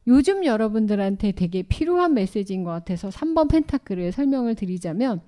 요즘 0.07 0.44
여러분들한테 0.44 1.32
되게 1.32 1.62
필요한 1.62 2.14
메시지인 2.14 2.62
것 2.62 2.70
같아서 2.70 3.09
3번 3.09 3.50
펜타클을 3.50 4.12
설명을 4.12 4.55
드리자면 4.55 5.22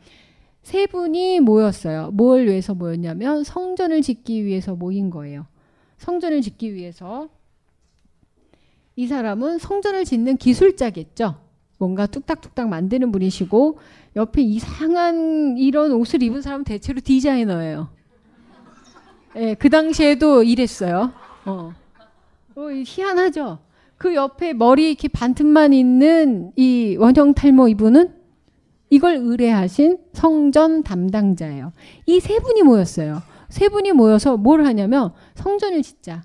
세 0.62 0.86
분이 0.86 1.40
모였어요. 1.40 2.10
뭘 2.12 2.46
위해서 2.46 2.74
모였냐면 2.74 3.42
성전을 3.42 4.02
짓기 4.02 4.44
위해서 4.44 4.74
모인 4.74 5.10
거예요. 5.10 5.46
성전을 5.98 6.42
짓기 6.42 6.74
위해서 6.74 7.28
이 8.96 9.06
사람은 9.06 9.58
성전을 9.58 10.04
짓는 10.04 10.36
기술자겠죠. 10.36 11.36
뭔가 11.78 12.06
뚝딱뚝딱 12.06 12.68
만드는 12.68 13.12
분이시고 13.12 13.78
옆에 14.16 14.42
이상한 14.42 15.56
이런 15.58 15.92
옷을 15.92 16.22
입은 16.22 16.42
사람은 16.42 16.64
대체로 16.64 17.00
디자이너예요. 17.00 17.95
예, 19.36 19.54
그 19.54 19.68
당시에도 19.68 20.42
이랬어요. 20.42 21.12
어. 21.44 21.72
어, 22.56 22.68
희한하죠. 22.86 23.58
그 23.98 24.14
옆에 24.14 24.52
머리 24.52 24.88
이렇게 24.90 25.08
반틈만 25.08 25.72
있는 25.72 26.52
이 26.56 26.96
원형 26.98 27.34
탈모 27.34 27.68
이분은 27.68 28.14
이걸 28.90 29.16
의뢰하신 29.16 29.98
성전 30.12 30.82
담당자예요. 30.82 31.72
이 32.06 32.20
세 32.20 32.38
분이 32.38 32.62
모였어요. 32.62 33.22
세 33.48 33.68
분이 33.68 33.92
모여서 33.92 34.36
뭘 34.36 34.64
하냐면 34.64 35.12
성전을 35.34 35.82
짓자. 35.82 36.22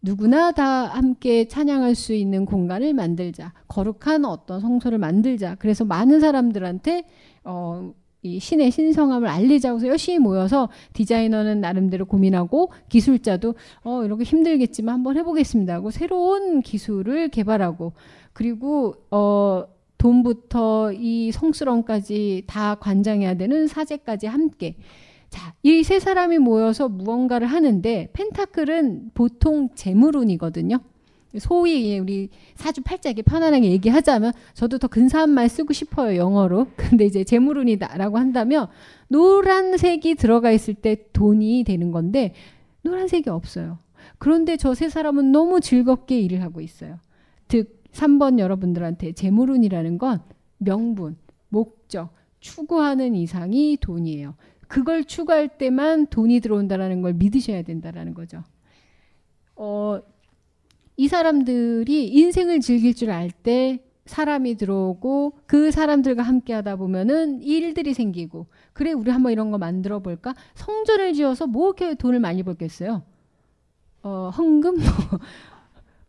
누구나 0.00 0.52
다 0.52 0.84
함께 0.86 1.48
찬양할 1.48 1.94
수 1.94 2.12
있는 2.12 2.44
공간을 2.44 2.94
만들자. 2.94 3.52
거룩한 3.66 4.24
어떤 4.24 4.60
성소를 4.60 4.98
만들자. 4.98 5.56
그래서 5.56 5.84
많은 5.84 6.20
사람들한테 6.20 7.04
어, 7.44 7.92
이 8.34 8.40
신의 8.40 8.70
신성함을 8.70 9.28
알리자고 9.28 9.78
해서 9.78 9.88
열심히 9.88 10.18
모여서 10.18 10.68
디자이너는 10.92 11.60
나름대로 11.60 12.04
고민하고 12.06 12.72
기술자도 12.88 13.54
어 13.84 14.04
이렇게 14.04 14.24
힘들겠지만 14.24 14.94
한번 14.94 15.16
해보겠습니다 15.16 15.74
하고 15.74 15.90
새로운 15.90 16.60
기술을 16.62 17.28
개발하고 17.28 17.92
그리고 18.32 18.94
어 19.10 19.64
돈부터 19.98 20.92
이 20.92 21.32
성스러움까지 21.32 22.44
다 22.46 22.76
관장해야 22.76 23.34
되는 23.34 23.66
사제까지 23.66 24.26
함께 24.26 24.76
자, 25.30 25.54
이 25.62 25.82
세 25.82 25.98
사람이 26.00 26.38
모여서 26.38 26.88
무언가를 26.88 27.46
하는데 27.46 28.08
펜타클은 28.12 29.10
보통 29.14 29.68
재물운이거든요. 29.74 30.78
소위 31.38 31.98
우리 31.98 32.30
사주팔자에게 32.54 33.22
편안하게 33.22 33.70
얘기하자면 33.72 34.32
저도 34.54 34.78
더 34.78 34.88
근사한 34.88 35.28
말 35.30 35.48
쓰고 35.48 35.72
싶어요 35.72 36.16
영어로. 36.16 36.68
근데 36.76 37.04
이제 37.04 37.24
재물운이다라고 37.24 38.18
한다면 38.18 38.68
노란색이 39.08 40.14
들어가 40.14 40.50
있을 40.50 40.74
때 40.74 40.96
돈이 41.12 41.64
되는 41.64 41.90
건데 41.90 42.34
노란색이 42.82 43.28
없어요. 43.28 43.78
그런데 44.18 44.56
저 44.56 44.74
세 44.74 44.88
사람은 44.88 45.32
너무 45.32 45.60
즐겁게 45.60 46.18
일을 46.20 46.42
하고 46.42 46.60
있어요. 46.60 46.98
즉 47.48 47.82
3번 47.92 48.38
여러분들한테 48.38 49.12
재물운이라는 49.12 49.98
건 49.98 50.22
명분 50.58 51.16
목적 51.48 52.10
추구하는 52.40 53.14
이상이 53.14 53.76
돈이에요. 53.80 54.34
그걸 54.68 55.04
추구할 55.04 55.48
때만 55.58 56.06
돈이 56.08 56.40
들어온다라는 56.40 57.02
걸 57.02 57.14
믿으셔야 57.14 57.62
된다라는 57.62 58.14
거죠. 58.14 58.44
어, 59.56 60.00
이 60.98 61.08
사람들이 61.08 62.08
인생을 62.08 62.60
즐길 62.60 62.94
줄 62.94 63.10
알 63.10 63.30
때 63.30 63.80
사람이 64.06 64.56
들어오고 64.56 65.40
그 65.46 65.70
사람들과 65.70 66.22
함께 66.22 66.54
하다 66.54 66.76
보면은 66.76 67.42
일들이 67.42 67.92
생기고 67.94 68.46
그래 68.72 68.92
우리 68.92 69.10
한번 69.10 69.32
이런 69.32 69.50
거 69.50 69.58
만들어 69.58 70.00
볼까? 70.00 70.34
성전을 70.54 71.12
지어서 71.12 71.46
뭐 71.46 71.66
이렇게 71.68 71.94
돈을 71.94 72.18
많이 72.20 72.42
벌겠어요? 72.42 73.02
어 74.02 74.30
헌금? 74.30 74.76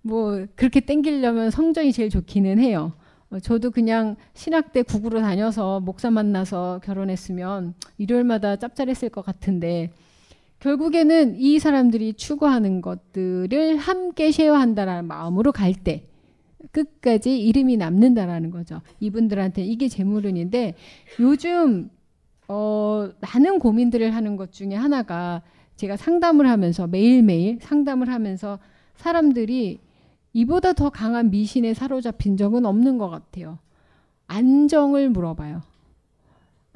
뭐 0.02 0.46
그렇게 0.56 0.80
땡기려면 0.80 1.52
성전이 1.52 1.92
제일 1.92 2.10
좋기는 2.10 2.60
해요. 2.60 2.94
어, 3.32 3.40
저도 3.40 3.72
그냥 3.72 4.16
신학대 4.34 4.84
국으로 4.84 5.20
다녀서 5.22 5.80
목사 5.82 6.10
만나서 6.10 6.80
결혼했으면 6.84 7.76
일요일마다 7.98 8.56
짭짤했을 8.56 9.10
것 9.10 9.26
같은데 9.26 9.92
결국에는 10.60 11.36
이 11.38 11.60
사람들이 11.60 12.14
추구하는 12.14 12.82
것들을 12.82 13.78
함께 13.78 14.32
쉐어한다라는 14.32 15.06
마음으로 15.08 15.52
갈 15.52 15.74
때 15.74 16.06
끝까지 16.72 17.40
이름이 17.40 17.78
남는다라는 17.78 18.52
거죠. 18.52 18.82
이분들한테 19.00 19.64
이게 19.64 19.88
재물운인데 19.88 20.76
요즘 21.20 21.90
어, 22.48 23.10
많은 23.22 23.60
고민들을 23.60 24.14
하는 24.14 24.36
것 24.36 24.52
중에 24.52 24.76
하나가 24.76 25.42
제가 25.78 25.96
상담을 25.96 26.50
하면서 26.50 26.88
매일매일 26.88 27.60
상담을 27.62 28.10
하면서 28.10 28.60
사람들이 28.96 29.80
이보다 30.34 30.74
더 30.74 30.90
강한 30.90 31.30
미신에 31.32 31.74
사로잡힌 31.74 32.36
적은 32.36 32.66
없는 32.66 32.98
것 32.98 33.10
같아요. 33.10 33.60
안정을 34.28 35.10
물어봐요. 35.10 35.62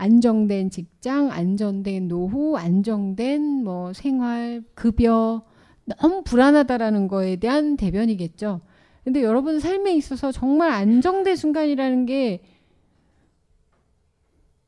안정된 0.04 0.70
직장, 0.70 1.32
안정된 1.32 2.10
노후, 2.10 2.58
안정된 2.58 3.64
뭐 3.64 3.94
생활, 3.94 4.62
급여 4.76 5.46
너무 5.86 6.24
불안하다라는 6.24 7.08
거에 7.08 7.38
대한 7.38 7.78
대변이겠죠. 7.78 8.60
근데 9.06 9.24
여러분 9.24 9.62
삶에 9.62 9.96
있어서 9.96 10.34
정말 10.34 10.72
안정된 10.72 11.38
순간이라는 11.38 12.06
게 12.06 12.42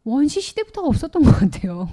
원시 0.06 0.40
시대부터 0.40 0.84
없었던 0.84 1.22
것 1.22 1.32
같아요. 1.32 1.90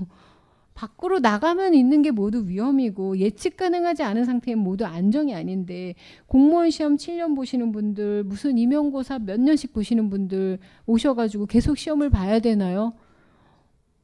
밖으로 0.74 1.18
나가면 1.18 1.74
있는 1.74 2.02
게 2.02 2.12
모두 2.12 2.46
위험이고 2.46 3.18
예측 3.18 3.56
가능하지 3.56 4.04
않은 4.04 4.24
상태엔 4.24 4.56
모두 4.56 4.84
안정이 4.84 5.34
아닌데 5.34 5.94
공무원 6.26 6.70
시험 6.70 6.96
7년 6.96 7.34
보시는 7.34 7.72
분들 7.72 8.22
무슨 8.22 8.56
임용고사 8.56 9.18
몇 9.18 9.40
년씩 9.40 9.72
보시는 9.72 10.10
분들 10.10 10.60
오셔가지고 10.86 11.46
계속 11.46 11.76
시험을 11.76 12.08
봐야 12.08 12.38
되나요? 12.38 12.92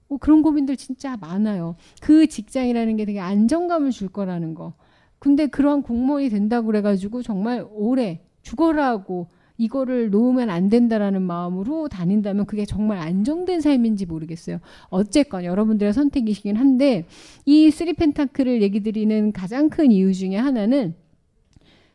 어, 0.08 0.16
그런 0.18 0.42
고민들 0.42 0.76
진짜 0.76 1.16
많아요. 1.16 1.76
그 2.00 2.26
직장이라는 2.26 2.96
게 2.96 3.04
되게 3.04 3.20
안정감을 3.20 3.90
줄 3.90 4.08
거라는 4.08 4.54
거. 4.54 4.74
근데 5.18 5.46
그러한 5.46 5.82
공무원이 5.82 6.28
된다고 6.28 6.66
그래가지고 6.66 7.22
정말 7.22 7.66
오래 7.70 8.20
죽어라고 8.42 9.28
이거를 9.58 10.10
놓으면 10.10 10.50
안 10.50 10.68
된다라는 10.68 11.22
마음으로 11.22 11.88
다닌다면 11.88 12.46
그게 12.46 12.64
정말 12.64 12.98
안정된 12.98 13.60
삶인지 13.60 14.06
모르겠어요. 14.06 14.60
어쨌건 14.88 15.44
여러분들의 15.44 15.92
선택이시긴 15.92 16.56
한데 16.56 17.06
이 17.44 17.70
three 17.70 17.92
pentacle을 17.94 18.62
얘기 18.62 18.80
드리는 18.82 19.32
가장 19.32 19.68
큰 19.68 19.90
이유 19.90 20.14
중에 20.14 20.36
하나는 20.36 20.94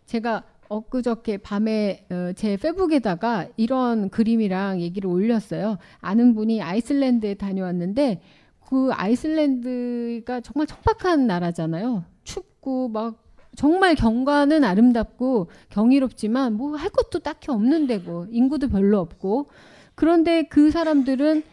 제가 0.06 0.44
엊그저께 0.70 1.38
밤에 1.38 2.06
어, 2.10 2.32
제 2.36 2.58
페북에다가 2.58 3.48
이런 3.58 4.10
그림이랑 4.10 4.82
얘기를 4.82 5.10
올렸어요. 5.10 5.78
아는 6.00 6.34
분이 6.34 6.62
아이슬란드에 6.62 7.36
다녀왔는데 7.36 8.22
그 8.68 8.90
아이슬란드가 8.92 10.42
정말 10.42 10.68
척박한 10.68 11.28
나라잖아요. 11.28 12.06
춥고 12.24 12.90
막 12.90 13.22
정말 13.56 13.94
경관은 13.94 14.64
아름답고 14.64 15.48
경이롭지만 15.70 16.54
뭐 16.54 16.76
할 16.76 16.90
것도 16.90 17.20
딱히 17.20 17.52
없는 17.52 17.86
데고 17.88 18.26
인구도 18.32 18.68
별로 18.70 19.00
없고 19.00 19.50
그런데 19.96 20.44
그 20.44 20.72
사람들은 20.72 21.44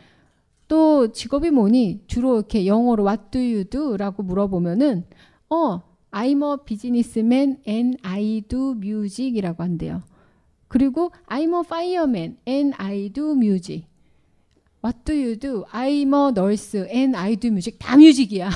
또 0.68 1.12
직업이 1.12 1.50
뭐니? 1.50 2.04
주로 2.06 2.36
이렇게 2.36 2.64
영어로 2.64 3.04
What 3.06 3.24
do 3.32 3.40
you 3.40 3.64
do? 3.64 3.96
라고 3.96 4.22
물어보면은 4.22 5.04
어, 5.50 5.82
I'm 6.12 6.42
a 6.42 6.56
businessman 6.64 7.58
and 7.66 7.98
I 8.02 8.42
do 8.48 8.72
music 8.76 9.36
이라고 9.36 9.62
한대요. 9.62 10.02
그리고 10.68 11.10
I'm 11.26 11.54
a 11.54 11.62
fireman 11.64 12.36
and 12.46 12.74
I 12.78 13.10
do 13.12 13.32
music. 13.32 13.86
What 14.82 14.98
do 15.04 15.12
you 15.12 15.36
do? 15.36 15.64
I'm 15.72 16.14
a 16.14 16.30
nurse 16.30 16.76
and 16.76 17.16
I 17.16 17.36
do 17.36 17.48
music. 17.48 17.78
다 17.78 17.96
뮤직이야. 17.96 18.50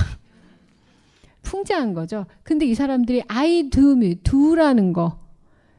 풍자한 1.43 1.93
거죠. 1.93 2.25
근데 2.43 2.65
이 2.65 2.73
사람들이 2.73 3.23
I 3.27 3.69
do 3.69 3.95
do라는 4.23 4.93
거. 4.93 5.19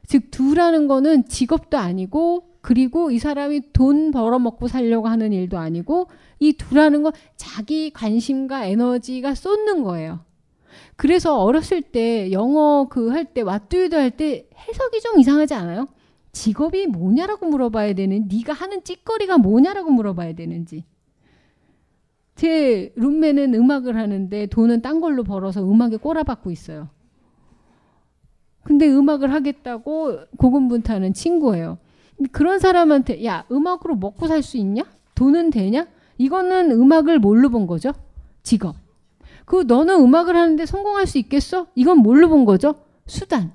즉, 0.07 0.31
do라는 0.31 0.87
거는 0.87 1.27
직업도 1.27 1.77
아니고, 1.77 2.49
그리고 2.61 3.11
이 3.11 3.19
사람이 3.19 3.73
돈 3.73 4.13
벌어먹고 4.13 4.69
살려고 4.69 5.09
하는 5.09 5.33
일도 5.33 5.59
아니고, 5.59 6.09
이 6.39 6.53
do라는 6.53 7.03
건 7.03 7.13
자기 7.37 7.91
관심과 7.91 8.67
에너지가 8.67 9.35
쏟는 9.35 9.83
거예요. 9.83 10.21
그래서 10.97 11.43
어렸을 11.43 11.83
때 11.83 12.33
영어 12.33 12.89
그 12.89 13.09
할때 13.11 13.43
do 13.69 13.99
할때 13.99 14.49
해석이 14.57 15.01
좀 15.01 15.21
이상하지 15.21 15.55
않아요? 15.55 15.87
직업이 16.33 16.87
뭐냐라고 16.87 17.47
물어봐야 17.47 17.95
되는 17.95 18.29
네가 18.29 18.53
하는 18.53 18.83
찌꺼리가 18.83 19.39
뭐냐라고 19.39 19.91
물어봐야 19.91 20.35
되는지 20.35 20.85
제 22.35 22.93
룸메는 22.97 23.55
음악을 23.55 23.97
하는데 23.97 24.47
돈은 24.47 24.83
딴 24.83 25.01
걸로 25.01 25.25
벌어서 25.25 25.63
음악에 25.63 25.97
꼬라박고 25.97 26.51
있어요. 26.51 26.89
근데 28.63 28.89
음악을 28.89 29.33
하겠다고 29.33 30.19
고군분투하는 30.37 31.15
친구예요. 31.15 31.79
그런 32.33 32.59
사람한테 32.59 33.25
야 33.25 33.47
음악으로 33.51 33.97
먹고 33.97 34.27
살 34.27 34.43
수 34.43 34.57
있냐? 34.59 34.83
돈은 35.15 35.51
되냐? 35.51 35.87
이거는 36.19 36.71
음악을 36.73 37.19
뭘로 37.19 37.49
본 37.49 37.67
거죠? 37.67 37.93
직업. 38.43 38.77
그 39.47 39.63
너는 39.67 39.95
음악을 40.03 40.37
하는데 40.37 40.67
성공할 40.67 41.07
수 41.07 41.17
있겠어? 41.19 41.69
이건 41.75 41.99
뭘로 41.99 42.29
본 42.29 42.45
거죠? 42.45 42.75
수단. 43.07 43.53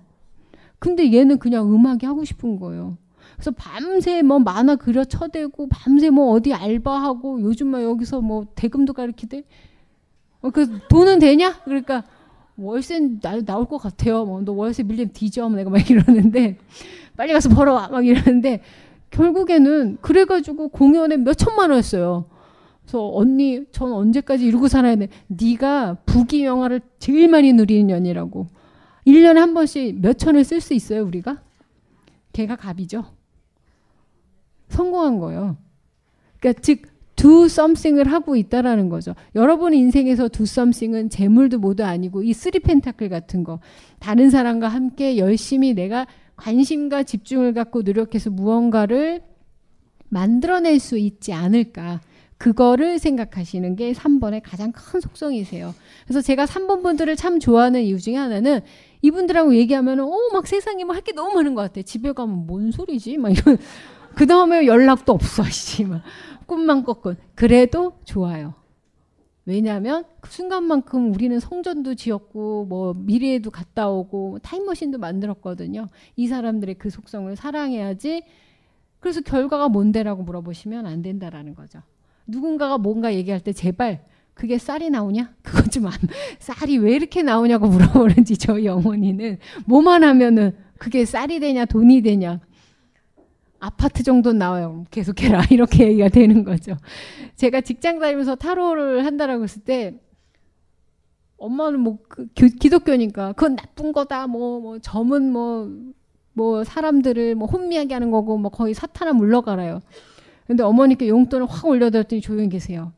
근데 0.80 1.14
얘는 1.14 1.38
그냥 1.38 1.72
음악이 1.72 2.06
하고 2.08 2.26
싶은 2.26 2.60
거예요. 2.60 2.98
그래서 3.36 3.52
밤새 3.52 4.22
뭐 4.22 4.40
만화 4.40 4.78
그려 4.78 5.04
쳐대고 5.04 5.68
밤새 5.70 6.10
뭐 6.10 6.32
어디 6.32 6.54
알바하고 6.54 7.42
요즘 7.42 7.68
막 7.68 7.84
여기서 7.84 8.22
뭐 8.22 8.48
대금도 8.56 8.94
가르치대. 8.94 9.44
어, 10.42 10.50
그 10.50 10.80
돈은 10.88 11.20
되냐? 11.20 11.60
그러니까 11.66 12.04
월세 12.58 13.00
나, 13.22 13.40
나올 13.42 13.66
것 13.66 13.78
같아요. 13.78 14.26
뭐 14.26 14.42
너 14.42 14.54
월세 14.54 14.84
밀리면 14.84 15.12
뒤져. 15.14 15.48
뭐 15.50 15.58
내가 15.58 15.70
막 15.70 15.90
이러는데 15.90 16.58
빨리 17.18 17.34
가서 17.34 17.50
벌어와 17.50 17.90
막 17.90 18.06
이러는데 18.06 18.62
결국에는 19.10 19.98
그래가지고 20.02 20.70
공연에 20.70 21.18
몇 21.18 21.34
천만 21.34 21.70
원 21.70 21.80
했어요. 21.80 22.26
그래서 22.92 23.10
언니 23.16 23.64
전 23.72 23.94
언제까지 23.94 24.46
이러고 24.46 24.68
살아야 24.68 24.98
돼? 24.98 25.08
네가 25.28 26.00
부귀 26.06 26.44
영화를 26.44 26.82
제일 27.00 27.30
많이 27.30 27.54
누리는 27.54 27.88
년이라고. 27.88 28.48
1년에 29.08 29.36
한 29.36 29.54
번씩 29.54 30.02
몇 30.02 30.18
천을 30.18 30.44
쓸 30.44 30.60
수 30.60 30.74
있어요, 30.74 31.06
우리가? 31.06 31.42
걔가 32.34 32.58
갑이죠. 32.58 33.06
성공한 34.68 35.20
거예요. 35.20 35.56
그러니까 36.42 36.62
즉 36.62 36.82
do 37.16 37.46
something을 37.46 38.12
하고 38.12 38.36
있다라는 38.36 38.90
거죠. 38.90 39.16
여러분 39.36 39.74
인생에서 39.74 40.28
do 40.28 40.44
something은 40.44 41.10
재물도 41.10 41.60
모두 41.60 41.86
아니고 41.86 42.24
이 42.24 42.34
three 42.34 42.60
pentacle 42.60 43.08
같은 43.08 43.46
거 43.46 43.62
다른 44.00 44.30
사람과 44.30 44.68
함께 44.68 45.18
열심히 45.18 45.74
내가 45.74 46.08
관심과 46.36 47.04
집중을 47.04 47.54
갖고 47.54 47.84
노력해서 47.84 48.30
무언가를 48.32 49.22
만들어낼 50.10 50.80
수 50.80 50.98
있지 50.98 51.32
않을까. 51.32 52.02
그거를 52.42 52.98
생각하시는 52.98 53.76
게 53.76 53.92
3번의 53.92 54.42
가장 54.44 54.72
큰 54.72 55.00
속성이세요. 55.00 55.76
그래서 56.06 56.22
제가 56.22 56.46
3번 56.46 56.82
분들을 56.82 57.16
참 57.16 57.40
좋아하는 57.40 57.84
이유 57.84 58.00
중에 58.00 58.16
하나는 58.16 58.62
이분들하고 59.04 59.54
얘기하면 59.56 60.00
어, 60.00 60.12
막 60.34 60.48
세상에 60.48 60.84
뭐 60.84 60.96
할 60.96 61.04
게 61.04 61.12
너무 61.12 61.36
많은 61.36 61.54
것 61.54 61.62
같아. 61.62 61.84
집에 61.84 62.12
가면 62.14 62.48
뭔 62.48 62.72
소리지? 62.72 63.18
막 63.18 63.30
이런. 63.30 63.58
그 64.16 64.26
다음에 64.26 64.66
연락도 64.66 65.14
없어. 65.14 65.44
씨. 65.44 65.86
막 65.86 66.02
꿈만 66.48 66.84
꿨군. 66.84 67.18
그래도 67.36 68.00
좋아요. 68.06 68.56
왜냐하면 69.46 70.06
그 70.20 70.32
순간만큼 70.32 71.14
우리는 71.14 71.40
성전도 71.40 71.94
지었고 71.94 72.66
뭐 72.66 72.96
미래에도 72.96 73.52
갔다 73.52 73.88
오고 73.88 74.40
타임머신도 74.40 74.98
만들었거든요. 74.98 75.90
이 76.16 76.28
사람들의 76.28 76.76
그 76.80 76.90
속성을 76.90 77.36
사랑해야지. 77.36 78.24
그래서 79.00 79.22
결과가 79.22 79.70
뭔데라고 79.70 80.24
물어보시면 80.24 80.88
안 80.88 81.04
된다라는 81.04 81.54
거죠. 81.54 81.82
누군가가 82.28 82.78
뭔가 82.78 83.14
얘기할 83.14 83.40
때 83.40 83.54
제발 83.54 84.06
그게 84.34 84.58
쌀이 84.58 84.90
나오냐? 84.90 85.34
그것 85.44 85.72
좀 85.72 85.88
안, 85.88 85.94
쌀이 86.40 86.78
왜 86.78 86.96
이렇게 86.96 87.22
나오냐고 87.22 87.68
물어보는지 87.68 88.38
저희 88.38 88.68
어머니는 88.68 89.38
뭐만 89.66 90.04
하면은 90.04 90.56
그게 90.78 91.06
쌀이 91.06 91.40
되냐 91.40 91.66
돈이 91.66 92.02
되냐 92.02 92.40
아파트 93.60 94.02
정도 94.02 94.34
나와요. 94.34 94.86
계속해라 94.90 95.44
이렇게 95.52 95.88
얘기가 95.88 96.10
되는 96.10 96.44
거죠. 96.44 96.76
제가 97.36 97.62
직장 97.62 98.00
다니면서 98.00 98.36
타로를 98.36 99.06
한다라고 99.06 99.44
했을 99.44 99.62
때 99.62 100.00
엄마는 101.38 101.80
뭐 101.80 102.00
그, 102.08 102.28
기독교니까 102.34 103.34
그건 103.34 103.56
나쁜 103.56 103.94
거다. 103.94 104.28
뭐뭐 104.28 104.60
뭐 104.62 104.80
점은 104.80 105.32
뭐뭐 105.32 105.94
뭐 106.34 106.64
사람들을 106.64 107.36
뭐 107.36 107.48
혼미하게 107.48 107.94
하는 107.94 108.10
거고 108.10 108.38
뭐 108.40 108.50
거의 108.50 108.74
사탄아 108.74 109.14
물러가라요. 109.14 109.82
근데 110.52 110.64
어머니께 110.64 111.08
용돈을 111.08 111.48
확 111.50 111.66
올려드렸더니 111.66 112.22
조용히 112.22 112.50
계세요. 112.50 112.92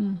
음, 0.00 0.20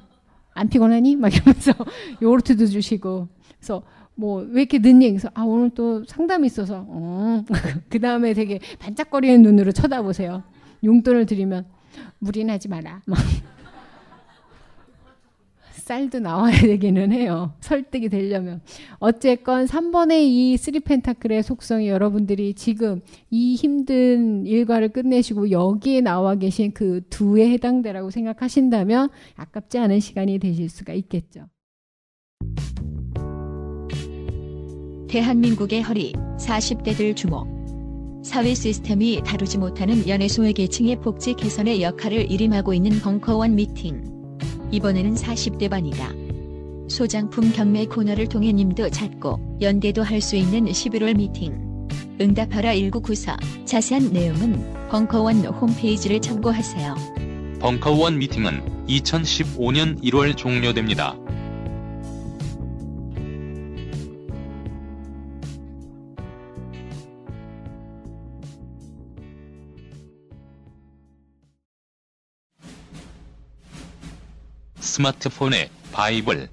안 0.54 0.68
피곤하니? 0.70 1.16
막 1.16 1.30
이러면서 1.34 1.72
요구르트도 2.22 2.66
주시고. 2.66 3.28
그래서 3.58 3.82
뭐 4.14 4.42
왜 4.42 4.62
이렇게 4.62 4.78
늦니? 4.78 5.10
그래서 5.10 5.28
아 5.34 5.42
오늘 5.42 5.68
또 5.70 6.04
상담이 6.06 6.46
있어서. 6.46 6.86
어. 6.88 7.44
그 7.90 8.00
다음에 8.00 8.32
되게 8.32 8.60
반짝거리는 8.78 9.42
눈으로 9.42 9.72
쳐다보세요. 9.72 10.42
용돈을 10.82 11.26
드리면 11.26 11.66
무리하지 12.18 12.68
마라. 12.68 13.02
막. 13.04 13.18
쌀도 15.82 16.20
나와야 16.20 16.52
되기는 16.62 17.12
해요. 17.12 17.54
설득이 17.60 18.08
되려면. 18.08 18.60
어쨌건 18.98 19.66
3번의 19.66 20.22
이 20.22 20.56
쓰리펜타클의 20.56 21.42
속성이 21.42 21.88
여러분들이 21.88 22.54
지금 22.54 23.00
이 23.30 23.56
힘든 23.56 24.46
일과를 24.46 24.90
끝내시고 24.90 25.50
여기에 25.50 26.02
나와 26.02 26.36
계신 26.36 26.72
그 26.72 27.02
두에 27.10 27.50
해당되라고 27.50 28.10
생각하신다면 28.10 29.10
아깝지 29.34 29.78
않은 29.78 29.98
시간이 29.98 30.38
되실 30.38 30.68
수가 30.68 30.92
있겠죠. 30.94 31.48
대한민국의 35.08 35.82
허리, 35.82 36.12
40대들 36.38 37.16
주목. 37.16 37.46
사회 38.24 38.54
시스템이 38.54 39.22
다루지 39.26 39.58
못하는 39.58 40.08
연애 40.08 40.28
소외 40.28 40.52
계층의 40.52 41.00
복지 41.00 41.34
개선의 41.34 41.82
역할을 41.82 42.30
일임하고 42.30 42.72
있는 42.72 43.00
벙커원 43.00 43.56
미팅. 43.56 44.11
이번에는 44.72 45.14
40대 45.14 45.68
반이다. 45.70 46.10
소장품 46.88 47.52
경매 47.52 47.86
코너를 47.86 48.26
통해 48.28 48.52
님도 48.52 48.90
찾고 48.90 49.58
연대도 49.60 50.02
할 50.02 50.20
수 50.20 50.36
있는 50.36 50.64
11월 50.64 51.16
미팅. 51.16 51.88
응답하라 52.20 52.74
1994. 52.74 53.36
자세한 53.64 54.12
내용은 54.12 54.88
벙커원 54.90 55.44
홈페이지를 55.44 56.20
참고하세요. 56.20 56.94
벙커원 57.60 58.18
미팅은 58.18 58.86
2015년 58.88 60.02
1월 60.02 60.36
종료됩니다. 60.36 61.16
스마트폰의 74.82 75.70
바이블 75.92 76.48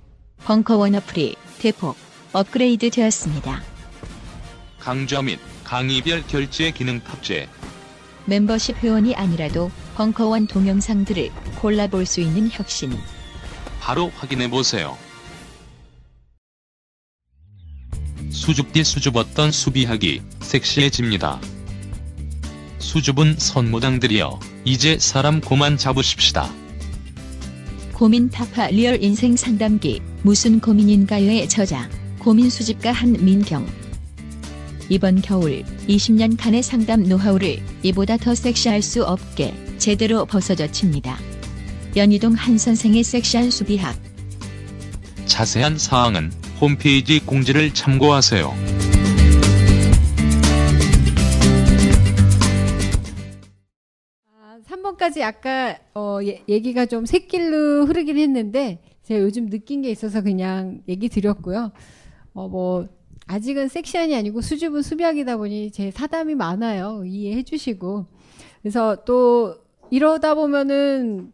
벙커원 0.46 0.96
어플이 0.96 1.36
대폭 1.60 1.98
업그레이드 2.32 2.90
되었습니다. 2.90 3.62
강좌 4.80 5.22
및 5.22 5.40
강의별 5.64 6.26
결제 6.28 6.72
기능 6.72 7.00
탑재 7.04 7.50
멤버십 8.26 8.78
회원이 8.78 9.16
아니라도 9.16 9.72
벙커원 9.96 10.48
동영상들을 10.48 11.32
골라볼 11.60 12.06
수 12.06 12.22
있는 12.22 12.50
혁신 12.52 12.96
바로 13.82 14.12
확인해보세요. 14.16 14.98
수줍디 18.32 18.84
수줍었던 18.84 19.52
수비하기 19.52 20.22
섹시해집니다. 20.42 21.42
수줍은 22.78 23.38
선모장들이여 23.38 24.40
이제 24.66 24.98
사람 25.00 25.42
고만 25.42 25.78
잡으십시다. 25.78 26.50
고민 28.00 28.30
타파 28.30 28.68
리얼 28.68 29.04
인생 29.04 29.36
상담기 29.36 30.02
무슨 30.22 30.62
고민인가요의 30.62 31.50
저자 31.50 31.90
고민 32.18 32.50
수집가 32.50 32.94
한민경 32.94 33.68
이번 34.88 35.22
겨울 35.22 35.64
20년간의 35.90 36.62
상담 36.62 37.04
노하우를 37.04 37.62
이보다 37.84 38.16
더 38.16 38.34
섹시할 38.34 38.82
수 38.82 39.04
없게 39.04 39.54
제대로 39.80 40.26
벗어제칩니다. 40.26 41.20
연희동 41.98 42.36
한 42.36 42.58
선생의 42.58 43.04
섹시한 43.04 43.52
수비학. 43.52 43.98
자세한 45.26 45.78
사항은 45.78 46.32
홈페이지 46.62 47.20
공지를 47.20 47.74
참고하세요. 47.74 48.89
3번까지 55.00 55.22
아까 55.24 55.78
어, 55.96 56.20
예- 56.24 56.44
얘기가 56.48 56.86
좀 56.86 57.06
샛길로 57.06 57.86
흐르긴 57.86 58.18
했는데 58.18 58.80
제가 59.04 59.22
요즘 59.22 59.50
느낀 59.50 59.82
게 59.82 59.90
있어서 59.90 60.22
그냥 60.22 60.82
얘기 60.88 61.10
드렸고요. 61.10 61.72
어, 62.34 62.48
뭐 62.48 62.88
아직은 63.28 63.68
섹시한이 63.70 64.16
아니고 64.16 64.42
수줍은 64.42 64.82
수비학이다 64.82 65.38
보니 65.38 65.72
제 65.72 65.92
사담이 65.92 66.36
많아요. 66.36 67.04
이해해 67.06 67.44
주시고. 67.44 68.06
그래서 68.62 68.98
또 69.06 69.56
이러다 69.90 70.36
보면은 70.36 71.32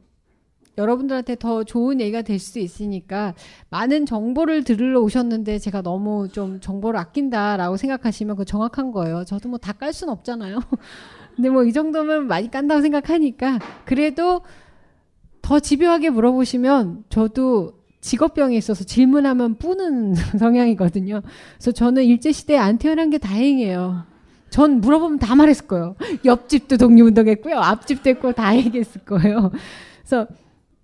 여러분들한테 0.78 1.36
더 1.38 1.64
좋은 1.64 2.02
얘기가 2.02 2.22
될 2.22 2.38
수도 2.38 2.60
있으니까 2.60 3.34
많은 3.70 4.06
정보를 4.06 4.66
들으러 4.66 5.00
오셨는데 5.02 5.58
제가 5.60 5.82
너무 5.82 6.28
좀 6.28 6.60
정보를 6.60 7.00
아낀다라고 7.00 7.78
생각하시면 7.78 8.36
그 8.36 8.44
정확한 8.46 8.92
거예요. 8.92 9.24
저도 9.24 9.48
뭐 9.50 9.58
다 9.58 9.72
깔 9.74 9.94
수는 9.94 10.12
없잖아요. 10.14 10.60
근데 11.36 11.49
뭐 11.49 11.64
이 11.64 11.74
정도면 11.74 12.28
많이 12.28 12.49
깐다고 12.49 12.82
생각하니까 12.82 13.60
그래도 13.86 14.41
더 15.41 15.60
집요하게 15.60 16.10
물어보시면 16.12 17.06
저도 17.10 17.74
직업병이 18.02 18.56
있어서 18.57 18.84
질문하면 18.84 19.56
뿌는 19.56 20.14
성향이거든요. 20.40 21.22
그래서 21.56 21.72
저는 21.72 22.03
일제시대에 22.03 22.57
안 22.57 22.78
태어난 22.78 23.10
게 23.10 23.18
다행이에요. 23.18 24.06
전 24.49 24.80
물어보면 24.80 25.20
다 25.20 25.36
말했을 25.36 25.68
거예요. 25.68 25.95
옆집도 26.24 26.78
독립운동했고요. 26.78 27.57
앞집도 27.57 28.10
했고 28.12 28.32
다 28.32 28.56
얘기했을 28.56 29.02
거예요. 29.02 29.52
그래서 29.99 30.28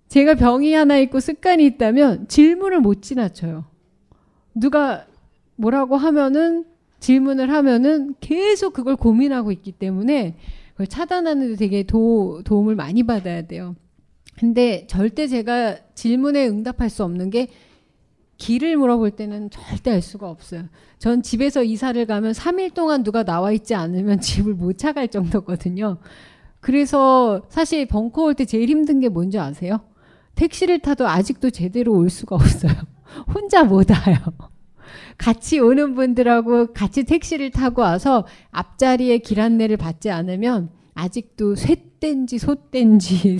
제가 0.08 0.34
병이 0.34 0.74
하나 0.74 0.98
있고 0.98 1.20
습관이 1.20 1.64
있다면 1.64 2.28
질문을 2.28 2.80
못 2.80 3.02
지나쳐요. 3.02 3.64
누가 4.54 5.06
뭐라고 5.56 5.96
하면은 5.96 6.64
질문을 7.02 7.50
하면은 7.52 8.14
계속 8.20 8.72
그걸 8.72 8.94
고민하고 8.96 9.50
있기 9.50 9.72
때문에 9.72 10.36
그걸 10.70 10.86
차단하는 10.86 11.50
데 11.50 11.56
되게 11.56 11.82
도, 11.82 12.42
도움을 12.44 12.76
많이 12.76 13.02
받아야 13.02 13.42
돼요. 13.42 13.74
근데 14.38 14.86
절대 14.86 15.26
제가 15.26 15.76
질문에 15.94 16.46
응답할 16.48 16.88
수 16.88 17.02
없는 17.04 17.30
게 17.30 17.48
길을 18.38 18.76
물어볼 18.76 19.10
때는 19.12 19.50
절대 19.50 19.90
알 19.90 20.00
수가 20.00 20.30
없어요. 20.30 20.64
전 20.98 21.22
집에서 21.22 21.62
이사를 21.64 22.04
가면 22.06 22.32
3일 22.32 22.72
동안 22.72 23.02
누가 23.02 23.24
나와 23.24 23.50
있지 23.52 23.74
않으면 23.74 24.20
집을 24.22 24.54
못 24.54 24.78
차갈 24.78 25.08
정도거든요. 25.08 25.98
그래서 26.60 27.42
사실 27.48 27.86
벙커 27.86 28.22
올 28.22 28.34
때 28.34 28.44
제일 28.44 28.68
힘든 28.68 29.00
게 29.00 29.08
뭔지 29.08 29.38
아세요? 29.38 29.80
택시를 30.36 30.78
타도 30.78 31.08
아직도 31.08 31.50
제대로 31.50 31.92
올 31.94 32.08
수가 32.10 32.36
없어요. 32.36 32.72
혼자 33.34 33.64
못 33.64 33.90
와요. 33.90 34.16
같이 35.18 35.58
오는 35.58 35.94
분들하고 35.94 36.72
같이 36.72 37.04
택시를 37.04 37.50
타고 37.50 37.82
와서 37.82 38.26
앞자리에 38.50 39.18
길 39.18 39.40
안내를 39.40 39.76
받지 39.76 40.10
않으면 40.10 40.70
아직도 40.94 41.54
쇠땐지 41.54 42.38
소땐지 42.38 43.38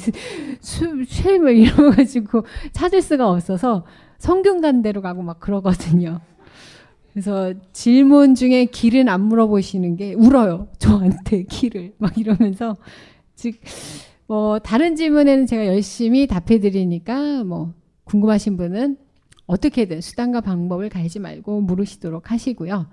쇠뭐 0.60 1.50
이러가지고 1.50 2.44
찾을 2.72 3.02
수가 3.02 3.30
없어서 3.30 3.84
성균관대로 4.18 5.02
가고 5.02 5.22
막 5.22 5.40
그러거든요. 5.40 6.20
그래서 7.12 7.52
질문 7.72 8.34
중에 8.34 8.64
길은 8.64 9.08
안 9.08 9.20
물어보시는 9.22 9.96
게 9.96 10.14
옳아요. 10.14 10.68
저한테 10.78 11.42
길을 11.42 11.94
막 11.98 12.16
이러면서 12.16 12.76
즉 13.34 13.60
뭐 14.32 14.58
다른 14.58 14.96
질문에는 14.96 15.44
제가 15.44 15.66
열심히 15.66 16.26
답해 16.26 16.58
드리니까 16.58 17.44
뭐 17.44 17.74
궁금하신 18.04 18.56
분은 18.56 18.96
어떻게든 19.52 20.00
수단과 20.00 20.40
방법을 20.40 20.88
가리지 20.88 21.18
말고 21.18 21.60
물으시도록 21.60 22.30
하시고요. 22.30 22.86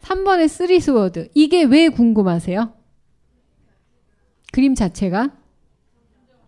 3번의 0.00 0.48
three 0.48 0.84
sword. 0.84 1.28
이게 1.34 1.62
왜 1.62 1.90
궁금하세요? 1.90 2.72
그림 4.50 4.74
자체가 4.74 5.36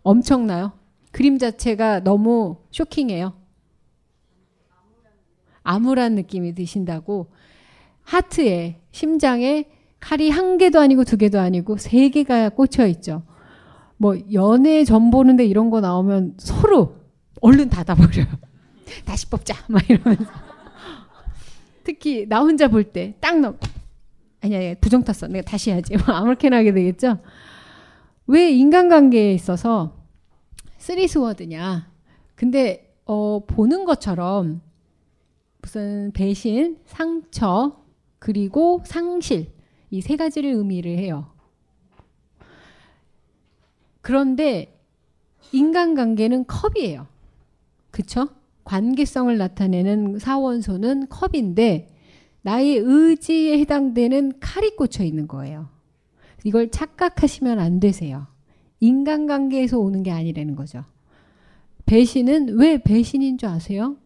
엄청나요. 0.03 0.73
그림 1.11 1.37
자체가 1.37 2.01
너무 2.01 2.57
쇼킹해요. 2.71 3.35
암울한 5.65 6.15
느낌이 6.15 6.55
드신다고 6.55 7.31
하트에 8.01 8.81
심장에 8.91 9.69
칼이 10.01 10.31
한 10.31 10.57
개도 10.57 10.81
아니고 10.81 11.05
두 11.05 11.19
개도 11.19 11.39
아니고 11.39 11.77
세 11.77 12.09
개가 12.09 12.49
꽂혀 12.49 12.87
있죠. 12.87 13.23
뭐 13.99 14.17
연애 14.33 14.83
전 14.85 15.11
보는데 15.11 15.45
이런 15.45 15.69
거 15.69 15.83
나오면 15.83 16.37
서로 16.39 16.97
얼른 17.43 17.69
닫아버려요. 17.69 18.52
다시 19.05 19.29
뽑자 19.29 19.55
막 19.69 19.89
이러면서 19.89 20.31
특히 21.85 22.27
나 22.29 22.41
혼자 22.41 22.69
볼 22.69 22.93
때 22.93 23.15
딱 23.21 23.39
넘. 23.41 23.59
아니야, 24.41 24.59
아니야 24.59 24.75
부정 24.81 25.03
탔어. 25.05 25.27
내가 25.29 25.45
다시 25.49 25.71
해야지. 25.71 25.95
아무렇게나 26.07 26.59
하게 26.59 26.73
되겠죠. 26.73 27.19
왜 28.27 28.51
인간관계에 28.53 29.33
있어서 29.35 29.97
쓰리스워드냐? 30.79 31.91
근데 32.35 32.93
어, 33.05 33.45
보는 33.47 33.85
것처럼 33.85 34.63
무슨 35.61 36.13
배신, 36.13 36.79
상처, 36.87 37.81
그리고 38.19 38.83
상실 38.85 39.53
이 39.91 40.01
세 40.01 40.17
가지를 40.17 40.51
의미를 40.55 40.99
해요. 40.99 41.31
그런데 44.01 44.81
인간관계는 45.53 46.47
컵이에요. 46.47 47.07
그쵸? 47.91 48.29
관계성을 48.65 49.37
나타내는 49.37 50.19
사원소는 50.19 51.09
컵인데 51.09 51.89
나의 52.43 52.77
의지에 52.79 53.59
해당되는 53.61 54.41
칼이 54.41 54.77
꽂혀 54.77 55.05
있는 55.05 55.29
거예요. 55.29 55.69
이걸 56.45 56.71
착각하시면 56.71 57.59
안 57.59 57.81
되세요. 57.81 58.27
인간관계에서 58.81 59.79
오는 59.79 60.03
게 60.03 60.11
아니라는 60.11 60.57
거죠. 60.57 60.85
배신은 61.87 62.59
왜 62.59 62.79
배신인 62.79 63.39
줄 63.39 63.49
아세요? 63.49 63.97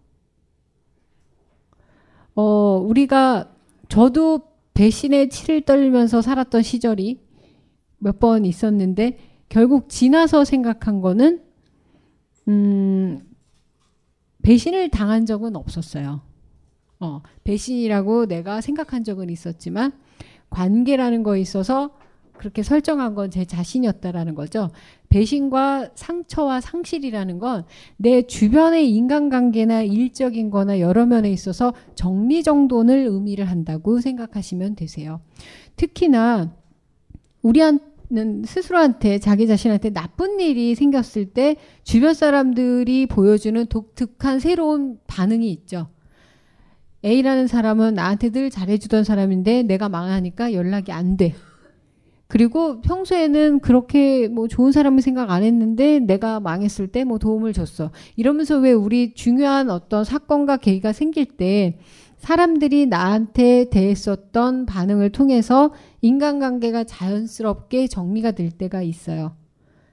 어, 2.34 2.78
우리가 2.86 3.50
저도 3.88 4.40
배신의 4.74 5.30
치를 5.30 5.62
떨면서 5.62 6.20
살았던 6.20 6.62
시절이 6.62 7.20
몇 7.98 8.18
번 8.18 8.44
있었는데 8.44 9.18
결국 9.48 9.88
지나서 9.88 10.44
생각한 10.44 11.00
거는 11.00 11.40
음, 12.48 13.20
배신을 14.46 14.90
당한 14.90 15.26
적은 15.26 15.56
없었어요. 15.56 16.20
어, 17.00 17.20
배신이라고 17.42 18.26
내가 18.26 18.60
생각한 18.60 19.02
적은 19.02 19.28
있었지만 19.28 19.92
관계라는 20.50 21.24
거에 21.24 21.40
있어서 21.40 21.90
그렇게 22.38 22.62
설정한 22.62 23.16
건 23.16 23.28
제 23.30 23.44
자신이었다라는 23.44 24.36
거죠. 24.36 24.70
배신과 25.08 25.90
상처와 25.96 26.60
상실이라는 26.60 27.40
건 27.40 27.64
내 27.96 28.22
주변의 28.22 28.88
인간관계나 28.94 29.82
일적인 29.82 30.50
거나 30.50 30.78
여러 30.78 31.06
면에 31.06 31.28
있어서 31.32 31.74
정리정돈을 31.96 33.06
의미를 33.08 33.46
한다고 33.46 34.00
생각하시면 34.00 34.76
되세요. 34.76 35.20
특히나 35.74 36.54
우리 37.42 37.60
는 38.08 38.44
스스로한테 38.44 39.18
자기 39.18 39.48
자신한테 39.48 39.90
나쁜 39.90 40.38
일이 40.38 40.76
생겼을 40.76 41.26
때 41.26 41.56
주변 41.82 42.14
사람들이 42.14 43.06
보여주는 43.06 43.66
독특한 43.66 44.38
새로운 44.38 44.98
반응이 45.08 45.50
있죠. 45.50 45.88
A라는 47.04 47.48
사람은 47.48 47.94
나한테 47.94 48.30
늘 48.30 48.50
잘해주던 48.50 49.04
사람인데 49.04 49.64
내가 49.64 49.88
망하니까 49.88 50.52
연락이 50.52 50.92
안 50.92 51.16
돼. 51.16 51.34
그리고 52.28 52.80
평소에는 52.80 53.60
그렇게 53.60 54.26
뭐 54.28 54.48
좋은 54.48 54.72
사람을 54.72 55.00
생각 55.00 55.30
안 55.30 55.44
했는데 55.44 56.00
내가 56.00 56.40
망했을 56.40 56.88
때 56.88 57.04
뭐 57.04 57.18
도움을 57.18 57.52
줬어. 57.52 57.92
이러면서 58.16 58.58
왜 58.58 58.72
우리 58.72 59.14
중요한 59.14 59.70
어떤 59.70 60.04
사건과 60.04 60.56
계기가 60.56 60.92
생길 60.92 61.24
때 61.24 61.78
사람들이 62.26 62.86
나한테 62.86 63.66
대했었던 63.70 64.66
반응을 64.66 65.10
통해서 65.10 65.72
인간관계가 66.00 66.82
자연스럽게 66.82 67.86
정리가 67.86 68.32
될 68.32 68.50
때가 68.50 68.82
있어요. 68.82 69.36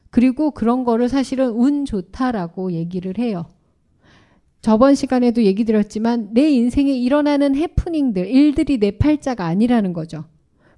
그리고 0.10 0.50
그런 0.50 0.84
거를 0.84 1.10
사실은 1.10 1.50
운 1.52 1.86
좋다라고 1.86 2.72
얘기를 2.72 3.20
해요. 3.20 3.46
저번 4.62 4.96
시간에도 4.96 5.44
얘기 5.44 5.64
드렸지만 5.64 6.30
내 6.34 6.50
인생에 6.50 6.92
일어나는 6.92 7.56
해프닝들, 7.56 8.26
일들이 8.26 8.80
내 8.80 8.98
팔자가 8.98 9.46
아니라는 9.46 9.94
거죠. 9.94 10.24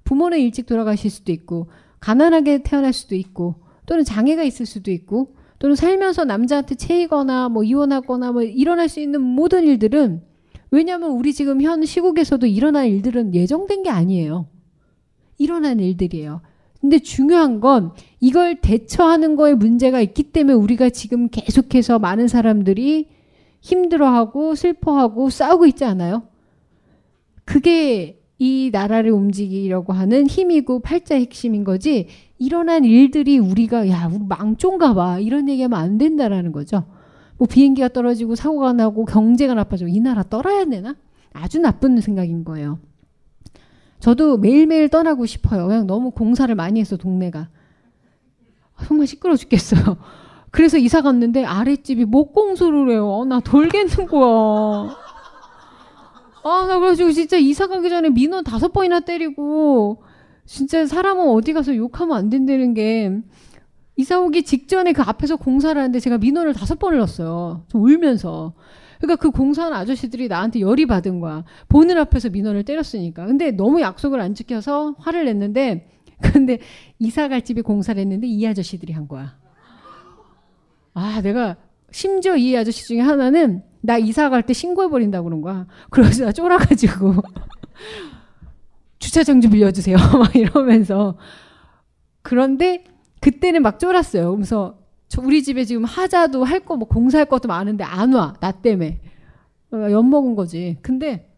부모는 0.04 0.38
일찍 0.38 0.66
돌아가실 0.66 1.10
수도 1.10 1.32
있고, 1.32 1.70
가난하게 2.00 2.64
태어날 2.64 2.92
수도 2.92 3.14
있고, 3.14 3.62
또는 3.86 4.04
장애가 4.04 4.42
있을 4.42 4.66
수도 4.66 4.90
있고, 4.90 5.34
또는 5.58 5.74
살면서 5.74 6.26
남자한테 6.26 6.74
채이거나 6.74 7.48
뭐 7.48 7.64
이혼하거나 7.64 8.32
뭐 8.32 8.42
일어날 8.42 8.90
수 8.90 9.00
있는 9.00 9.22
모든 9.22 9.64
일들은 9.64 10.35
왜냐하면 10.70 11.10
우리 11.10 11.32
지금 11.32 11.62
현 11.62 11.84
시국에서도 11.84 12.46
일어날 12.46 12.88
일들은 12.88 13.34
예정된 13.34 13.82
게 13.82 13.90
아니에요. 13.90 14.46
일어난 15.38 15.80
일들이에요. 15.80 16.40
근데 16.80 16.98
중요한 16.98 17.60
건 17.60 17.92
이걸 18.20 18.60
대처하는 18.60 19.36
거에 19.36 19.54
문제가 19.54 20.00
있기 20.00 20.24
때문에 20.24 20.54
우리가 20.54 20.90
지금 20.90 21.28
계속해서 21.28 21.98
많은 21.98 22.28
사람들이 22.28 23.08
힘들어하고 23.60 24.54
슬퍼하고 24.54 25.30
싸우고 25.30 25.66
있지 25.66 25.84
않아요? 25.84 26.24
그게 27.44 28.20
이 28.38 28.70
나라를 28.72 29.10
움직이려고 29.12 29.92
하는 29.92 30.26
힘이고 30.26 30.80
팔자의 30.80 31.22
핵심인 31.22 31.64
거지 31.64 32.08
일어난 32.38 32.84
일들이 32.84 33.38
우리가 33.38 33.88
야 33.88 34.10
우리 34.12 34.24
망종가 34.24 34.92
봐 34.94 35.18
이런 35.18 35.48
얘기하면 35.48 35.78
안 35.78 35.96
된다라는 35.96 36.52
거죠. 36.52 36.84
뭐 37.38 37.46
비행기가 37.46 37.88
떨어지고 37.88 38.34
사고가 38.34 38.72
나고 38.72 39.04
경제가 39.04 39.54
나빠지고 39.54 39.88
이 39.88 40.00
나라 40.00 40.22
떨어야 40.22 40.64
되나? 40.64 40.96
아주 41.32 41.58
나쁜 41.58 42.00
생각인 42.00 42.44
거예요. 42.44 42.78
저도 44.00 44.38
매일매일 44.38 44.88
떠나고 44.88 45.26
싶어요. 45.26 45.66
그냥 45.66 45.86
너무 45.86 46.10
공사를 46.10 46.54
많이 46.54 46.80
해서 46.80 46.96
동네가 46.96 47.48
정말 48.86 49.06
시끄러 49.06 49.36
죽겠어요. 49.36 49.96
그래서 50.50 50.78
이사 50.78 51.02
갔는데 51.02 51.44
아랫집이 51.44 52.04
목공소를 52.06 52.90
해요. 52.90 53.24
나 53.28 53.40
돌겠는 53.40 54.06
거야. 54.06 54.96
아, 56.44 56.66
나 56.66 56.78
그래가지고 56.78 57.10
진짜 57.10 57.36
이사 57.36 57.66
가기 57.66 57.90
전에 57.90 58.08
민원 58.10 58.44
다섯 58.44 58.72
번이나 58.72 59.00
때리고, 59.00 60.02
진짜 60.44 60.86
사람은 60.86 61.28
어디 61.30 61.52
가서 61.52 61.74
욕하면 61.74 62.16
안 62.16 62.30
된다는 62.30 62.72
게, 62.72 63.10
이사 63.96 64.20
오기 64.20 64.42
직전에 64.42 64.92
그 64.92 65.02
앞에서 65.02 65.36
공사를 65.36 65.80
하는데 65.80 65.98
제가 65.98 66.18
민원을 66.18 66.52
다섯 66.52 66.78
번을 66.78 66.98
넣었어요. 66.98 67.64
좀 67.68 67.82
울면서. 67.82 68.52
그러니까 69.00 69.16
그 69.16 69.30
공사하는 69.30 69.76
아저씨들이 69.76 70.28
나한테 70.28 70.60
열이 70.60 70.86
받은 70.86 71.20
거야. 71.20 71.44
보는 71.68 71.96
앞에서 71.98 72.30
민원을 72.30 72.64
때렸으니까. 72.64 73.26
근데 73.26 73.50
너무 73.50 73.80
약속을 73.80 74.20
안 74.20 74.34
지켜서 74.34 74.94
화를 74.98 75.24
냈는데, 75.26 75.90
근데 76.22 76.58
이사 76.98 77.28
갈 77.28 77.42
집에 77.42 77.60
공사를 77.62 78.00
했는데 78.00 78.26
이 78.26 78.46
아저씨들이 78.46 78.92
한 78.92 79.08
거야. 79.08 79.36
아, 80.94 81.20
내가 81.22 81.56
심지어 81.90 82.36
이 82.36 82.56
아저씨 82.56 82.84
중에 82.84 83.00
하나는 83.00 83.62
나 83.82 83.98
이사 83.98 84.28
갈 84.30 84.42
때 84.42 84.52
신고해버린다고 84.52 85.24
그런 85.24 85.40
거야. 85.42 85.66
그래서 85.90 86.24
나 86.24 86.32
쫄아가지고 86.32 87.14
주차장 88.98 89.40
좀 89.40 89.50
빌려주세요. 89.50 89.96
막 90.18 90.34
이러면서. 90.34 91.16
그런데 92.22 92.84
그때는 93.26 93.62
막 93.62 93.80
쫄았어요. 93.80 94.38
저 94.44 94.76
우리 95.20 95.42
집에 95.42 95.64
지금 95.64 95.84
하자도 95.84 96.44
할 96.44 96.60
거 96.60 96.76
뭐 96.76 96.86
공사할 96.86 97.26
것도 97.26 97.48
많은데 97.48 97.82
안 97.82 98.12
와. 98.12 98.34
나 98.40 98.52
때문에. 98.52 99.00
엿 99.72 100.02
먹은 100.04 100.36
거지. 100.36 100.76
근데 100.80 101.28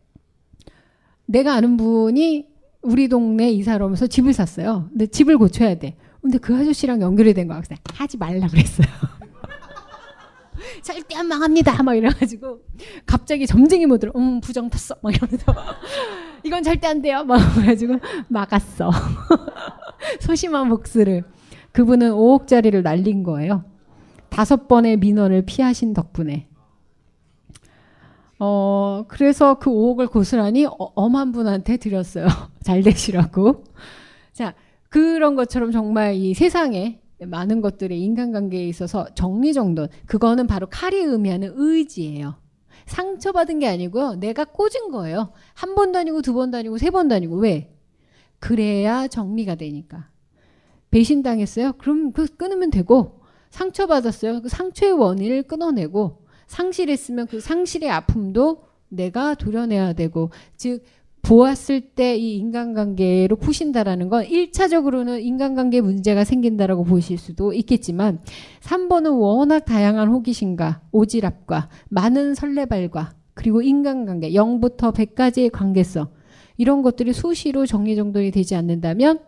내가 1.24 1.54
아는 1.54 1.78
분이 1.78 2.46
우리 2.82 3.08
동네 3.08 3.50
이사를 3.50 3.82
오면서 3.82 4.06
집을 4.06 4.34
샀어요. 4.34 4.88
근데 4.90 5.06
집을 5.06 5.38
고쳐야 5.38 5.76
돼. 5.76 5.96
근데 6.20 6.36
그 6.36 6.54
아저씨랑 6.54 7.00
연결이 7.00 7.32
된 7.32 7.48
거야. 7.48 7.60
그래서 7.62 7.80
하지 7.94 8.18
말라 8.18 8.46
그랬어요. 8.48 8.86
절대 10.82 11.16
안 11.16 11.26
망합니다. 11.26 11.82
막 11.82 11.94
이래가지고 11.94 12.60
갑자기 13.06 13.46
점쟁이 13.46 13.86
모드로 13.86 14.12
음 14.16 14.40
부정 14.42 14.68
탔어. 14.68 14.94
막 15.02 15.14
이러면서 15.14 15.54
이건 16.44 16.62
절대 16.62 16.86
안 16.86 17.00
돼요. 17.00 17.24
막 17.24 17.38
그래가지고 17.54 17.94
막았어. 18.28 18.90
소심한 20.20 20.68
복수를 20.68 21.24
그분은 21.78 22.10
5억짜리를 22.10 22.82
날린 22.82 23.22
거예요. 23.22 23.62
다섯 24.30 24.66
번의 24.66 24.96
민원을 24.96 25.42
피하신 25.46 25.94
덕분에. 25.94 26.48
어, 28.40 29.04
그래서 29.06 29.60
그 29.60 29.70
5억을 29.70 30.10
고스란히 30.10 30.66
어, 30.66 30.74
엄한 30.76 31.30
분한테 31.30 31.76
드렸어요. 31.76 32.26
잘 32.64 32.82
되시라고. 32.82 33.62
자, 34.32 34.54
그런 34.88 35.36
것처럼 35.36 35.70
정말 35.70 36.16
이 36.16 36.34
세상에 36.34 36.98
많은 37.20 37.60
것들이 37.60 38.02
인간관계에 38.02 38.66
있어서 38.66 39.06
정리정돈 39.14 39.86
그거는 40.06 40.48
바로 40.48 40.66
칼이 40.68 40.96
의미하는 40.96 41.52
의지예요. 41.54 42.34
상처받은 42.86 43.60
게 43.60 43.68
아니고요. 43.68 44.16
내가 44.16 44.44
꽂은 44.44 44.90
거예요. 44.90 45.30
한 45.54 45.76
번도 45.76 46.00
아니고 46.00 46.22
두 46.22 46.34
번도 46.34 46.58
아니고 46.58 46.78
세 46.78 46.90
번도 46.90 47.14
아니고 47.14 47.36
왜? 47.36 47.72
그래야 48.40 49.06
정리가 49.06 49.54
되니까. 49.54 50.08
배신당했어요? 50.90 51.72
그럼 51.78 52.12
그 52.12 52.26
끊으면 52.26 52.70
되고 52.70 53.20
상처받았어요. 53.50 54.42
그 54.42 54.48
상처의 54.48 54.92
원인을 54.92 55.44
끊어내고 55.44 56.24
상실했으면 56.46 57.26
그 57.26 57.40
상실의 57.40 57.90
아픔도 57.90 58.62
내가 58.88 59.34
도려내야 59.34 59.92
되고 59.92 60.30
즉 60.56 60.82
보았을 61.22 61.80
때 61.80 62.16
이 62.16 62.36
인간관계로 62.36 63.36
푸신다라는 63.36 64.08
건 64.08 64.24
1차적으로는 64.24 65.22
인간관계 65.22 65.80
문제가 65.80 66.24
생긴다라고 66.24 66.84
보실 66.84 67.18
수도 67.18 67.52
있겠지만 67.52 68.20
3번은 68.60 69.20
워낙 69.20 69.60
다양한 69.60 70.08
호기심과 70.08 70.82
오지랖과 70.92 71.68
많은 71.90 72.34
설레발과 72.34 73.14
그리고 73.34 73.60
인간관계 73.60 74.30
0부터 74.30 74.94
100까지의 74.94 75.52
관계성 75.52 76.08
이런 76.56 76.82
것들이 76.82 77.12
수시로 77.12 77.66
정리정돈이 77.66 78.30
되지 78.30 78.54
않는다면 78.54 79.20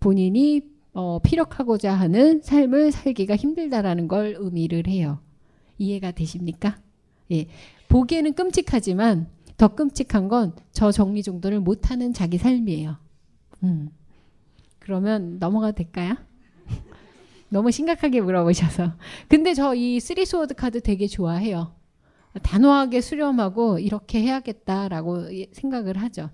본인이 0.00 0.62
어, 1.00 1.20
피력하고자 1.20 1.94
하는 1.94 2.42
삶을 2.42 2.90
살기가 2.90 3.36
힘들다라는 3.36 4.08
걸 4.08 4.34
의미를 4.36 4.88
해요. 4.88 5.20
이해가 5.78 6.10
되십니까? 6.10 6.76
예. 7.30 7.46
보기에는 7.88 8.32
끔찍하지만 8.32 9.28
더 9.56 9.68
끔찍한 9.68 10.26
건 10.26 10.54
저 10.72 10.90
정리 10.90 11.22
정돈을 11.22 11.60
못하는 11.60 12.12
자기 12.12 12.36
삶이에요. 12.36 12.96
음. 13.62 13.90
그러면 14.80 15.38
넘어가도 15.38 15.76
될까요? 15.76 16.16
너무 17.48 17.70
심각하게 17.70 18.20
물어보셔서. 18.20 18.94
근데 19.28 19.54
저 19.54 19.76
이 19.76 20.00
three 20.00 20.27
sword 20.27 20.54
카드 20.54 20.80
되게 20.80 21.06
좋아해요. 21.06 21.76
단호하게 22.42 23.02
수렴하고 23.02 23.78
이렇게 23.78 24.20
해야겠다라고 24.20 25.28
생각을 25.52 25.96
하죠. 25.98 26.30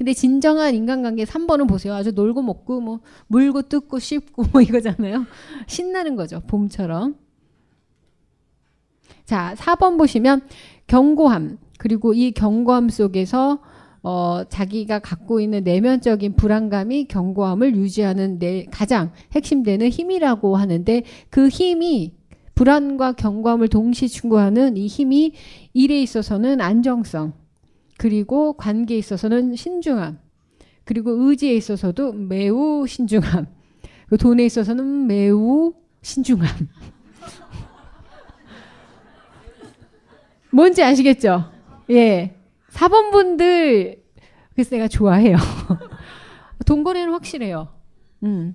근데 0.00 0.14
진정한 0.14 0.74
인간관계 0.74 1.24
3번은 1.24 1.68
보세요. 1.68 1.92
아주 1.92 2.12
놀고 2.12 2.40
먹고 2.40 2.80
뭐 2.80 3.00
물고 3.26 3.60
뜯고 3.60 3.98
씹고 3.98 4.44
뭐 4.50 4.62
이거잖아요. 4.62 5.26
신나는 5.68 6.16
거죠. 6.16 6.40
봄처럼. 6.46 7.16
자, 9.26 9.54
4번 9.58 9.98
보시면 9.98 10.40
경고함. 10.86 11.58
그리고 11.76 12.14
이 12.14 12.32
경고함 12.32 12.88
속에서 12.88 13.58
어, 14.02 14.44
자기가 14.48 15.00
갖고 15.00 15.38
있는 15.38 15.64
내면적인 15.64 16.34
불안감이 16.34 17.04
경고함을 17.04 17.76
유지하는 17.76 18.38
내 18.38 18.64
가장 18.70 19.12
핵심되는 19.34 19.86
힘이라고 19.90 20.56
하는데 20.56 21.02
그 21.28 21.48
힘이 21.48 22.14
불안과 22.54 23.12
경고함을 23.12 23.68
동시 23.68 24.08
충고하는 24.08 24.78
이 24.78 24.86
힘이 24.86 25.34
일에 25.74 26.00
있어서는 26.00 26.62
안정성 26.62 27.34
그리고 28.00 28.54
관계에 28.54 28.96
있어서는 28.96 29.56
신중함 29.56 30.18
그리고 30.84 31.10
의지에 31.10 31.52
있어서도 31.52 32.14
매우 32.14 32.86
신중함 32.86 33.46
그 34.08 34.16
돈에 34.16 34.46
있어서는 34.46 35.06
매우 35.06 35.74
신중함 36.00 36.48
뭔지 40.50 40.82
아시겠죠? 40.82 41.52
예. 41.90 42.34
4번 42.70 43.10
분들, 43.10 44.02
그래서 44.54 44.70
내가 44.70 44.88
좋아해요. 44.88 45.36
동거래는 46.64 47.12
확실해요. 47.12 47.68
음. 48.22 48.54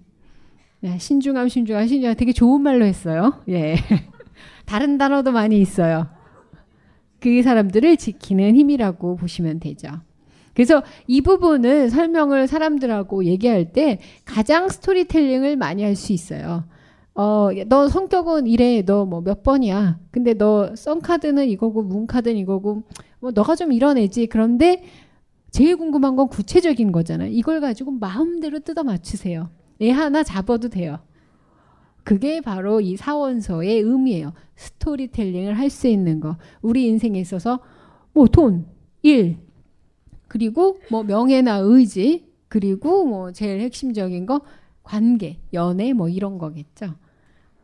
네, 0.80 0.98
신중함, 0.98 1.50
신중함, 1.50 1.86
신중함 1.86 2.16
되게 2.16 2.34
좋은 2.34 2.62
말로 2.62 2.84
했어요. 2.84 3.44
예. 3.50 3.76
다른 4.66 4.98
단어도 4.98 5.32
많이 5.32 5.62
있어요. 5.62 6.15
그 7.26 7.42
사람들을 7.42 7.98
지키는 7.98 8.56
힘이라고 8.56 9.16
보시면 9.16 9.60
되죠. 9.60 9.90
그래서 10.54 10.84
이 11.08 11.22
부분은 11.22 11.90
설명을 11.90 12.48
사람들하고 12.48 13.26
얘기할 13.26 13.74
때 13.74 14.00
가장 14.26 14.70
스토리텔링을 14.70 15.58
많이 15.58 15.84
할 15.84 15.96
수 15.96 16.14
있어요. 16.14 16.66
어, 17.16 17.50
너 17.68 17.88
성격은 17.88 18.46
이래. 18.46 18.84
너 18.84 19.06
뭐 19.06 19.22
몇 19.22 19.42
번이야. 19.42 19.98
근데 20.12 20.36
너 20.36 20.76
썬카드는 20.76 21.48
이거고 21.50 21.82
문카드는 21.82 22.38
이거고 22.38 22.84
뭐 23.20 23.32
너가 23.32 23.56
좀 23.56 23.72
이런 23.74 23.98
애지. 23.98 24.28
그런데 24.28 24.84
제일 25.50 25.78
궁금한 25.78 26.16
건 26.16 26.28
구체적인 26.28 26.92
거잖아요. 26.92 27.32
이걸 27.32 27.60
가지고 27.60 27.92
마음대로 27.92 28.60
뜯어 28.60 28.84
맞추세요. 28.84 29.50
애 29.82 29.90
하나 29.90 30.22
잡아도 30.24 30.70
돼요. 30.70 31.00
그게 32.06 32.40
바로 32.40 32.82
이 32.82 32.96
사원서의 32.96 33.82
의미예요. 33.82 34.32
스토리텔링을 34.56 35.58
할 35.58 35.72
수 35.72 35.88
있는 35.88 36.20
거. 36.20 36.38
우리 36.62 36.88
인생에 36.88 37.20
있어서 37.20 37.60
뭐 38.14 38.28
돈, 38.28 38.68
일, 39.02 39.40
그리고 40.28 40.78
뭐 40.92 41.04
명예나 41.04 41.58
의지, 41.58 42.32
그리고 42.48 43.06
뭐 43.06 43.32
제일 43.32 43.60
핵심적인 43.60 44.28
거 44.28 44.42
관계, 44.84 45.40
연애 45.52 45.94
뭐 45.94 46.08
이런 46.08 46.38
거겠죠. 46.38 46.94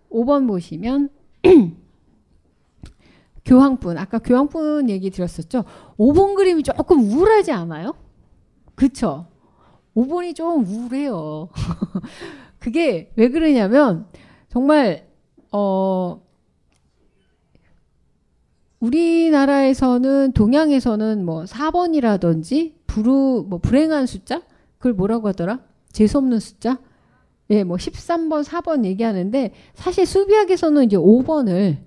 5번 0.10 0.48
보시면 0.48 1.10
교황분 3.46 4.00
아까 4.00 4.18
교황분 4.18 4.90
얘기 4.90 5.12
드렸었죠. 5.12 5.66
5번 5.98 6.36
그림이 6.36 6.64
조금 6.64 7.00
우울하지 7.00 7.52
않아요? 7.52 7.94
그쵸? 8.74 9.28
5번이 9.96 10.36
좀 10.36 10.66
우울해요. 10.66 11.50
그게 12.58 13.12
왜 13.16 13.30
그러냐면 13.30 14.08
정말 14.52 15.08
어 15.54 16.22
우리나라에서는 18.82 20.34
동양에서는 20.34 21.24
뭐 21.24 21.46
4번이라든지 21.46 22.74
불우 22.86 23.46
뭐 23.48 23.60
불행한 23.60 24.08
숫자 24.08 24.42
그걸 24.78 24.92
뭐라고 24.94 25.30
하더라? 25.30 25.62
재수 25.94 26.18
없는 26.18 26.40
숫자? 26.40 26.80
예, 27.50 27.64
뭐 27.64 27.78
13번, 27.78 28.44
4번 28.44 28.84
얘기하는데 28.84 29.54
사실 29.74 30.06
수비학에서는 30.06 30.84
이제 30.84 30.98
5번을 30.98 31.78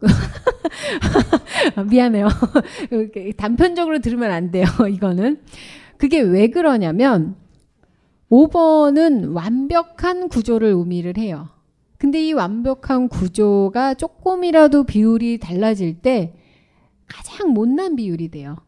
미안해요. 1.90 2.28
단편적으로 3.38 4.00
들으면 4.00 4.30
안 4.30 4.50
돼요. 4.50 4.66
이거는 4.90 5.40
그게 5.96 6.20
왜 6.20 6.48
그러냐면 6.48 7.36
5번은 8.30 9.34
완벽한 9.34 10.28
구조를 10.28 10.68
의미를 10.68 11.16
해요. 11.16 11.53
근데 12.04 12.22
이 12.22 12.34
완벽한 12.34 13.08
구조가 13.08 13.94
조금이라도 13.94 14.84
비율이 14.84 15.38
달라질 15.38 16.02
때 16.02 16.34
가장 17.06 17.48
못난 17.48 17.96
비율이 17.96 18.28
돼요. 18.28 18.58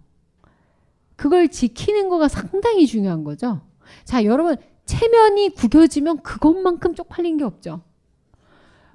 그걸 1.17 1.49
지키는 1.49 2.09
거가 2.09 2.29
상당히 2.29 2.87
중요한 2.87 3.25
거죠. 3.25 3.61
자, 4.05 4.25
여러분, 4.25 4.57
체면이 4.87 5.51
구겨지면 5.51 6.23
그것만큼 6.23 6.95
쪽팔린 6.95 7.37
게 7.37 7.45
없죠. 7.45 7.83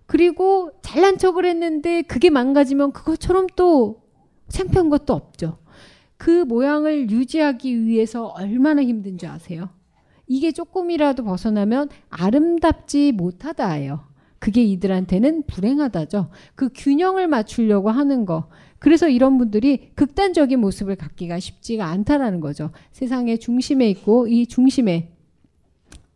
그리고 0.07 0.71
잘난 0.81 1.19
척을 1.19 1.45
했는데 1.45 2.01
그게 2.01 2.31
망가지면 2.31 2.93
그것처럼 2.93 3.45
또 3.55 4.01
창피한 4.47 4.89
것도 4.89 5.13
없죠. 5.13 5.59
그 6.17 6.45
모양을 6.45 7.11
유지하기 7.11 7.85
위해서 7.85 8.25
얼마나 8.25 8.81
힘든지 8.81 9.27
아세요? 9.27 9.69
이게 10.25 10.51
조금이라도 10.51 11.25
벗어나면 11.25 11.89
아름답지 12.09 13.11
못하다예요. 13.11 14.09
그게 14.41 14.63
이들한테는 14.63 15.43
불행하다죠. 15.43 16.31
그 16.55 16.69
균형을 16.73 17.27
맞추려고 17.27 17.91
하는 17.91 18.25
거. 18.25 18.49
그래서 18.79 19.07
이런 19.07 19.37
분들이 19.37 19.91
극단적인 19.93 20.59
모습을 20.59 20.95
갖기가 20.95 21.39
쉽지가 21.39 21.85
않다라는 21.85 22.39
거죠. 22.39 22.71
세상의 22.91 23.37
중심에 23.37 23.87
있고 23.91 24.27
이 24.27 24.47
중심에 24.47 25.11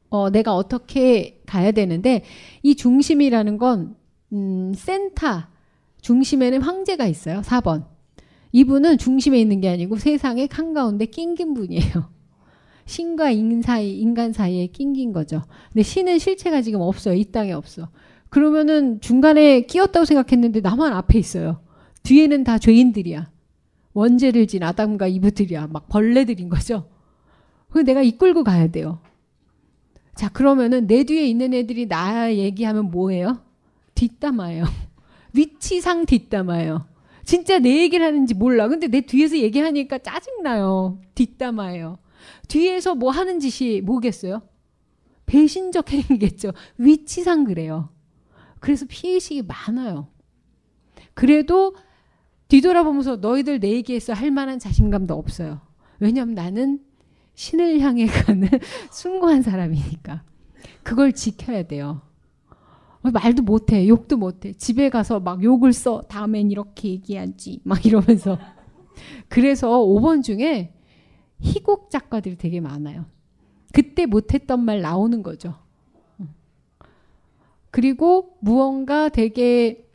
어, 0.09 0.31
내가 0.31 0.55
어떻게 0.55 1.39
가야 1.45 1.71
되는데 1.71 2.23
이 2.63 2.73
중심이라는 2.73 3.59
건 3.59 3.95
음, 4.33 4.73
센터 4.75 5.43
중심에는 6.01 6.63
황제가 6.63 7.05
있어요. 7.05 7.41
4번. 7.41 7.85
이분은 8.51 8.97
중심에 8.97 9.39
있는 9.39 9.61
게 9.61 9.69
아니고 9.69 9.97
세상의 9.97 10.49
한가운데 10.51 11.05
낑긴 11.05 11.53
분이에요. 11.53 12.09
신과 12.87 13.29
인 13.29 13.61
사이, 13.61 13.99
인간 13.99 14.33
사이에 14.33 14.65
낑긴 14.65 15.13
거죠. 15.13 15.43
근데 15.71 15.83
신은 15.83 16.17
실체가 16.17 16.63
지금 16.63 16.81
없어요. 16.81 17.13
이 17.13 17.25
땅에 17.25 17.51
없어. 17.51 17.87
그러면은 18.35 18.99
중간에 18.99 19.61
끼었다고 19.61 20.03
생각했는데 20.03 20.59
나만 20.59 20.91
앞에 20.91 21.17
있어요. 21.17 21.61
뒤에는 22.03 22.43
다 22.43 22.57
죄인들이야. 22.57 23.31
원죄를 23.93 24.47
진 24.47 24.61
아담과 24.61 25.07
이브들이야. 25.07 25.67
막 25.67 25.87
벌레들인 25.87 26.49
거죠. 26.49 26.89
그 27.69 27.79
내가 27.79 28.01
이끌고 28.01 28.43
가야 28.43 28.67
돼요. 28.67 28.99
자, 30.15 30.27
그러면은 30.27 30.85
내 30.85 31.05
뒤에 31.05 31.25
있는 31.25 31.53
애들이 31.53 31.87
나 31.87 32.35
얘기하면 32.35 32.91
뭐예요? 32.91 33.39
뒷담화예요. 33.93 34.65
위치상 35.31 36.05
뒷담화예요. 36.05 36.87
진짜 37.23 37.57
내 37.59 37.83
얘기를 37.83 38.05
하는지 38.05 38.33
몰라. 38.33 38.67
근데 38.67 38.89
내 38.89 38.99
뒤에서 38.99 39.37
얘기하니까 39.37 39.99
짜증나요. 39.99 40.99
뒷담화예요. 41.15 41.99
뒤에서 42.49 42.95
뭐 42.95 43.11
하는 43.11 43.39
짓이 43.39 43.79
뭐겠어요? 43.79 44.41
배신적 45.25 45.93
행위겠죠. 45.93 46.51
위치상 46.77 47.45
그래요. 47.45 47.94
그래서 48.65 48.87
피해의식이 48.89 49.43
많아요. 49.43 50.07
그래도 51.13 51.75
뒤돌아보면서 52.47 53.17
너희들 53.17 53.59
내 53.59 53.69
얘기에서 53.73 54.13
할 54.13 54.31
만한 54.31 54.57
자신감도 54.57 55.13
없어요. 55.13 55.61
왜냐면 55.99 56.33
나는 56.33 56.79
신을 57.35 57.79
향해 57.81 58.07
가는 58.07 58.49
숭고한 58.89 59.43
사람이니까. 59.43 60.23
그걸 60.81 61.13
지켜야 61.13 61.61
돼요. 61.61 62.01
말도 63.03 63.43
못해. 63.43 63.87
욕도 63.87 64.17
못해. 64.17 64.53
집에 64.53 64.89
가서 64.89 65.19
막 65.19 65.43
욕을 65.43 65.71
써. 65.71 66.01
다음엔 66.01 66.49
이렇게 66.49 66.89
얘기하지. 66.89 67.59
막 67.65 67.85
이러면서. 67.85 68.39
그래서 69.27 69.77
5번 69.77 70.23
중에 70.23 70.73
희곡 71.39 71.91
작가들이 71.91 72.35
되게 72.35 72.61
많아요. 72.61 73.05
그때 73.73 74.07
못했던 74.07 74.65
말 74.65 74.81
나오는 74.81 75.21
거죠. 75.21 75.53
그리고 77.75 78.37
무언가 78.39 79.09
되게 79.09 79.85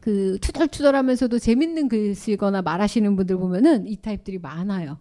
그 0.00 0.38
투덜투덜하면서도 0.40 1.38
재밌는 1.38 1.88
글 1.88 2.14
쓰거나 2.14 2.62
말하시는 2.62 3.16
분들 3.16 3.36
보면은 3.36 3.86
이 3.86 3.96
타입들이 3.96 4.38
많아요. 4.38 4.96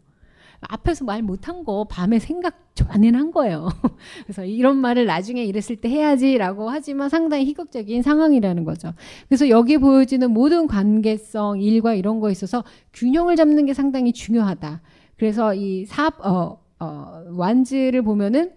앞에서 0.59 1.05
말 1.05 1.21
못한 1.21 1.63
거 1.63 1.85
밤에 1.85 2.19
생각 2.19 2.73
많이 2.89 3.09
한 3.11 3.31
거예요. 3.31 3.69
그래서 4.25 4.43
이런 4.43 4.75
말을 4.75 5.05
나중에 5.05 5.41
이랬을 5.45 5.77
때 5.77 5.87
해야지라고 5.87 6.69
하지만 6.69 7.07
상당히 7.07 7.45
희극적인 7.45 8.01
상황이라는 8.01 8.65
거죠. 8.65 8.91
그래서 9.29 9.47
여기 9.47 9.77
보여지는 9.77 10.31
모든 10.31 10.67
관계성, 10.67 11.61
일과 11.61 11.93
이런 11.93 12.19
거에 12.19 12.33
있어서 12.33 12.65
균형을 12.91 13.37
잡는 13.37 13.67
게 13.67 13.73
상당히 13.73 14.11
중요하다. 14.11 14.81
그래서 15.15 15.53
이 15.53 15.85
사, 15.85 16.11
어, 16.19 16.59
어, 16.77 17.23
완즈를 17.29 18.01
보면은 18.01 18.51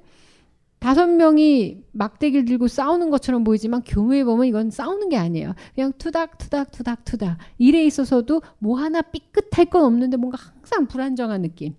다섯 0.81 1.07
명이 1.09 1.85
막대기를 1.93 2.47
들고 2.47 2.67
싸우는 2.67 3.11
것처럼 3.11 3.45
보이지만 3.45 3.83
교무에 3.83 4.25
보면 4.25 4.47
이건 4.47 4.71
싸우는 4.71 5.11
게 5.11 5.17
아니에요. 5.17 5.55
그냥 5.75 5.93
투닥 5.99 6.39
투닥 6.39 6.73
투닥 6.73 7.05
투닥 7.05 7.37
일에 7.59 7.85
있어서도 7.85 8.41
뭐 8.59 8.79
하나 8.79 9.03
삐끗할 9.03 9.67
건 9.67 9.85
없는데 9.85 10.17
뭔가 10.17 10.39
항상 10.41 10.87
불안정한 10.87 11.43
느낌. 11.43 11.75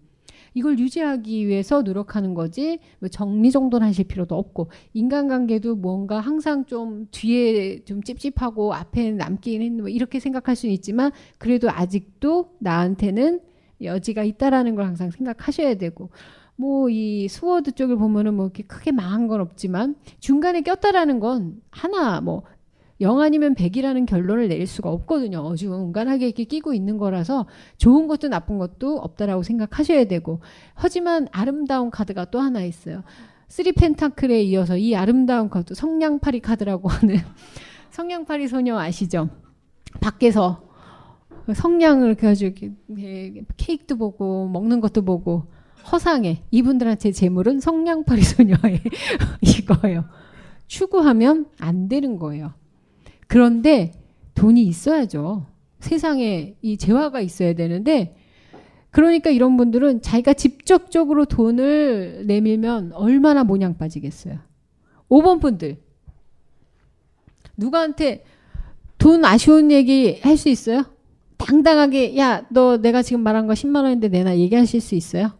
이걸 0.53 0.78
유지하기 0.78 1.48
위해서 1.48 1.82
노력하는 1.82 2.34
거지 2.34 2.80
뭐 2.99 3.10
정리정돈 3.10 3.84
하실 3.84 4.06
필요도 4.06 4.36
없고 4.36 4.69
인간관계도 4.94 5.78
뭔가 5.78 6.19
항상 6.19 6.65
좀 6.65 7.07
뒤에 7.10 7.84
좀 7.86 8.03
찝찝하고 8.03 8.73
앞에 8.73 9.11
남기는 9.11 9.78
뭐 9.78 9.88
이렇게 9.88 10.19
생각할 10.19 10.56
수는 10.56 10.73
있지만 10.76 11.11
그래도 11.38 11.69
아직도 11.72 12.57
나한테는 12.60 13.40
여지가 13.82 14.23
있다라는 14.23 14.76
걸 14.76 14.86
항상 14.86 15.10
생각하셔야 15.10 15.76
되고 15.76 16.10
뭐 16.56 16.90
이 16.90 17.28
sword 17.28 17.74
쪽을 17.73 17.95
보면은 17.98 18.36
뭐 18.36 18.45
이렇게 18.45 18.64
크게 18.64 18.91
망한 18.91 19.28
건 19.28 19.41
없지만 19.41 19.95
중간에 20.19 20.61
꼈다라는 20.61 21.19
건 21.19 21.61
하나 21.72 22.22
뭐0 22.22 23.19
아니면 23.19 23.56
100이라는 23.56 24.06
결론을 24.06 24.48
내릴 24.48 24.68
수가 24.68 24.90
없거든요. 24.90 25.40
어중간하게 25.40 26.28
이렇게 26.28 26.44
끼고 26.44 26.73
있는 26.73 26.98
거라서 26.98 27.48
좋은 27.78 28.07
것도 28.07 28.28
나쁜 28.28 28.57
것도 28.57 28.98
없다라고 28.98 29.44
생각하셔야 29.44 30.06
되고 30.06 30.41
하지만 30.73 31.28
아름다운 31.32 31.90
카드가 31.90 32.26
또 32.26 32.40
하나 32.40 32.64
있어요. 32.64 33.03
three 33.48 33.74
pentacle에 33.74 34.44
이어서 34.44 34.78
이 34.78 34.95
아름다운 34.95 35.49
카드 35.49 35.73
성냥팔이 35.73 36.40
카드라고 36.40 36.88
하는 36.88 37.18
성냥팔이 37.91 38.48
소녀 38.48 38.78
아시죠? 38.78 39.30
밖에서 39.99 40.64
성냥을 41.53 42.15
가지고 42.15 42.56
케이크도 43.57 43.98
보고 43.98 44.48
먹는 44.48 44.80
것도 44.80 45.03
보고 45.03 45.44
허상에 45.91 46.44
이분들한테 46.52 47.12
재물은 47.12 47.60
성냥팔이 47.60 48.22
소녀의 48.22 48.82
이거예요. 49.41 50.06
추구하면 50.68 51.48
안 51.60 51.88
되는 51.88 52.18
거예요. 52.18 52.53
그런데 53.28 53.91
돈이 54.36 54.64
있어야죠. 54.64 55.45
세상에 55.80 56.56
이 56.62 56.78
재화가 56.78 57.22
있어야 57.22 57.53
되는데 57.53 58.16
그러니까 58.91 59.30
이런 59.30 59.56
분들은 59.58 60.02
자기가 60.02 60.34
직접적으로 60.34 61.26
돈을 61.26 62.24
내밀면 62.28 62.91
얼마나 62.94 63.44
모냥 63.44 63.78
빠지겠어요. 63.78 64.40
5번 65.10 65.41
분들 65.41 65.78
누구한테 67.58 68.24
돈 68.98 69.26
아쉬운 69.26 69.72
얘기 69.72 70.20
할 70.22 70.38
수 70.38 70.49
있어요? 70.49 70.86
당당하게 71.38 72.18
야 72.18 72.45
너 72.52 72.78
내가 72.78 73.02
지금 73.02 73.22
말한 73.24 73.48
거 73.48 73.53
10만 73.53 73.84
원인데 73.84 74.10
내놔 74.10 74.38
얘기하실 74.38 74.80
수 74.80 74.95
있어요? 74.95 75.32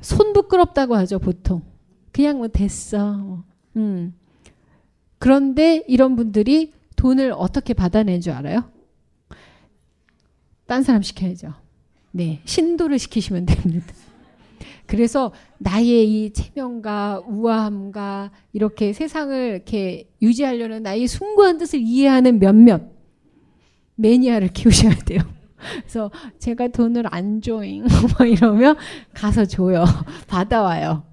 손 0.00 0.32
부끄럽다고 0.32 0.94
하죠, 0.96 1.18
보통. 1.18 1.62
그냥 2.12 2.38
뭐 2.38 2.48
됐어. 2.48 3.44
음. 3.76 4.14
그런데 5.18 5.82
이런 5.88 6.16
분들이 6.16 6.72
돈을 6.96 7.32
어떻게 7.36 7.74
받아낸 7.74 8.20
줄 8.20 8.32
알아요? 8.32 8.70
딴 10.66 10.82
사람 10.82 11.02
시켜야죠. 11.02 11.54
네. 12.12 12.40
신도를 12.44 12.98
시키시면 12.98 13.46
됩니다. 13.46 13.86
그래서 14.86 15.32
나의 15.58 16.24
이 16.24 16.32
체면과 16.32 17.24
우아함과 17.26 18.30
이렇게 18.52 18.92
세상을 18.92 19.36
이렇게 19.54 20.08
유지하려는 20.22 20.82
나의 20.82 21.08
숭고한 21.08 21.58
뜻을 21.58 21.80
이해하는 21.80 22.38
몇몇 22.38 22.82
매니아를 23.96 24.48
키우셔야 24.54 24.94
돼요. 25.04 25.20
그래서 25.80 26.10
제가 26.38 26.68
돈을 26.68 27.04
안 27.10 27.40
줘잉 27.40 27.84
막 28.18 28.26
이러면 28.28 28.76
가서 29.14 29.44
줘요. 29.44 29.84
받아와요. 30.28 31.04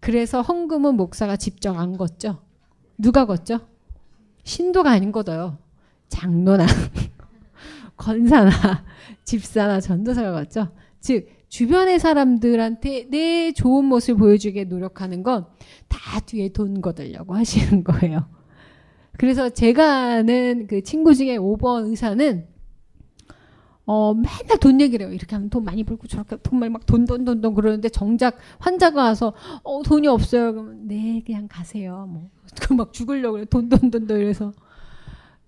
그래서 0.00 0.42
헌금은 0.42 0.96
목사가 0.96 1.36
직접 1.36 1.76
안 1.76 1.96
걷죠. 1.96 2.42
누가 2.98 3.26
걷죠? 3.26 3.60
신도가 4.44 4.90
아닌 4.90 5.12
거둬요. 5.12 5.58
장로나 6.08 6.66
건사나 7.96 8.50
집사나 9.24 9.80
전도사가 9.80 10.32
걷죠. 10.32 10.68
즉 11.00 11.28
주변의 11.48 11.98
사람들한테 11.98 13.08
내 13.10 13.52
좋은 13.52 13.84
모습을 13.84 14.18
보여주게 14.18 14.64
노력하는 14.64 15.22
건 15.22 15.46
다 15.90 16.20
뒤에 16.20 16.48
돈 16.48 16.80
거들려고 16.80 17.34
하시는 17.34 17.84
거예요. 17.84 18.24
그래서 19.18 19.50
제가 19.50 20.14
아는 20.14 20.66
그 20.66 20.82
친구 20.82 21.14
중에 21.14 21.36
5번 21.36 21.90
의사는 21.90 22.46
어, 23.92 24.14
맨날 24.14 24.56
돈 24.60 24.80
얘기를 24.80 25.04
해요. 25.04 25.12
이렇게 25.12 25.34
하면 25.34 25.50
돈 25.50 25.64
많이 25.64 25.82
벌고 25.82 26.06
저렇게 26.06 26.36
정말 26.44 26.70
막 26.70 26.86
돈, 26.86 27.06
돈, 27.06 27.24
돈, 27.24 27.40
돈 27.40 27.54
그러는데 27.54 27.88
정작 27.88 28.38
환자가 28.60 29.02
와서 29.02 29.32
어, 29.64 29.82
돈이 29.82 30.06
없어요. 30.06 30.52
그러면 30.52 30.86
네, 30.86 31.20
그냥 31.26 31.48
가세요. 31.50 32.06
뭐. 32.08 32.30
그막 32.62 32.92
죽으려고 32.92 33.32
그래. 33.32 33.46
돈, 33.46 33.68
돈, 33.68 33.90
돈, 33.90 34.06
돈 34.06 34.20
이래서. 34.20 34.52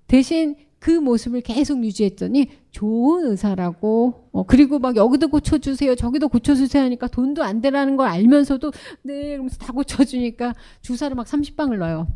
대신 0.09 0.56
그 0.81 0.90
모습을 0.90 1.43
계속 1.43 1.85
유지했더니 1.85 2.48
좋은 2.73 3.31
의사라고 3.31 4.28
어, 4.32 4.43
그리고 4.43 4.81
막 4.81 4.97
여기도 4.97 5.28
고쳐주세요 5.28 5.94
저기도 5.94 6.28
고쳐주세요 6.28 6.82
하니까 6.82 7.06
돈도 7.06 7.44
안 7.44 7.60
되라는 7.60 7.97
걸 7.97 8.09
알면서도 8.09 8.73
네 9.02 9.35
이러면서 9.35 9.56
다 9.59 9.73
고쳐주니까 9.73 10.55
주사를 10.81 11.14
막 11.14 11.27
30방을 11.27 11.78
넣어요 11.78 12.09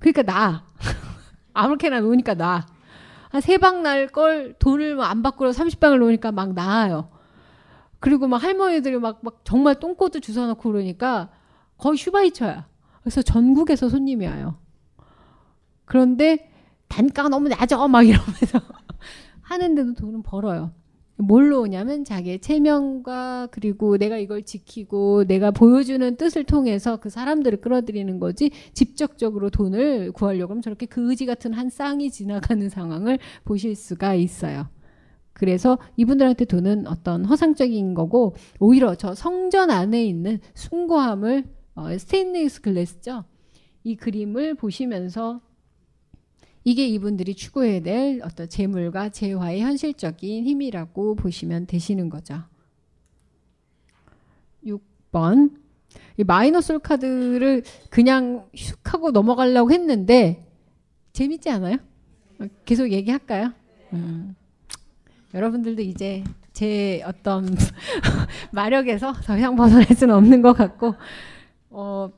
그러니까 0.00 0.22
나 0.22 0.64
아무렇게나 1.54 2.00
놓으니까 2.00 2.34
나 2.34 2.66
한 3.34 3.40
세 3.40 3.58
방 3.58 3.82
날 3.82 4.06
걸 4.12 4.54
돈을 4.60 5.00
안 5.00 5.22
받고 5.22 5.50
30방을 5.50 5.98
놓으니까 5.98 6.30
막 6.30 6.54
나아요. 6.54 7.10
그리고 7.98 8.28
막 8.28 8.40
할머니들이 8.40 8.98
막, 8.98 9.18
막 9.22 9.40
정말 9.42 9.74
똥꼬도 9.80 10.20
주워 10.20 10.46
넣고 10.46 10.70
그러니까 10.70 11.30
거의 11.76 11.96
슈바이처야. 11.96 12.68
그래서 13.00 13.22
전국에서 13.22 13.88
손님이 13.88 14.26
와요. 14.28 14.58
그런데 15.84 16.48
단가가 16.86 17.28
너무 17.28 17.48
낮아. 17.48 17.88
막 17.88 18.02
이러면서 18.06 18.60
하는데도 19.42 19.94
돈은 19.94 20.22
벌어요. 20.22 20.70
뭘로 21.16 21.62
오냐면 21.62 22.04
자기의 22.04 22.40
체면과 22.40 23.48
그리고 23.50 23.96
내가 23.96 24.18
이걸 24.18 24.42
지키고 24.42 25.24
내가 25.24 25.52
보여주는 25.52 26.16
뜻을 26.16 26.44
통해서 26.44 26.96
그 26.96 27.08
사람들을 27.08 27.60
끌어들이는 27.60 28.18
거지 28.18 28.50
직접적으로 28.72 29.50
돈을 29.50 30.12
구하려고 30.12 30.52
하면 30.52 30.62
저렇게 30.62 30.86
그지 30.86 31.26
같은 31.26 31.52
한 31.52 31.70
쌍이 31.70 32.10
지나가는 32.10 32.68
상황을 32.68 33.18
보실 33.44 33.76
수가 33.76 34.14
있어요. 34.14 34.68
그래서 35.32 35.78
이분들한테 35.96 36.44
돈은 36.46 36.86
어떤 36.86 37.24
허상적인 37.24 37.94
거고 37.94 38.34
오히려 38.60 38.94
저 38.94 39.14
성전 39.14 39.70
안에 39.70 40.04
있는 40.04 40.40
숭고함을 40.54 41.44
어, 41.74 41.96
스테인리스 41.96 42.60
글래스죠. 42.60 43.24
이 43.82 43.96
그림을 43.96 44.54
보시면서 44.54 45.40
이게 46.64 46.86
이분들이 46.86 47.34
추구해야 47.34 47.80
될 47.80 48.20
어떤 48.24 48.48
재물과 48.48 49.10
재화의 49.10 49.60
현실적인 49.60 50.44
힘이라고 50.46 51.14
보시면 51.14 51.66
되시는 51.66 52.08
거죠. 52.08 52.42
6번. 54.66 55.58
이 56.16 56.24
마이너 56.24 56.60
솔 56.60 56.78
카드를 56.78 57.62
그냥 57.90 58.48
슉 58.54 58.78
하고 58.84 59.10
넘어가려고 59.10 59.70
했는데 59.70 60.46
재밌지 61.12 61.50
않아요? 61.50 61.76
계속 62.64 62.90
얘기할까요? 62.90 63.52
음. 63.92 64.34
여러분들도 65.34 65.82
이제 65.82 66.24
제 66.52 67.02
어떤 67.04 67.54
마력에서 68.52 69.12
더 69.24 69.36
이상 69.36 69.56
벗어날 69.56 69.84
수는 69.86 70.14
없는 70.14 70.40
것 70.40 70.54
같고 70.54 70.94
어, 71.70 72.10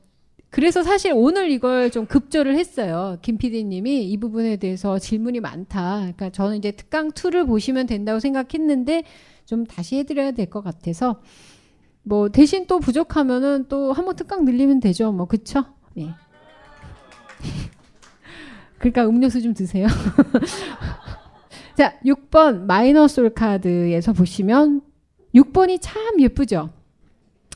그래서 0.49 0.81
사실 0.81 1.11
오늘 1.13 1.51
이걸 1.51 1.91
좀 1.91 2.05
급조를 2.05 2.57
했어요. 2.57 3.17
김 3.21 3.37
PD님이 3.37 4.05
이 4.09 4.17
부분에 4.17 4.55
대해서 4.57 4.97
질문이 4.97 5.39
많다. 5.41 5.97
그러니까 5.99 6.29
저는 6.29 6.57
이제 6.57 6.71
특강 6.71 7.11
2를 7.11 7.45
보시면 7.45 7.85
된다고 7.85 8.19
생각했는데 8.19 9.03
좀 9.45 9.65
다시 9.65 9.97
해드려야 9.97 10.31
될 10.31 10.47
것 10.49 10.63
같아서 10.63 11.21
뭐 12.03 12.29
대신 12.29 12.65
또 12.67 12.79
부족하면은 12.79 13.65
또 13.67 13.91
한번 13.91 14.15
특강 14.15 14.45
늘리면 14.45 14.79
되죠. 14.79 15.11
뭐 15.11 15.25
그쵸? 15.27 15.65
예. 15.97 16.09
그러니까 18.79 19.05
음료수 19.07 19.41
좀 19.41 19.53
드세요. 19.53 19.87
자, 21.75 21.99
6번 22.05 22.61
minor 22.65 23.07
soul 23.07 23.29
카드에서 23.33 24.13
보시면 24.13 24.81
6번이 25.35 25.79
참 25.81 26.19
예쁘죠. 26.21 26.69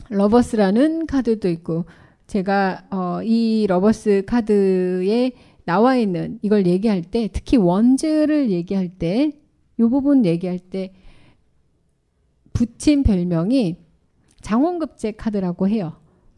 Lovers라는 0.10 1.08
카드도 1.08 1.48
있고 1.50 1.86
제가 2.32 2.86
어, 2.92 3.22
이 3.24 3.66
Lovers 3.68 4.24
카드에 4.26 5.32
나와 5.66 5.96
있는 5.98 6.40
이걸 6.42 6.66
얘기할 6.66 7.02
때 7.02 7.30
특히 7.32 7.58
Wands를 7.58 8.52
얘기할 8.52 8.90
때 8.90 9.42
이 9.82 9.90
부분 9.90 10.26
얘기할 10.26 10.60
때 10.60 10.94
붙인 12.54 13.04
별명이 13.04 13.78
장원급제 14.42 15.14
카드라고 15.14 15.68
해요. 15.68 15.98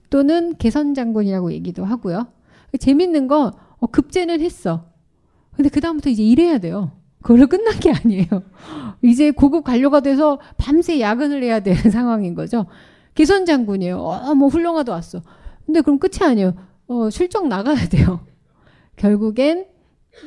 또는 0.09 0.55
개선장군이라고 0.57 1.51
얘기도 1.53 1.83
하고요. 1.83 2.27
재밌는 2.79 3.27
건 3.27 3.51
어, 3.79 3.87
급제는 3.87 4.41
했어. 4.41 4.85
근데 5.55 5.69
그 5.69 5.81
다음부터 5.81 6.09
이제 6.09 6.23
일해야 6.23 6.59
돼요. 6.59 6.91
그걸로 7.21 7.47
끝난 7.47 7.79
게 7.79 7.91
아니에요. 7.91 8.27
이제 9.01 9.31
고급 9.31 9.63
관료가 9.63 10.01
돼서 10.01 10.39
밤새 10.57 10.99
야근을 10.99 11.43
해야 11.43 11.59
되는 11.59 11.79
상황인 11.91 12.35
거죠. 12.35 12.65
개선장군이에요. 13.15 13.99
어, 13.99 14.35
뭐 14.35 14.47
훌륭하다 14.47 14.91
왔어. 14.91 15.21
근데 15.65 15.81
그럼 15.81 15.99
끝이 15.99 16.19
아니에요. 16.21 16.53
어, 16.87 17.09
실적 17.09 17.47
나가야 17.47 17.87
돼요. 17.89 18.25
결국엔 18.97 19.67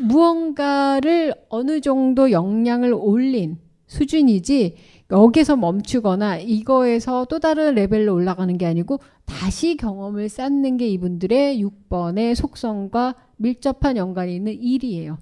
무언가를 0.01 1.35
어느 1.49 1.81
정도 1.81 2.31
역량을 2.31 2.93
올린 2.93 3.59
수준이지 3.87 4.77
여기서 5.11 5.57
멈추거나 5.57 6.39
이거에서 6.39 7.27
또 7.27 7.39
다른 7.39 7.75
레벨로 7.75 8.13
올라가는 8.13 8.59
게 8.59 8.67
아니고 8.67 8.99
다시 9.25 9.77
경험을 9.77 10.29
쌓는 10.29 10.77
게 10.79 10.89
이분들의 10.89 11.63
6번의 11.63 12.35
속성과 12.35 13.15
밀접한 13.37 13.97
연관이 13.97 14.35
있는 14.35 14.61
일이에요. 14.61 15.19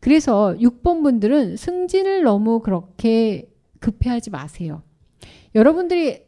그래서 0.00 0.56
6번 0.58 1.02
분들은 1.02 1.56
승진을 1.56 2.22
너무 2.22 2.60
그렇게 2.60 3.50
급해하지 3.80 4.30
마세요. 4.30 4.82
여러분들이 5.54 6.22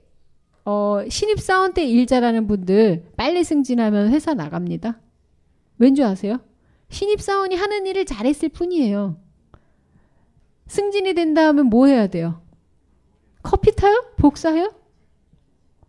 어, 0.64 1.00
신입사원 1.08 1.74
때 1.74 1.84
일 1.84 2.06
잘하는 2.06 2.46
분들 2.46 3.04
빨리 3.16 3.44
승진하면 3.44 4.10
회사 4.10 4.34
나갑니다. 4.34 4.98
왠 5.78 5.94
줄 5.94 6.04
아세요? 6.04 6.40
신입사원이 6.88 7.54
하는 7.56 7.86
일을 7.86 8.04
잘했을 8.06 8.48
뿐이에요. 8.50 9.16
승진이 10.68 11.14
된다 11.14 11.46
하면 11.48 11.66
뭐 11.66 11.86
해야 11.86 12.06
돼요? 12.06 12.40
커피 13.42 13.74
타요? 13.74 14.04
복사해요? 14.16 14.72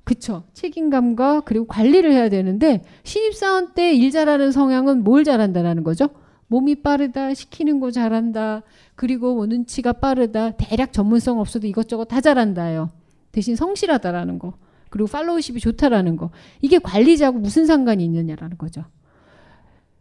그쵸. 0.03 0.43
책임감과 0.53 1.41
그리고 1.41 1.65
관리를 1.65 2.11
해야 2.11 2.29
되는데 2.29 2.83
신입사원 3.03 3.73
때 3.73 3.93
일 3.95 4.11
잘하는 4.11 4.51
성향은 4.51 5.03
뭘 5.03 5.23
잘한다라는 5.23 5.83
거죠? 5.83 6.09
몸이 6.47 6.83
빠르다, 6.83 7.33
시키는 7.33 7.79
거 7.79 7.89
잘한다, 7.89 8.61
그리고 8.95 9.33
뭐 9.33 9.47
눈치가 9.47 9.93
빠르다, 9.93 10.51
대략 10.51 10.93
전문성 10.93 11.39
없어도 11.39 11.65
이것저것 11.65 12.05
다 12.05 12.21
잘한다요. 12.21 12.91
대신 13.31 13.55
성실하다라는 13.55 14.37
거. 14.37 14.53
그리고 14.95 15.09
팔로우십이 15.09 15.59
좋다라는 15.59 16.15
거. 16.15 16.31
이게 16.61 16.79
관리자하고 16.79 17.39
무슨 17.39 17.65
상관이 17.65 18.05
있느냐라는 18.05 18.57
거죠. 18.57 18.85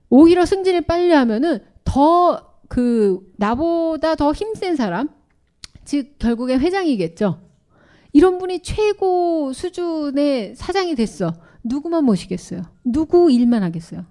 오히려 0.09 0.47
승진을 0.47 0.83
빨리 0.83 1.13
하면은 1.13 1.59
더 1.85 2.55
그 2.69 3.21
나보다 3.37 4.15
더 4.15 4.33
힘센 4.33 4.77
사람, 4.77 5.09
즉 5.85 6.19
결국엔 6.19 6.61
회장이겠죠. 6.61 7.41
이런 8.13 8.39
분이 8.39 8.63
최고 8.63 9.53
수준의 9.53 10.57
사장이 10.57 10.95
됐어. 10.95 11.35
누구만 11.63 12.05
모시겠어요? 12.05 12.63
누구 12.85 13.31
일만 13.31 13.63
하겠어요? 13.63 14.05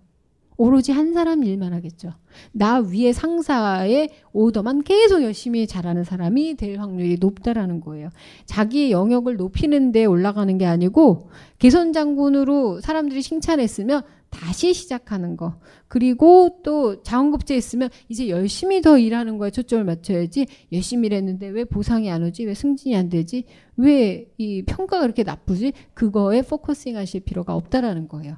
오로지 0.58 0.92
한 0.92 1.14
사람 1.14 1.44
일만 1.44 1.74
하겠죠. 1.74 2.14
나 2.52 2.80
위에 2.80 3.14
상사의 3.14 4.10
오더만 4.32 4.84
계속 4.84 5.24
열심히 5.24 5.68
잘하는 5.68 6.04
사람이 6.04 6.56
될 6.56 6.80
확률이 6.80 7.18
높다라는 7.20 7.82
거예요. 7.82 8.10
자기의 8.46 8.92
영역을 8.92 9.38
높이는데 9.38 10.06
올라가는 10.06 10.58
게 10.58 10.66
아니고 10.66 11.30
개선 11.60 11.94
장군으로 11.94 12.82
사람들이 12.82 13.22
칭찬했으면 13.22 14.02
다시 14.30 14.74
시작하는 14.74 15.38
거. 15.38 15.60
그리고 15.88 16.58
또 16.64 17.04
장원급제 17.04 17.54
했으면 17.54 17.90
이제 18.10 18.30
열심히 18.30 18.82
더 18.82 18.98
일하는 18.98 19.38
거에 19.38 19.52
초점을 19.52 19.84
맞춰야지 19.86 20.48
열심히 20.72 21.06
일했는데 21.06 21.50
왜 21.50 21.64
보상이 21.66 22.10
안 22.10 22.24
오지? 22.24 22.46
왜 22.46 22.56
승진이 22.56 22.96
안 22.96 23.10
되지? 23.10 23.46
왜 23.78 24.34
이 24.38 24.64
평가가 24.64 25.02
그렇게 25.02 25.24
나쁘지? 25.24 25.74
그거에 25.94 26.42
focusing 26.42 26.98
하실 26.98 27.22
필요가 27.22 27.56
없다라는 27.56 28.08
거예요. 28.08 28.38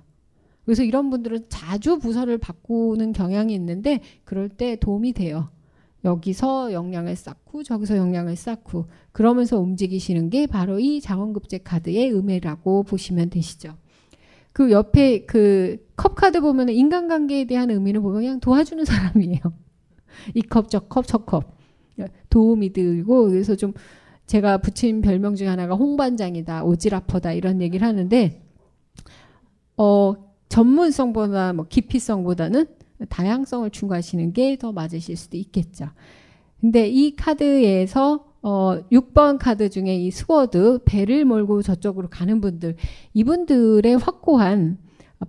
그래서 0.66 0.84
이런 0.84 1.10
분들은 1.10 1.46
자주 1.50 2.00
부서를 2.00 2.38
바꾸는 2.38 3.14
경향이 3.14 3.54
있는데 3.54 4.02
그럴 4.24 4.50
때 4.50 4.76
도움이 4.76 5.14
돼요. 5.14 5.50
여기서 6.04 6.74
역량을 6.74 7.16
쌓고 7.16 7.64
저기서 7.64 7.98
역량을 7.98 8.36
쌓고 8.36 8.86
그러면서 9.12 9.60
움직이시는 9.60 10.30
게 10.30 10.46
바로 10.48 10.80
이 10.80 11.02
자원급제 11.02 11.60
카드의 11.60 12.14
음해라고 12.14 12.84
보시면 12.84 13.30
되시죠. 13.30 13.76
그 14.54 14.72
옆에 14.72 15.26
그 15.26 15.86
컵 15.96 16.16
카드 16.16 16.42
보면 16.42 16.70
인간관계에 16.70 17.46
대한 17.46 17.70
의미를 17.72 18.02
보면 18.02 18.22
그냥 18.22 18.40
도와주는 18.40 18.84
사람이에요. 18.86 19.40
이 20.34 20.42
컵, 20.42 20.70
저 20.70 20.80
컵, 20.80 21.08
저 21.08 21.20
컵. 21.20 21.56
도움이 22.30 22.74
들고 22.74 23.30
그래서 23.30 23.56
좀 23.56 23.74
제가 24.26 24.58
붙인 24.58 25.02
별명 25.02 25.36
중에 25.36 25.48
하나가 25.48 25.76
홍반장이다, 25.76 26.66
오지라퍼다 26.66 27.32
이런 27.34 27.62
얘기를 27.62 27.88
하는데 27.88 28.42
어 29.78 30.14
전문성보다 30.50 31.54
뭐 31.54 31.66
깊이성보다는 31.68 32.66
다양성을 33.10 33.70
추구하시는 33.70 34.34
게 34.34 34.58
더 34.58 34.72
맞으실 34.72 35.18
수도 35.18 35.38
있겠죠. 35.38 35.88
근데 36.62 36.88
이 36.88 37.16
카드에서 37.16 38.26
어 38.42 38.78
6번 38.92 39.38
카드 39.40 39.70
중에 39.70 39.96
이 39.98 40.12
sword 40.12 40.80
배를 40.86 41.26
몰고 41.26 41.62
저쪽으로 41.62 42.10
가는 42.10 42.40
분들 42.42 42.76
이분들의 43.14 43.98
확고한 43.98 44.78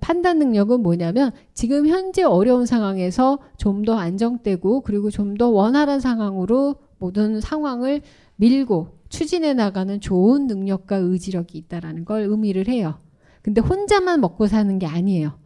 판단 0.00 0.38
능력은 0.38 0.80
뭐냐면 0.82 1.30
지금 1.54 1.86
현재 1.88 2.22
어려운 2.22 2.66
상황에서 2.66 3.38
좀 3.56 3.84
더 3.84 3.94
안정되고 3.94 4.82
그리고 4.82 5.10
좀 5.10 5.36
더 5.36 5.48
원활한 5.48 6.00
상황으로 6.00 6.76
모든 6.98 7.40
상황을 7.40 8.02
밀고 8.36 8.88
추진해 9.08 9.54
나가는 9.54 10.00
좋은 10.00 10.46
능력과 10.46 10.96
의지력이 10.96 11.56
있다라는 11.58 12.04
걸 12.04 12.22
의미를 12.22 12.68
해요. 12.68 12.98
근데 13.46 13.60
혼자만 13.60 14.20
먹고 14.20 14.48
사는 14.48 14.76
게 14.80 14.86
아니에요. 14.86 15.38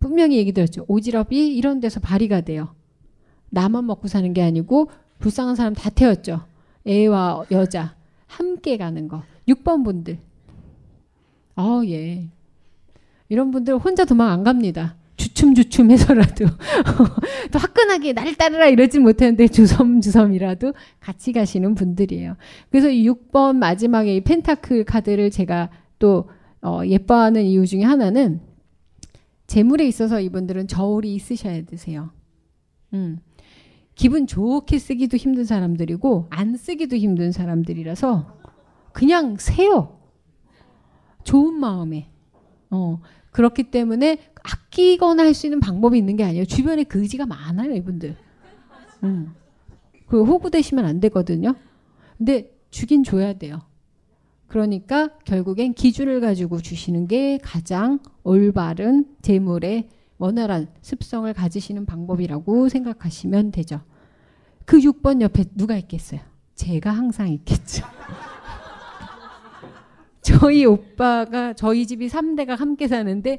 분명히 0.00 0.36
얘기 0.36 0.50
드렸죠. 0.50 0.84
오지랖이 0.86 1.54
이런 1.54 1.78
데서 1.78 2.00
발휘가 2.00 2.40
돼요. 2.40 2.74
나만 3.50 3.86
먹고 3.86 4.08
사는 4.08 4.32
게 4.32 4.42
아니고 4.42 4.90
불쌍한 5.20 5.54
사람 5.54 5.72
다 5.72 5.88
태웠죠. 5.88 6.44
애와 6.84 7.44
여자 7.52 7.94
함께 8.26 8.76
가는 8.76 9.06
거. 9.06 9.22
6번 9.46 9.84
분들. 9.84 10.18
아, 11.54 11.82
예. 11.86 12.28
이런 13.28 13.52
분들 13.52 13.76
혼자 13.76 14.04
도망 14.04 14.32
안 14.32 14.42
갑니다. 14.42 14.96
주춤주춤 15.16 15.92
해서라도 15.92 16.46
또 17.52 17.58
화끈하게 17.60 18.12
나를 18.12 18.34
따르라 18.34 18.66
이러지 18.66 18.98
못하는데 18.98 19.46
주섬주섬이라도 19.46 20.72
같이 20.98 21.32
가시는 21.32 21.76
분들이에요. 21.76 22.36
그래서 22.70 22.90
이 22.90 23.08
6번 23.08 23.54
마지막에 23.58 24.16
이 24.16 24.20
펜타클 24.22 24.84
카드를 24.84 25.30
제가 25.30 25.70
또 26.00 26.28
어, 26.62 26.80
예뻐하는 26.84 27.44
이유 27.44 27.66
중에 27.66 27.82
하나는 27.82 28.40
재물에 29.46 29.86
있어서 29.86 30.20
이분들은 30.20 30.66
저울이 30.68 31.14
있으셔야 31.14 31.64
되세요. 31.64 32.10
음. 32.94 33.18
기분 33.94 34.26
좋게 34.26 34.78
쓰기도 34.78 35.16
힘든 35.16 35.44
사람들이고 35.44 36.26
안 36.30 36.56
쓰기도 36.56 36.96
힘든 36.96 37.32
사람들이라서 37.32 38.36
그냥 38.92 39.36
세요. 39.38 39.98
좋은 41.24 41.54
마음에. 41.54 42.08
어. 42.70 43.00
그렇기 43.30 43.64
때문에 43.70 44.18
아끼거나 44.42 45.22
할 45.24 45.34
수 45.34 45.46
있는 45.46 45.60
방법이 45.60 45.98
있는 45.98 46.16
게 46.16 46.24
아니에요. 46.24 46.44
주변에 46.46 46.84
그 46.84 47.00
의지가 47.00 47.26
많아요, 47.26 47.74
이분들. 47.74 48.16
음. 49.04 49.34
그 50.06 50.24
호구되시면 50.24 50.84
안 50.84 51.00
되거든요. 51.00 51.54
근데 52.16 52.50
주긴 52.70 53.04
줘야 53.04 53.34
돼요. 53.34 53.60
그러니까 54.48 55.08
결국엔 55.24 55.74
기준을 55.74 56.20
가지고 56.20 56.60
주시는 56.60 57.08
게 57.08 57.38
가장 57.42 57.98
올바른 58.22 59.06
재물의 59.22 59.88
원활한 60.18 60.68
습성을 60.80 61.30
가지시는 61.32 61.84
방법이라고 61.84 62.68
생각하시면 62.68 63.50
되죠. 63.50 63.80
그 64.64 64.78
6번 64.78 65.20
옆에 65.20 65.44
누가 65.54 65.76
있겠어요? 65.76 66.20
제가 66.54 66.90
항상 66.90 67.28
있겠죠. 67.28 67.84
저희 70.22 70.64
오빠가 70.64 71.52
저희 71.52 71.86
집이 71.86 72.08
3대가 72.08 72.56
함께 72.56 72.88
사는데 72.88 73.38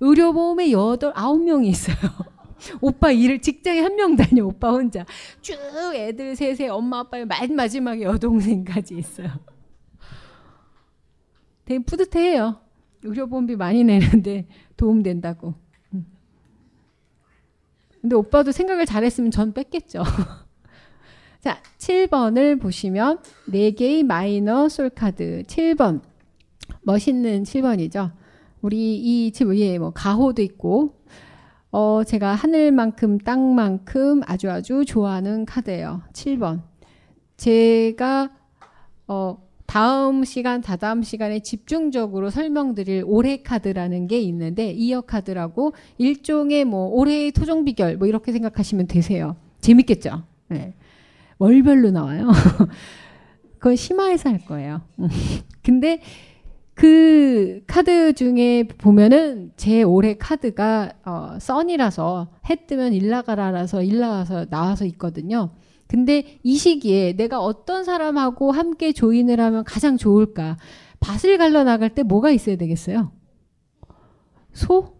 의료보험에 0.00 0.72
8, 0.72 1.12
9명이 1.12 1.66
있어요. 1.66 1.96
오빠 2.80 3.10
일을 3.10 3.40
직장에 3.40 3.80
한 3.80 3.96
명 3.96 4.14
다녀 4.14 4.46
오빠 4.46 4.70
혼자 4.70 5.04
쭉 5.40 5.56
애들 5.94 6.36
셋에 6.36 6.68
엄마 6.68 7.00
아빠의 7.00 7.26
맨 7.26 7.56
마지막에 7.56 8.02
여동생까지 8.02 8.96
있어요. 8.96 9.28
되게 11.64 11.82
뿌듯해요. 11.84 12.56
의료보험비 13.02 13.56
많이 13.56 13.84
내는데 13.84 14.46
도움 14.76 15.02
된다고. 15.02 15.54
음. 15.92 16.06
근데 18.00 18.16
오빠도 18.16 18.52
생각을 18.52 18.86
잘했으면 18.86 19.30
전 19.30 19.52
뺐겠죠. 19.52 20.02
자, 21.40 21.60
7번을 21.78 22.60
보시면 22.60 23.18
4개의 23.48 24.04
마이너 24.04 24.68
솔카드 24.68 25.42
7번. 25.46 26.00
멋있는 26.82 27.42
7번이죠. 27.42 28.12
우리 28.60 28.96
이 28.96 29.32
집 29.32 29.48
위에 29.48 29.78
뭐 29.78 29.90
가호도 29.90 30.40
있고 30.42 30.94
어 31.72 32.04
제가 32.04 32.34
하늘만큼 32.34 33.18
땅만큼 33.18 34.22
아주 34.26 34.50
아주 34.50 34.84
좋아하는 34.84 35.44
카드예요. 35.44 36.02
7번. 36.12 36.62
제가 37.36 38.30
어 39.08 39.42
다음 39.66 40.24
시간, 40.24 40.60
다다음 40.60 41.02
시간에 41.02 41.40
집중적으로 41.40 42.30
설명드릴 42.30 43.04
올해 43.06 43.42
카드라는 43.42 44.06
게 44.06 44.20
있는데 44.20 44.70
이어 44.72 45.00
카드라고 45.00 45.72
일종의 45.98 46.64
뭐 46.64 46.88
올해의 46.88 47.32
토종 47.32 47.64
비결 47.64 47.96
뭐 47.96 48.06
이렇게 48.06 48.32
생각하시면 48.32 48.86
되세요. 48.86 49.36
재밌겠죠? 49.60 50.24
네. 50.48 50.74
월별로 51.38 51.90
나와요. 51.90 52.30
그건 53.58 53.76
심화해서 53.76 54.30
할 54.30 54.44
거예요. 54.44 54.82
근데 55.62 56.00
그 56.74 57.62
카드 57.66 58.12
중에 58.14 58.64
보면은 58.64 59.52
제 59.56 59.82
올해 59.82 60.14
카드가 60.14 60.92
어, 61.04 61.38
썬이라서 61.38 62.28
해 62.50 62.66
뜨면 62.66 62.92
일나가라라서 62.92 63.82
일나가서 63.82 64.46
나와서 64.46 64.84
있거든요. 64.86 65.50
근데 65.92 66.40
이 66.42 66.56
시기에 66.56 67.12
내가 67.16 67.38
어떤 67.38 67.84
사람하고 67.84 68.50
함께 68.50 68.92
조인을 68.92 69.38
하면 69.38 69.62
가장 69.62 69.98
좋을까? 69.98 70.56
밭을 71.00 71.36
갈러 71.36 71.64
나갈 71.64 71.90
때 71.90 72.02
뭐가 72.02 72.30
있어야 72.30 72.56
되겠어요? 72.56 73.12
소? 74.54 74.96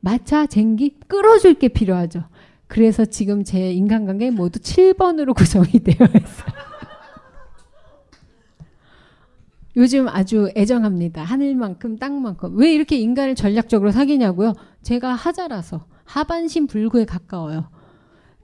마차? 0.00 0.46
쟁기? 0.46 1.00
끌어줄 1.06 1.58
게 1.58 1.68
필요하죠. 1.68 2.24
그래서 2.66 3.04
지금 3.04 3.44
제 3.44 3.72
인간관계 3.72 4.30
모두 4.30 4.58
7번으로 4.58 5.34
구성이 5.36 5.66
되어 5.66 6.06
있어요. 6.06 6.16
요즘 9.76 10.08
아주 10.08 10.50
애정합니다. 10.56 11.24
하늘만큼 11.24 11.98
땅만큼. 11.98 12.56
왜 12.56 12.72
이렇게 12.72 12.96
인간을 12.96 13.34
전략적으로 13.34 13.90
사귀냐고요? 13.90 14.54
제가 14.80 15.12
하자라서 15.12 15.84
하반신 16.04 16.68
불구에 16.68 17.04
가까워요. 17.04 17.68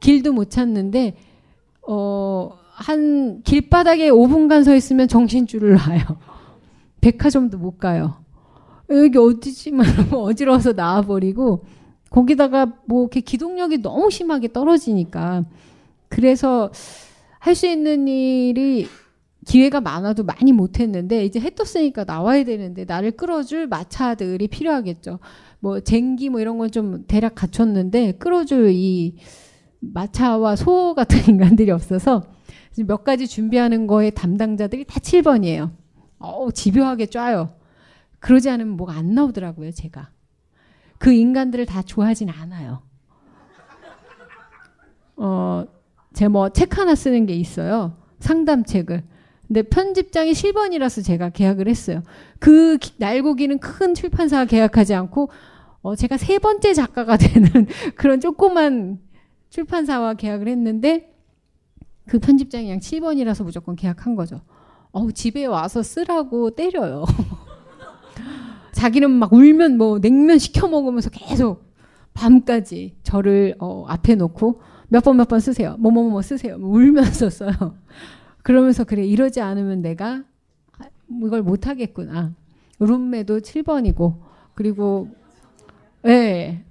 길도 0.01 0.35
못 0.35 0.51
찾는데 0.51 1.17
어, 1.91 2.51
한 2.75 3.43
길바닥에 3.43 4.11
5분간 4.11 4.65
서 4.65 4.75
있으면 4.75 5.09
정신줄을 5.09 5.75
놔요. 5.75 6.03
백화점도 7.01 7.59
못 7.59 7.79
가요. 7.79 8.17
여기 8.91 9.19
어디지? 9.19 9.73
막 9.73 9.87
어지러워서 10.13 10.73
나와버리고 10.73 11.65
거기다가 12.11 12.73
뭐 12.87 13.03
이렇게 13.03 13.21
기동력이 13.21 13.83
너무 13.83 14.11
심하게 14.11 14.53
떨어지니까 14.53 15.45
그래서 16.09 16.71
할 17.39 17.55
수 17.55 17.67
있는 17.67 18.09
일이 18.09 18.89
기회가 19.47 19.81
많아도 19.81 20.25
많이 20.25 20.53
못했는데 20.53 21.25
이제 21.25 21.41
해 21.41 21.51
떴으니까 21.55 22.05
나와야 22.05 22.45
되는데 22.45 22.85
나를 22.85 23.13
끌어줄 23.13 23.67
마차들이 23.69 24.49
필요하겠죠. 24.49 25.21
뭐 25.61 25.81
쟁기 25.81 26.29
뭐 26.31 26.41
이런 26.41 26.59
건 26.59 26.71
좀 26.71 27.05
대략 27.07 27.35
갖췄는데 27.37 28.13
끌어줄 28.19 28.71
이 28.73 29.17
마차와 29.81 30.57
소 30.57 30.95
같은 30.95 31.19
인간들이 31.29 31.71
없어서 31.71 32.25
몇 32.87 33.05
가지 33.05 33.27
준비하는 33.27 33.87
거에 33.87 34.11
담당자들이 34.11 34.85
다 34.85 35.01
7번이에요. 35.01 35.71
어우 36.19 36.53
집요하게 36.53 37.07
쪄요. 37.07 37.55
그러지 38.21 38.51
않으면 38.51 38.77
뭐가 38.77 38.95
안 38.95 39.15
나오더라고요, 39.15 39.71
제가. 39.73 40.11
그 40.99 41.13
인간들을 41.13 41.67
다 41.67 41.83
좋아하진 41.83 42.29
않아요. 42.31 42.83
어, 45.17 45.65
제가 46.13 46.29
뭐책 46.29 46.79
하나 46.79 46.95
쓰는 46.95 47.27
게 47.27 47.35
있어요. 47.35 47.97
상담책을. 48.21 49.05
근데 49.47 49.63
편집장이 49.63 50.33
7번이라서 50.33 51.05
제가 51.05 51.31
계약을 51.31 51.69
했어요. 51.69 52.03
그 52.39 52.79
날고기는 52.99 53.59
큰 53.59 53.95
출판사와 53.95 54.45
계약하지 54.45 54.95
않고 54.95 55.31
어, 55.81 55.97
제가 55.97 56.17
세 56.19 56.39
번째 56.39 56.75
작가가 56.75 57.17
되는 57.19 57.67
그런 57.95 58.21
조그만 58.21 58.99
출판사와 59.51 60.15
계약을 60.15 60.49
했는데 60.49 61.13
그 62.07 62.19
편집장이 62.19 62.65
그냥 62.65 62.79
7번이라서 62.81 63.45
무조건 63.45 63.77
계약한 63.77 64.15
거죠. 64.15 64.41
어우, 64.93 65.13
집에 65.13 65.45
와서 65.47 65.83
쓰라고 65.83 66.51
때려요. 66.51 67.05
자기는 68.73 69.11
막 69.11 69.33
울면 69.33 69.77
뭐 69.77 69.99
냉면 69.99 70.39
시켜 70.39 70.69
먹으면서 70.69 71.11
계속 71.11 71.65
밤까지 72.15 72.97
저를 73.03 73.55
어, 73.59 73.85
앞에 73.89 74.15
놓고 74.15 74.61
몇 74.89 75.05
번 75.05 75.17
몇번 75.19 75.41
쓰세요. 75.41 75.77
뭐뭐뭐 75.79 76.23
쓰세요. 76.23 76.57
뭐 76.59 76.71
울면서 76.71 77.29
써요. 77.31 77.53
그러면서 78.43 78.85
그래 78.85 79.05
이러지 79.05 79.41
않으면 79.41 79.83
내가 79.83 80.25
이걸 81.23 81.43
못 81.43 81.67
하겠구나. 81.67 82.33
룸메도 82.79 83.41
7번이고 83.41 84.15
그리고 84.55 85.09
예. 86.07 86.65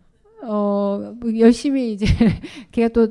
어, 0.48 1.14
뭐 1.20 1.38
열심히 1.40 1.94
이제 1.94 2.06
걔가 2.72 2.88
또 2.90 3.10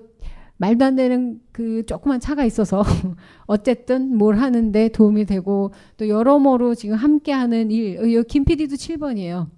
말도 0.58 0.84
안 0.84 0.96
되는 0.96 1.40
그 1.52 1.84
조그만 1.84 2.18
차가 2.18 2.44
있어서 2.44 2.82
어쨌든 3.46 4.16
뭘 4.16 4.36
하는데 4.36 4.88
도움이 4.88 5.26
되고 5.26 5.72
또 5.98 6.08
여러모로 6.08 6.74
지금 6.74 6.96
함께 6.96 7.32
하는 7.32 7.70
일, 7.70 7.98
어, 7.98 8.22
김 8.26 8.44
PD도 8.44 8.76
7번이에요. 8.76 9.48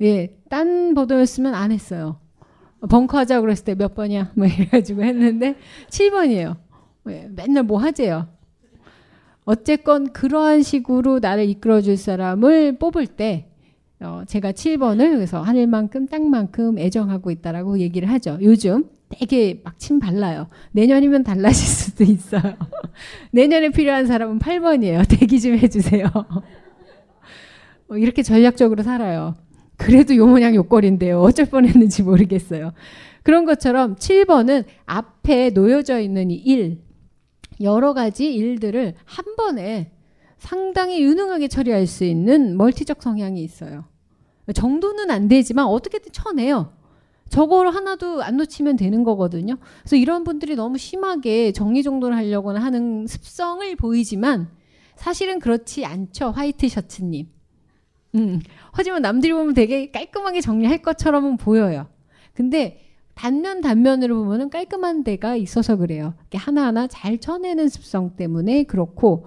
예, 0.00 0.36
딴 0.48 0.94
버더였으면 0.94 1.54
안 1.54 1.72
했어요. 1.72 2.20
벙커 2.88 3.18
하자고 3.18 3.42
그랬을 3.42 3.64
때 3.64 3.74
몇 3.74 3.94
번이야? 3.94 4.32
뭐 4.34 4.46
이래가지고 4.46 5.02
했는데 5.02 5.56
7번이에요. 5.90 6.56
예, 7.10 7.28
맨날 7.34 7.64
뭐 7.64 7.78
하재요. 7.78 8.28
어쨌건 9.44 10.12
그러한 10.12 10.62
식으로 10.62 11.18
나를 11.20 11.48
이끌어 11.48 11.80
줄 11.80 11.96
사람을 11.96 12.78
뽑을 12.78 13.06
때 13.06 13.47
어, 14.00 14.22
제가 14.26 14.52
7번을 14.52 15.14
그래서 15.14 15.42
하늘만큼 15.42 16.06
땅만큼 16.06 16.78
애정하고 16.78 17.30
있다라고 17.30 17.80
얘기를 17.80 18.08
하죠. 18.10 18.38
요즘 18.42 18.84
되게 19.08 19.60
막 19.64 19.78
침 19.78 19.98
발라요. 20.00 20.48
내년이면 20.72 21.24
달라질 21.24 21.66
수도 21.66 22.04
있어요. 22.04 22.42
내년에 23.32 23.70
필요한 23.70 24.06
사람은 24.06 24.38
8번이에요. 24.38 25.08
대기 25.08 25.40
좀 25.40 25.56
해주세요. 25.56 26.06
어, 27.88 27.96
이렇게 27.96 28.22
전략적으로 28.22 28.82
살아요. 28.82 29.34
그래도 29.76 30.14
요 30.16 30.26
모양 30.26 30.54
요꼴인데요. 30.54 31.20
어쩔 31.20 31.46
뻔했는지 31.46 32.02
모르겠어요. 32.02 32.72
그런 33.22 33.44
것처럼 33.44 33.96
7번은 33.96 34.64
앞에 34.86 35.50
놓여져 35.50 36.00
있는 36.00 36.30
이 36.30 36.36
일, 36.36 36.80
여러 37.60 37.94
가지 37.94 38.32
일들을 38.34 38.94
한 39.04 39.36
번에 39.36 39.92
상당히 40.38 41.02
유능하게 41.02 41.48
처리할 41.48 41.86
수 41.86 42.04
있는 42.04 42.56
멀티적 42.56 43.02
성향이 43.02 43.42
있어요. 43.42 43.84
정도는 44.52 45.10
안 45.10 45.28
되지만 45.28 45.66
어떻게든 45.66 46.12
쳐내요. 46.12 46.72
저거를 47.28 47.74
하나도 47.74 48.22
안 48.22 48.38
놓치면 48.38 48.76
되는 48.76 49.04
거거든요. 49.04 49.56
그래서 49.80 49.96
이런 49.96 50.24
분들이 50.24 50.56
너무 50.56 50.78
심하게 50.78 51.52
정리정돈을 51.52 52.16
하려고 52.16 52.56
하는 52.56 53.06
습성을 53.06 53.76
보이지만 53.76 54.48
사실은 54.96 55.38
그렇지 55.38 55.84
않죠. 55.84 56.30
화이트 56.30 56.68
셔츠님. 56.68 57.28
음, 58.14 58.40
하지만 58.72 59.02
남들이 59.02 59.32
보면 59.32 59.52
되게 59.52 59.90
깔끔하게 59.90 60.40
정리할 60.40 60.80
것처럼은 60.80 61.36
보여요. 61.36 61.88
근데 62.32 62.80
단면 63.14 63.60
단면으로 63.60 64.16
보면은 64.16 64.48
깔끔한 64.48 65.04
데가 65.04 65.36
있어서 65.36 65.76
그래요. 65.76 66.14
하나하나 66.32 66.86
잘 66.86 67.18
쳐내는 67.18 67.68
습성 67.68 68.16
때문에 68.16 68.62
그렇고 68.62 69.26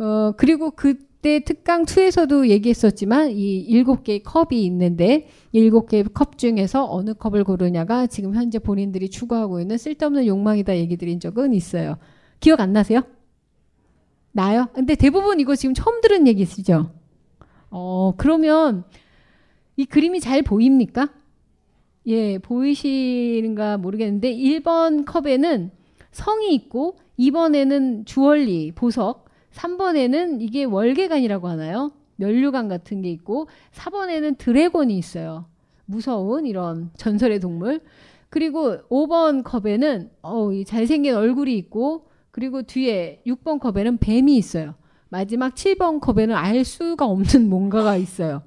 어 0.00 0.32
그리고 0.34 0.70
그때 0.70 1.40
특강 1.40 1.84
2에서도 1.84 2.48
얘기했었지만 2.48 3.32
이 3.32 3.58
일곱 3.60 4.02
개의 4.02 4.22
컵이 4.22 4.64
있는데 4.64 5.28
일곱 5.52 5.88
개의 5.88 6.04
컵 6.14 6.38
중에서 6.38 6.90
어느 6.90 7.12
컵을 7.12 7.44
고르냐가 7.44 8.06
지금 8.06 8.34
현재 8.34 8.58
본인들이 8.58 9.10
추구하고 9.10 9.60
있는 9.60 9.76
쓸데없는 9.76 10.26
욕망이다 10.26 10.78
얘기 10.78 10.96
드린 10.96 11.20
적은 11.20 11.52
있어요. 11.52 11.98
기억 12.40 12.60
안 12.60 12.72
나세요? 12.72 13.02
나요? 14.32 14.68
근데 14.72 14.94
대부분 14.94 15.38
이거 15.38 15.54
지금 15.54 15.74
처음 15.74 16.00
들은 16.00 16.26
얘기시죠? 16.26 16.90
어, 17.70 18.14
그러면 18.16 18.84
이 19.76 19.84
그림이 19.84 20.20
잘 20.20 20.40
보입니까? 20.40 21.10
예, 22.06 22.38
보이시는가 22.38 23.76
모르겠는데 23.76 24.34
1번 24.34 25.04
컵에는 25.04 25.70
성이 26.10 26.54
있고 26.54 26.96
2번에는 27.18 28.06
주얼리, 28.06 28.72
보석, 28.72 29.29
3번에는 29.52 30.40
이게 30.40 30.64
월계관이라고 30.64 31.48
하나요? 31.48 31.92
면류관 32.16 32.68
같은 32.68 33.02
게 33.02 33.10
있고 33.10 33.48
4번에는 33.72 34.36
드래곤이 34.38 34.96
있어요. 34.96 35.46
무서운 35.86 36.46
이런 36.46 36.90
전설의 36.96 37.40
동물. 37.40 37.80
그리고 38.28 38.76
5번 38.88 39.42
컵에는 39.42 40.10
어, 40.22 40.52
이 40.52 40.64
잘생긴 40.64 41.14
얼굴이 41.14 41.56
있고 41.58 42.06
그리고 42.30 42.62
뒤에 42.62 43.22
6번 43.26 43.58
컵에는 43.58 43.98
뱀이 43.98 44.36
있어요. 44.36 44.74
마지막 45.08 45.54
7번 45.54 46.00
컵에는 46.00 46.34
알 46.36 46.64
수가 46.64 47.06
없는 47.06 47.48
뭔가가 47.50 47.96
있어요. 47.96 48.42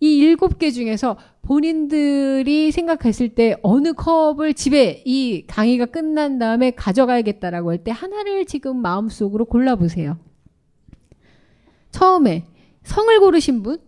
이 0.00 0.16
일곱 0.18 0.58
개 0.58 0.70
중에서 0.70 1.16
본인들이 1.42 2.72
생각했을 2.72 3.30
때 3.34 3.56
어느 3.62 3.92
컵을 3.92 4.54
집에 4.54 5.02
이 5.06 5.46
강의가 5.46 5.86
끝난 5.86 6.38
다음에 6.38 6.70
가져가야겠다라고 6.72 7.70
할 7.70 7.78
때 7.84 7.90
하나를 7.90 8.44
지금 8.46 8.76
마음속으로 8.82 9.44
골라보세요. 9.46 10.18
처음에 11.90 12.44
성을 12.82 13.20
고르신 13.20 13.62
분? 13.62 13.78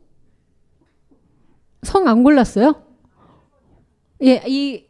성 1.83 2.07
안 2.09 2.23
골랐어요? 2.23 2.75
예, 4.23 4.43
이 4.47 4.87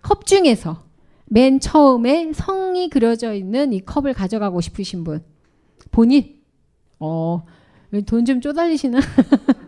컵 0.00 0.24
중에서 0.26 0.84
맨 1.26 1.60
처음에 1.60 2.32
성이 2.32 2.88
그려져 2.88 3.34
있는 3.34 3.72
이 3.74 3.80
컵을 3.84 4.14
가져가고 4.14 4.60
싶으신 4.62 5.04
분. 5.04 5.22
본인? 5.90 6.40
어, 6.98 7.44
돈 8.06 8.24
좀 8.24 8.40
쪼달리시나? 8.40 9.00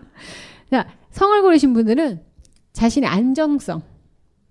자, 0.71 0.87
성을 1.11 1.43
고르신 1.43 1.73
분들은 1.73 2.21
자신의 2.73 3.09
안정성, 3.09 3.83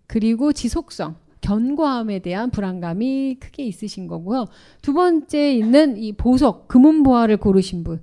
그리고 0.05 0.51
지속성, 0.51 1.15
견고함에 1.41 2.19
대한 2.19 2.51
불안감이 2.51 3.37
크게 3.39 3.63
있으신 3.63 4.07
거고요. 4.07 4.45
두 4.81 4.93
번째 4.93 5.53
있는 5.53 5.97
이 5.97 6.11
보석, 6.11 6.67
금은 6.67 7.03
보화를 7.03 7.37
고르신 7.37 7.83
분. 7.83 8.01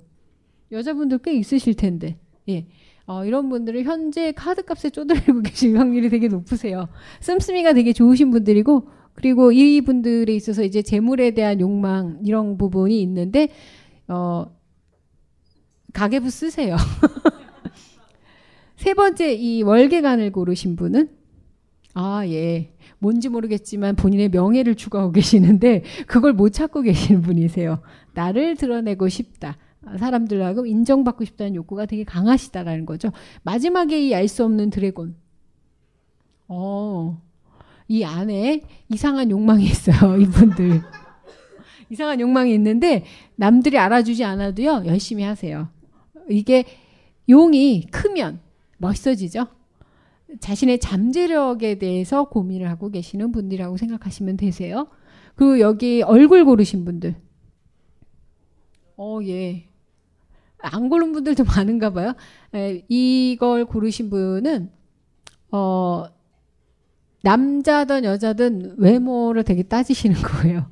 여자분들 0.71 1.19
꽤 1.19 1.33
있으실 1.33 1.75
텐데. 1.75 2.17
예. 2.49 2.65
어, 3.05 3.23
이런 3.23 3.49
분들은 3.49 3.83
현재 3.83 4.31
카드값에 4.31 4.89
쪼들리고 4.89 5.41
계실 5.45 5.77
확률이 5.77 6.09
되게 6.09 6.27
높으세요. 6.27 6.89
씀씀이가 7.21 7.73
되게 7.73 7.93
좋으신 7.93 8.31
분들이고, 8.31 8.89
그리고 9.13 9.51
이 9.51 9.81
분들에 9.81 10.33
있어서 10.33 10.63
이제 10.63 10.81
재물에 10.81 11.31
대한 11.31 11.59
욕망, 11.59 12.19
이런 12.25 12.57
부분이 12.57 12.99
있는데, 13.01 13.49
어, 14.07 14.45
가계부 15.93 16.29
쓰세요. 16.29 16.75
세 18.77 18.93
번째 18.93 19.33
이 19.33 19.63
월계관을 19.63 20.31
고르신 20.31 20.75
분은 20.75 21.09
아, 21.93 22.25
예. 22.27 22.71
뭔지 22.99 23.27
모르겠지만 23.27 23.95
본인의 23.95 24.29
명예를 24.29 24.75
추구하고 24.75 25.11
계시는데 25.11 25.83
그걸 26.05 26.33
못 26.33 26.49
찾고 26.49 26.81
계시는 26.83 27.21
분이세요. 27.23 27.81
나를 28.13 28.55
드러내고 28.55 29.09
싶다. 29.09 29.57
사람들하고 29.97 30.65
인정받고 30.65 31.25
싶다는 31.25 31.55
욕구가 31.55 31.85
되게 31.87 32.03
강하시다라는 32.03 32.85
거죠. 32.85 33.11
마지막에 33.43 33.99
이 33.99 34.13
알 34.13 34.27
수 34.27 34.43
없는 34.45 34.69
드래곤. 34.69 35.15
어, 36.49 37.19
이 37.87 38.03
안에 38.03 38.61
이상한 38.89 39.31
욕망이 39.31 39.65
있어요. 39.65 40.17
이분들. 40.21 40.81
이상한 41.89 42.19
욕망이 42.19 42.53
있는데 42.53 43.05
남들이 43.35 43.77
알아주지 43.79 44.23
않아도요. 44.23 44.83
열심히 44.85 45.23
하세요. 45.23 45.69
이게 46.29 46.65
용이 47.29 47.87
크면 47.91 48.39
멋있어지죠. 48.77 49.47
자신의 50.39 50.79
잠재력에 50.79 51.79
대해서 51.79 52.25
고민을 52.25 52.69
하고 52.69 52.89
계시는 52.89 53.31
분들이라고 53.31 53.77
생각하시면 53.77 54.37
되세요. 54.37 54.87
그리고 55.35 55.59
여기 55.59 56.01
얼굴 56.01 56.43
고르신 56.45 56.83
분들. 56.85 57.15
어, 58.97 59.19
예. 59.23 59.69
안 60.59 60.89
고른 60.89 61.11
분들도 61.11 61.43
많은가 61.55 61.93
봐요. 61.93 62.13
에, 62.53 62.83
이걸 62.89 63.65
고르신 63.65 64.09
분은, 64.09 64.71
어, 65.51 66.05
남자든 67.23 68.03
여자든 68.03 68.75
외모를 68.77 69.43
되게 69.43 69.63
따지시는 69.63 70.15
거예요. 70.21 70.65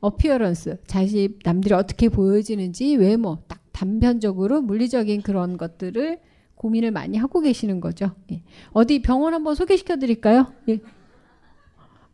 어피어런스, 0.00 0.78
자신, 0.86 1.38
남들이 1.44 1.74
어떻게 1.74 2.08
보여지는지 2.08 2.96
외모, 2.96 3.38
딱 3.48 3.60
단편적으로 3.72 4.60
물리적인 4.62 5.22
그런 5.22 5.56
것들을 5.56 6.20
고민을 6.56 6.90
많이 6.90 7.16
하고 7.16 7.40
계시는 7.40 7.80
거죠. 7.80 8.16
예. 8.32 8.42
어디 8.72 9.00
병원 9.00 9.34
한번 9.34 9.54
소개시켜 9.54 9.96
드릴까요? 9.96 10.52
예. 10.68 10.80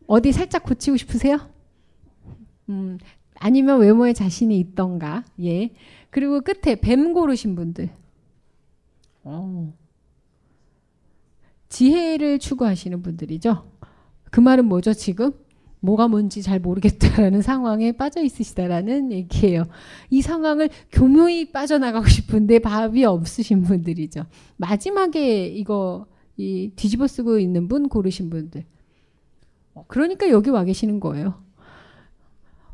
어디 0.05 0.31
살짝 0.31 0.63
고치고 0.63 0.97
싶으세요? 0.97 1.39
음, 2.69 2.97
아니면 3.35 3.79
외모에 3.79 4.13
자신이 4.13 4.59
있던가. 4.59 5.23
예. 5.41 5.73
그리고 6.09 6.41
끝에 6.41 6.75
뱀 6.75 7.13
고르신 7.13 7.55
분들. 7.55 7.89
오. 9.23 9.73
지혜를 11.69 12.39
추구하시는 12.39 13.01
분들이죠. 13.01 13.65
그 14.29 14.39
말은 14.39 14.65
뭐죠, 14.65 14.93
지금? 14.93 15.31
뭐가 15.83 16.07
뭔지 16.07 16.41
잘 16.41 16.59
모르겠다라는 16.59 17.41
상황에 17.43 17.91
빠져 17.91 18.23
있으시다라는 18.23 19.11
얘기예요. 19.11 19.65
이 20.09 20.21
상황을 20.21 20.69
교묘히 20.93 21.51
빠져나가고 21.51 22.07
싶은데 22.07 22.59
밥이 22.59 23.03
없으신 23.03 23.63
분들이죠. 23.63 24.25
마지막에 24.55 25.47
이거 25.47 26.05
이 26.37 26.71
뒤집어 26.77 27.05
쓰고 27.05 27.37
있는 27.37 27.67
분 27.67 27.89
고르신 27.89 28.29
분들. 28.29 28.63
어, 29.73 29.83
그러니까 29.89 30.29
여기 30.29 30.49
와 30.49 30.63
계시는 30.63 31.01
거예요. 31.01 31.33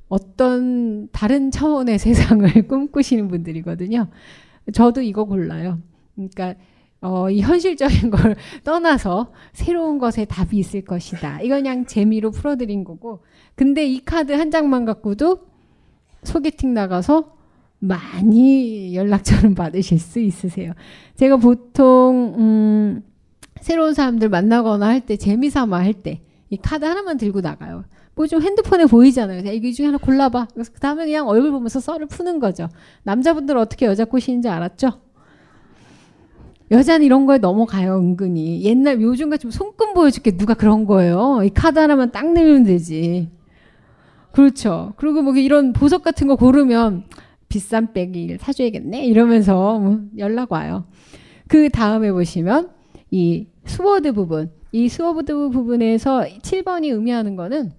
어떤 0.08 1.10
다른 1.12 1.50
차원의 1.50 1.98
세상을 2.00 2.68
꿈꾸시는 2.68 3.28
분들이거든요. 3.28 4.08
저도 4.72 5.02
이거 5.02 5.26
골라요. 5.26 5.80
그러니까 6.14 6.54
어, 7.02 7.30
이 7.30 7.42
현실적인 7.42 8.10
걸 8.12 8.36
떠나서 8.64 9.32
새로운 9.54 10.00
것에 10.00 10.26
답이 10.26 10.58
있을 10.58 10.84
것이다. 10.84 11.42
이건 11.42 11.64
그냥 11.64 11.86
재미로 11.86 12.32
풀어드린 12.32 12.84
거고. 12.84 13.24
근데 13.56 13.86
이 13.86 14.04
카드 14.04 14.32
한 14.32 14.52
장만 14.52 14.86
갖고도 14.86 15.48
소개팅 16.24 16.74
나가서 16.74 17.36
많이 17.80 18.94
연락처를 18.96 19.54
받으실 19.56 20.00
수 20.00 20.20
있으세요. 20.20 20.74
제가 21.16 21.38
보통, 21.38 22.36
음, 22.38 23.04
새로운 23.62 23.94
사람들 23.94 24.30
만나거나 24.30 24.88
할 24.88 25.02
때, 25.02 25.16
재미삼아 25.16 25.78
할 25.80 25.94
때, 25.94 26.22
이 26.50 26.58
카드 26.58 26.84
하나만 26.84 27.18
들고 27.18 27.42
나가요. 27.42 27.86
뭐좀 28.16 28.42
핸드폰에 28.42 28.86
보이잖아요. 28.86 29.50
이 29.54 29.74
중에 29.74 29.86
하나 29.86 29.98
골라봐. 29.98 30.48
그래서 30.54 30.72
그 30.74 30.80
다음에 30.82 31.06
그냥 31.06 31.30
얼굴 31.30 31.52
보면서 31.52 31.80
썰을 31.80 32.08
푸는 32.08 32.40
거죠. 32.40 32.68
남자분들 33.04 33.56
어떻게 33.58 33.86
여자 33.86 34.04
꼬시는지 34.04 34.50
알았죠? 34.50 35.00
여자는 36.72 37.06
이런 37.06 37.26
거에 37.26 37.40
넘어가요, 37.40 37.98
은근히. 37.98 38.64
옛날, 38.64 39.02
요즘 39.02 39.30
같이 39.30 39.50
손금 39.50 39.94
보여줄게 39.94 40.38
누가 40.38 40.54
그런 40.54 40.86
거예요. 40.86 41.42
이 41.44 41.50
카드 41.50 41.80
하나만 41.80 42.12
딱 42.12 42.32
내면 42.32 42.64
되지. 42.64 43.30
그렇죠. 44.32 44.94
그리고 44.98 45.22
뭐 45.22 45.36
이런 45.36 45.74
보석 45.74 46.04
같은 46.04 46.28
거 46.28 46.36
고르면 46.36 47.06
비싼 47.48 47.94
백을 47.94 48.38
사줘야겠네? 48.38 49.06
이러면서 49.06 49.80
뭐 49.80 50.02
연락 50.20 50.52
와요. 50.52 50.86
그 51.48 51.70
다음에 51.70 52.12
보시면 52.12 52.70
이 53.10 53.48
sword 53.66 54.14
부분. 54.14 54.52
이 54.72 54.88
sword 54.88 55.50
부분에서 55.50 56.26
7번이 56.44 56.92
의미하는 56.94 57.36
거는 57.36 57.72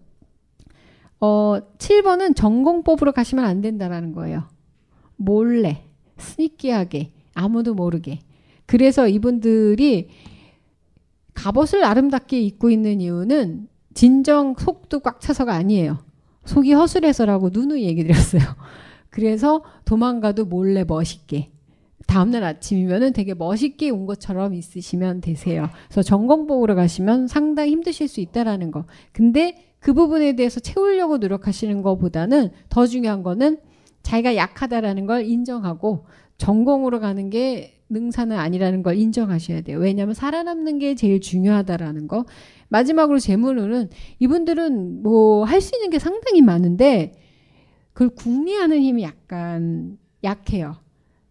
어, 1.21 1.59
7번은 1.79 2.35
전공법으로 2.35 3.13
가시면 3.13 3.45
안 3.45 3.61
된다라는 3.61 4.13
거예요. 4.13 4.45
몰래, 5.17 5.85
스니키하게, 6.17 7.13
아무도 7.35 7.75
모르게. 7.75 8.19
그래서 8.71 9.09
이분들이 9.09 10.11
갑옷을 11.35 11.83
아름답게 11.83 12.41
입고 12.41 12.71
있는 12.71 13.01
이유는 13.01 13.67
진정 13.95 14.55
속도 14.57 15.01
꽉 15.01 15.21
차서가 15.21 15.55
아니에요. 15.55 15.99
속이 16.45 16.73
허술해서라고 16.75 17.51
누누이 17.53 17.83
얘기 17.83 18.05
드렸어요. 18.05 18.43
그래서 19.11 19.65
도망가도 19.87 20.45
몰래 20.45 20.85
멋있게. 20.85 21.51
다음날 22.07 22.45
아침이면은 22.45 23.13
되게 23.13 23.35
멋있게 23.35 23.91
온 23.91 24.07
것처럼 24.07 24.55
있으시면 24.55 25.21
되세요. 25.21 25.69
그래서 25.89 26.03
전공복으로 26.03 26.77
가시면 26.77 27.27
상당히 27.27 27.73
힘드실 27.73 28.07
수 28.07 28.21
있다라는 28.21 28.71
거. 28.71 28.85
근데 29.11 29.75
그 29.81 29.95
부분에 29.95 30.37
대해서 30.37 30.61
채우려고 30.61 31.19
노력하시는 31.19 31.83
것보다는 31.83 32.51
더 32.69 32.87
중요한 32.87 33.25
거는 33.25 33.59
자기가 34.05 34.37
약하다라는 34.37 35.07
걸 35.07 35.25
인정하고 35.25 36.07
전공으로 36.39 37.01
가는 37.01 37.31
게 37.31 37.80
능사는 37.91 38.37
아니라는 38.37 38.83
걸 38.83 38.97
인정하셔야 38.97 39.61
돼요. 39.63 39.79
왜냐하면 39.79 40.15
살아남는 40.15 40.79
게 40.79 40.95
제일 40.95 41.21
중요하다라는 41.21 42.09
거. 42.09 42.25
마지막으로 42.69 43.19
재물로는 43.19 43.89
이분들은 44.21 45.03
뭐 45.03 45.45
할 45.45 45.61
수 45.61 45.77
있는 45.77 45.91
게 45.91 45.99
상당히 45.99 46.41
많은데 46.43 47.13
그걸 47.93 48.11
궁리하는 48.11 48.81
힘이 48.81 49.03
약간 49.03 49.99
약해요. 50.25 50.77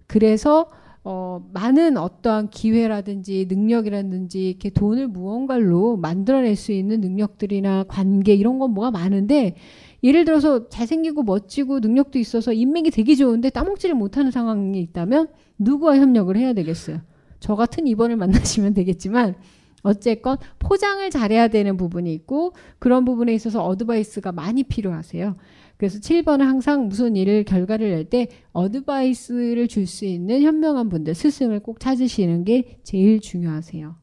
그래서 0.08 0.68
어, 1.04 1.42
많은 1.54 1.98
어떠한 1.98 2.50
기회라든지 2.50 3.48
능력이라든지 3.50 4.50
이렇게 4.50 4.70
돈을 4.70 5.08
무언가로 5.08 5.96
만들어낼 5.98 6.56
수 6.58 6.72
있는 6.74 7.00
능력들이나 7.02 7.86
관계 7.88 8.34
이런 8.36 8.60
건 8.60 8.72
뭐가 8.72 8.92
많은데 8.92 9.56
예를 10.04 10.26
들어서 10.26 10.70
잘생기고 10.70 11.24
멋지고 11.24 11.80
능력도 11.80 12.20
있어서 12.20 12.54
인맥이 12.54 12.92
되게 12.92 13.16
좋은데 13.16 13.50
따먹지를 13.50 13.96
못하는 13.96 14.32
상황이 14.32 14.80
있다면 14.82 15.28
누구와 15.58 15.98
협력을 15.98 16.36
해야 16.38 16.54
되겠어요? 16.54 17.02
저 17.40 17.56
같은 17.56 17.86
2번을 17.86 18.16
만나시면 18.16 18.74
되겠지만 18.74 19.36
어쨌건 19.82 20.38
포장을 20.60 21.10
잘해야 21.10 21.48
되는 21.48 21.78
부분이 21.78 22.14
있고 22.14 22.54
그런 22.80 23.06
부분에 23.06 23.34
있어서 23.34 23.64
advice가 23.64 24.32
많이 24.32 24.64
필요하세요. 24.64 25.38
그래서 25.78 26.00
7번은 26.00 26.40
항상 26.40 26.90
무슨 26.90 27.16
일을 27.16 27.46
결과를 27.46 27.92
낼 27.92 28.10
때 28.10 28.28
advice를 28.52 29.70
줄 29.70 29.88
수 29.88 30.04
있는 30.06 30.42
현명한 30.42 30.90
분들 30.90 31.16
스승을 31.16 31.62
꼭 31.62 31.80
찾으시는 31.80 32.44
게 32.44 32.80
제일 32.84 33.22
중요하세요. 33.22 33.96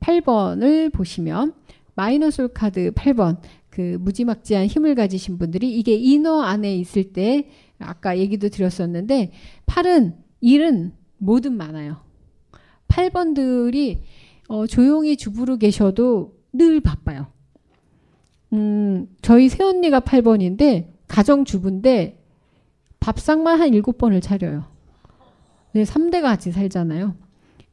8번을 0.00 0.92
보시면 0.92 1.54
마이너솔 1.94 2.48
카드 2.48 2.90
8번 2.92 3.38
그 3.74 3.98
무지막지한 4.00 4.66
힘을 4.66 4.94
가지신 4.94 5.36
분들이 5.36 5.76
이게 5.76 5.94
인어 5.96 6.42
안에 6.42 6.76
있을 6.76 7.12
때 7.12 7.48
아까 7.80 8.16
얘기도 8.18 8.48
드렸었는데 8.48 9.32
8은 9.66 10.14
일은 10.40 10.92
뭐든 11.18 11.56
많아요. 11.56 11.96
8번들이 12.86 13.98
어, 14.46 14.68
조용히 14.68 15.16
주부로 15.16 15.56
계셔도 15.56 16.36
늘 16.52 16.80
바빠요. 16.80 17.26
음, 18.52 19.08
저희 19.22 19.48
새언니가 19.48 19.98
8번인데 19.98 20.92
가정주부인데 21.08 22.22
밥상만 23.00 23.60
한 23.60 23.70
7번을 23.72 24.22
차려요. 24.22 24.66
네, 25.72 25.82
3대가 25.82 26.22
같이 26.22 26.52
살잖아요. 26.52 27.16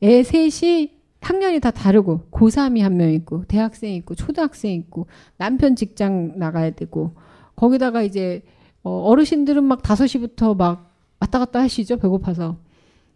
애 0.02 0.24
셋이 0.24 1.01
학년이 1.22 1.60
다 1.60 1.72
다르고 1.72 2.28
고3이 2.32 2.82
한 2.82 2.98
명 2.98 3.12
있고 3.14 3.46
대학생 3.48 3.94
있고 3.96 4.16
초등학생 4.16 4.74
있고 4.74 5.08
남편 5.38 5.76
직장 5.76 6.34
나가야 6.38 6.72
되고 6.72 7.16
거기다가 7.56 8.02
이제 8.02 8.42
어, 8.84 8.90
어르신들은 9.04 9.64
막 9.64 9.82
5시부터 9.84 10.58
막 10.58 10.92
왔다 11.20 11.38
갔다 11.40 11.60
하시죠. 11.62 11.98
배고파서. 11.98 12.58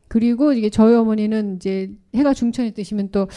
그리고 0.07 0.53
이게 0.53 0.69
저희 0.69 0.93
어머니는 0.93 1.55
이제 1.55 1.91
해가 2.13 2.35
중천에 2.35 2.71
뜨시면 2.71 3.09
또 3.11 3.27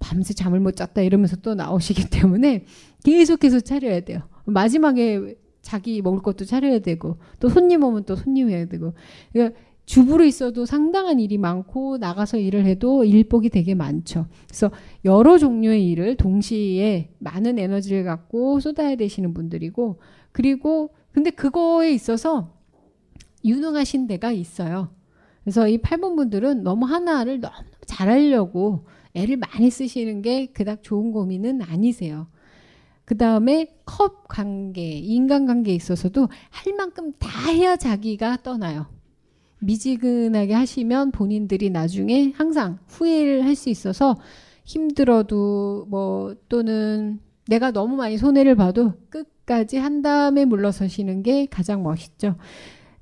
밤새 0.00 0.34
잠을 0.34 0.58
못 0.58 0.74
잤다 0.74 1.02
이러면서 1.02 1.36
또 1.36 1.54
나오시기 1.54 2.10
때문에 2.10 2.64
계속해서 3.04 3.60
차려야 3.60 4.00
돼요. 4.00 4.22
마지막에 4.44 5.36
자기 5.62 6.02
먹을 6.02 6.20
것도 6.20 6.44
차려야 6.44 6.80
되고 6.80 7.18
또 7.38 7.48
손님 7.48 7.84
오면 7.84 8.04
또 8.04 8.16
손님 8.16 8.50
해야 8.50 8.64
되고 8.66 8.94
그러니까 9.32 9.58
주부로 9.88 10.24
있어도 10.24 10.66
상당한 10.66 11.18
일이 11.18 11.38
많고 11.38 11.96
나가서 11.96 12.36
일을 12.36 12.66
해도 12.66 13.04
일복이 13.04 13.48
되게 13.48 13.74
많죠. 13.74 14.26
그래서 14.46 14.70
여러 15.06 15.38
종류의 15.38 15.88
일을 15.88 16.16
동시에 16.16 17.08
많은 17.18 17.58
에너지를 17.58 18.04
갖고 18.04 18.60
쏟아야 18.60 18.96
되시는 18.96 19.32
분들이고 19.32 19.98
그리고 20.30 20.90
근데 21.10 21.30
그거에 21.30 21.90
있어서 21.90 22.54
유능하신 23.46 24.06
데가 24.08 24.30
있어요. 24.30 24.90
그래서 25.42 25.66
이 25.66 25.78
8번 25.78 26.16
분들은 26.16 26.64
너무 26.64 26.84
하나를 26.84 27.40
너무 27.40 27.54
잘하려고 27.86 28.84
애를 29.14 29.38
많이 29.38 29.70
쓰시는 29.70 30.20
게 30.20 30.48
그닥 30.52 30.82
좋은 30.82 31.12
고민은 31.12 31.62
아니세요. 31.62 32.26
그 33.06 33.16
다음에 33.16 33.74
컵 33.86 34.28
관계, 34.28 34.82
인간 34.90 35.46
관계에 35.46 35.74
있어서도 35.74 36.28
할 36.50 36.74
만큼 36.74 37.14
다 37.18 37.50
해야 37.50 37.76
자기가 37.76 38.42
떠나요. 38.42 38.97
미지근하게 39.60 40.54
하시면 40.54 41.10
본인들이 41.10 41.70
나중에 41.70 42.32
항상 42.36 42.78
후회를 42.86 43.44
할 43.44 43.56
수 43.56 43.70
있어서 43.70 44.16
힘들어도 44.64 45.86
뭐 45.88 46.36
또는 46.48 47.20
내가 47.48 47.70
너무 47.70 47.96
많이 47.96 48.18
손해를 48.18 48.54
봐도 48.54 48.92
끝까지 49.08 49.78
한 49.78 50.02
다음에 50.02 50.44
물러서시는 50.44 51.22
게 51.22 51.46
가장 51.46 51.82
멋있죠. 51.82 52.36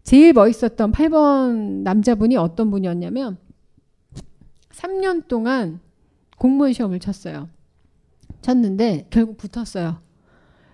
제일 0.05 0.33
멋있었던 0.33 0.93
8번 0.93 1.83
남자분이 1.83 2.37
어떤 2.37 2.71
분이었냐면 2.71 3.39
3년 4.71 5.27
동안 5.27 5.81
공무원 6.39 6.73
시험을 6.73 7.01
쳤어요. 7.01 7.49
쳤는데 8.43 9.09
결국 9.11 9.37
붙었어요. 9.37 10.01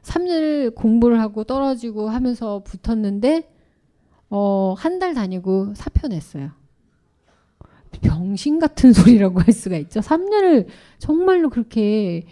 3년을 0.02 0.74
공부를 0.74 1.20
하고 1.20 1.44
떨어지고 1.44 2.10
하면서 2.10 2.62
붙었는데 2.64 3.48
어, 4.34 4.74
한 4.78 4.98
달 4.98 5.12
다니고 5.14 5.74
사표 5.74 6.09
냈어요. 6.09 6.52
병신 8.00 8.59
같은 8.59 8.92
소리라고 8.94 9.40
할 9.40 9.52
수가 9.52 9.76
있죠. 9.76 10.00
3년을 10.00 10.66
정말로 10.98 11.50
그렇게 11.50 12.24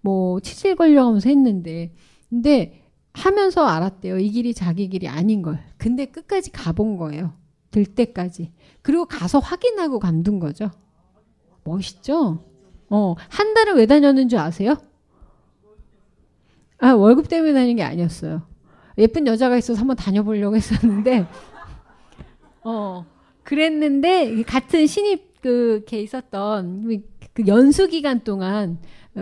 뭐 0.00 0.40
치질 0.40 0.76
걸려가면서 0.76 1.28
했는데 1.28 1.92
근데 2.30 2.82
하면서 3.12 3.66
알았대요. 3.66 4.18
이 4.18 4.30
길이 4.30 4.54
자기 4.54 4.88
길이 4.88 5.06
아닌 5.08 5.42
걸. 5.42 5.60
근데 5.76 6.06
끝까지 6.06 6.50
가본 6.50 6.96
거예요. 6.96 7.34
될 7.70 7.84
때까지. 7.84 8.50
그리고 8.80 9.04
가서 9.04 9.38
확인하고 9.38 9.98
감둔 9.98 10.38
거죠. 10.38 10.70
멋있죠? 11.64 12.42
어, 12.88 13.14
한 13.28 13.52
달을 13.52 13.74
왜 13.74 13.84
다녔는 13.86 14.28
줄 14.30 14.38
아세요? 14.38 14.76
아, 16.78 16.92
월급 16.92 17.28
때문에 17.28 17.52
다니는 17.52 17.76
게 17.76 17.82
아니었어요. 17.82 18.42
예쁜 18.98 19.26
여자가 19.26 19.56
있어서 19.56 19.80
한번 19.80 19.96
다녀보려고 19.96 20.56
했었는데, 20.56 21.26
어, 22.64 23.04
그랬는데, 23.42 24.42
같은 24.42 24.86
신입 24.86 25.40
그게 25.42 26.00
있었던 26.02 27.02
그 27.34 27.46
연수 27.48 27.88
기간 27.88 28.22
동안 28.22 28.78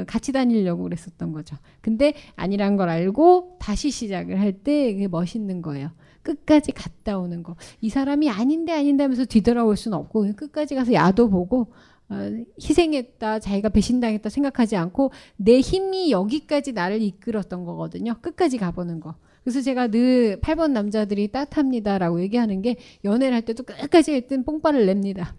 같이 0.07 0.33
다니려고 0.33 0.83
그랬었던 0.83 1.33
거죠. 1.33 1.57
근데 1.81 2.13
아니란 2.37 2.77
걸 2.77 2.91
알고 2.91 3.57
다시 3.59 3.91
시작을 3.91 4.39
할 4.39 4.53
때 4.53 4.93
그게 4.93 5.09
멋있는 5.09 5.63
거예요. 5.63 5.91
끝까지 6.23 6.73
갔다 6.73 7.19
오는 7.19 7.43
거. 7.43 7.57
이 7.81 7.89
사람이 7.89 8.29
아닌데 8.29 8.73
아닌데 8.73 9.05
하면서 9.05 9.25
뒤돌아올 9.25 9.79
수는 9.79 9.97
없고 9.97 10.31
끝까지 10.37 10.75
가서 10.75 10.93
야도 10.93 11.31
보고 11.31 11.73
어, 12.11 12.17
희생했다, 12.61 13.39
자기가 13.39 13.71
배신당했다 13.71 14.29
생각하지 14.29 14.77
않고 14.77 15.13
내 15.37 15.61
힘이 15.61 16.11
여기까지 16.11 16.73
나를 16.73 17.01
이끌었던 17.01 17.65
거거든요. 17.65 18.17
끝까지 18.21 18.59
가보는 18.59 19.01
거. 19.01 19.15
그래서 19.43 19.61
제가 19.61 19.89
늘 19.89 20.41
8번 20.41 20.73
남자들이 20.73 21.29
따뜻합니다라고 21.29 22.21
얘기하는 22.23 22.63
게 22.63 22.77
연애를 23.05 23.35
할 23.35 23.43
때도 23.43 23.63
끝까지 23.63 24.13
일단 24.13 24.45
뽕빠를 24.45 24.87
냅니다. 24.87 25.35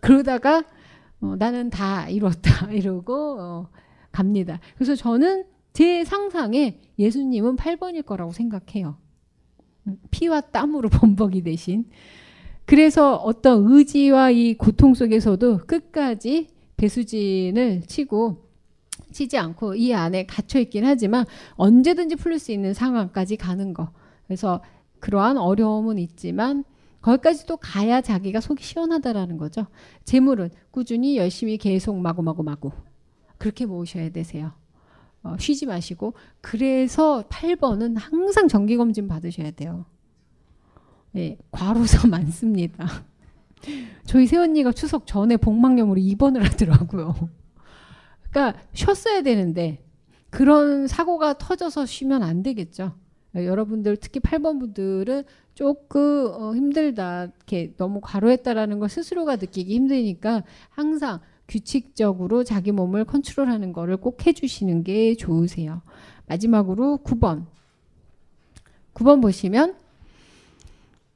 그러다가 0.00 0.64
어, 1.20 1.34
나는 1.36 1.70
다 1.70 2.08
이뤘다 2.08 2.70
이러고 2.72 3.36
어, 3.40 3.68
갑니다. 4.12 4.60
그래서 4.76 4.94
저는 4.94 5.44
제 5.72 6.04
상상에 6.04 6.80
예수님은 6.98 7.56
8번일 7.56 8.04
거라고 8.04 8.32
생각해요. 8.32 8.96
음, 9.86 9.98
피와 10.10 10.40
땀으로 10.40 10.88
범벅이 10.90 11.42
되신. 11.42 11.86
그래서 12.64 13.16
어떤 13.16 13.64
의지와 13.66 14.30
이 14.30 14.54
고통 14.54 14.94
속에서도 14.94 15.58
끝까지 15.66 16.48
배수진을 16.76 17.82
치고 17.86 18.47
치지 19.12 19.38
않고 19.38 19.74
이 19.74 19.94
안에 19.94 20.26
갇혀 20.26 20.58
있긴 20.60 20.84
하지만 20.84 21.24
언제든지 21.54 22.16
풀릴 22.16 22.38
수 22.38 22.52
있는 22.52 22.74
상황까지 22.74 23.36
가는 23.36 23.72
거. 23.72 23.92
그래서 24.26 24.62
그러한 25.00 25.38
어려움은 25.38 25.98
있지만 25.98 26.64
거기까지도 27.00 27.58
가야 27.58 28.00
자기가 28.00 28.40
속이 28.40 28.62
시원하다라는 28.62 29.38
거죠. 29.38 29.66
재물은 30.04 30.50
꾸준히 30.70 31.16
열심히 31.16 31.56
계속 31.56 31.96
마구마구 31.98 32.42
마구 32.42 32.72
그렇게 33.38 33.66
모으셔야 33.66 34.10
되세요. 34.10 34.52
어, 35.22 35.36
쉬지 35.38 35.66
마시고 35.66 36.14
그래서 36.40 37.24
8번은 37.28 37.96
항상 37.98 38.48
정기 38.48 38.76
검진 38.76 39.08
받으셔야 39.08 39.50
돼요. 39.52 39.86
예, 41.16 41.36
과로사 41.50 42.06
많습니다. 42.08 42.86
저희 44.04 44.26
새언니가 44.26 44.72
추석 44.72 45.06
전에 45.06 45.36
복막염으로 45.36 45.98
입원을 45.98 46.44
하더라고요. 46.44 47.14
그러니까 48.38 48.60
쉬었어야 48.72 49.22
되는데 49.22 49.84
그런 50.30 50.86
사고가 50.86 51.38
터져서 51.38 51.86
쉬면 51.86 52.22
안 52.22 52.44
되겠죠. 52.44 52.94
여러분들 53.34 53.96
특히 53.96 54.20
8번 54.20 54.60
분들은 54.60 55.24
조금 55.54 56.30
어, 56.32 56.54
힘들다, 56.54 57.24
이렇게 57.24 57.74
너무 57.76 58.00
과로했다라는 58.00 58.78
걸 58.78 58.88
스스로가 58.88 59.36
느끼기 59.36 59.74
힘드니까 59.74 60.44
항상 60.70 61.20
규칙적으로 61.48 62.44
자기 62.44 62.70
몸을 62.70 63.04
컨트롤하는 63.04 63.72
거를 63.72 63.96
꼭 63.96 64.24
해주시는 64.24 64.84
게 64.84 65.16
좋으세요. 65.16 65.82
마지막으로 66.26 67.00
9번. 67.02 67.46
9번 68.94 69.20
보시면 69.20 69.74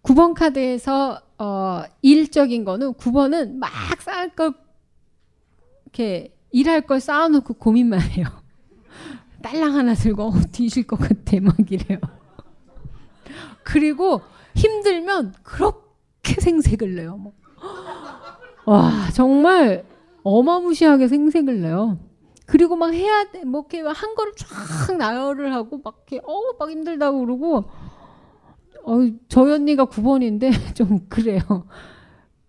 9번 0.02 0.34
카드에서 0.34 1.20
어, 1.38 1.82
일적인 2.02 2.64
거는 2.64 2.94
9번은 2.94 3.56
막 3.56 3.70
쌓을 4.00 4.30
걸 4.30 4.54
이렇게 5.84 6.32
일할 6.52 6.82
걸 6.82 7.00
쌓아놓고 7.00 7.54
고민만 7.54 8.00
해요. 8.00 8.26
딸랑 9.42 9.74
하나 9.74 9.94
들고 9.94 10.24
어, 10.24 10.32
뒤질 10.52 10.86
것 10.86 10.96
같아 10.96 11.40
막 11.40 11.56
이래요. 11.70 11.98
그리고 13.64 14.20
힘들면 14.54 15.34
그렇게 15.42 16.40
생색을 16.40 16.94
내요. 16.94 17.16
뭐. 17.16 17.32
와 18.66 19.08
정말 19.12 19.84
어마무시하게 20.22 21.08
생색을 21.08 21.62
내요. 21.62 21.98
그리고 22.46 22.76
막 22.76 22.92
해야 22.92 23.24
돼, 23.30 23.44
뭐 23.44 23.66
이렇게 23.70 23.80
한 23.80 24.14
거를 24.14 24.32
쫙 24.36 24.96
나열을 24.96 25.54
하고 25.54 25.80
막 25.82 26.04
이렇게 26.06 26.24
어막 26.24 26.70
힘들다고 26.70 27.20
그러고 27.20 27.64
어 28.84 28.98
저희 29.28 29.52
언니가 29.52 29.86
9번인데 29.86 30.50
좀 30.76 31.06
그래요. 31.08 31.40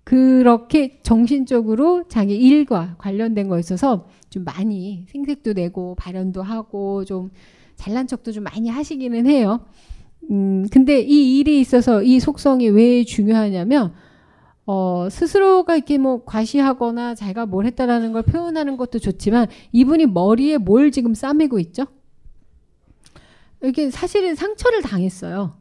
그렇게 0.04 1.00
정신적으로 1.02 2.08
자기 2.08 2.36
일과 2.36 2.96
관련된 2.98 3.48
거 3.48 3.58
있어서 3.60 4.08
좀 4.30 4.44
많이 4.44 5.06
생색도 5.10 5.54
내고 5.54 5.96
발현도 5.96 6.42
하고 6.42 7.06
좀 7.06 7.32
잘난 7.76 8.08
척도 8.08 8.32
좀 8.32 8.44
많이 8.44 8.70
하시기는 8.70 9.28
해요. 9.28 9.66
음, 10.32 10.68
근데 10.72 11.02
이 11.02 11.40
일이 11.40 11.60
있어서 11.60 12.02
이 12.02 12.20
속성이 12.20 12.70
왜 12.70 13.04
중요하냐면, 13.04 13.94
어, 14.66 15.08
스스로가 15.10 15.76
이렇게 15.76 15.98
뭐 15.98 16.24
과시하거나 16.24 17.16
자기가 17.16 17.46
뭘 17.46 17.66
했다라는 17.66 18.14
걸 18.14 18.24
표현하는 18.24 18.78
것도 18.78 19.00
좋지만, 19.00 19.48
이분이 19.72 20.08
머리에 20.08 20.58
뭘 20.58 20.92
지금 20.92 21.14
싸매고 21.14 21.60
있죠? 21.60 21.86
이게 23.64 23.90
사실은 23.90 24.36
상처를 24.36 24.82
당했어요. 24.82 25.58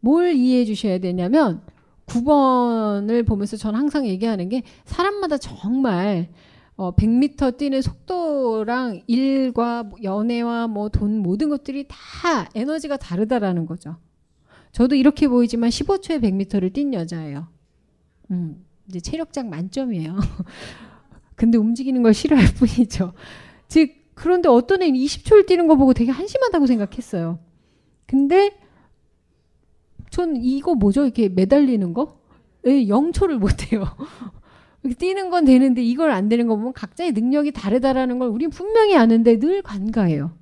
뭘 0.00 0.34
이해해 0.34 0.64
주셔야 0.64 0.98
되냐면, 0.98 1.62
9번을 2.06 3.26
보면서 3.26 3.56
저는 3.56 3.78
항상 3.78 4.06
얘기하는 4.06 4.48
게 4.48 4.62
사람마다 4.84 5.38
정말 5.38 6.28
어, 6.76 6.94
100m 6.94 7.56
뛰는 7.56 7.80
속도랑 7.82 9.02
일과 9.06 9.88
연애와 10.02 10.66
뭐 10.66 10.88
돈 10.90 11.18
모든 11.18 11.48
것들이 11.48 11.86
다 11.88 12.48
에너지가 12.54 12.96
다르다라는 12.98 13.66
거죠. 13.66 13.96
저도 14.72 14.94
이렇게 14.94 15.26
보이지만 15.26 15.70
15초에 15.70 16.20
100m를 16.22 16.72
뛴 16.72 16.92
여자예요. 16.92 17.48
음, 18.30 18.64
이제 18.88 19.00
체력장 19.00 19.48
만점이에요. 19.48 20.16
근데 21.34 21.56
움직이는 21.56 22.02
걸 22.02 22.12
싫어할 22.12 22.46
뿐이죠. 22.54 23.14
즉, 23.68 23.90
그런데 24.14 24.48
어떤 24.48 24.82
애는 24.82 24.98
20초를 24.98 25.46
뛰는 25.46 25.66
거 25.66 25.76
보고 25.76 25.92
되게 25.94 26.10
한심하다고 26.10 26.66
생각했어요. 26.66 27.38
근데 28.06 28.50
전 30.10 30.36
이거 30.36 30.74
뭐죠? 30.74 31.04
이렇게 31.04 31.28
매달리는 31.28 31.92
거? 31.92 32.18
예, 32.66 32.70
0초를 32.86 33.38
못해요. 33.38 33.84
뛰는 34.98 35.30
건 35.30 35.44
되는데 35.44 35.82
이걸 35.82 36.10
안 36.10 36.28
되는 36.28 36.46
거 36.46 36.56
보면 36.56 36.72
각자의 36.72 37.12
능력이 37.12 37.52
다르다라는 37.52 38.18
걸 38.18 38.28
우린 38.28 38.50
분명히 38.50 38.96
아는데 38.96 39.38
늘 39.38 39.62
간과해요. 39.62 40.32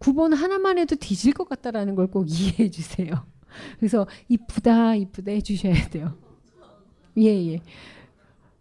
9번 0.00 0.34
하나만 0.34 0.78
해도 0.78 0.96
뒤질 0.96 1.32
것 1.32 1.48
같다라는 1.48 1.94
걸 1.94 2.08
꼭 2.08 2.26
이해해 2.28 2.70
주세요. 2.70 3.26
그래서 3.78 4.06
이쁘다 4.28 4.96
이쁘다 4.96 5.30
해주셔야 5.32 5.88
돼요. 5.88 6.14
예 7.18 7.52
예. 7.52 7.60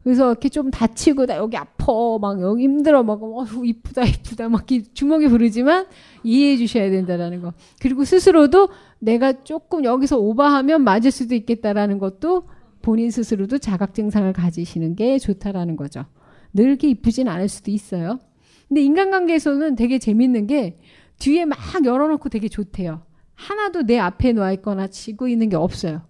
그래서 0.04 0.32
이렇게 0.32 0.50
좀 0.50 0.70
다치고 0.70 1.26
나 1.26 1.38
여기 1.38 1.56
아파 1.56 1.94
막 2.20 2.42
여기 2.42 2.64
힘들어 2.64 3.04
막 3.04 3.24
어휴 3.24 3.66
이쁘다 3.66 4.04
이쁘다 4.04 4.50
막 4.50 4.66
주먹이 4.94 5.30
부르지만 5.30 5.88
이해해 6.24 6.58
주셔야 6.58 6.90
된다라는 6.90 7.42
거. 7.42 7.54
그리고 7.82 8.04
스스로도 8.04 8.70
내가 9.00 9.44
조금 9.44 9.86
여기서 9.86 10.20
오버하면 10.20 10.84
맞을 10.84 11.10
수도 11.12 11.36
있겠다라는 11.36 12.00
것도 12.00 12.50
본인 12.82 13.12
스스로도 13.12 13.60
자각 13.60 13.94
증상을 13.94 14.32
가지시는 14.34 14.96
게 14.96 15.18
좋다라는 15.20 15.78
거죠. 15.78 16.06
늘 16.54 16.66
이렇게 16.66 16.90
이쁘진 16.90 17.30
않을 17.30 17.48
수도 17.48 17.72
있어요. 17.72 18.20
근데 18.68 18.82
인간관계에서는 18.82 19.76
되게 19.76 20.00
재밌는 20.00 20.48
게 20.48 20.80
뒤에 21.20 21.46
막 21.46 21.58
열어놓고 21.84 22.28
되게 22.28 22.50
좋대요. 22.50 23.04
하나도 23.36 23.84
내 23.84 24.00
앞에 24.00 24.34
놔 24.34 24.52
있거나 24.54 24.88
치고 24.88 25.28
있는 25.30 25.48
게 25.48 25.56
없어요. 25.56 26.02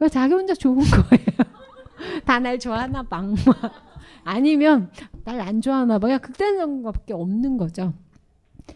왜 0.00 0.08
자기 0.08 0.34
혼자 0.34 0.54
좋은 0.54 0.78
거예요? 0.88 1.51
다 2.24 2.38
날 2.38 2.58
좋아하나 2.58 3.02
봐. 3.04 3.22
아니면 4.24 4.90
날 5.24 5.40
안 5.40 5.60
좋아하나 5.60 5.98
봐요. 5.98 6.18
극단적인 6.20 6.82
것밖에 6.82 7.12
없는 7.14 7.56
거죠. 7.56 7.94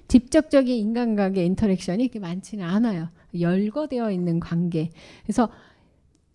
직접적인 0.09 0.74
인간관계 0.77 1.44
인터랙션이 1.44 2.09
그렇게 2.09 2.19
많지는 2.20 2.65
않아요. 2.65 3.09
열거되어 3.39 4.11
있는 4.11 4.40
관계. 4.40 4.90
그래서 5.24 5.48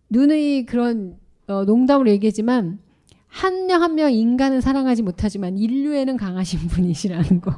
눈의 0.09 0.65
그런 0.65 1.18
어, 1.47 1.63
농담으로 1.65 2.09
얘기하지만 2.11 2.80
한 3.27 3.65
명 3.68 3.81
한 3.81 3.95
명 3.95 4.11
인간은 4.11 4.59
사랑하지 4.61 5.03
못하지만 5.03 5.57
인류에는 5.57 6.18
강하신 6.18 6.68
분이시라는 6.68 7.41
거. 7.41 7.53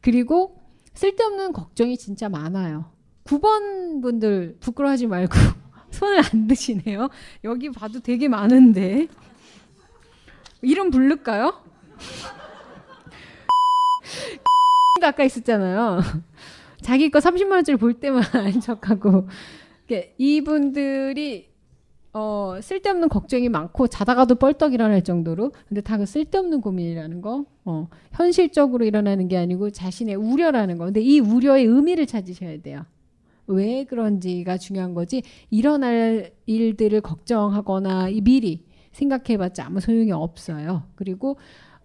그리고 0.00 0.56
쓸데없는 0.94 1.52
걱정이 1.52 1.96
진짜 1.96 2.28
많아요. 2.28 2.86
9번 3.24 4.02
분들 4.02 4.56
부끄러워하지 4.60 5.06
말고 5.06 5.34
손을 5.94 6.18
안 6.18 6.46
드시네요. 6.46 7.08
여기 7.44 7.70
봐도 7.70 8.00
되게 8.00 8.28
많은데. 8.28 9.08
이름 10.62 10.90
부를까요? 10.90 11.54
아까 15.02 15.24
있었잖아요. 15.24 16.00
자기 16.80 17.10
거 17.10 17.18
30만 17.18 17.52
원짜리 17.52 17.78
볼 17.78 17.94
때만 17.94 18.22
안 18.34 18.60
척하고 18.60 19.28
이분들이 20.18 21.48
어, 22.12 22.58
쓸데없는 22.62 23.08
걱정이 23.08 23.48
많고 23.48 23.88
자다가도 23.88 24.36
뻘떡 24.36 24.72
일어날 24.72 25.02
정도로 25.02 25.52
근데 25.68 25.80
다 25.80 25.98
그 25.98 26.06
쓸데없는 26.06 26.60
고민이라는 26.60 27.22
거 27.22 27.44
어, 27.64 27.88
현실적으로 28.12 28.84
일어나는 28.84 29.26
게 29.28 29.36
아니고 29.36 29.70
자신의 29.70 30.14
우려라는 30.14 30.78
거 30.78 30.84
근데 30.84 31.00
이 31.00 31.18
우려의 31.20 31.64
의미를 31.64 32.06
찾으셔야 32.06 32.62
돼요 32.62 32.84
왜 33.46 33.84
그런지가 33.84 34.56
중요한 34.56 34.94
거지 34.94 35.22
일어날 35.50 36.32
일들을 36.46 37.00
걱정하거나 37.00 38.08
미리 38.22 38.64
생각해봤자 38.92 39.66
아무 39.66 39.80
소용이 39.80 40.12
없어요 40.12 40.84
그리고 40.94 41.36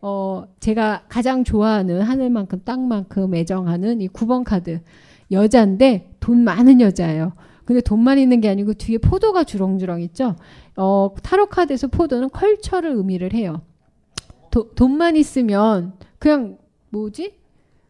어, 0.02 0.46
제가 0.60 1.06
가장 1.10 1.44
좋아하는 1.44 2.02
하늘만큼 2.02 2.62
땅만큼 2.64 3.36
애정하는 3.36 4.02
이 4.02 4.08
9번 4.08 4.44
카드 4.44 4.82
여자인데 5.32 6.16
돈 6.20 6.44
많은 6.44 6.82
여자예요. 6.82 7.34
근데 7.66 7.82
돈만 7.82 8.18
있는 8.18 8.42
게 8.42 8.50
아니고 8.50 8.74
뒤에 8.74 8.98
포도가 8.98 9.44
주렁주렁 9.44 10.02
있죠. 10.02 10.36
어, 10.76 11.14
타로 11.22 11.48
카드에서 11.48 11.88
포도는 11.88 12.30
컬처를 12.30 12.92
의미를 12.92 13.34
해요. 13.34 13.62
도, 14.50 14.72
돈만 14.74 15.16
있으면 15.16 15.94
그냥 16.18 16.58
뭐지? 16.90 17.39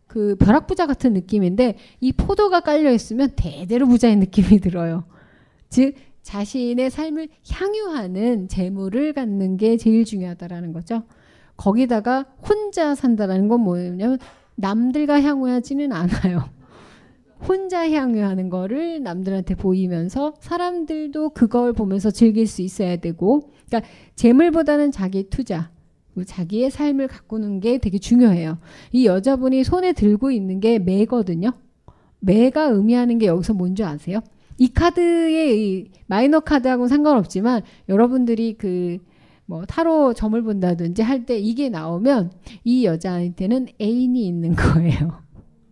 그 0.10 0.36
벼락부자 0.38 0.88
같은 0.88 1.14
느낌인데 1.14 1.76
이 2.02 2.12
포도가 2.12 2.62
깔려 2.62 2.92
있으면 2.92 3.30
대대로 3.36 3.88
부자인 3.88 4.20
느낌이 4.20 4.60
들어요. 4.60 5.06
즉 5.70 5.94
자신의 6.24 6.90
삶을 6.90 7.30
향유하는 7.48 8.48
재물을 8.48 9.14
갖는 9.14 9.58
게 9.58 9.78
제일 9.78 10.06
중요하다라는 10.06 10.74
거죠. 10.74 11.04
거기다가 11.58 12.26
혼자 12.42 12.96
산다라는 12.96 13.50
건 13.50 13.62
뭐냐면 13.62 14.18
남들과 14.56 15.22
향유하지는 15.22 15.94
않아요. 15.94 16.50
혼자 17.48 17.88
향유하는 17.88 18.50
거를 18.50 19.04
남들한테 19.04 19.56
보이면서 19.56 20.34
사람들도 20.40 21.30
그걸 21.30 21.72
보면서 21.74 22.10
즐길 22.10 22.48
수 22.48 22.64
있어야 22.64 22.98
되고, 22.98 23.52
그러니까 23.68 23.90
재물보다는 24.16 24.92
자기 24.92 25.30
투자, 25.30 25.70
자기의 26.26 26.72
삶을 26.72 27.08
가꾸는 27.08 27.60
게 27.60 27.78
되게 27.78 27.98
중요해요. 27.98 28.58
이 28.92 29.06
여자분이 29.06 29.64
손에 29.64 29.94
들고 29.94 30.32
있는 30.32 30.60
게 30.60 30.80
매거든요. 30.80 31.52
매가 32.20 32.66
의미하는 32.66 33.18
게 33.18 33.28
여기서 33.28 33.54
뭔지 33.54 33.84
아세요? 33.84 34.20
이 34.58 34.68
카드의 34.74 35.90
마이너 36.08 36.40
카드하고는 36.42 36.88
상관없지만 36.90 37.62
여러분들이 37.88 38.54
그 38.54 39.00
뭐 39.50 39.66
타로 39.66 40.14
점을 40.14 40.40
본다든지 40.40 41.02
할 41.02 41.26
때 41.26 41.40
이게 41.40 41.70
나오면 41.70 42.32
이 42.64 42.86
여자한테는 42.86 43.70
애인이 43.82 44.28
있는 44.28 44.56
거예요. 44.56 45.24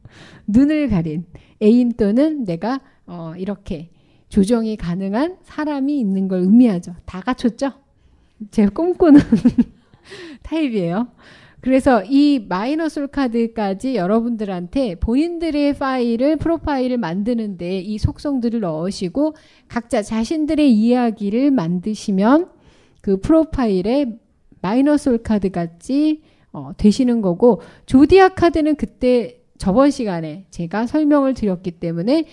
눈을 0.47 0.89
가린 0.89 1.25
애인 1.61 1.93
또는 1.93 2.43
내가 2.43 2.81
어 3.05 3.33
이렇게 3.37 3.91
조정이 4.29 4.77
가능한 4.77 5.37
사람이 5.43 5.99
있는 5.99 6.27
걸 6.27 6.39
의미하죠. 6.39 6.95
다 7.05 7.21
갖췄죠? 7.21 7.71
제가 8.49 8.71
꿈꾸는 8.71 9.21
타입이에요. 10.47 11.07
그래서 11.59 12.03
이 12.03 12.45
마이너 12.47 12.87
솔 12.87 13.07
카드까지 13.07 13.95
여러분들한테 13.95 14.95
본인들의 14.95 15.73
파일을 15.73 16.37
프로파일을 16.37 16.97
만드는데 16.97 17.79
이 17.79 17.97
속성들을 17.97 18.61
넣으시고 18.61 19.35
각자 19.67 20.01
자신들의 20.01 20.71
이야기를 20.71 21.51
만드시면 21.51 22.49
그 23.01 23.19
프로파일에 23.19 24.17
minor 24.61 24.97
soul 24.97 25.17
카드 25.17 25.49
같이 25.49 26.21
어, 26.53 26.71
되시는 26.77 27.21
거고 27.21 27.61
zodiac 27.85 28.29
카드는 28.29 28.75
그때 28.75 29.41
저번 29.57 29.91
시간에 29.91 30.45
제가 30.51 30.87
설명을 30.87 31.33
드렸기 31.33 31.71
때문에 31.71 32.25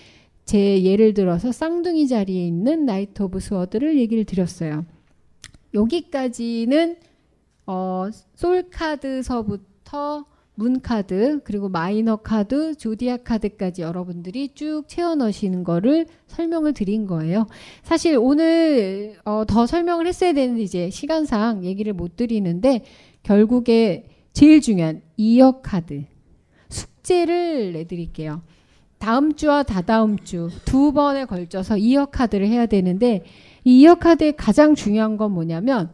제 0.45 0.83
예를 0.83 1.13
들어서 1.13 1.51
쌍둥이 1.51 2.07
자리에 2.07 2.45
있는 2.45 2.85
Knight 2.85 3.23
of 3.23 3.39
Sword를 3.39 3.97
얘기를 3.97 4.23
드렸어요. 4.25 4.85
여기까지는 5.73 6.97
어, 7.67 8.07
솔 8.35 8.69
카드서부터 8.69 10.25
moon 10.57 10.79
카드 10.81 11.41
그리고 11.43 11.67
마이너 11.67 12.15
카드, 12.15 12.75
zodiac 12.75 13.17
카드까지 13.17 13.81
여러분들이 13.81 14.53
쭉 14.53 14.83
채워 14.87 15.15
넣으시는 15.15 15.63
거를 15.65 16.05
설명을 16.27 16.73
드린 16.73 17.07
거예요. 17.07 17.47
사실 17.83 18.17
오늘 18.17 19.17
어, 19.25 19.43
더 19.45 19.65
설명을 19.65 20.07
했어야 20.07 20.31
되는데 20.33 20.61
이제 20.63 20.89
시간상 20.89 21.65
얘기를 21.65 21.91
못 21.91 22.15
드리는데 22.15 22.85
결국에 23.23 24.07
제일 24.31 24.61
중요한 24.61 25.01
이어 25.17 25.59
카드 25.61 26.05
숙제를 26.69 27.73
내드릴게요. 27.73 28.41
다음 28.97 29.35
주와 29.35 29.63
다다음 29.63 30.17
주 30.19 30.49
두 30.63 30.93
번에 30.93 31.25
걸쳐서 31.25 31.77
이어 31.77 32.05
카드를 32.05 32.47
해야 32.47 32.65
되는데 32.65 33.23
이 33.63 33.81
이어 33.81 33.95
카드의 33.95 34.35
가장 34.37 34.73
중요한 34.73 35.17
건 35.17 35.31
뭐냐면 35.31 35.91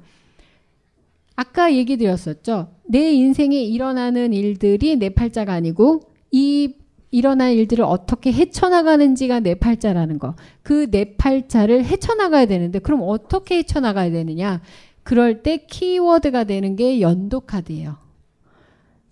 아까 1.41 1.73
얘기 1.73 1.97
드렸었죠. 1.97 2.67
내 2.87 3.11
인생에 3.13 3.59
일어나는 3.63 4.31
일들이 4.31 4.95
내 4.95 5.09
팔자가 5.09 5.53
아니고 5.53 6.01
이 6.29 6.75
일어난 7.09 7.51
일들을 7.53 7.83
어떻게 7.83 8.31
헤쳐나가는지가 8.31 9.39
내 9.39 9.55
팔자라는 9.55 10.19
거. 10.19 10.35
그 10.61 10.85
내 10.91 11.15
팔자를 11.17 11.83
헤쳐나가야 11.85 12.45
되는데 12.45 12.77
그럼 12.77 13.01
어떻게 13.03 13.57
헤쳐나가야 13.57 14.11
되느냐? 14.11 14.61
그럴 15.01 15.41
때 15.41 15.65
키워드가 15.65 16.43
되는 16.43 16.75
게 16.75 17.01
연도 17.01 17.39
카드예요. 17.39 17.97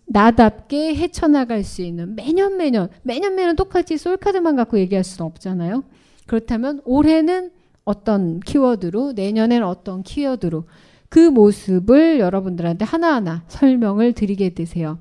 나답게 0.06 0.95
헤쳐나갈 0.95 1.64
수 1.64 1.81
있는 1.81 2.15
매년 2.15 2.57
매년 2.57 2.89
매년 3.01 3.35
매년 3.35 3.56
똑같이 3.56 3.97
솔카드만 3.97 4.56
갖고 4.56 4.77
얘기할 4.77 5.03
수는 5.03 5.26
없잖아요. 5.26 5.84
그렇다면 6.27 6.81
올해는 6.85 7.49
어떤 7.85 8.39
키워드로 8.39 9.14
내년에는 9.14 9.65
어떤 9.65 10.03
키워드로 10.03 10.65
그 11.10 11.19
모습을 11.19 12.19
여러분들한테 12.19 12.86
하나하나 12.86 13.44
설명을 13.48 14.14
드리게 14.14 14.53
되세요. 14.53 14.99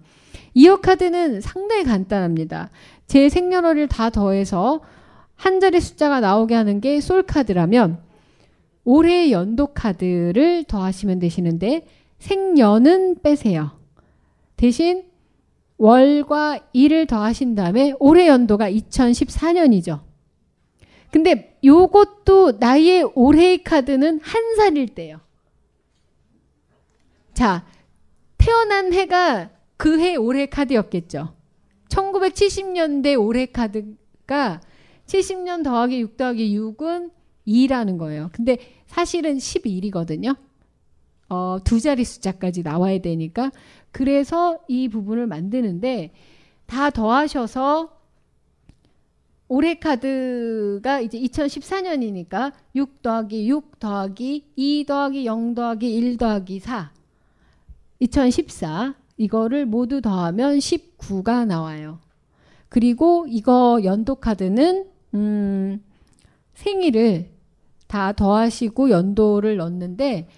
이어 0.54 0.80
카드는 0.80 1.40
상당히 1.40 1.84
간단합니다. 1.84 2.70
제 3.06 3.28
생년월일 3.28 3.88
다 3.88 4.10
더해서 4.10 4.80
한 5.36 5.60
자리 5.60 5.80
숫자가 5.80 6.20
나오게 6.20 6.54
하는 6.54 6.80
게 6.80 6.98
솔 7.00 7.22
카드라면 7.22 7.98
올해 8.84 9.30
연도 9.30 9.66
카드를 9.66 10.64
더하시면 10.64 11.18
되시는데 11.18 11.86
생년은 12.18 13.16
빼세요. 13.22 13.72
대신 14.56 15.04
월과 15.76 16.58
일을 16.72 17.06
더하신 17.06 17.54
다음에 17.54 17.92
올해 18.00 18.26
연도가 18.26 18.68
2014년이죠. 18.70 20.00
근데 21.12 21.56
요것도 21.64 22.54
나의 22.58 23.10
올해의 23.14 23.62
카드는 23.62 24.20
한 24.22 24.56
살일 24.56 24.88
때요. 24.88 25.20
자, 27.38 27.64
태어난 28.36 28.92
해가 28.92 29.50
그 29.76 30.00
해 30.00 30.16
올해 30.16 30.46
카드였겠죠. 30.46 31.36
1970년대 31.88 33.16
올해 33.16 33.46
카드가 33.46 34.60
70년 35.06 35.62
더하기 35.62 36.00
6 36.00 36.16
더하기 36.16 36.58
6은 36.58 37.12
2라는 37.46 37.96
거예요. 37.96 38.30
근데 38.32 38.58
사실은 38.88 39.36
11이거든요. 39.36 40.36
어, 41.28 41.58
두 41.62 41.78
자리 41.78 42.02
숫자까지 42.02 42.64
나와야 42.64 42.98
되니까. 42.98 43.52
그래서 43.92 44.58
이 44.66 44.88
부분을 44.88 45.28
만드는데 45.28 46.12
다 46.66 46.90
더하셔서 46.90 47.96
올해 49.46 49.78
카드가 49.78 51.02
이제 51.02 51.20
2014년이니까 51.20 52.52
6 52.74 53.00
더하기 53.00 53.48
6 53.48 53.78
더하기 53.78 54.44
2 54.56 54.84
더하기 54.88 55.24
0 55.24 55.54
더하기 55.54 55.94
1 55.94 56.16
더하기 56.16 56.58
4 56.58 56.97
2014 58.00 58.94
이거를 59.16 59.66
모두 59.66 60.00
더하면 60.00 60.58
19가 60.58 61.46
나와요. 61.46 61.98
그리고 62.68 63.26
이거 63.28 63.80
연도 63.82 64.14
카드는 64.16 64.86
음, 65.14 65.82
생일을 66.54 67.30
다 67.86 68.12
더하시고 68.12 68.90
연도를 68.90 69.56
넣는데 69.56 70.28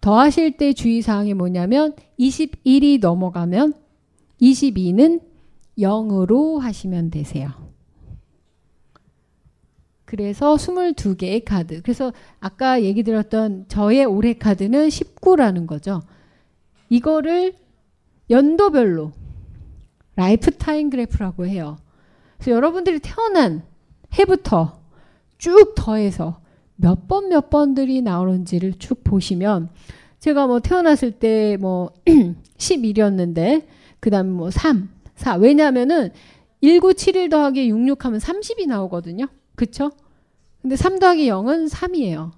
더하실 0.00 0.56
때 0.56 0.72
주의사항이 0.72 1.34
뭐냐면 1.34 1.94
21이 2.18 3.00
넘어가면 3.00 3.74
22는 4.40 5.20
0으로 5.78 6.58
하시면 6.58 7.10
되세요. 7.10 7.50
그래서 10.04 10.56
22개의 10.56 11.44
카드. 11.44 11.82
그래서 11.82 12.12
아까 12.40 12.82
얘기 12.82 13.02
드렸던 13.02 13.66
저의 13.68 14.04
올해 14.04 14.34
카드는 14.34 14.88
19라는 14.88 15.66
거죠. 15.66 16.02
이거를 16.90 17.54
연도별로 18.28 19.12
lifetime 20.16 20.90
그래프라고 20.90 21.46
해요. 21.46 21.78
그래서 22.36 22.50
여러분들이 22.52 22.98
태어난 23.00 23.62
해부터 24.18 24.78
쭉 25.38 25.74
더해서 25.74 26.40
몇 26.76 27.06
번 27.08 27.28
몇 27.28 27.48
번들이 27.50 28.02
나오는지를 28.02 28.74
쭉 28.78 29.02
보시면 29.04 29.68
제가 30.18 30.46
뭐 30.46 30.60
태어났을 30.60 31.12
때 31.12 31.56
뭐 31.58 31.90
11이었는데 32.58 33.66
그다음에 34.00 34.30
뭐 34.30 34.50
3, 34.50 34.88
4 35.14 35.36
왜냐하면은 35.36 36.10
1971 36.62 37.28
더하기 37.30 37.68
66 37.70 38.04
하면 38.04 38.18
30이 38.20 38.66
나오거든요. 38.66 39.26
그쵸? 39.56 39.90
근데 40.60 40.76
3 40.76 40.98
더하기 40.98 41.26
0은 41.28 41.70
3이에요. 41.70 42.32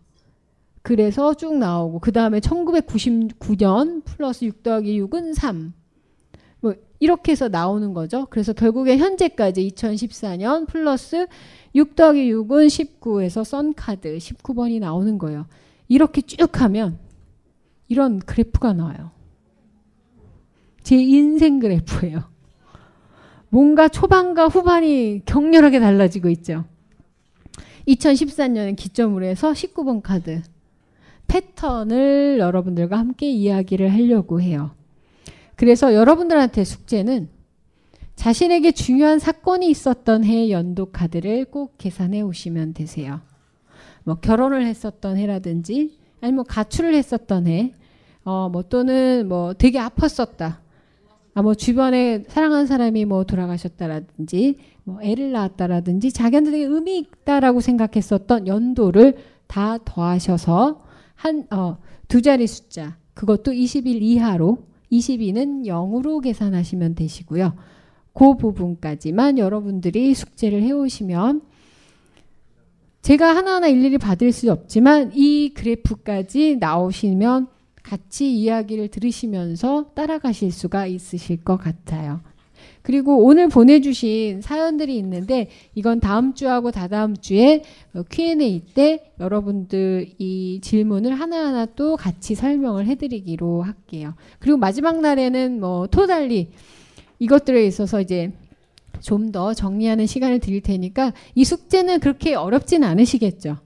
그래서 0.83 1.35
쭉 1.35 1.57
나오고 1.57 2.01
그 2.01 2.13
다음에 2.13 2.41
1999년 2.41 4.05
플러스 4.05 4.45
6 4.45 4.63
더하기 4.63 5.01
6은 5.03 5.35
3. 5.35 5.73
뭐 6.61 6.75
이렇게 6.99 7.33
해서 7.33 7.49
나오는 7.49 7.93
거죠. 7.95 8.27
그래서 8.31 8.53
결국에 8.53 8.97
현재까지 8.97 9.69
2014년 9.69 10.67
플러스 10.67 11.27
6 11.75 11.95
더하기 11.95 12.33
6은 12.33 13.01
19에서 13.01 13.45
썬카드 13.45 14.19
19번이 14.19 14.81
나오는 14.81 15.19
거예요. 15.19 15.47
이렇게 15.89 16.21
쭉 16.21 16.61
하면 16.61 16.99
이런 17.89 18.19
그래프가 18.19 18.73
나와요. 18.73 19.11
제 20.83 20.97
인생 20.97 21.61
그래프예요. 21.61 22.25
뭔가 23.51 23.89
초반과 23.89 24.49
후반이 24.49 25.23
격렬하게 25.27 25.79
달라지고 25.79 26.29
있죠. 26.31 26.65
2014년에 27.87 28.77
기점으로 28.77 29.27
해서 29.27 29.53
19번 29.53 30.03
카드 30.03 30.43
패턴을 31.33 32.37
여러분들과 32.39 32.99
함께 32.99 33.31
이야기를 33.31 33.91
하려고 33.91 34.43
해요. 34.43 34.73
그래서 35.57 35.95
여러분들한테 35.95 36.63
숙제는 36.63 37.31
자신에게 38.17 38.73
중요한 38.73 39.19
사건이 39.19 39.71
있었던 39.71 40.25
해 40.25 40.51
연도 40.51 40.93
카드를 40.93 41.47
꼭 41.47 41.77
계산해 41.79 42.21
오시면 42.21 42.75
되세요. 42.75 43.23
뭐 44.05 44.17
결혼을 44.17 44.67
했었던 44.67 45.17
해라든지 45.17 45.99
아니면 46.21 46.37
뭐 46.37 46.45
가출을 46.45 46.95
했었던 46.95 47.47
해, 47.47 47.73
어, 48.25 48.51
뭐 48.51 48.63
또는 48.63 49.27
뭐 49.27 49.55
되게 49.55 49.79
아팠었다. 49.79 50.59
아, 51.35 51.43
뭐 51.43 51.55
주변에 51.55 52.25
사랑하는 52.29 52.67
사람이 52.67 53.07
뭐 53.07 53.25
돌아가셨다라든지 53.25 54.59
뭐 54.85 55.01
애를 55.01 55.33
낳았다라든지 55.33 56.13
자기한테 56.13 56.51
되게 56.51 56.65
의미 56.65 56.99
있다라고 56.99 57.61
생각했었던 57.61 58.47
연도를 58.47 59.17
다 59.47 59.79
더하셔서 59.83 60.92
한, 61.23 61.47
어, 61.53 61.79
두 62.09 62.21
자리 62.21 62.49
숫자. 62.49 62.99
그것도 63.15 63.53
20일 63.53 64.03
이하로 64.03 64.59
22는 64.91 65.67
0으로 65.67 66.21
계산하시면 66.21 66.97
되시고요. 66.97 67.55
그 68.13 68.37
부분까지만 68.37 69.39
여러분들이 69.39 70.15
숙제를 70.15 70.63
해오시면 70.63 71.43
제가 73.03 73.37
하나하나 73.37 73.69
일일이 73.69 73.99
받을 73.99 74.33
수 74.33 74.51
없지만 74.51 75.13
이 75.15 75.55
그래프까지 75.55 76.57
나오시면 76.57 77.47
같이 77.85 78.35
이야기를 78.35 78.89
들으시면서 78.89 79.93
따라가실 79.95 80.51
수가 80.51 80.87
있으실 80.87 81.45
것 81.45 81.57
같아요. 81.57 82.21
그리고 82.83 83.25
오늘 83.25 83.49
보내주신 83.49 84.43
사연들이 84.43 84.97
있는데 84.99 85.49
이건 85.75 86.01
다음 86.01 86.35
주하고 86.35 86.71
다다음 86.71 87.17
주에 87.17 87.63
Q&A 88.11 88.63
때 88.75 89.13
여러분들 89.21 90.11
이 90.19 90.61
질문을 90.63 91.19
하나하나 91.19 91.67
또 91.67 91.97
같이 91.97 92.35
설명을 92.35 92.87
해드리기로 92.87 93.63
할게요. 93.63 94.15
그리고 94.39 94.59
마지막 94.59 95.01
날에는 95.01 95.61
뭐 95.61 95.87
토달리 95.87 96.51
이것들에 97.19 97.65
있어서 97.67 98.01
이제 98.01 98.33
좀 99.01 99.33
더 99.33 99.55
정리하는 99.55 100.07
시간을 100.07 100.39
드릴 100.41 100.61
테니까 100.61 101.13
이 101.35 101.45
숙제는 101.45 102.01
그렇게 102.01 102.35
어렵진 102.35 102.85
않으시겠죠. 102.85 103.57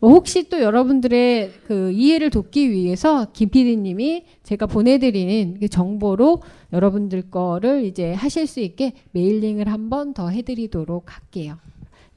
뭐 0.00 0.12
혹시 0.12 0.48
또 0.48 0.60
여러분들의 0.62 1.52
그 1.66 1.92
이해를 1.92 2.30
돕기 2.30 2.70
위해서 2.70 3.26
김 3.34 3.50
PD님이 3.50 4.24
제가 4.42 4.66
보내드리는 4.66 5.58
그 5.60 5.68
정보로 5.68 6.40
여러분들 6.72 7.30
거를 7.30 7.84
이제 7.84 8.12
하실 8.14 8.46
수 8.46 8.60
있게 8.60 8.92
메일링을 9.12 9.68
한 9.68 9.90
번 9.90 10.14
더 10.14 10.28
해드리도록 10.30 11.14
할게요. 11.14 11.56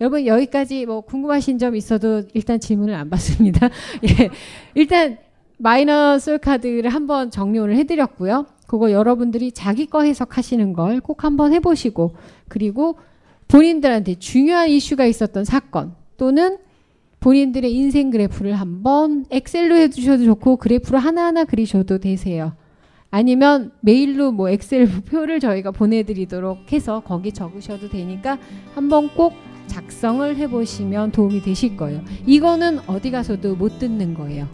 여러분 0.02 0.26
여기까지 0.26 0.86
뭐 0.86 1.02
궁금하신 1.02 1.58
점 1.58 1.76
있어도 1.76 2.24
일단 2.34 2.60
질문을 2.60 2.94
안 2.96 3.10
받습니다. 3.10 3.70
예, 4.04 4.30
일단 4.76 5.18
마이너스 5.58 6.38
카드를 6.40 6.90
한번 6.90 7.32
정리를 7.32 7.76
해드렸고요. 7.76 8.46
그거 8.68 8.92
여러분들이 8.92 9.52
자기 9.52 9.86
거 9.86 10.04
해석하시는 10.04 10.74
걸 10.74 11.00
꼭 11.02 11.24
한번 11.26 11.54
해보시고 11.54 12.16
그리고 12.48 12.98
본인들한테 13.50 14.16
중요한 14.16 14.70
이슈가 14.70 15.06
있었던 15.06 15.46
사건 15.46 15.94
또는 16.18 16.58
본인들의 17.24 17.74
인생 17.74 18.12
그래프를 18.12 18.54
한번 18.56 19.26
엑셀로 19.32 19.76
해주셔도 19.78 20.26
좋고 20.26 20.58
그래프로 20.58 20.98
하나하나 20.98 21.46
그리셔도 21.46 21.98
되세요. 21.98 22.52
아니면 23.12 23.72
메일로 23.80 24.34
뭐 24.34 24.50
엑셀 24.50 24.88
표를 25.10 25.40
저희가 25.40 25.72
보내드리도록 25.72 26.74
해서 26.74 27.00
거기 27.00 27.32
적으셔도 27.32 27.88
되니까 27.88 28.38
한번 28.76 29.08
꼭 29.16 29.36
작성을 29.68 30.36
해보시면 30.36 31.14
도움이 31.14 31.42
되실 31.42 31.78
거예요. 31.78 32.02
이거는 32.26 32.80
어디 32.88 33.10
가서도 33.10 33.56
못 33.56 33.80
듣는 33.80 34.14
거예요. 34.16 34.50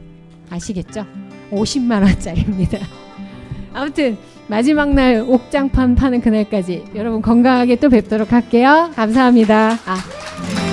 아시겠죠? 0.51 1.07
50만 1.51 2.03
원짜리입니다. 2.03 2.77
아무튼 3.73 4.15
마지막 4.47 4.93
날 4.93 5.25
옥장판 5.27 5.95
파는 5.95 6.21
그날까지 6.21 6.85
여러분 6.93 7.23
건강하게 7.23 7.77
또 7.77 7.89
뵙도록 7.89 8.31
할게요. 8.31 8.91
감사합니다. 8.93 9.71
아. 9.87 10.68